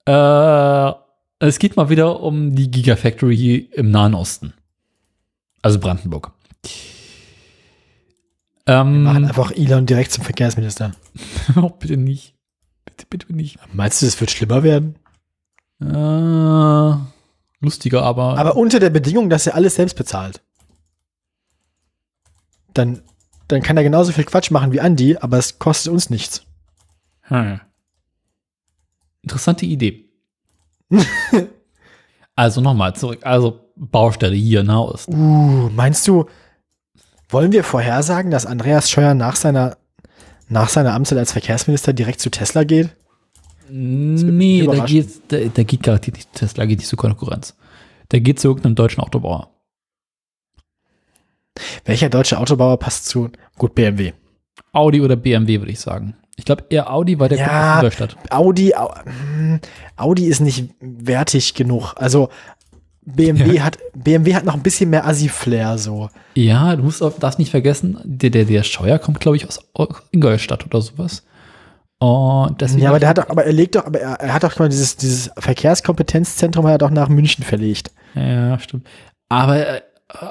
[0.07, 0.92] Äh,
[1.39, 4.55] es geht mal wieder um die Gigafactory im Nahen Osten.
[5.62, 6.33] Also Brandenburg.
[8.66, 10.92] Ähm, Machen einfach Elon direkt zum Verkehrsminister.
[11.57, 12.34] oh, bitte nicht.
[12.84, 13.58] Bitte, bitte nicht.
[13.73, 14.97] Meinst du, das wird schlimmer werden?
[15.81, 16.97] Äh,
[17.60, 18.39] lustiger, aber.
[18.39, 20.42] Aber unter der Bedingung, dass er alles selbst bezahlt.
[22.73, 23.02] Dann,
[23.49, 26.44] dann kann er genauso viel Quatsch machen wie Andy, aber es kostet uns nichts.
[27.23, 27.60] Hm.
[29.25, 30.11] Interessante Idee.
[32.36, 33.20] also nochmal zurück.
[33.23, 35.09] Also Baustelle hier in Nahost.
[35.09, 36.27] Uh, meinst du,
[37.31, 39.78] wollen wir vorhersagen, dass Andreas Scheuer nach seiner,
[40.49, 42.94] nach seiner Amtszeit als Verkehrsminister direkt zu Tesla geht?
[43.70, 47.57] Nee, da geht, da, da geht garantiert nicht zu Tesla, geht nicht zur Konkurrenz.
[48.11, 49.49] Der geht zu irgendeinem deutschen Autobauer.
[51.86, 54.12] Welcher deutsche Autobauer passt zu, gut, BMW.
[54.73, 56.15] Audi oder BMW, würde ich sagen.
[56.37, 57.47] Ich glaube eher Audi, weil der Ja.
[57.47, 58.17] kommt aus Ingolstadt.
[58.31, 59.61] Audi, Au- hm,
[59.97, 61.95] Audi ist nicht wertig genug.
[61.97, 62.29] Also,
[63.07, 66.09] BMW hat, BMW hat noch ein bisschen mehr Assi-Flair, so.
[66.35, 69.61] Ja, du musst auch, darfst nicht vergessen, der, der, der Scheuer kommt, glaube ich, aus
[70.11, 71.23] Ingolstadt oder sowas.
[71.99, 74.43] Und deswegen Ja, aber der hat doch, aber er legt doch, aber er, er hat
[74.43, 77.93] doch mal dieses, dieses Verkehrskompetenzzentrum hat er doch nach München verlegt.
[78.15, 78.87] Ja, stimmt.
[79.29, 79.81] Aber äh,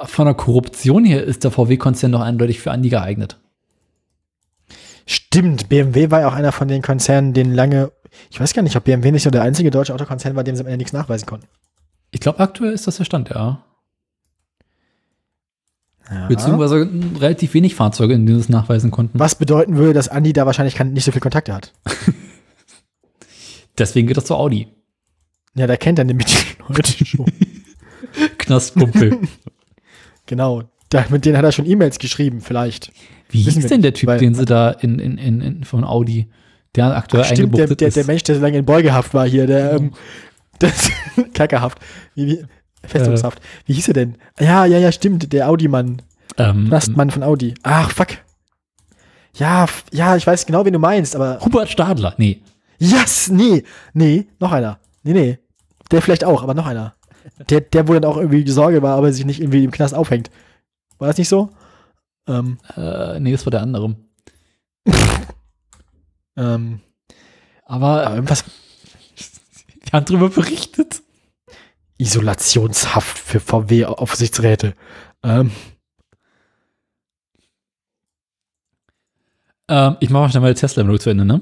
[0.05, 3.39] von der Korruption her ist der VW-Konzern doch eindeutig für Andi geeignet.
[5.05, 7.91] Stimmt, BMW war ja auch einer von den Konzernen, denen lange,
[8.29, 10.61] ich weiß gar nicht, ob BMW nicht so der einzige deutsche Autokonzern war, dem sie
[10.61, 11.47] am Ende nichts nachweisen konnten.
[12.11, 13.63] Ich glaube, aktuell ist das der Stand, ja.
[16.11, 16.27] Ja.
[16.27, 19.19] Beziehungsweise relativ wenig Fahrzeuge, in denen sie es nachweisen konnten.
[19.19, 21.73] Was bedeuten würde, dass Andi da wahrscheinlich nicht so viel Kontakte hat.
[23.77, 24.67] Deswegen geht das zu Audi.
[25.55, 27.25] Ja, da kennt er nämlich die Leute schon.
[28.37, 29.19] Knastkumpel.
[30.25, 30.63] genau.
[30.89, 32.91] Da, mit denen hat er schon E-Mails geschrieben, vielleicht.
[33.33, 36.29] Wie hieß denn der Typ, weil- den sie da in, in, in, in von Audi,
[36.75, 37.97] der aktuell Ach, stimmt, der, der, ist?
[37.97, 39.93] der Mensch, der so lange in Beugehaft war hier, der, ähm,
[40.59, 40.89] das,
[41.33, 41.79] Kackerhaft.
[42.15, 42.45] Wie, wie,
[42.85, 43.41] Festungshaft.
[43.65, 44.15] Wie hieß er denn?
[44.39, 46.01] Ja, ja, ja, stimmt, der Audi-Mann.
[46.37, 47.53] ähm, Knastmann von Audi.
[47.63, 48.09] Ach, fuck.
[49.35, 51.39] Ja, ja, ich weiß genau, wen du meinst, aber.
[51.43, 52.13] Hubert Stadler.
[52.17, 52.41] Nee.
[52.79, 53.63] Yes, nee,
[53.93, 54.79] nee, noch einer.
[55.03, 55.39] Nee, nee.
[55.91, 56.93] Der vielleicht auch, aber noch einer.
[57.49, 59.71] Der, der, wo dann auch irgendwie die Sorge war, ob er sich nicht irgendwie im
[59.71, 60.29] Knast aufhängt.
[60.97, 61.49] War das nicht so?
[62.27, 63.95] Ähm, Äh, nee, das war der andere.
[66.37, 66.79] ähm,
[67.65, 68.43] Aber aber irgendwas
[69.83, 71.01] wir haben drüber berichtet.
[71.97, 74.75] Isolationshaft für VW-Aufsichtsräte.
[75.23, 75.51] Ähm,
[79.69, 81.41] Ähm, ich mache mal schnell meine Tesla-Meldung zu Ende, ne?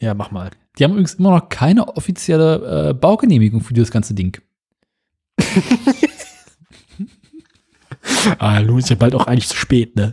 [0.00, 0.50] ja, mach mal.
[0.78, 4.38] Die haben übrigens immer noch keine offizielle äh, Baugenehmigung für dieses ganze Ding.
[8.38, 10.12] Ah, nun ist ja bald auch eigentlich zu spät, ne?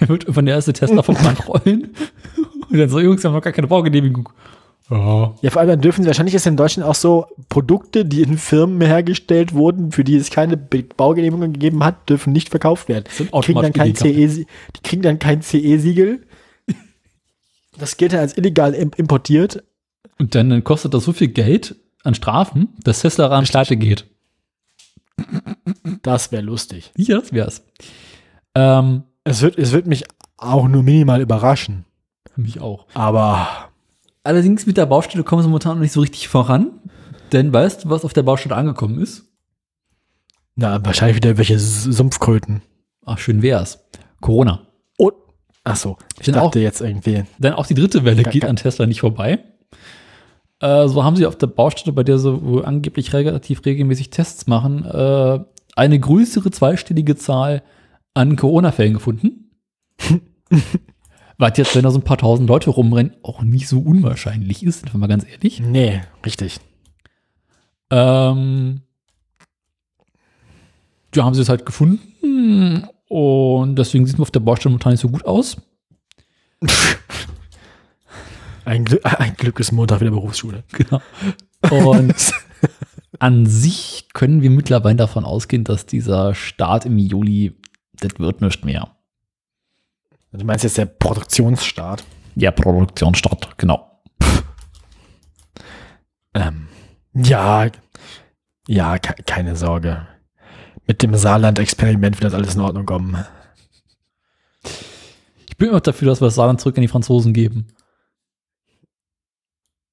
[0.00, 1.90] Wird irgendwann der erste Tesla vom Band rollen.
[2.70, 4.28] Und dann so, Jungs, wir haben noch gar keine Baugenehmigung.
[4.90, 5.34] Ja.
[5.40, 8.80] Ja, vor allem dann dürfen wahrscheinlich ist in Deutschland auch so Produkte, die in Firmen
[8.86, 13.04] hergestellt wurden, für die es keine Baugenehmigung gegeben hat, dürfen nicht verkauft werden.
[13.18, 14.28] Die kriegen dann kein CE,
[14.76, 16.26] die kriegen dann kein CE-Siegel.
[17.78, 19.62] Das gilt dann als illegal im- importiert.
[20.18, 24.06] Und dann, dann kostet das so viel Geld an Strafen, dass Tesla ran pleite geht.
[26.02, 26.92] Das wäre lustig.
[26.96, 27.62] Ja, das wär's.
[28.54, 30.04] Ähm, Es wird, es wird mich
[30.36, 31.84] auch nur minimal überraschen.
[32.36, 32.86] mich auch.
[32.94, 33.48] Aber
[34.24, 36.70] Allerdings mit der Baustelle kommen sie momentan noch nicht so richtig voran.
[37.32, 39.24] Denn weißt du, was auf der Baustelle angekommen ist?
[40.54, 42.60] na, wahrscheinlich wieder welche Sumpfkröten.
[43.06, 43.80] Ach, schön wär's.
[44.20, 44.60] Corona.
[44.98, 45.14] Und,
[45.64, 47.24] ach so, ich Denn dachte jetzt irgendwie.
[47.38, 49.38] Denn auch die dritte Welle geht an Tesla nicht vorbei.
[50.62, 54.46] Äh, so haben sie auf der Baustelle, bei der sie wohl angeblich relativ regelmäßig Tests
[54.46, 55.40] machen, äh,
[55.74, 57.62] eine größere zweistellige Zahl
[58.14, 59.50] an Corona-Fällen gefunden.
[61.38, 64.84] Was jetzt, wenn da so ein paar tausend Leute rumrennen, auch nicht so unwahrscheinlich ist,
[64.94, 65.58] wir mal ganz ehrlich.
[65.60, 66.60] Nee, richtig.
[67.90, 68.82] Ähm,
[71.12, 75.00] ja, haben sie es halt gefunden und deswegen sieht es auf der Baustelle momentan nicht
[75.00, 75.56] so gut aus.
[78.64, 80.64] Ein, Glück, ein Glück ist Montag wieder Berufsschule.
[80.72, 81.00] Genau.
[81.70, 82.32] Und
[83.18, 87.56] an sich können wir mittlerweile davon ausgehen, dass dieser Start im Juli,
[87.94, 88.96] das wird nicht mehr.
[90.32, 92.04] Du meinst jetzt der Produktionsstart?
[92.34, 94.00] Ja, Produktionsstart, genau.
[96.34, 96.68] Ähm,
[97.14, 97.68] ja,
[98.66, 100.06] ja, ke keine Sorge.
[100.86, 103.24] Mit dem Saarland-Experiment wird das alles in Ordnung kommen.
[105.48, 107.68] Ich bin immer dafür, dass wir das Saarland zurück an die Franzosen geben.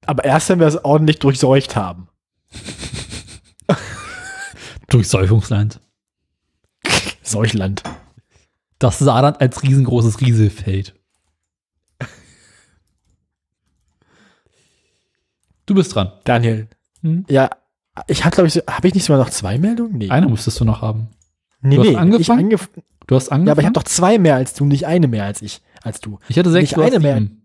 [0.09, 2.07] Aber erst, wenn wir es ordentlich durchseucht haben.
[4.89, 5.79] Durchsäufungsland.
[7.21, 7.83] Seuchland.
[8.79, 10.95] Das Saarland als riesengroßes Rieselfeld.
[15.67, 16.11] Du bist dran.
[16.23, 16.67] Daniel.
[17.03, 17.25] Hm?
[17.29, 17.51] Ja,
[18.07, 19.99] ich habe, glaube ich, so, habe ich nicht sogar noch zwei Meldungen?
[19.99, 20.09] Nee.
[20.09, 21.09] Eine müsstest du noch haben.
[21.61, 21.95] nee, du hast nee.
[21.97, 22.21] angefangen?
[22.21, 22.69] Ich angef
[23.05, 23.45] Du hast angefangen.
[23.45, 26.01] ja, aber ich habe doch zwei mehr als du, nicht eine mehr als ich, als
[26.01, 26.17] du.
[26.29, 27.39] Ich hatte sechs, nicht hast eine mehr.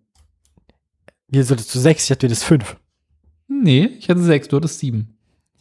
[1.35, 2.77] Hier solltest du sechs, ich hatte das fünf.
[3.49, 5.19] Nee, ich hatte sechs, du hattest sieben.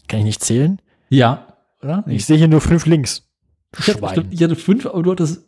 [0.08, 0.80] Kann ich nicht zählen?
[1.10, 1.58] Ja.
[1.82, 2.04] Oder?
[2.06, 3.28] Ich sehe hier nur fünf links.
[3.80, 4.12] Ich hatte, Schwein.
[4.12, 5.42] stimmt, ich hatte fünf, aber du hattest.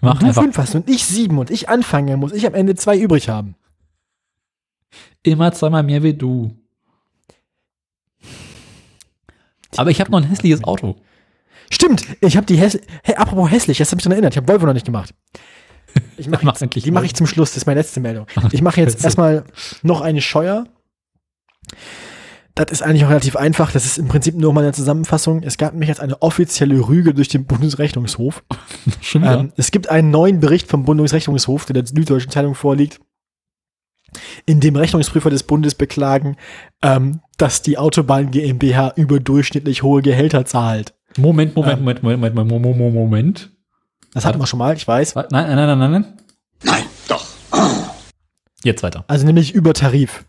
[0.00, 2.74] Mach du einfach fünf hast und ich sieben und ich anfange, muss ich am Ende
[2.74, 3.54] zwei übrig haben.
[5.22, 6.50] immer zweimal mehr wie du.
[9.76, 10.96] Aber ich habe noch ein hässliches Auto.
[11.70, 12.82] Stimmt, ich habe die hässlich.
[13.04, 15.14] Hey, apropos hässlich, jetzt habe ich daran erinnert, ich habe Volvo noch nicht gemacht.
[16.16, 18.26] Ich mach Mach jetzt, endlich die mache ich zum Schluss, das ist meine letzte Meldung.
[18.52, 19.44] Ich mache jetzt erstmal
[19.82, 20.66] noch eine Scheuer.
[22.54, 23.72] Das ist eigentlich auch relativ einfach.
[23.72, 25.42] Das ist im Prinzip nur mal eine Zusammenfassung.
[25.42, 28.44] Es gab nämlich jetzt eine offizielle Rüge durch den Bundesrechnungshof.
[29.00, 29.40] Schon wieder.
[29.40, 33.00] Ähm, es gibt einen neuen Bericht vom Bundesrechnungshof, der der Süddeutschen Zeitung vorliegt,
[34.44, 36.36] in dem Rechnungsprüfer des Bundes beklagen,
[36.82, 40.94] ähm, dass die Autobahn GmbH überdurchschnittlich hohe Gehälter zahlt.
[41.16, 43.51] Moment, Moment, ähm, Moment, Moment, Moment, Moment, Moment, Moment.
[44.14, 45.14] Das hatten wir schon mal, ich weiß.
[45.14, 46.16] Nein, nein, nein, nein, nein, nein.
[46.64, 47.24] Nein, doch.
[48.62, 49.04] Jetzt weiter.
[49.08, 50.24] Also nämlich über Tarif.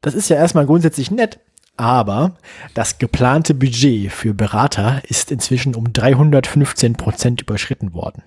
[0.00, 1.40] Das ist ja erstmal grundsätzlich nett,
[1.76, 2.34] aber
[2.74, 8.22] das geplante Budget für Berater ist inzwischen um 315 Prozent überschritten worden.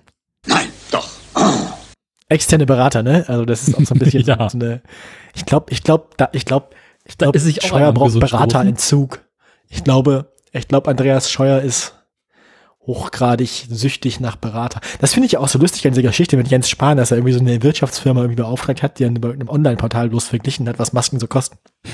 [0.46, 1.08] Nein, doch.
[2.28, 3.24] Externe Berater, ne?
[3.28, 4.50] Also das ist auch so ein bisschen Ja.
[4.50, 4.82] so eine.
[5.34, 6.70] Ich glaube, ich glaube, da, ich glaube,
[7.04, 9.20] ich glaube, Scheuer braucht Beraterentzug.
[9.68, 11.94] Ich glaube, ich glaube, Andreas Scheuer ist
[12.88, 14.80] hochgradig süchtig nach Berater.
[15.00, 17.18] Das finde ich ja auch so lustig an dieser Geschichte mit Jens Spahn, dass er
[17.18, 20.80] irgendwie so eine Wirtschaftsfirma irgendwie beauftragt hat, die dann über einem Online-Portal bloß verglichen hat,
[20.80, 21.58] was Masken so kosten.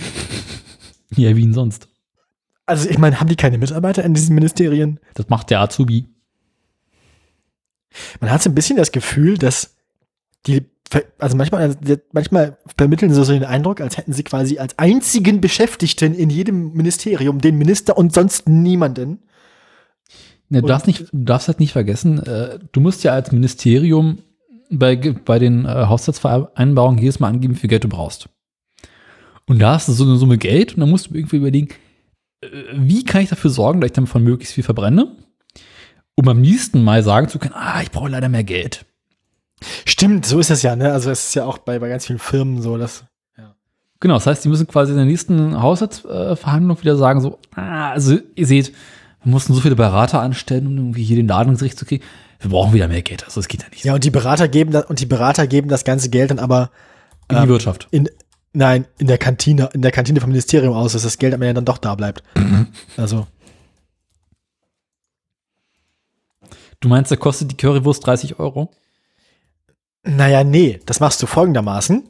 [1.16, 1.86] Ja, wie ihn sonst.
[2.66, 4.98] Also ich meine, haben die keine Mitarbeiter in diesen Ministerien?
[5.14, 6.08] Das macht der Azubi.
[8.20, 9.76] Man hat so ein bisschen das Gefühl, dass
[10.46, 10.64] die,
[11.18, 15.40] also manchmal, also manchmal vermitteln sie so den Eindruck, als hätten sie quasi als einzigen
[15.40, 19.22] Beschäftigten in jedem Ministerium den Minister und sonst niemanden.
[20.48, 24.18] Ne, du, darfst nicht, du darfst halt nicht vergessen, äh, du musst ja als Ministerium
[24.70, 28.28] bei, bei den äh, Haushaltsvereinbarungen jedes Mal angeben, wie viel Geld du brauchst.
[29.46, 31.68] Und da hast du so eine Summe Geld und dann musst du irgendwie überlegen,
[32.40, 35.16] äh, wie kann ich dafür sorgen, dass ich damit von möglichst viel verbrenne,
[36.14, 38.84] um am nächsten Mal sagen zu können, ah, ich brauche leider mehr Geld.
[39.86, 40.92] Stimmt, so ist es ja, ne?
[40.92, 43.04] Also es ist ja auch bei, bei ganz vielen Firmen so, dass.
[44.00, 48.18] Genau, das heißt, die müssen quasi in der nächsten Haushaltsverhandlung wieder sagen, so, ah, also
[48.34, 48.74] ihr seht,
[49.24, 52.04] wir mussten so viele Berater anstellen, um irgendwie hier den Laden ins zu kriegen.
[52.40, 53.24] Wir brauchen wieder mehr Geld.
[53.24, 53.84] Also das geht ja nicht.
[53.84, 56.70] Ja, und die Berater geben das, und die Berater geben das ganze Geld dann aber
[57.30, 57.88] In die ähm, Wirtschaft.
[57.90, 58.08] in,
[58.52, 61.54] nein, in der Kantine, in der Kantine vom Ministerium aus, dass das Geld am Ende
[61.54, 62.22] dann doch da bleibt.
[62.96, 63.26] Also,
[66.80, 68.70] Du meinst, da kostet die Currywurst 30 Euro?
[70.02, 72.04] Naja, nee, das machst du folgendermaßen.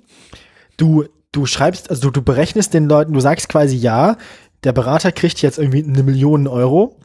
[0.77, 4.17] Du, du schreibst, also du, du berechnest den Leuten, du sagst quasi ja,
[4.65, 6.97] der Berater kriegt jetzt irgendwie eine Million Euro,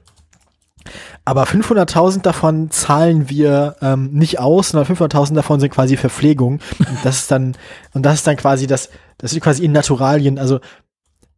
[1.25, 6.59] aber 500.000 davon zahlen wir ähm, nicht aus, sondern 500.000 davon sind quasi Verpflegung.
[6.79, 7.55] Und das ist dann,
[7.93, 10.59] und das ist dann quasi das, das sind quasi in Naturalien, also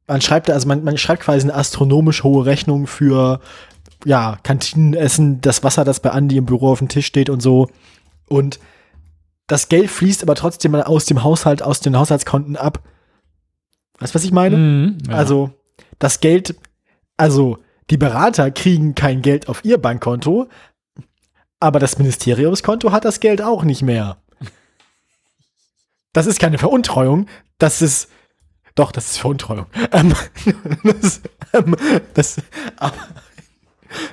[0.08, 3.40] man schreibt, da- also man, man schreibt quasi eine astronomisch hohe Rechnung für,
[4.04, 7.70] ja, Kantinenessen, das Wasser, das bei Andi im Büro auf dem Tisch steht und so.
[8.28, 8.60] Und
[9.48, 12.80] das Geld fließt aber trotzdem aus dem Haushalt, aus den Haushaltskonten ab.
[14.00, 14.58] Weißt du, was ich meine?
[14.58, 15.14] Mhm, ja.
[15.16, 15.52] Also,
[16.00, 16.56] das Geld,
[17.18, 17.60] also,
[17.92, 20.48] die Berater kriegen kein Geld auf ihr Bankkonto,
[21.60, 24.18] aber das Ministeriumskonto hat das Geld auch nicht mehr.
[26.14, 28.10] Das ist keine Veruntreuung, das ist,
[28.76, 29.68] doch, das ist Veruntreuung.
[29.92, 30.14] Ähm,
[30.84, 31.22] das,
[31.54, 31.76] ähm,
[32.14, 32.38] das,
[32.78, 32.98] aber,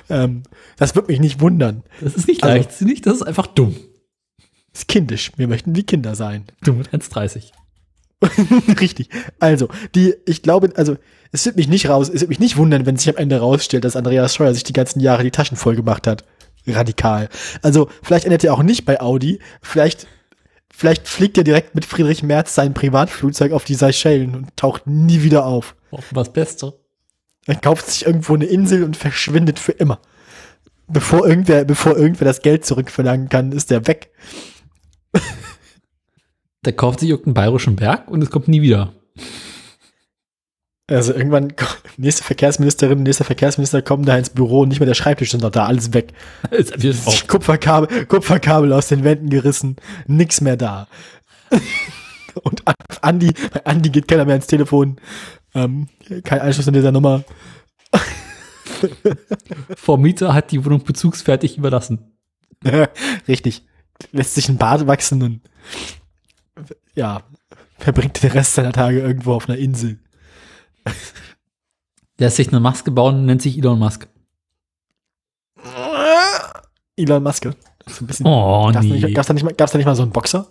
[0.09, 0.43] ähm,
[0.77, 1.83] das wird mich nicht wundern.
[2.01, 3.75] das ist nicht also- leichtsinnig, das ist einfach dumm.
[4.71, 5.31] Das ist kindisch.
[5.37, 6.45] Wir möchten wie Kinder sein.
[6.61, 7.51] Du mit 1,30.
[8.79, 9.09] Richtig.
[9.39, 10.97] Also, die, ich glaube, also,
[11.31, 13.83] es wird mich nicht raus, es wird mich nicht wundern, wenn sich am Ende rausstellt,
[13.83, 16.23] dass Andreas Scheuer sich die ganzen Jahre die Taschen voll gemacht hat.
[16.67, 17.29] Radikal.
[17.61, 19.39] Also, vielleicht endet er auch nicht bei Audi.
[19.61, 20.07] Vielleicht,
[20.71, 25.23] vielleicht fliegt er direkt mit Friedrich Merz sein Privatflugzeug auf die Seychellen und taucht nie
[25.23, 25.75] wieder auf.
[25.91, 26.79] Hoffen wir das Beste.
[27.45, 29.99] Er kauft sich irgendwo eine Insel und verschwindet für immer.
[30.87, 34.11] Bevor irgendwer, bevor irgendwer das Geld zurückverlangen kann, ist er weg.
[36.65, 38.93] Der kauft sich irgendeinen bayerischen Berg und es kommt nie wieder.
[40.89, 41.53] Also irgendwann,
[41.97, 45.51] nächste Verkehrsministerin, nächster Verkehrsminister kommen da ins Büro und nicht mehr der Schreibtisch ist noch
[45.51, 46.13] da, alles weg.
[47.27, 49.75] Kupferkabel, Kupferkabel aus den Wänden gerissen,
[50.07, 50.87] nix mehr da.
[52.43, 54.99] und an- Andi, bei Andi geht keiner mehr ins Telefon.
[55.53, 55.89] Ähm,
[56.23, 57.23] kein Anschluss in dieser Nummer.
[59.75, 62.15] Vormieter hat die Wohnung bezugsfertig überlassen.
[63.27, 63.63] Richtig.
[64.11, 65.41] Lässt sich ein Bart wachsen und
[66.95, 67.21] ja,
[67.77, 69.99] verbringt den Rest seiner Tage irgendwo auf einer Insel.
[72.19, 74.07] Der hat sich eine Maske bauen und nennt sich Elon Musk.
[76.95, 77.49] Elon Musk.
[77.85, 78.99] Das bisschen, Oh, gab's, nee.
[78.99, 80.47] nicht, gab's, da nicht mal, gab's da nicht mal so einen Boxer?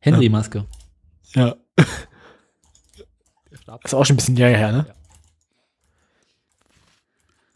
[0.00, 0.66] Henry Maske.
[1.34, 1.54] Ja.
[3.82, 4.94] Ist auch schon ein bisschen länger her, ne?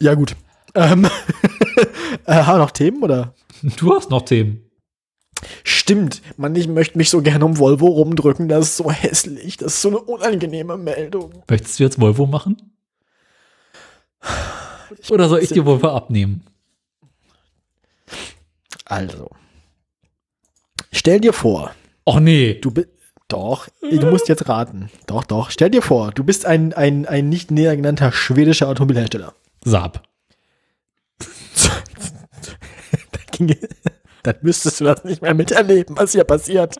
[0.01, 0.35] Ja, gut.
[0.75, 1.05] Ähm,
[2.25, 3.33] äh, haben wir noch Themen oder?
[3.77, 4.68] Du hast noch Themen.
[5.63, 9.75] Stimmt, man, ich möchte mich so gerne um Volvo rumdrücken, das ist so hässlich, das
[9.75, 11.43] ist so eine unangenehme Meldung.
[11.49, 12.73] Möchtest du jetzt Volvo machen?
[15.09, 16.43] Oder soll ich dir Volvo abnehmen?
[18.85, 19.29] Also,
[20.91, 21.73] stell dir vor,
[22.05, 22.55] Och nee.
[22.55, 22.89] du bist,
[23.27, 24.89] doch, du musst jetzt raten.
[25.05, 29.33] Doch, doch, stell dir vor, du bist ein, ein, ein nicht näher genannter schwedischer Automobilhersteller.
[29.63, 30.03] Saab.
[33.31, 33.55] Ging-
[34.23, 36.77] Dann müsstest du das nicht mehr miterleben, was hier passiert.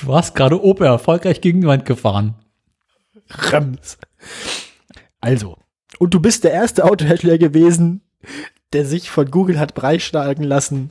[0.00, 2.34] Du hast gerade Opel erfolgreich gegen die Wand gefahren.
[3.30, 3.98] Rems.
[5.20, 5.58] Also,
[5.98, 8.02] und du bist der erste Autohersteller gewesen,
[8.72, 10.90] der sich von Google hat breitschlagen lassen,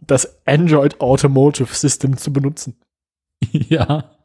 [0.00, 2.80] das Android Automotive System zu benutzen.
[3.52, 4.16] ja.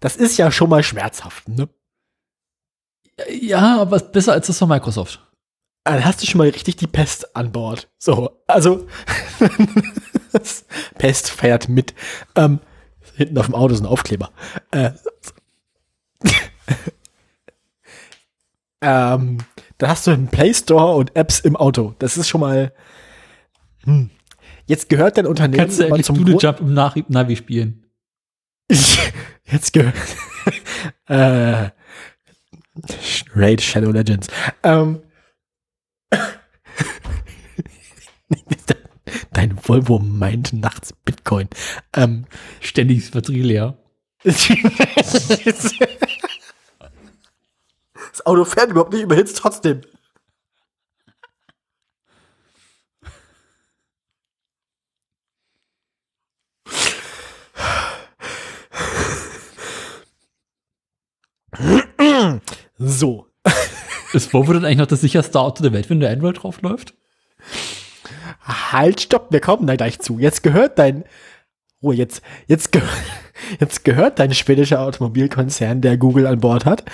[0.00, 1.68] Das ist ja schon mal schmerzhaft, ne?
[3.28, 5.29] Ja, aber besser als das von Microsoft.
[5.84, 7.88] Dann hast du schon mal richtig die Pest an Bord.
[7.98, 8.86] So, also
[10.98, 11.94] Pest fährt mit.
[12.36, 12.60] Ähm,
[13.16, 14.30] hinten auf dem Auto ist ein Aufkleber.
[14.70, 14.92] Äh,
[18.82, 19.38] ähm,
[19.78, 21.94] da hast du einen Play Store und Apps im Auto.
[21.98, 22.72] Das ist schon mal.
[23.84, 24.10] Hm.
[24.66, 27.86] Jetzt gehört dein Unternehmen Kannst du eigentlich zum Doodle Jump im Nach Navi spielen?
[29.44, 29.96] Jetzt gehört.
[31.06, 31.70] äh,
[33.34, 34.28] Raid Shadow Legends.
[34.62, 35.00] Ähm,
[39.32, 41.48] Dein Volvo meint nachts Bitcoin.
[41.94, 42.26] Ähm,
[42.60, 43.78] Ständig ist Batterie leer.
[44.22, 44.44] das
[48.24, 49.80] Auto fährt überhaupt nicht, überhitzt trotzdem.
[62.78, 63.26] So.
[64.12, 66.94] Ist Volvo dann eigentlich noch das sicherste Auto der Welt, wenn der Android drauf läuft?
[68.40, 70.18] Halt, stopp, wir kommen da gleich zu.
[70.18, 71.04] Jetzt gehört dein,
[71.82, 72.82] Ruhe, jetzt, jetzt, ge
[73.60, 76.84] jetzt gehört dein schwedischer Automobilkonzern, der Google an Bord hat,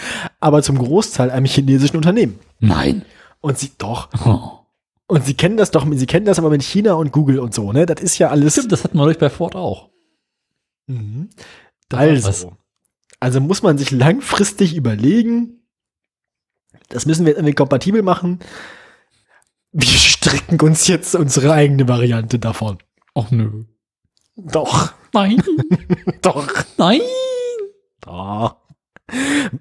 [0.41, 2.39] aber zum Großteil einem chinesischen Unternehmen.
[2.59, 3.05] Nein.
[3.41, 4.09] Und sie doch.
[4.25, 4.67] Oh.
[5.09, 7.73] Und sie kennen das doch, sie kennen das aber mit China und Google und so,
[7.73, 7.87] ne?
[7.87, 8.55] Das ist ja alles.
[8.55, 9.91] Stimmt, das hatten wir durch bei Ford auch.
[10.89, 11.31] Mhm.
[11.93, 12.53] Also,
[13.21, 15.61] also muss man sich langfristig überlegen,
[16.89, 18.41] das müssen wir irgendwie kompatibel machen.
[19.79, 22.79] Wir stricken uns jetzt unsere eigene Variante davon.
[23.15, 23.65] Och nö.
[24.37, 25.43] Doch, Nein.
[26.23, 26.49] doch,
[26.79, 27.01] Nein.
[28.01, 28.57] doch.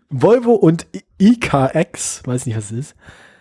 [0.09, 0.85] Volvo und
[1.21, 2.95] IKX, weiß nicht, was es ist,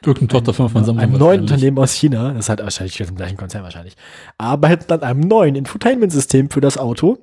[0.05, 0.99] Irgendeine Tochterfirma von Samsung.
[1.03, 1.41] einem neuen.
[1.43, 3.97] Unternehmen aus China, das hat wahrscheinlich im gleichen Konzern wahrscheinlich,
[4.36, 7.19] arbeitet an einem neuen Infotainment-System für das Auto,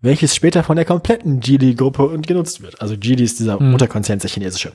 [0.00, 2.80] welches später von der kompletten Geely-Gruppe und genutzt wird.
[2.82, 3.70] Also Geely ist dieser Hm.
[3.70, 4.72] Mutterkonzern, der chinesische.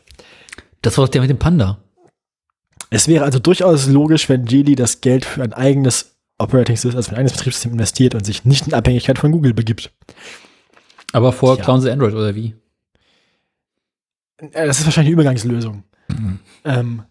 [0.82, 1.80] Das war doch der mit dem Panda.
[2.94, 7.10] Es wäre also durchaus logisch, wenn Geely das Geld für ein eigenes Operating System, also
[7.10, 9.92] für ein eigenes Betriebssystem investiert und sich nicht in Abhängigkeit von Google begibt.
[11.12, 12.54] Aber vorher klauen sie Android oder wie?
[14.38, 15.84] Äh, Das ist wahrscheinlich eine Übergangslösung.
[16.66, 17.04] Ähm,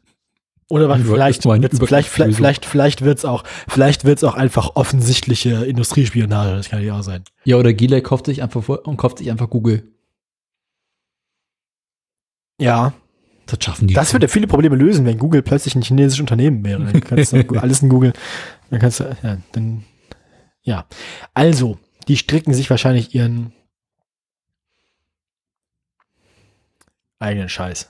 [0.69, 5.65] oder was, vielleicht, wird's- vielleicht, vielleicht, vielleicht, vielleicht wird's auch, vielleicht wird's auch einfach offensichtliche
[5.67, 6.57] Industriespionage.
[6.57, 7.25] Das kann ja auch sein.
[7.45, 9.83] Ja, oder Gile kauft sich einfach vor und kauft sich einfach Google.
[12.61, 12.93] Ja,
[13.47, 13.95] Das schaffen die.
[13.95, 14.15] das schon.
[14.15, 16.85] würde viele Probleme lösen, wenn Google plötzlich ein chinesisches Unternehmen wäre.
[16.85, 18.13] Dann kannst du alles in Google,
[18.71, 19.85] dann kannst du, ja, dann,
[20.63, 20.87] ja.
[21.35, 23.53] Also, die stricken sich wahrscheinlich ihren
[27.19, 27.89] eigenen Scheiß.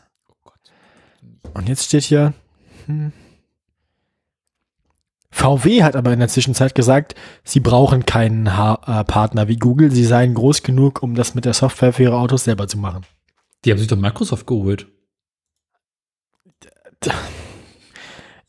[1.55, 2.35] Und jetzt steht hier,
[2.87, 3.13] hm.
[5.31, 9.91] VW hat aber in der Zwischenzeit gesagt, sie brauchen keinen ha äh, Partner wie Google,
[9.91, 13.07] sie seien groß genug, um das mit der Software für ihre Autos selber zu machen.
[13.65, 14.92] Die haben sich doch Microsoft geholt.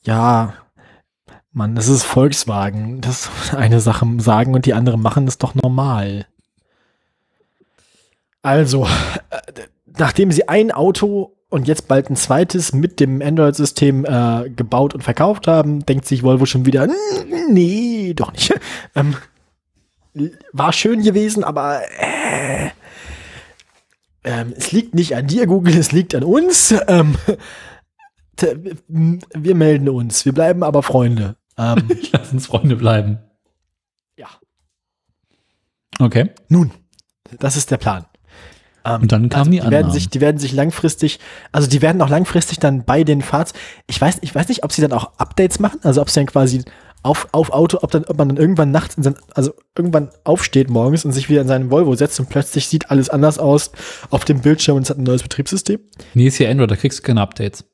[0.05, 0.55] Ja,
[1.53, 2.99] Mann, das ist Volkswagen.
[2.99, 6.25] Das eine Sache sagen und die andere machen, ist doch normal.
[8.41, 8.85] Also,
[9.29, 9.37] äh,
[9.97, 15.03] nachdem sie ein Auto und jetzt bald ein zweites mit dem Android-System äh, gebaut und
[15.03, 18.53] verkauft haben, denkt sich Volvo schon wieder, "Mm, nee, doch nicht.
[18.95, 19.15] ähm,
[20.51, 22.69] war schön gewesen, aber äh,
[24.23, 26.73] ähm, es liegt nicht an dir, Google, es liegt an uns.
[26.87, 27.15] Ähm,
[28.87, 31.35] wir melden uns, wir bleiben aber Freunde.
[31.57, 33.19] Ähm, Lass uns Freunde bleiben.
[34.17, 34.27] ja.
[35.99, 36.31] Okay.
[36.49, 36.71] Nun,
[37.39, 38.05] das ist der Plan.
[38.85, 39.93] Ähm, Und dann kamen die die werden Annahmen.
[39.93, 41.19] sich, die werden sich langfristig,
[41.51, 44.71] also die werden auch langfristig dann bei den Fahrzeugen, ich weiß, ich weiß nicht, ob
[44.73, 46.63] sie dann auch Updates machen, also ob sie dann quasi
[47.03, 50.69] auf, auf Auto, ob, dann, ob man dann irgendwann nachts, in sein, also irgendwann aufsteht
[50.69, 53.71] morgens und sich wieder in seinen Volvo setzt und plötzlich sieht alles anders aus
[54.09, 55.79] auf dem Bildschirm und es hat ein neues Betriebssystem.
[56.13, 57.65] Nee, ist hier Android, da kriegst du keine Updates.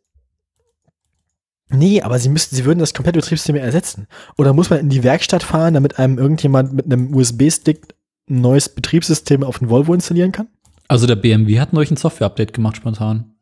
[1.71, 4.07] Nee, aber sie müssten, sie würden das komplette Betriebssystem ersetzen.
[4.37, 7.93] Oder muss man in die Werkstatt fahren, damit einem irgendjemand mit einem USB-Stick
[8.29, 10.47] ein neues Betriebssystem auf den Volvo installieren kann?
[10.87, 13.35] Also der BMW hat neulich ein Software-Update gemacht spontan.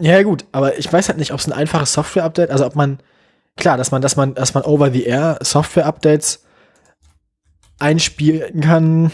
[0.00, 2.98] Ja, gut, aber ich weiß halt nicht, ob es ein einfaches Software-Update, also ob man,
[3.56, 6.44] klar, dass man, dass man, dass man over the air Software-Updates
[7.78, 9.12] einspielen kann,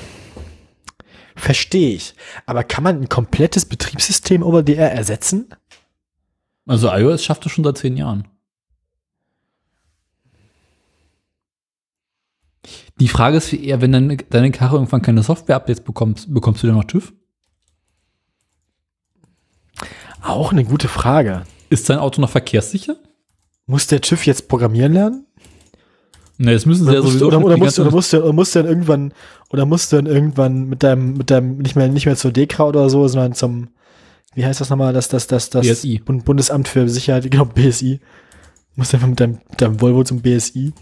[1.37, 2.15] verstehe ich.
[2.47, 5.55] Aber kann man ein komplettes Betriebssystem over the air ersetzen?
[6.67, 8.29] Also iOS schafft das schon seit zehn Jahren.
[13.01, 16.77] Die Frage ist eher, wenn deine, deine Karre irgendwann keine Software-Updates bekommst, bekommst du dann
[16.77, 17.13] noch TÜV?
[20.23, 21.43] Auch eine gute Frage.
[21.69, 22.97] Ist dein Auto noch verkehrssicher?
[23.67, 25.27] Muss der TÜV jetzt programmieren lernen?
[26.39, 28.55] Ne, das müssen sie Oder, ja sowieso oder, oder, musst, oder, musst, du, oder musst
[28.55, 29.15] du dann irgendwann,
[29.51, 32.65] oder musst du dann irgendwann mit deinem, mit deinem, nicht mehr, nicht mehr zur DEKRA
[32.65, 33.69] oder so, sondern zum,
[34.35, 35.99] wie heißt das nochmal, das, das, das, das BSI.
[36.05, 38.01] Bund- Bundesamt für Sicherheit, genau, BSI.
[38.75, 40.73] Musst einfach mit deinem, deinem Volvo zum BSI.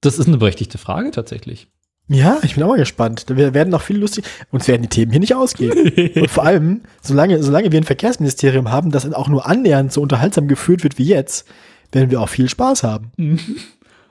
[0.00, 1.68] Das ist eine berechtigte Frage tatsächlich.
[2.10, 3.26] Ja, ich bin auch mal gespannt.
[3.28, 4.24] Wir werden noch viel lustig.
[4.50, 5.72] Uns werden die Themen hier nicht ausgehen.
[6.14, 10.48] Und vor allem, solange, solange wir ein Verkehrsministerium haben, das auch nur annähernd so unterhaltsam
[10.48, 11.46] geführt wird wie jetzt,
[11.92, 13.12] werden wir auch viel Spaß haben.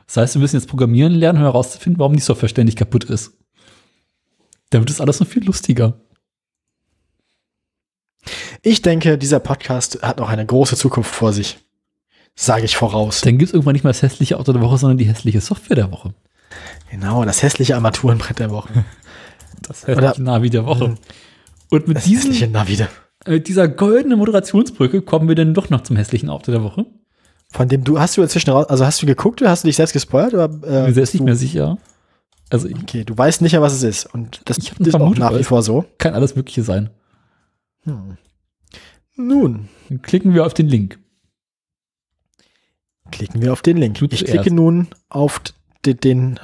[0.06, 3.34] Das heißt, wir müssen jetzt programmieren lernen, um herauszufinden, warum die Software ständig kaputt ist.
[4.70, 6.00] Dann wird es alles noch viel lustiger.
[8.62, 11.58] Ich denke, dieser Podcast hat noch eine große Zukunft vor sich.
[12.36, 13.22] Sage ich voraus.
[13.22, 15.76] Dann gibt es irgendwann nicht mal das hässliche Auto der Woche, sondern die hässliche Software
[15.76, 16.14] der Woche.
[16.92, 18.86] Genau, das hässliche Armaturenbrett der Woche.
[19.68, 20.96] Das hässliche Navi der Woche.
[21.70, 22.32] Und mit, diesem,
[23.28, 26.86] mit dieser goldenen Moderationsbrücke kommen wir dann doch noch zum hässlichen Auto der Woche.
[27.50, 29.76] Von dem du, hast du inzwischen raus, also hast du geguckt oder hast du dich
[29.76, 30.34] selbst gespoilert?
[30.34, 31.78] Oder, Ich äh, bin selbst nicht mehr sicher.
[32.50, 34.14] Also ich Okay, du weißt nicht, was es ist.
[34.14, 35.86] Und das Ich ist auch nach wie vor so.
[35.98, 36.90] kann alles Mögliche sein.
[39.16, 41.00] Nun, Dann klicken wir auf den Link.
[43.12, 44.02] klicken wir auf den Link.
[44.12, 45.40] Ich klicke nun auf
[45.86, 46.40] d- den.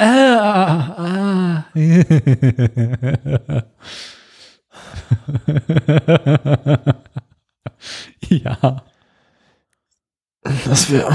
[0.00, 1.64] Ah, ah.
[8.28, 8.82] ja.
[10.42, 11.08] Das wir.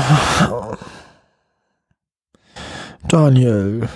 [3.07, 3.87] Daniel.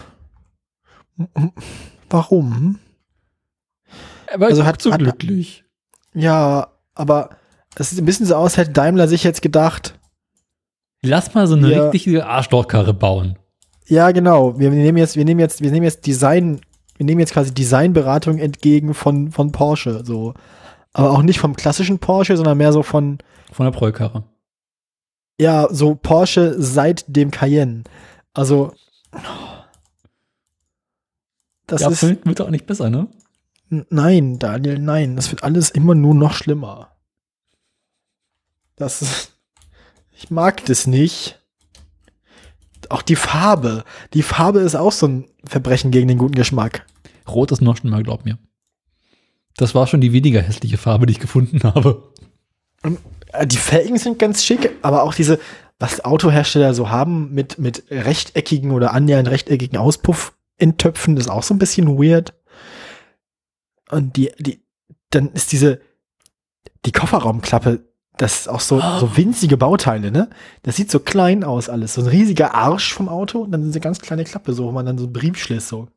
[2.10, 2.80] Warum?
[4.34, 5.64] Aber Also ich hat- so hat- glücklich.
[6.14, 7.30] Ja, aber
[7.76, 9.94] es sieht ein bisschen so aus, als hätte Daimler sich jetzt gedacht,
[11.04, 11.90] Lass mal so eine Ja.
[11.90, 13.38] richtige Arschlochkarre bauen.
[13.86, 16.60] ja genau, wir nehmen jetzt, wir nehmen jetzt, wir nehmen jetzt Design,
[16.98, 20.34] wir nehmen jetzt quasi Designberatung entgegen von, von Porsche, so.
[20.94, 23.20] Aber auch nicht vom klassischen Porsche, sondern mehr so von,
[23.52, 24.24] Von der Prollkarre.
[25.40, 27.84] ja, so Porsche seit dem Cayenne.
[28.34, 28.74] Also,
[31.68, 33.08] das ja, ist, wird wird auch nicht besser, ne?
[33.70, 35.16] Nein, Daniel, nein.
[35.16, 36.96] Das wird alles immer nur noch schlimmer.
[38.76, 39.34] Das ist.
[40.20, 41.40] Ich mag das nicht.
[42.90, 43.84] Auch die Farbe.
[44.16, 46.88] Die Farbe ist auch so ein Verbrechen gegen den guten Geschmack.
[47.28, 48.40] Rot ist noch schlimmer, glaub mir.
[49.58, 52.12] Das war schon die weniger hässliche Farbe, die ich gefunden habe.
[53.32, 55.40] Äh, Die Felgen sind ganz schick, aber auch diese,
[55.78, 61.44] was Autohersteller so haben mit, mit rechteckigen oder annähernd rechteckigen Auspuff in Töpfen, ist auch
[61.44, 62.34] so ein bisschen weird.
[63.90, 64.64] Und die, die,
[65.12, 65.80] dann ist diese,
[66.86, 67.82] die Kofferraumklappe,
[68.18, 70.30] das ist auch so, so winzige Bauteile, ne?
[70.64, 71.94] Das sieht so klein aus alles.
[71.94, 74.86] So ein riesiger Arsch vom Auto und dann diese ganz kleine Klappe, so, wo man
[74.88, 75.88] dann so einen Brief schließt, so.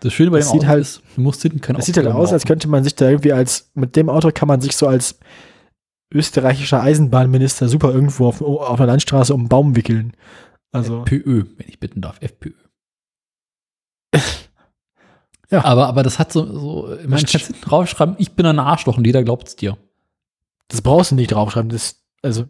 [0.00, 1.96] Das Schöne bei Das dem sieht Auto halt- ist, du musst hinten kein Das sieht
[1.96, 4.76] halt aus, als könnte man sich da irgendwie als, mit dem Auto kann man sich
[4.76, 5.18] so als
[6.12, 10.12] österreichischer Eisenbahnminister super irgendwo auf, auf einer Landstraße um einen Baum wickeln.
[10.74, 12.52] Also, FPÖ, wenn ich bitten darf, FPÖ.
[15.50, 15.62] Ja.
[15.64, 18.96] Aber, aber das hat so, so ich meine, kannst hinten draufschreiben, ich bin ein Arschloch
[18.96, 19.76] und jeder glaubt es dir.
[20.68, 21.68] das brauchst du nicht draufschreiben.
[21.68, 22.46] Das, also,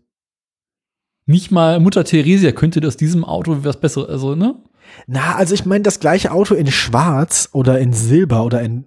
[1.26, 4.62] Nicht mal Mutter Theresia könnte aus diesem Auto was Besseres, also, ne?
[5.06, 8.86] Na, also ich meine, das gleiche Auto in Schwarz oder in Silber oder in,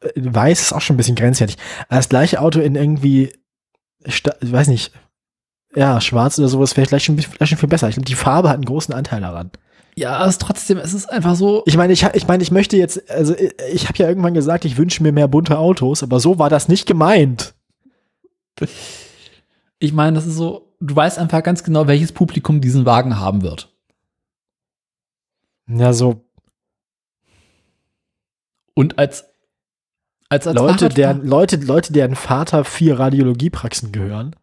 [0.00, 1.56] äh, in Weiß ist auch schon ein bisschen grenzwertig.
[1.88, 3.32] Aber das gleiche Auto in irgendwie,
[4.04, 4.92] ich weiß nicht,
[5.76, 7.88] ja, Schwarz oder sowas wäre vielleicht schon, vielleicht schon viel besser.
[7.88, 9.50] Ich glaube, die Farbe hat einen großen Anteil daran.
[9.94, 11.62] Ja, es ist trotzdem, es ist einfach so.
[11.66, 14.64] Ich meine, ich, ich meine, ich möchte jetzt, also ich, ich habe ja irgendwann gesagt,
[14.64, 17.54] ich wünsche mir mehr bunte Autos, aber so war das nicht gemeint.
[19.78, 23.42] Ich meine, das ist so, du weißt einfach ganz genau, welches Publikum diesen Wagen haben
[23.42, 23.72] wird.
[25.68, 26.26] Ja, so
[28.74, 29.24] Und als,
[30.28, 34.36] als, als Leute, deren, Leute, Leute, deren Vater vier Radiologiepraxen gehören.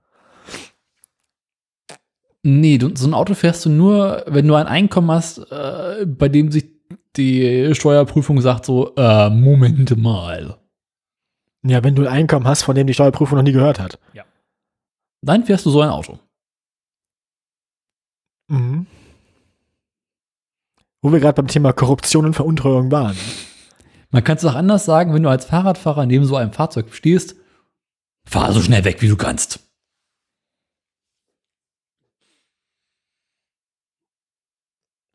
[2.44, 6.28] Nee, du, so ein Auto fährst du nur, wenn du ein Einkommen hast, äh, bei
[6.28, 6.66] dem sich
[7.16, 10.58] die Steuerprüfung sagt so, äh, Moment mal.
[11.64, 13.98] Ja, wenn du ein Einkommen hast, von dem die Steuerprüfung noch nie gehört hat.
[15.22, 16.20] Dann fährst du so ein Auto.
[18.50, 18.88] Mhm.
[21.02, 23.16] Wo wir gerade beim Thema Korruption und Veruntreuung waren.
[24.12, 27.36] Man kann es auch anders sagen, wenn du als Fahrradfahrer neben so einem Fahrzeug stehst,
[28.26, 29.60] fahr so schnell weg, wie du kannst.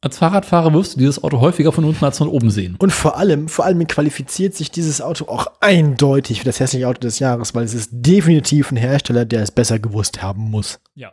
[0.00, 2.76] Als Fahrradfahrer wirst du dieses Auto häufiger von unten als von oben sehen.
[2.78, 7.00] Und vor allem, vor allem qualifiziert sich dieses Auto auch eindeutig für das hässliche Auto
[7.00, 10.78] des Jahres, weil es ist definitiv ein Hersteller, der es besser gewusst haben muss.
[10.94, 11.12] Ja.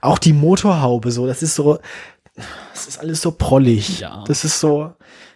[0.00, 1.80] Auch die Motorhaube, so, das ist so,
[2.72, 3.98] das ist alles so prollig.
[3.98, 4.22] Ja.
[4.28, 4.92] Das ist so,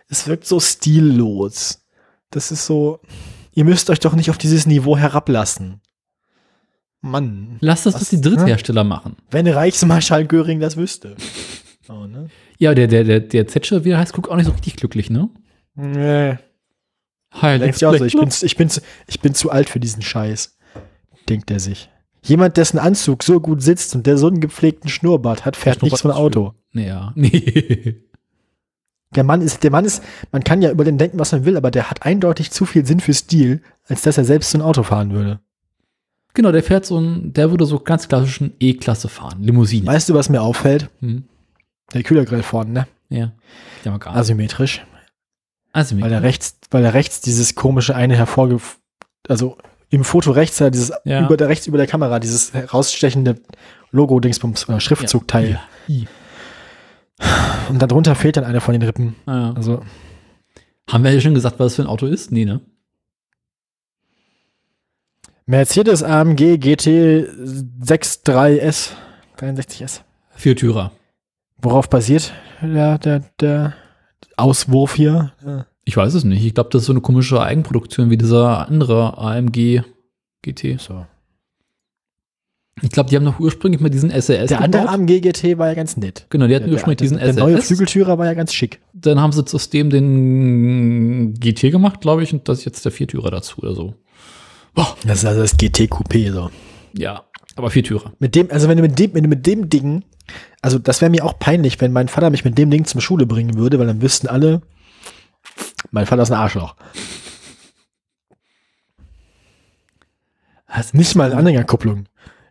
[0.09, 1.81] es wirkt so stillos.
[2.31, 3.01] Das ist so,
[3.53, 5.81] ihr müsst euch doch nicht auf dieses Niveau herablassen.
[7.01, 7.59] Mann.
[7.61, 9.17] Lass das, Was- was die Dritthersteller machen.
[9.31, 11.17] Wenn Reichsmarschall Göring das wüsste.
[12.59, 15.11] Ja, der, der, der, der Zetscher, wie er heißt, guckt auch nicht so richtig glücklich,
[15.11, 15.31] ne?
[15.77, 16.37] Nee.
[17.33, 19.79] Hi, Denkt sich auch so, ich bin, ich, bin zu, ich bin zu alt für
[19.79, 20.57] diesen Scheiß.
[21.29, 21.89] Denkt er sich.
[22.23, 25.97] Jemand, dessen Anzug so gut sitzt und der so einen gepflegten Schnurrbart hat, fährt nicht
[25.97, 26.55] so ein Auto.
[26.73, 28.03] Ja, nee.
[29.15, 31.57] Der Mann ist, der Mann ist, man kann ja über den denken, was man will,
[31.57, 34.63] aber der hat eindeutig zu viel Sinn für Stil, als dass er selbst so ein
[34.63, 35.41] Auto fahren würde.
[36.35, 39.87] Genau, der fährt so ein, der würde so ganz klassischen E-Klasse fahren, Limousine.
[39.87, 40.91] Weißt du, was mir auffällt?
[41.01, 41.25] Hm.
[41.95, 42.87] Der Kühlergrill vorne, ne?
[43.09, 43.33] Ja.
[43.85, 44.85] Der war gar Asymmetrisch.
[45.73, 48.61] also, Weil er rechts, weil er rechts dieses komische eine hervorge,
[49.29, 49.57] also
[49.91, 51.25] im Foto rechts ja dieses, Ja.
[51.25, 53.41] über der, rechts über der Kamera, dieses herausstechende
[53.91, 55.59] Logo-Dingsbums oder Schriftzugteil.
[55.87, 56.05] Ja.
[57.71, 59.17] Und darunter fehlt dann einer von den Rippen.
[59.27, 59.55] Ja.
[59.55, 59.83] Also,
[60.91, 62.31] Haben wir ja schon gesagt, was das für ein Auto ist?
[62.33, 62.61] Nee, ne?
[65.47, 67.27] Mercedes AMG GT
[67.83, 68.91] 63S,
[69.39, 70.03] 63S.
[70.35, 70.93] Viertürer.
[71.61, 73.75] Worauf basiert der, der, der
[74.37, 75.33] Auswurf hier?
[75.85, 76.45] Ich weiß es nicht.
[76.45, 79.83] Ich glaube, das ist so eine komische Eigenproduktion wie dieser andere AMG
[80.43, 80.81] GT.
[80.81, 81.07] So.
[82.83, 84.95] Ich glaube, die haben noch ursprünglich mal diesen SLS Der andere gebaut.
[84.95, 86.27] AMG GT war ja ganz nett.
[86.31, 87.67] Genau, die hatten Der, ursprünglich der, diesen der neue SLS.
[87.67, 88.81] Flügeltürer war ja ganz schick.
[88.93, 92.93] Dann haben sie aus dem den GT gemacht, glaube ich, und das ist jetzt der
[92.93, 93.95] Viertürer dazu oder so.
[95.05, 96.51] Das ist also das GT Coupé so.
[96.97, 97.25] Ja,
[97.57, 98.13] aber Viertürer.
[98.21, 100.05] Mit dem, also wenn du mit dem, wenn du mit dem Ding,
[100.63, 103.27] also das wäre mir auch peinlich, wenn mein Vater mich mit dem Ding zur Schule
[103.27, 104.63] bringen würde, weil dann wüssten alle,
[105.91, 106.75] mein Vater ist ein Arschloch.
[110.67, 110.95] Was?
[110.95, 112.07] Nicht mal eine Anhängerkupplung.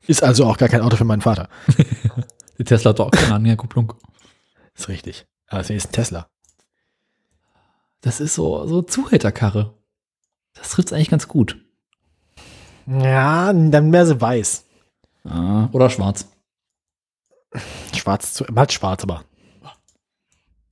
[0.07, 1.49] Ist also auch gar kein Auto für meinen Vater.
[2.57, 3.93] Die Tesla hat doch auch keine Anhängerkupplung.
[4.75, 5.27] Ist richtig.
[5.47, 6.27] Aber es ist ein Tesla.
[8.01, 9.73] Das ist so, so Zuhälterkarre.
[10.53, 11.57] Das trifft eigentlich ganz gut.
[12.87, 14.63] Ja, dann mehr so weiß.
[15.25, 16.27] Ah, oder schwarz.
[17.95, 19.23] Schwarz, zu, matt schwarz, aber.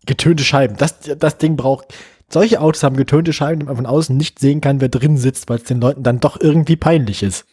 [0.05, 0.77] Getönte Scheiben.
[0.77, 1.93] Das, das Ding braucht.
[2.29, 5.49] Solche Autos haben getönte Scheiben, die man von außen nicht sehen kann, wer drin sitzt,
[5.49, 7.45] weil es den Leuten dann doch irgendwie peinlich ist.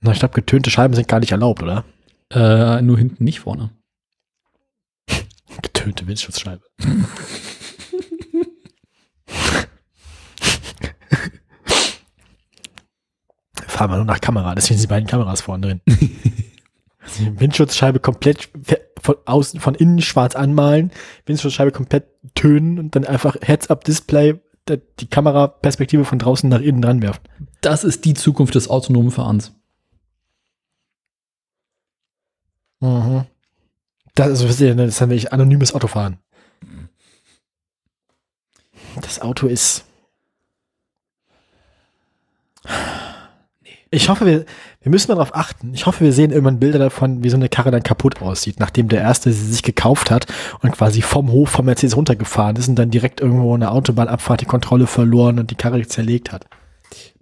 [0.00, 1.84] Na, ich glaube, getönte Scheiben sind gar nicht erlaubt, oder?
[2.30, 3.70] Äh, nur hinten, nicht vorne.
[5.62, 6.62] Getönte Windschutzscheibe.
[13.66, 15.80] Fahren wir nur nach Kamera, deswegen sind die beiden Kameras vorne drin.
[17.08, 18.48] Also Windschutzscheibe komplett
[19.00, 20.92] von außen, von innen schwarz anmalen,
[21.26, 24.40] Windschutzscheibe komplett tönen und dann einfach Heads-Up-Display
[25.00, 27.22] die Kameraperspektive von draußen nach innen dran werfen.
[27.62, 29.54] Das ist die Zukunft des autonomen Fahrens.
[32.80, 33.24] Mhm.
[34.14, 36.18] Das, also, wisst ihr, das ist wirklich anonymes Autofahren.
[39.00, 39.84] Das Auto ist.
[43.90, 44.44] Ich hoffe, wir,
[44.82, 45.72] wir müssen darauf achten.
[45.72, 48.88] Ich hoffe, wir sehen irgendwann Bilder davon, wie so eine Karre dann kaputt aussieht, nachdem
[48.88, 50.26] der erste sie sich gekauft hat
[50.60, 54.46] und quasi vom Hof vom Mercedes runtergefahren ist und dann direkt irgendwo eine Autobahnabfahrt die
[54.46, 56.46] Kontrolle verloren und die Karre zerlegt hat.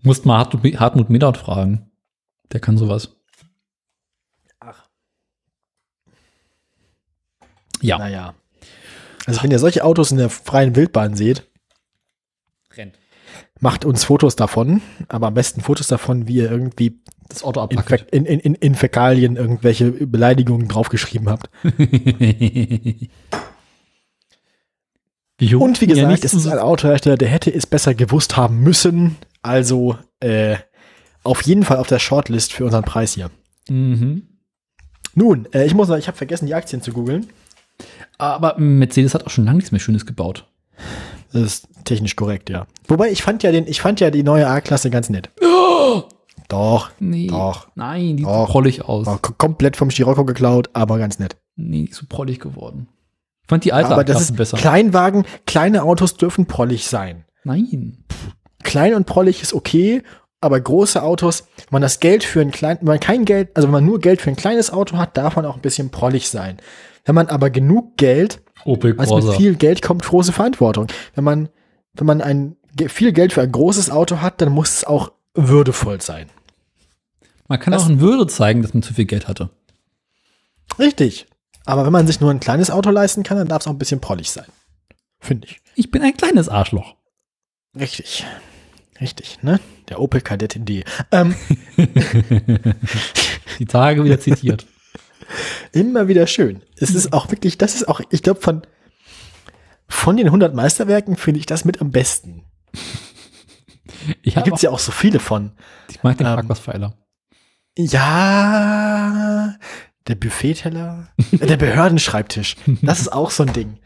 [0.02, 1.90] Musst mal Hartmut, Hartmut Medard fragen.
[2.52, 3.16] Der kann sowas.
[4.58, 4.86] Ach.
[7.80, 7.98] Ja.
[7.98, 8.34] Naja.
[9.26, 11.48] Also, wenn ihr solche Autos in der freien Wildbahn seht,
[13.60, 17.60] macht uns Fotos davon, aber am besten Fotos davon, wie ihr irgendwie Das Auto.
[17.62, 21.50] Fä- in, in, in, in Fäkalien irgendwelche Beleidigungen draufgeschrieben habt.
[25.38, 28.60] Und wie ja, gesagt, nicht es ist ein Autohersteller, der hätte es besser gewusst haben
[28.60, 29.16] müssen.
[29.42, 30.56] Also äh,
[31.24, 33.30] auf jeden Fall auf der Shortlist für unseren Preis hier.
[33.68, 34.22] Mhm.
[35.14, 37.26] Nun, äh, ich muss sagen, ich habe vergessen, die Aktien zu googeln.
[38.16, 40.46] Aber Mercedes hat auch schon lange nichts mehr Schönes gebaut.
[41.32, 42.66] Das ist technisch korrekt, ja.
[42.88, 45.30] Wobei ich fand ja den, ich fand ja die neue A-Klasse ganz nett.
[46.48, 47.26] Doch, Nee.
[47.26, 47.68] Doch.
[47.74, 48.46] Nein, die sieht Doch.
[48.46, 49.06] so prollig aus.
[49.06, 51.36] war komplett vom Scirocco geklaut, aber ganz nett.
[51.56, 52.88] Nee, die ist so prollig geworden.
[53.42, 54.56] Ich fand die alte aber das ist besser.
[54.56, 57.24] Kleinwagen, kleine Autos dürfen prollig sein.
[57.44, 57.98] Nein.
[58.62, 60.02] Klein und prollig ist okay,
[60.40, 63.68] aber große Autos, wenn man das Geld für ein klein, wenn man kein Geld, also
[63.68, 66.28] wenn man nur Geld für ein kleines Auto hat, darf man auch ein bisschen prollig
[66.28, 66.58] sein.
[67.04, 69.38] Wenn man aber genug Geld, Opel also mit Corsa.
[69.38, 70.86] viel Geld kommt große Verantwortung.
[71.14, 71.48] Wenn man,
[71.94, 72.56] wenn man ein
[72.88, 76.28] viel Geld für ein großes Auto hat, dann muss es auch würdevoll sein.
[77.48, 79.50] Man kann Das- auch in Würde zeigen, dass man zu viel Geld hatte.
[80.78, 81.26] Richtig.
[81.64, 83.78] Aber wenn man sich nur ein kleines Auto leisten kann, dann darf es auch ein
[83.78, 84.46] bisschen prollig sein.
[85.20, 85.60] Finde ich.
[85.74, 86.94] Ich bin ein kleines Arschloch.
[87.78, 88.24] Richtig.
[89.00, 89.60] Richtig, ne?
[89.88, 90.84] Der Opel Kadett in D.
[91.12, 91.34] Ähm,
[93.58, 94.66] Die Tage wieder zitiert.
[95.72, 96.62] Immer wieder schön.
[96.76, 98.62] Es ist auch wirklich, das ist auch, ich glaube, von,
[99.88, 102.44] von den 100 Meisterwerken finde ich das mit am besten.
[104.22, 105.52] Ich, Da gibt es ja auch so viele von.
[105.88, 106.94] ich mag den ähm, Parkplasspfeiler.
[107.76, 109.56] Ja,
[110.06, 112.56] der Buffetteller, äh, der Behördenschreibtisch.
[112.82, 113.78] Das ist auch so ein Ding.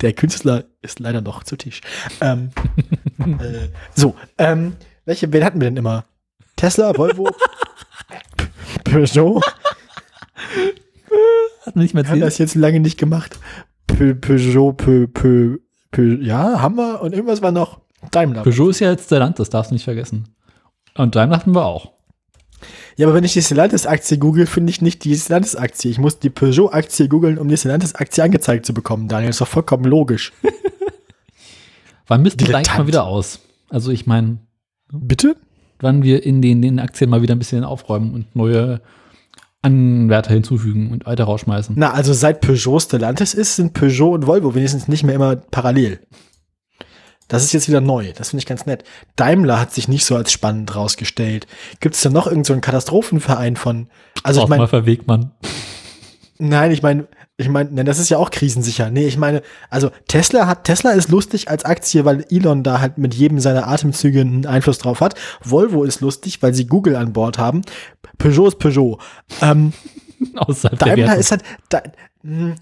[0.00, 1.80] Der Künstler ist leider noch zu Tisch.
[2.20, 2.50] Ähm,
[3.18, 6.04] äh, so, ähm, welche, wen hatten wir denn immer?
[6.60, 7.26] Tesla, Volvo,
[8.84, 9.40] Peugeot.
[11.64, 13.38] Hat man nicht mehr Wir haben das jetzt lange nicht gemacht.
[13.86, 15.58] Pe Peugeot, Pe Pe
[15.90, 17.00] Pe ja, haben wir.
[17.00, 17.80] Und irgendwas war noch
[18.10, 18.42] Daimler.
[18.42, 20.34] Peugeot ist ja jetzt der Land, das darfst du nicht vergessen.
[20.98, 21.92] Und Daimler hatten wir auch.
[22.96, 25.90] Ja, aber wenn ich die Stellantis-Aktie google, finde ich nicht die Stellantis-Aktie.
[25.90, 29.30] Ich muss die Peugeot-Aktie googeln, um die Stellantis-Aktie angezeigt zu bekommen, Daniel.
[29.30, 30.34] Ist doch vollkommen logisch.
[32.06, 32.68] Wann wir Dilettant.
[32.68, 33.40] eigentlich mal wieder aus?
[33.70, 34.40] Also ich meine,
[34.92, 35.36] Bitte?
[35.82, 38.80] Wann wir in den, den Aktien mal wieder ein bisschen aufräumen und neue
[39.62, 41.74] Anwärter hinzufügen und weiter rausschmeißen.
[41.78, 46.00] Na, also seit Peugeot Stellantis ist, sind Peugeot und Volvo wenigstens nicht mehr immer parallel.
[47.28, 48.12] Das ist jetzt wieder neu.
[48.16, 48.82] Das finde ich ganz nett.
[49.14, 51.46] Daimler hat sich nicht so als spannend rausgestellt.
[51.78, 53.88] Gibt es da noch irgendeinen so einen Katastrophenverein von?
[54.24, 55.30] Also ich mal meine, verwegt man.
[56.38, 57.06] nein, ich meine,
[57.40, 58.90] ich meine, ne, das ist ja auch krisensicher.
[58.90, 62.98] Nee, ich meine, also Tesla hat, Tesla ist lustig als Aktie, weil Elon da halt
[62.98, 65.14] mit jedem seiner Atemzüge einen Einfluss drauf hat.
[65.42, 67.62] Volvo ist lustig, weil sie Google an Bord haben.
[68.18, 68.98] Peugeot ist Peugeot.
[69.40, 69.72] Ähm,
[70.36, 71.82] Außerhalb Daimler ist halt, da,
[72.22, 72.56] mh,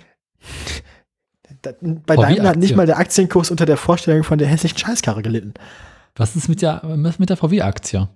[1.62, 4.78] da, bei wie Daimler hat nicht mal der Aktienkurs unter der Vorstellung von der hässlichen
[4.78, 5.54] Scheißkarre gelitten.
[6.14, 8.08] Was ist mit der, was mit der VW-Aktie?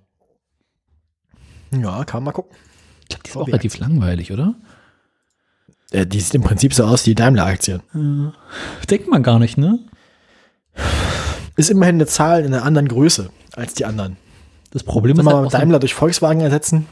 [1.71, 2.55] Ja, kann man mal gucken.
[3.01, 4.55] Ich glaube, die ist auch relativ langweilig, oder?
[5.93, 7.79] Äh, die sieht im Prinzip so aus wie die Daimler-Aktie.
[8.89, 9.79] Denkt man gar nicht, ne?
[11.55, 14.17] Ist immerhin eine Zahl in einer anderen Größe als die anderen.
[14.71, 16.87] Das Problem Sollen ist wir halt so- Daimler durch Volkswagen ersetzen?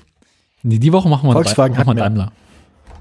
[0.64, 2.04] Nee, die Woche machen wir, Volkswagen machen wir.
[2.04, 2.32] Daimler.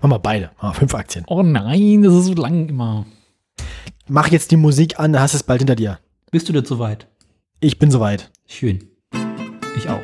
[0.00, 0.50] Machen wir beide.
[0.58, 1.24] Ah, fünf Aktien.
[1.28, 3.04] Oh nein, das ist so lang immer.
[4.08, 5.98] Mach jetzt die Musik an, dann hast du es bald hinter dir.
[6.30, 7.06] Bist du denn soweit?
[7.60, 8.30] Ich bin soweit.
[8.46, 8.88] Schön.
[9.76, 10.00] Ich auch.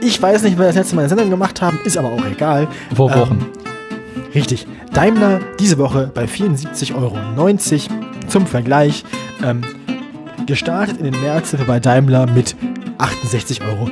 [0.00, 2.68] Ich weiß nicht, wer das letzte Mal eine Sendung gemacht haben, ist aber auch egal.
[2.94, 3.46] Vor Ähm, Wochen.
[4.34, 4.66] Richtig.
[4.92, 7.18] Daimler diese Woche bei 74,90 Euro.
[8.28, 9.04] Zum Vergleich.
[9.42, 9.62] Ähm,
[10.46, 12.56] gestartet in den März bei Daimler mit
[12.98, 13.90] 68,44 Euro.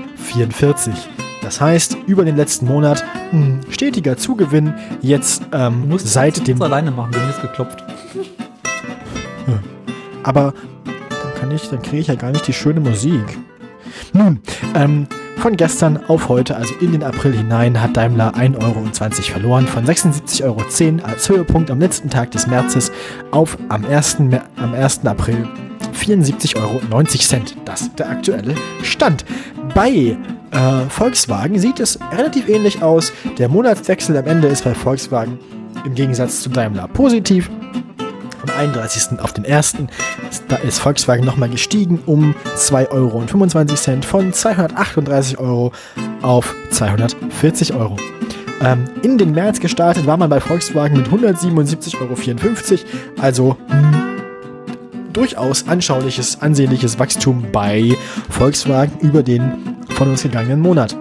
[1.42, 4.72] Das heißt, über den letzten Monat mh, stetiger Zugewinn.
[5.02, 6.62] Jetzt ähm, seit dem.
[6.62, 7.84] alleine machen, wenn jetzt geklopft.
[10.22, 10.54] Aber
[10.84, 13.38] dann kann ich, dann kriege ich ja gar nicht die schöne Musik.
[14.14, 14.40] Nun,
[14.74, 15.06] ähm,
[15.36, 18.84] von gestern auf heute, also in den April hinein, hat Daimler 1,20 Euro
[19.22, 19.66] verloren.
[19.66, 22.92] Von 76,10 Euro als Höhepunkt am letzten Tag des Märzes
[23.30, 24.20] auf am 1.
[24.20, 25.04] Mer am 1.
[25.06, 25.46] April
[25.92, 26.80] 74,90 Euro.
[27.64, 29.24] Das ist der aktuelle Stand.
[29.74, 30.16] Bei äh,
[30.88, 33.12] Volkswagen sieht es relativ ähnlich aus.
[33.38, 35.38] Der Monatswechsel am Ende ist bei Volkswagen
[35.84, 37.50] im Gegensatz zu Daimler positiv.
[38.46, 39.20] Vom 31.
[39.20, 39.88] auf den 1.
[40.30, 45.72] ist- Da ist Volkswagen nochmal gestiegen um 2,25 Euro von 238 Euro
[46.20, 47.96] auf 240 Euro.
[48.60, 53.22] Ähm, in den März gestartet war man bei Volkswagen mit 177,54 Euro.
[53.22, 54.04] Also mh,
[55.14, 57.96] durchaus anschauliches, ansehnliches Wachstum bei
[58.28, 60.94] Volkswagen über den von uns gegangenen Monat.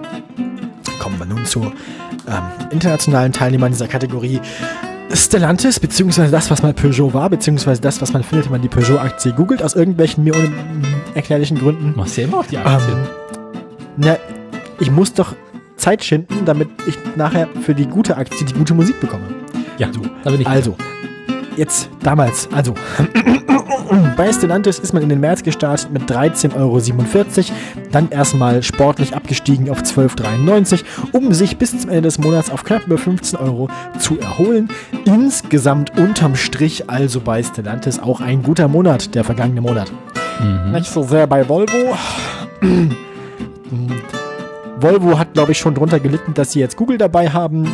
[1.00, 4.40] Kommen wir nun zur ähm, internationalen Teilnehmern dieser Kategorie
[5.16, 8.68] Stellantis, beziehungsweise das, was mal Peugeot war, beziehungsweise das, was man findet, wenn man die
[8.68, 11.94] Peugeot-Aktie googelt, aus irgendwelchen mir unerklärlichen Gründen.
[11.96, 12.98] Machst ja immer auf die Aktien.
[12.98, 13.08] Ähm,
[13.98, 14.18] na,
[14.80, 15.36] ich muss doch
[15.78, 19.24] Zeit schinden, damit ich nachher für die gute Aktie die gute Musik bekomme.
[19.78, 19.90] ja,
[20.24, 20.48] da bin ich.
[20.48, 20.76] Also,
[21.58, 22.74] jetzt damals, also
[24.16, 26.80] bei Stellantis ist man in den März gestartet mit 13,47 Euro,
[27.92, 32.86] dann erstmal sportlich abgestiegen auf 12,93, um sich bis zum Ende des Monats auf knapp
[32.86, 33.70] über 15 Euro
[34.00, 34.70] zu erholen.
[35.06, 39.92] Insgesamt unterm Strich also bei Stellantis auch ein guter Monat, der vergangene Monat.
[40.40, 40.72] Mhm.
[40.72, 41.96] Nicht so sehr bei Volvo.
[44.80, 47.68] Volvo hat, glaube ich, schon drunter gelitten, dass sie jetzt Google dabei haben.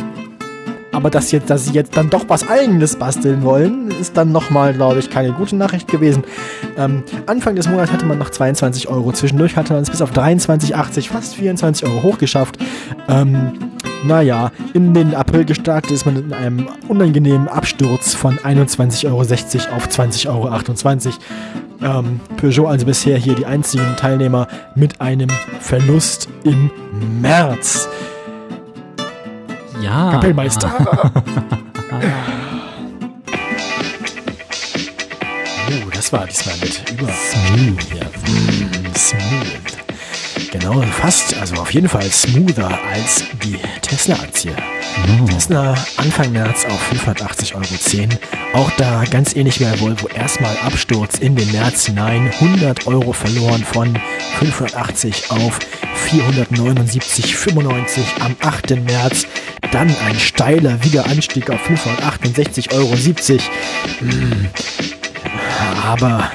[0.92, 4.74] Aber dass, jetzt, dass sie jetzt dann doch was Eigenes basteln wollen, ist dann nochmal,
[4.74, 6.24] glaube ich, keine gute Nachricht gewesen.
[6.76, 9.12] Ähm, Anfang des Monats hatte man noch 22 Euro.
[9.12, 12.58] Zwischendurch hatte man es bis auf 23,80, fast 24 Euro hochgeschafft.
[13.08, 13.52] Ähm,
[14.04, 19.88] naja, in den April gestartet ist man in einem unangenehmen Absturz von 21,60 Euro auf
[19.88, 21.18] 20,28 Euro.
[21.82, 25.28] Ähm, Peugeot also bisher hier die einzigen Teilnehmer mit einem
[25.60, 26.70] Verlust im
[27.20, 27.88] März.
[29.82, 30.10] Ja.
[30.12, 30.70] Kapellmeister.
[35.68, 37.94] oh, das war diesmal mit über Smooth.
[37.94, 38.06] ja,
[38.96, 39.69] smooth.
[40.52, 44.52] Genau, fast, also auf jeden Fall smoother als die Tesla-Aktie.
[45.22, 45.26] Oh.
[45.26, 48.18] Tesla Anfang März auf 580,10 Euro.
[48.54, 52.32] Auch da ganz ähnlich wie bei Volvo erstmal Absturz in den März hinein.
[52.40, 53.96] 100 Euro verloren von
[54.40, 55.60] 580 auf
[56.10, 58.70] 479,95 am 8.
[58.84, 59.26] März.
[59.70, 62.96] Dann ein steiler Wiederanstieg auf 568,70 Euro.
[64.00, 64.48] Mm.
[65.84, 66.28] Aber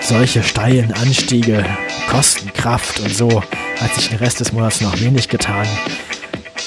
[0.00, 1.64] solche steilen Anstiege
[2.08, 3.42] kosten Kraft und so
[3.80, 5.66] hat sich den Rest des Monats noch wenig getan.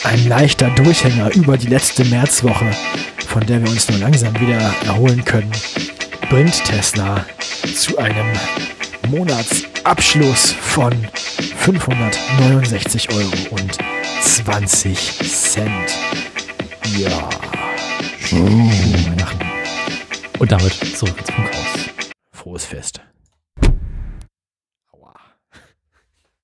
[0.04, 2.70] Ein leichter Durchhänger über die letzte Märzwoche,
[3.28, 5.52] von der wir uns nur langsam wieder erholen können,
[6.30, 7.26] bringt Tesla
[7.76, 8.28] zu einem
[9.10, 10.94] Monatsabschluss von
[11.58, 13.78] 569 Euro und
[14.22, 15.98] 20 Cent.
[16.98, 17.30] Ja.
[18.20, 18.72] Schöne
[19.06, 19.46] Weihnachten.
[20.40, 22.14] Und damit zurück ins Funkhaus.
[22.32, 23.02] Frohes Fest.